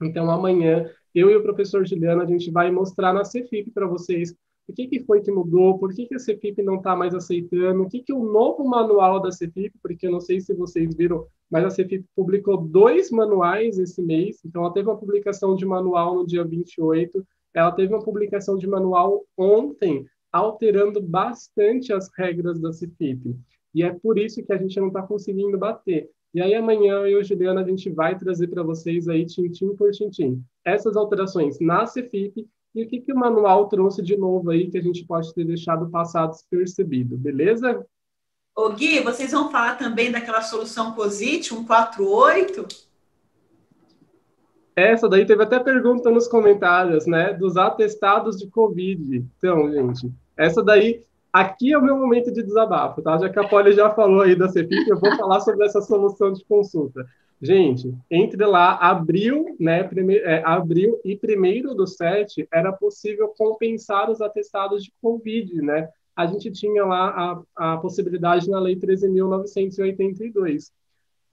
Então 0.01 0.29
amanhã 0.31 0.89
eu 1.13 1.29
e 1.29 1.35
o 1.35 1.43
professor 1.43 1.85
Juliano 1.85 2.21
a 2.21 2.25
gente 2.25 2.49
vai 2.49 2.71
mostrar 2.71 3.13
na 3.13 3.23
CFIP 3.23 3.71
para 3.71 3.85
vocês 3.85 4.35
o 4.67 4.73
que, 4.73 4.87
que 4.87 5.01
foi 5.01 5.21
que 5.21 5.31
mudou, 5.31 5.77
por 5.77 5.93
que, 5.93 6.05
que 6.05 6.15
a 6.15 6.17
CFIP 6.17 6.63
não 6.63 6.75
está 6.75 6.95
mais 6.95 7.13
aceitando, 7.13 7.83
o 7.83 7.89
que, 7.89 8.01
que 8.01 8.13
o 8.13 8.23
novo 8.23 8.63
manual 8.63 9.19
da 9.21 9.29
CFIP, 9.29 9.73
porque 9.81 10.07
eu 10.07 10.11
não 10.11 10.21
sei 10.21 10.39
se 10.39 10.53
vocês 10.53 10.95
viram, 10.95 11.27
mas 11.51 11.65
a 11.65 11.69
CFIP 11.69 12.05
publicou 12.15 12.57
dois 12.57 13.11
manuais 13.11 13.77
esse 13.77 14.01
mês, 14.01 14.39
então 14.45 14.63
ela 14.63 14.73
teve 14.73 14.87
uma 14.87 14.97
publicação 14.97 15.55
de 15.55 15.65
manual 15.65 16.15
no 16.15 16.25
dia 16.25 16.43
28, 16.43 17.25
ela 17.53 17.71
teve 17.71 17.93
uma 17.93 18.03
publicação 18.03 18.57
de 18.57 18.65
manual 18.65 19.25
ontem, 19.37 20.05
alterando 20.31 21.01
bastante 21.01 21.93
as 21.93 22.09
regras 22.17 22.59
da 22.59 22.71
CFIP. 22.71 23.35
E 23.75 23.83
é 23.83 23.91
por 23.91 24.17
isso 24.17 24.43
que 24.43 24.53
a 24.53 24.57
gente 24.57 24.79
não 24.79 24.87
está 24.87 25.01
conseguindo 25.01 25.57
bater. 25.57 26.09
E 26.33 26.41
aí 26.41 26.55
amanhã 26.55 26.93
eu 27.01 27.07
e 27.07 27.15
o 27.15 27.23
Juliana 27.23 27.61
a 27.61 27.67
gente 27.67 27.89
vai 27.91 28.17
trazer 28.17 28.47
para 28.47 28.63
vocês 28.63 29.07
aí 29.07 29.25
tintim 29.25 29.75
por 29.75 29.91
tintim 29.91 30.43
essas 30.65 30.95
alterações 30.95 31.59
na 31.59 31.85
CFIP 31.85 32.47
e 32.73 32.83
o 32.83 32.87
que, 32.87 33.01
que 33.01 33.13
o 33.13 33.17
manual 33.17 33.67
trouxe 33.67 34.01
de 34.01 34.17
novo 34.17 34.49
aí 34.49 34.69
que 34.69 34.77
a 34.77 34.81
gente 34.81 35.05
pode 35.05 35.33
ter 35.33 35.45
deixado 35.45 35.89
passado 35.89 36.31
despercebido, 36.31 37.17
beleza? 37.17 37.85
Ô 38.55 38.69
Gui, 38.69 38.99
vocês 39.01 39.31
vão 39.31 39.51
falar 39.51 39.77
também 39.77 40.11
daquela 40.11 40.41
solução 40.41 40.93
POSIT 40.93 41.49
148? 41.49 42.67
Essa 44.75 45.07
daí 45.07 45.25
teve 45.25 45.43
até 45.43 45.59
pergunta 45.59 46.09
nos 46.09 46.27
comentários, 46.27 47.05
né? 47.05 47.33
Dos 47.33 47.57
atestados 47.57 48.37
de 48.37 48.47
Covid. 48.47 49.23
Então, 49.37 49.71
gente, 49.71 50.11
essa 50.35 50.63
daí, 50.63 51.03
aqui 51.31 51.73
é 51.73 51.77
o 51.77 51.81
meu 51.81 51.97
momento 51.97 52.31
de 52.31 52.41
desabafo, 52.41 53.01
tá? 53.01 53.17
Já 53.17 53.29
que 53.29 53.39
a 53.39 53.47
Poli 53.47 53.73
já 53.73 53.91
falou 53.91 54.21
aí 54.21 54.35
da 54.35 54.49
CEPIP, 54.49 54.89
eu 54.89 54.99
vou 54.99 55.15
falar 55.15 55.39
sobre 55.41 55.65
essa 55.65 55.81
solução 55.81 56.33
de 56.33 56.43
consulta. 56.45 57.05
Gente, 57.43 57.93
entre 58.09 58.45
lá, 58.45 58.77
abril, 58.77 59.57
né, 59.59 59.81
é, 60.23 60.41
abril 60.45 60.97
e 61.03 61.13
primeiro 61.13 61.75
do 61.75 61.85
7, 61.85 62.47
era 62.49 62.71
possível 62.71 63.33
compensar 63.37 64.09
os 64.09 64.21
atestados 64.21 64.81
de 64.81 64.93
Covid, 65.01 65.61
né? 65.61 65.89
A 66.15 66.25
gente 66.25 66.49
tinha 66.53 66.85
lá 66.85 67.43
a, 67.57 67.73
a 67.73 67.77
possibilidade 67.79 68.49
na 68.49 68.61
Lei 68.61 68.77
13.982. 68.77 70.71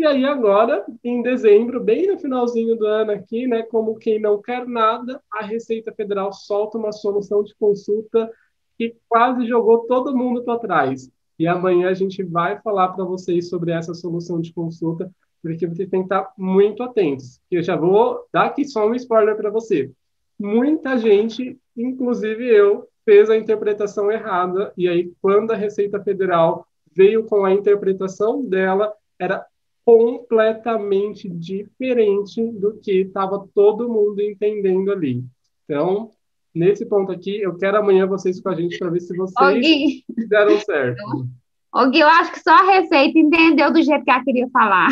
E 0.00 0.04
aí 0.04 0.24
agora, 0.24 0.84
em 1.04 1.22
dezembro, 1.22 1.78
bem 1.78 2.08
no 2.08 2.18
finalzinho 2.18 2.74
do 2.74 2.86
ano 2.86 3.12
aqui, 3.12 3.46
né, 3.46 3.62
como 3.62 3.94
quem 3.94 4.18
não 4.18 4.42
quer 4.42 4.66
nada, 4.66 5.22
a 5.32 5.44
Receita 5.44 5.92
Federal 5.92 6.32
solta 6.32 6.76
uma 6.76 6.90
solução 6.90 7.44
de 7.44 7.54
consulta 7.54 8.28
que 8.76 8.96
quase 9.08 9.46
jogou 9.46 9.86
todo 9.86 10.16
mundo 10.16 10.42
para 10.42 10.58
trás. 10.58 11.08
E 11.38 11.46
amanhã 11.46 11.88
a 11.88 11.94
gente 11.94 12.20
vai 12.24 12.60
falar 12.62 12.88
para 12.88 13.04
vocês 13.04 13.48
sobre 13.48 13.70
essa 13.70 13.94
solução 13.94 14.40
de 14.40 14.52
consulta 14.52 15.08
porque 15.42 15.66
você 15.66 15.86
tem 15.86 16.00
que 16.00 16.06
estar 16.06 16.32
muito 16.36 16.82
atentos. 16.82 17.40
Eu 17.50 17.62
já 17.62 17.76
vou 17.76 18.26
dar 18.32 18.46
aqui 18.46 18.64
só 18.64 18.88
um 18.88 18.94
spoiler 18.94 19.36
para 19.36 19.50
você. 19.50 19.90
Muita 20.38 20.98
gente, 20.98 21.58
inclusive 21.76 22.46
eu, 22.46 22.88
fez 23.04 23.28
a 23.28 23.36
interpretação 23.36 24.10
errada, 24.10 24.72
e 24.76 24.88
aí, 24.88 25.12
quando 25.20 25.50
a 25.50 25.56
Receita 25.56 26.02
Federal 26.02 26.66
veio 26.94 27.24
com 27.24 27.44
a 27.44 27.52
interpretação 27.52 28.44
dela, 28.44 28.92
era 29.18 29.44
completamente 29.84 31.28
diferente 31.28 32.42
do 32.52 32.74
que 32.74 33.00
estava 33.00 33.46
todo 33.54 33.88
mundo 33.88 34.20
entendendo 34.20 34.92
ali. 34.92 35.24
Então, 35.64 36.10
nesse 36.54 36.86
ponto 36.86 37.10
aqui, 37.10 37.40
eu 37.40 37.56
quero 37.56 37.78
amanhã 37.78 38.06
vocês 38.06 38.40
com 38.40 38.48
a 38.48 38.54
gente 38.54 38.78
para 38.78 38.90
ver 38.90 39.00
se 39.00 39.16
vocês 39.16 40.04
fizeram 40.14 40.60
certo. 40.60 41.02
O 41.72 41.88
Gui, 41.88 42.00
eu 42.00 42.08
acho 42.08 42.32
que 42.32 42.40
só 42.40 42.50
a 42.50 42.72
Receita 42.72 43.18
entendeu 43.18 43.72
do 43.72 43.82
jeito 43.82 44.04
que 44.04 44.10
ela 44.10 44.24
queria 44.24 44.48
falar. 44.50 44.88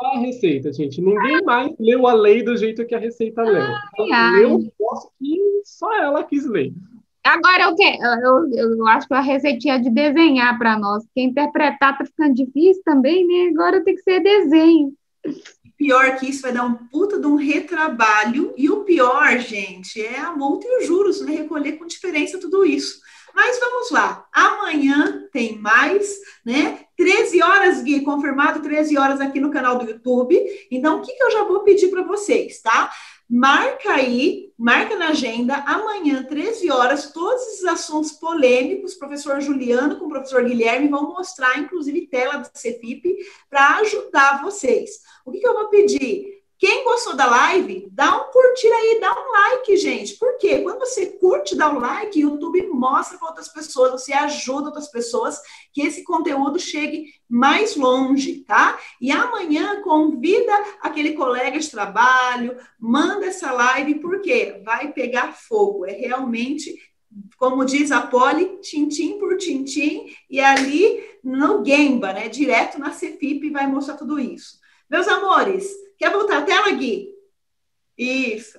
Só 0.00 0.06
a 0.14 0.18
Receita, 0.18 0.72
gente. 0.72 1.00
Ninguém 1.00 1.42
mais 1.44 1.72
leu 1.78 2.06
a 2.06 2.12
lei 2.12 2.42
do 2.42 2.56
jeito 2.56 2.86
que 2.86 2.94
a 2.94 2.98
Receita 2.98 3.42
leu. 3.42 3.66
Então, 3.98 4.32
leu 4.32 4.58
negócio 4.58 5.10
que 5.18 5.40
só 5.64 5.92
ela 5.94 6.22
quis 6.24 6.46
ler. 6.46 6.72
Agora, 7.24 7.68
o 7.68 7.76
que? 7.76 7.84
Eu, 7.84 8.50
eu, 8.50 8.76
eu, 8.76 8.86
acho 8.88 9.06
que 9.06 9.14
a 9.14 9.20
receitinha 9.20 9.80
de 9.80 9.90
desenhar 9.90 10.58
para 10.58 10.76
nós, 10.76 11.04
porque 11.04 11.20
interpretar 11.20 11.96
tá 11.96 12.04
ficando 12.04 12.34
difícil 12.34 12.82
também, 12.84 13.26
né? 13.26 13.50
Agora 13.50 13.82
tem 13.84 13.94
que 13.94 14.02
ser 14.02 14.20
desenho. 14.20 14.92
Pior 15.76 16.16
que 16.16 16.28
isso 16.28 16.42
vai 16.42 16.52
dar 16.52 16.64
um 16.64 16.74
puta 16.74 17.20
de 17.20 17.26
um 17.26 17.36
retrabalho. 17.36 18.52
E 18.56 18.68
o 18.68 18.84
pior, 18.84 19.38
gente, 19.38 20.00
é 20.00 20.18
a 20.18 20.32
multa 20.32 20.66
e 20.66 20.78
os 20.78 20.86
juros, 20.86 21.20
né? 21.24 21.32
Recolher 21.32 21.72
com 21.72 21.86
diferença 21.86 22.40
tudo 22.40 22.64
isso. 22.64 23.00
Mas 23.34 23.58
vamos 23.58 23.90
lá, 23.90 24.26
amanhã 24.32 25.28
tem 25.32 25.58
mais, 25.58 26.18
né? 26.44 26.86
13 26.96 27.42
horas, 27.42 27.82
Gui, 27.82 28.02
confirmado 28.02 28.60
13 28.60 28.96
horas 28.96 29.20
aqui 29.20 29.40
no 29.40 29.50
canal 29.50 29.78
do 29.78 29.90
YouTube. 29.90 30.38
Então, 30.70 30.98
o 30.98 31.02
que, 31.02 31.12
que 31.12 31.22
eu 31.22 31.30
já 31.30 31.44
vou 31.44 31.60
pedir 31.60 31.88
para 31.88 32.02
vocês, 32.02 32.60
tá? 32.60 32.90
Marca 33.28 33.92
aí, 33.92 34.52
marca 34.58 34.94
na 34.94 35.08
agenda, 35.08 35.56
amanhã, 35.66 36.22
13 36.22 36.70
horas, 36.70 37.12
todos 37.12 37.42
esses 37.48 37.64
assuntos 37.64 38.12
polêmicos, 38.12 38.94
professor 38.94 39.40
Juliano 39.40 39.98
com 39.98 40.04
o 40.04 40.08
professor 40.10 40.44
Guilherme 40.44 40.88
vão 40.88 41.08
mostrar, 41.08 41.58
inclusive, 41.58 42.08
tela 42.08 42.36
do 42.36 42.50
CFIP, 42.50 43.16
para 43.48 43.78
ajudar 43.78 44.42
vocês. 44.42 45.00
O 45.24 45.32
que, 45.32 45.40
que 45.40 45.48
eu 45.48 45.54
vou 45.54 45.68
pedir? 45.70 46.41
Quem 46.62 46.84
gostou 46.84 47.16
da 47.16 47.26
live, 47.26 47.88
dá 47.90 48.16
um 48.18 48.30
curtir 48.30 48.68
aí, 48.68 49.00
dá 49.00 49.12
um 49.12 49.32
like, 49.32 49.76
gente. 49.76 50.14
Por 50.14 50.38
quê? 50.38 50.60
Quando 50.60 50.78
você 50.78 51.06
curte, 51.06 51.56
dá 51.56 51.68
um 51.68 51.80
like, 51.80 52.24
o 52.24 52.30
YouTube 52.30 52.68
mostra 52.68 53.18
para 53.18 53.30
outras 53.30 53.48
pessoas, 53.48 53.90
você 53.90 54.12
ajuda 54.12 54.66
outras 54.66 54.86
pessoas 54.86 55.40
que 55.72 55.82
esse 55.82 56.04
conteúdo 56.04 56.60
chegue 56.60 57.14
mais 57.28 57.74
longe, 57.74 58.44
tá? 58.44 58.78
E 59.00 59.10
amanhã 59.10 59.82
convida 59.82 60.52
aquele 60.80 61.14
colega 61.14 61.58
de 61.58 61.68
trabalho, 61.68 62.56
manda 62.78 63.26
essa 63.26 63.50
live, 63.50 63.96
porque 63.96 64.62
vai 64.64 64.92
pegar 64.92 65.32
fogo. 65.32 65.84
É 65.84 65.90
realmente, 65.90 66.78
como 67.38 67.64
diz 67.64 67.90
a 67.90 68.02
Poli, 68.02 68.60
tintim 68.60 69.18
por 69.18 69.36
tintim, 69.36 70.14
e 70.30 70.38
ali 70.38 71.02
no 71.24 71.64
Gemba, 71.64 72.12
né? 72.12 72.28
Direto 72.28 72.78
na 72.78 72.92
Cefip 72.92 73.50
vai 73.50 73.66
mostrar 73.66 73.96
tudo 73.96 74.20
isso. 74.20 74.62
Meus 74.88 75.08
amores, 75.08 75.72
Quer 76.02 76.10
voltar 76.10 76.38
a 76.38 76.42
tela, 76.42 76.68
Gui? 76.72 77.10
Isso. 77.96 78.58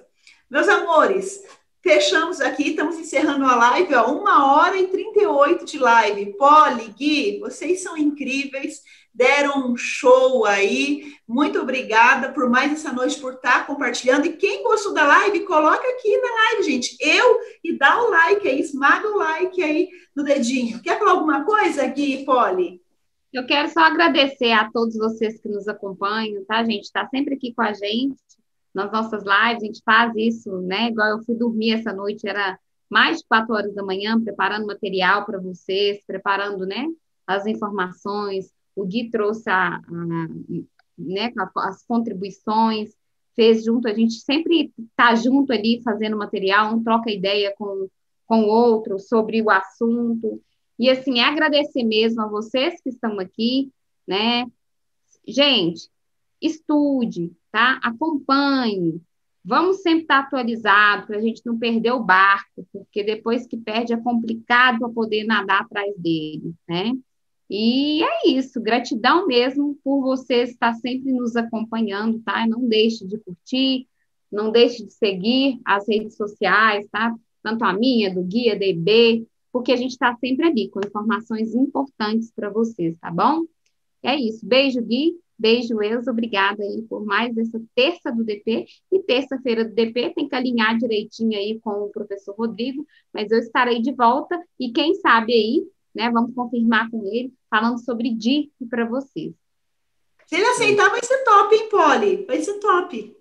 Meus 0.49 0.65
amores, 0.69 1.43
fechamos 1.81 2.39
aqui, 2.39 2.69
estamos 2.69 2.97
encerrando 2.97 3.43
a 3.43 3.53
live, 3.53 3.95
ó, 3.95 4.13
uma 4.13 4.55
hora 4.55 4.77
e 4.77 4.87
38 4.87 5.65
de 5.65 5.77
live. 5.77 6.37
Poli, 6.37 6.87
Gui, 6.97 7.39
vocês 7.41 7.83
são 7.83 7.97
incríveis, 7.97 8.81
deram 9.13 9.67
um 9.67 9.75
show 9.75 10.45
aí. 10.45 11.17
Muito 11.27 11.59
obrigada 11.59 12.31
por 12.31 12.49
mais 12.49 12.71
essa 12.71 12.93
noite, 12.93 13.19
por 13.19 13.33
estar 13.33 13.67
compartilhando. 13.67 14.25
E 14.25 14.37
quem 14.37 14.63
gostou 14.63 14.93
da 14.93 15.05
live, 15.05 15.41
coloca 15.41 15.85
aqui 15.85 16.17
na 16.19 16.33
live, 16.33 16.63
gente. 16.63 16.95
Eu 17.01 17.41
e 17.61 17.77
dá 17.77 18.01
o 18.03 18.09
like 18.09 18.47
aí, 18.47 18.61
esmaga 18.61 19.05
o 19.09 19.17
like 19.17 19.61
aí 19.61 19.89
no 20.15 20.23
dedinho. 20.23 20.81
Quer 20.81 20.97
falar 20.97 21.11
alguma 21.11 21.43
coisa, 21.43 21.85
Gui 21.87 22.21
e 22.21 22.25
Poli? 22.25 22.82
Eu 23.33 23.47
quero 23.47 23.67
só 23.69 23.79
agradecer 23.79 24.51
a 24.51 24.69
todos 24.71 24.95
vocês 24.95 25.39
que 25.41 25.49
nos 25.49 25.67
acompanham, 25.67 26.45
tá, 26.45 26.63
gente? 26.63 26.83
Está 26.83 27.07
sempre 27.07 27.33
aqui 27.33 27.51
com 27.51 27.63
a 27.63 27.73
gente 27.73 28.21
nas 28.71 28.91
nossas 28.91 29.23
lives, 29.23 29.63
a 29.63 29.65
gente 29.65 29.81
faz 29.83 30.13
isso, 30.15 30.61
né? 30.61 30.89
Igual 30.89 31.09
eu 31.09 31.23
fui 31.23 31.35
dormir 31.35 31.71
essa 31.71 31.91
noite, 31.91 32.27
era 32.27 32.59
mais 32.89 33.19
de 33.19 33.27
quatro 33.27 33.55
horas 33.55 33.73
da 33.73 33.83
manhã, 33.83 34.21
preparando 34.21 34.67
material 34.67 35.25
para 35.25 35.39
vocês, 35.39 36.03
preparando, 36.05 36.63
né, 36.65 36.87
as 37.25 37.47
informações. 37.47 38.51
O 38.75 38.85
Gui 38.85 39.09
trouxe 39.09 39.49
a, 39.49 39.77
a, 39.77 40.27
né, 40.97 41.33
as 41.57 41.83
contribuições, 41.85 42.91
fez 43.35 43.63
junto, 43.63 43.87
a 43.87 43.93
gente 43.93 44.13
sempre 44.19 44.71
está 44.77 45.15
junto 45.15 45.51
ali 45.51 45.81
fazendo 45.83 46.17
material, 46.17 46.73
um 46.73 46.83
troca 46.83 47.09
ideia 47.09 47.51
com, 47.57 47.87
com 48.27 48.43
o 48.43 48.47
outro 48.47 48.99
sobre 48.99 49.41
o 49.41 49.49
assunto. 49.49 50.39
E 50.79 50.89
assim, 50.89 51.19
é 51.19 51.23
agradecer 51.23 51.83
mesmo 51.83 52.21
a 52.21 52.27
vocês 52.27 52.81
que 52.81 52.89
estão 52.89 53.19
aqui, 53.19 53.71
né? 54.07 54.45
gente, 55.27 55.89
estude, 56.41 57.31
tá? 57.51 57.79
Acompanhe. 57.83 59.01
Vamos 59.43 59.81
sempre 59.81 60.03
estar 60.03 60.19
atualizado 60.19 61.07
para 61.07 61.17
a 61.17 61.21
gente 61.21 61.41
não 61.45 61.57
perder 61.57 61.91
o 61.91 62.03
barco, 62.03 62.65
porque 62.71 63.03
depois 63.03 63.45
que 63.45 63.57
perde 63.57 63.93
é 63.93 63.97
complicado 63.97 64.79
para 64.79 64.89
poder 64.89 65.25
nadar 65.25 65.61
atrás 65.61 65.93
dele, 65.97 66.53
né? 66.67 66.93
E 67.49 68.01
é 68.03 68.29
isso, 68.29 68.61
gratidão 68.61 69.27
mesmo 69.27 69.77
por 69.83 70.01
você 70.01 70.43
estar 70.43 70.73
sempre 70.75 71.11
nos 71.11 71.35
acompanhando, 71.35 72.19
tá? 72.21 72.47
Não 72.47 72.67
deixe 72.67 73.05
de 73.05 73.17
curtir, 73.19 73.87
não 74.31 74.49
deixe 74.49 74.85
de 74.85 74.93
seguir 74.93 75.59
as 75.65 75.87
redes 75.87 76.15
sociais, 76.15 76.87
tá? 76.89 77.13
Tanto 77.43 77.65
a 77.65 77.73
minha, 77.73 78.13
do 78.13 78.23
Guia 78.23 78.57
DB, 78.57 79.27
porque 79.53 79.71
a 79.71 79.75
gente 79.75 79.91
está 79.91 80.15
sempre 80.15 80.47
ali 80.47 80.67
com 80.67 80.79
informações 80.79 81.53
importantes 81.53 82.31
para 82.35 82.49
vocês, 82.49 82.97
tá 82.99 83.11
bom? 83.11 83.43
É 84.01 84.15
isso. 84.15 84.43
Beijo, 84.43 84.81
Gui. 84.81 85.15
Beijo, 85.37 85.79
Elza. 85.79 86.09
Obrigada 86.09 86.63
aí 86.63 86.81
por 86.89 87.05
mais 87.05 87.37
essa 87.37 87.61
terça 87.75 88.11
do 88.11 88.23
DP. 88.23 88.65
E 88.91 88.99
terça-feira 89.03 89.63
do 89.63 89.73
DP 89.73 90.11
tem 90.15 90.27
que 90.27 90.35
alinhar 90.35 90.75
direitinho 90.77 91.37
aí 91.37 91.59
com 91.59 91.83
o 91.83 91.89
professor 91.89 92.35
Rodrigo, 92.35 92.85
mas 93.13 93.31
eu 93.31 93.37
estarei 93.37 93.79
de 93.79 93.93
volta 93.93 94.41
e 94.59 94.71
quem 94.71 94.95
sabe 94.95 95.33
aí, 95.33 95.67
né, 95.93 96.09
vamos 96.09 96.33
confirmar 96.33 96.89
com 96.89 97.05
ele, 97.05 97.31
falando 97.47 97.77
sobre 97.77 98.09
DIRP 98.09 98.51
para 98.67 98.85
vocês. 98.85 99.33
Se 100.25 100.35
ele 100.35 100.45
aceitar, 100.45 100.89
vai 100.89 101.03
ser 101.03 101.23
top, 101.23 101.55
hein, 101.55 101.69
Polly? 101.69 102.25
Vai 102.25 102.41
ser 102.41 102.59
top. 102.59 103.17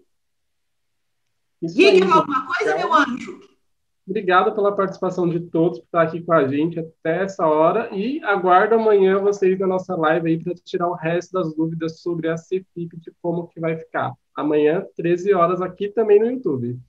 Gui, 1.63 2.01
quer 2.01 2.11
alguma 2.11 2.47
coisa, 2.47 2.77
meu 2.79 2.95
anjo? 2.95 3.52
Obrigado 4.07 4.53
pela 4.55 4.75
participação 4.75 5.29
de 5.29 5.39
todos 5.39 5.79
por 5.79 5.85
estar 5.85 6.03
aqui 6.03 6.21
com 6.21 6.33
a 6.33 6.47
gente 6.49 6.79
até 6.79 7.23
essa 7.23 7.47
hora 7.47 7.89
e 7.95 8.23
aguardo 8.25 8.75
amanhã 8.75 9.19
vocês 9.19 9.59
na 9.59 9.67
nossa 9.67 9.95
live 9.95 10.29
aí 10.29 10.43
para 10.43 10.55
tirar 10.55 10.89
o 10.89 10.95
resto 10.95 11.33
das 11.33 11.55
dúvidas 11.55 12.01
sobre 12.01 12.29
a 12.29 12.35
CFIP 12.35 12.97
de 12.97 13.13
como 13.23 13.47
que 13.47 13.61
vai 13.61 13.77
ficar. 13.77 14.13
Amanhã, 14.35 14.85
13 14.97 15.33
horas, 15.35 15.61
aqui 15.61 15.89
também 15.89 16.19
no 16.19 16.27
YouTube. 16.27 16.81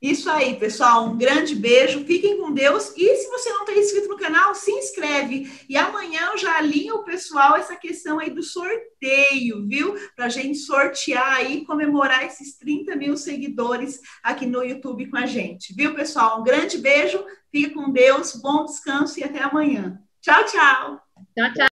Isso 0.00 0.30
aí, 0.30 0.54
pessoal. 0.56 1.06
Um 1.06 1.18
grande 1.18 1.56
beijo. 1.56 2.04
Fiquem 2.04 2.38
com 2.38 2.52
Deus. 2.52 2.92
E 2.96 3.16
se 3.16 3.28
você 3.28 3.50
não 3.50 3.64
está 3.64 3.72
inscrito 3.74 4.08
no 4.08 4.16
canal, 4.16 4.54
se 4.54 4.70
inscreve. 4.70 5.50
E 5.68 5.76
amanhã 5.76 6.30
eu 6.32 6.38
já 6.38 6.56
alinho 6.56 6.96
o 6.96 7.04
pessoal 7.04 7.56
essa 7.56 7.74
questão 7.74 8.20
aí 8.20 8.30
do 8.30 8.42
sorteio, 8.42 9.66
viu? 9.66 9.96
Para 10.14 10.26
a 10.26 10.28
gente 10.28 10.58
sortear 10.58 11.34
aí, 11.34 11.64
comemorar 11.64 12.24
esses 12.24 12.56
30 12.58 12.94
mil 12.94 13.16
seguidores 13.16 14.00
aqui 14.22 14.46
no 14.46 14.62
YouTube 14.62 15.10
com 15.10 15.16
a 15.16 15.26
gente, 15.26 15.74
viu, 15.74 15.94
pessoal? 15.94 16.40
Um 16.40 16.44
grande 16.44 16.78
beijo. 16.78 17.24
Fique 17.50 17.70
com 17.70 17.90
Deus. 17.90 18.34
Bom 18.40 18.64
descanso 18.64 19.18
e 19.18 19.24
até 19.24 19.42
amanhã. 19.42 19.98
Tchau, 20.20 20.44
tchau. 20.44 21.00
Tchau, 21.36 21.52
tchau. 21.54 21.66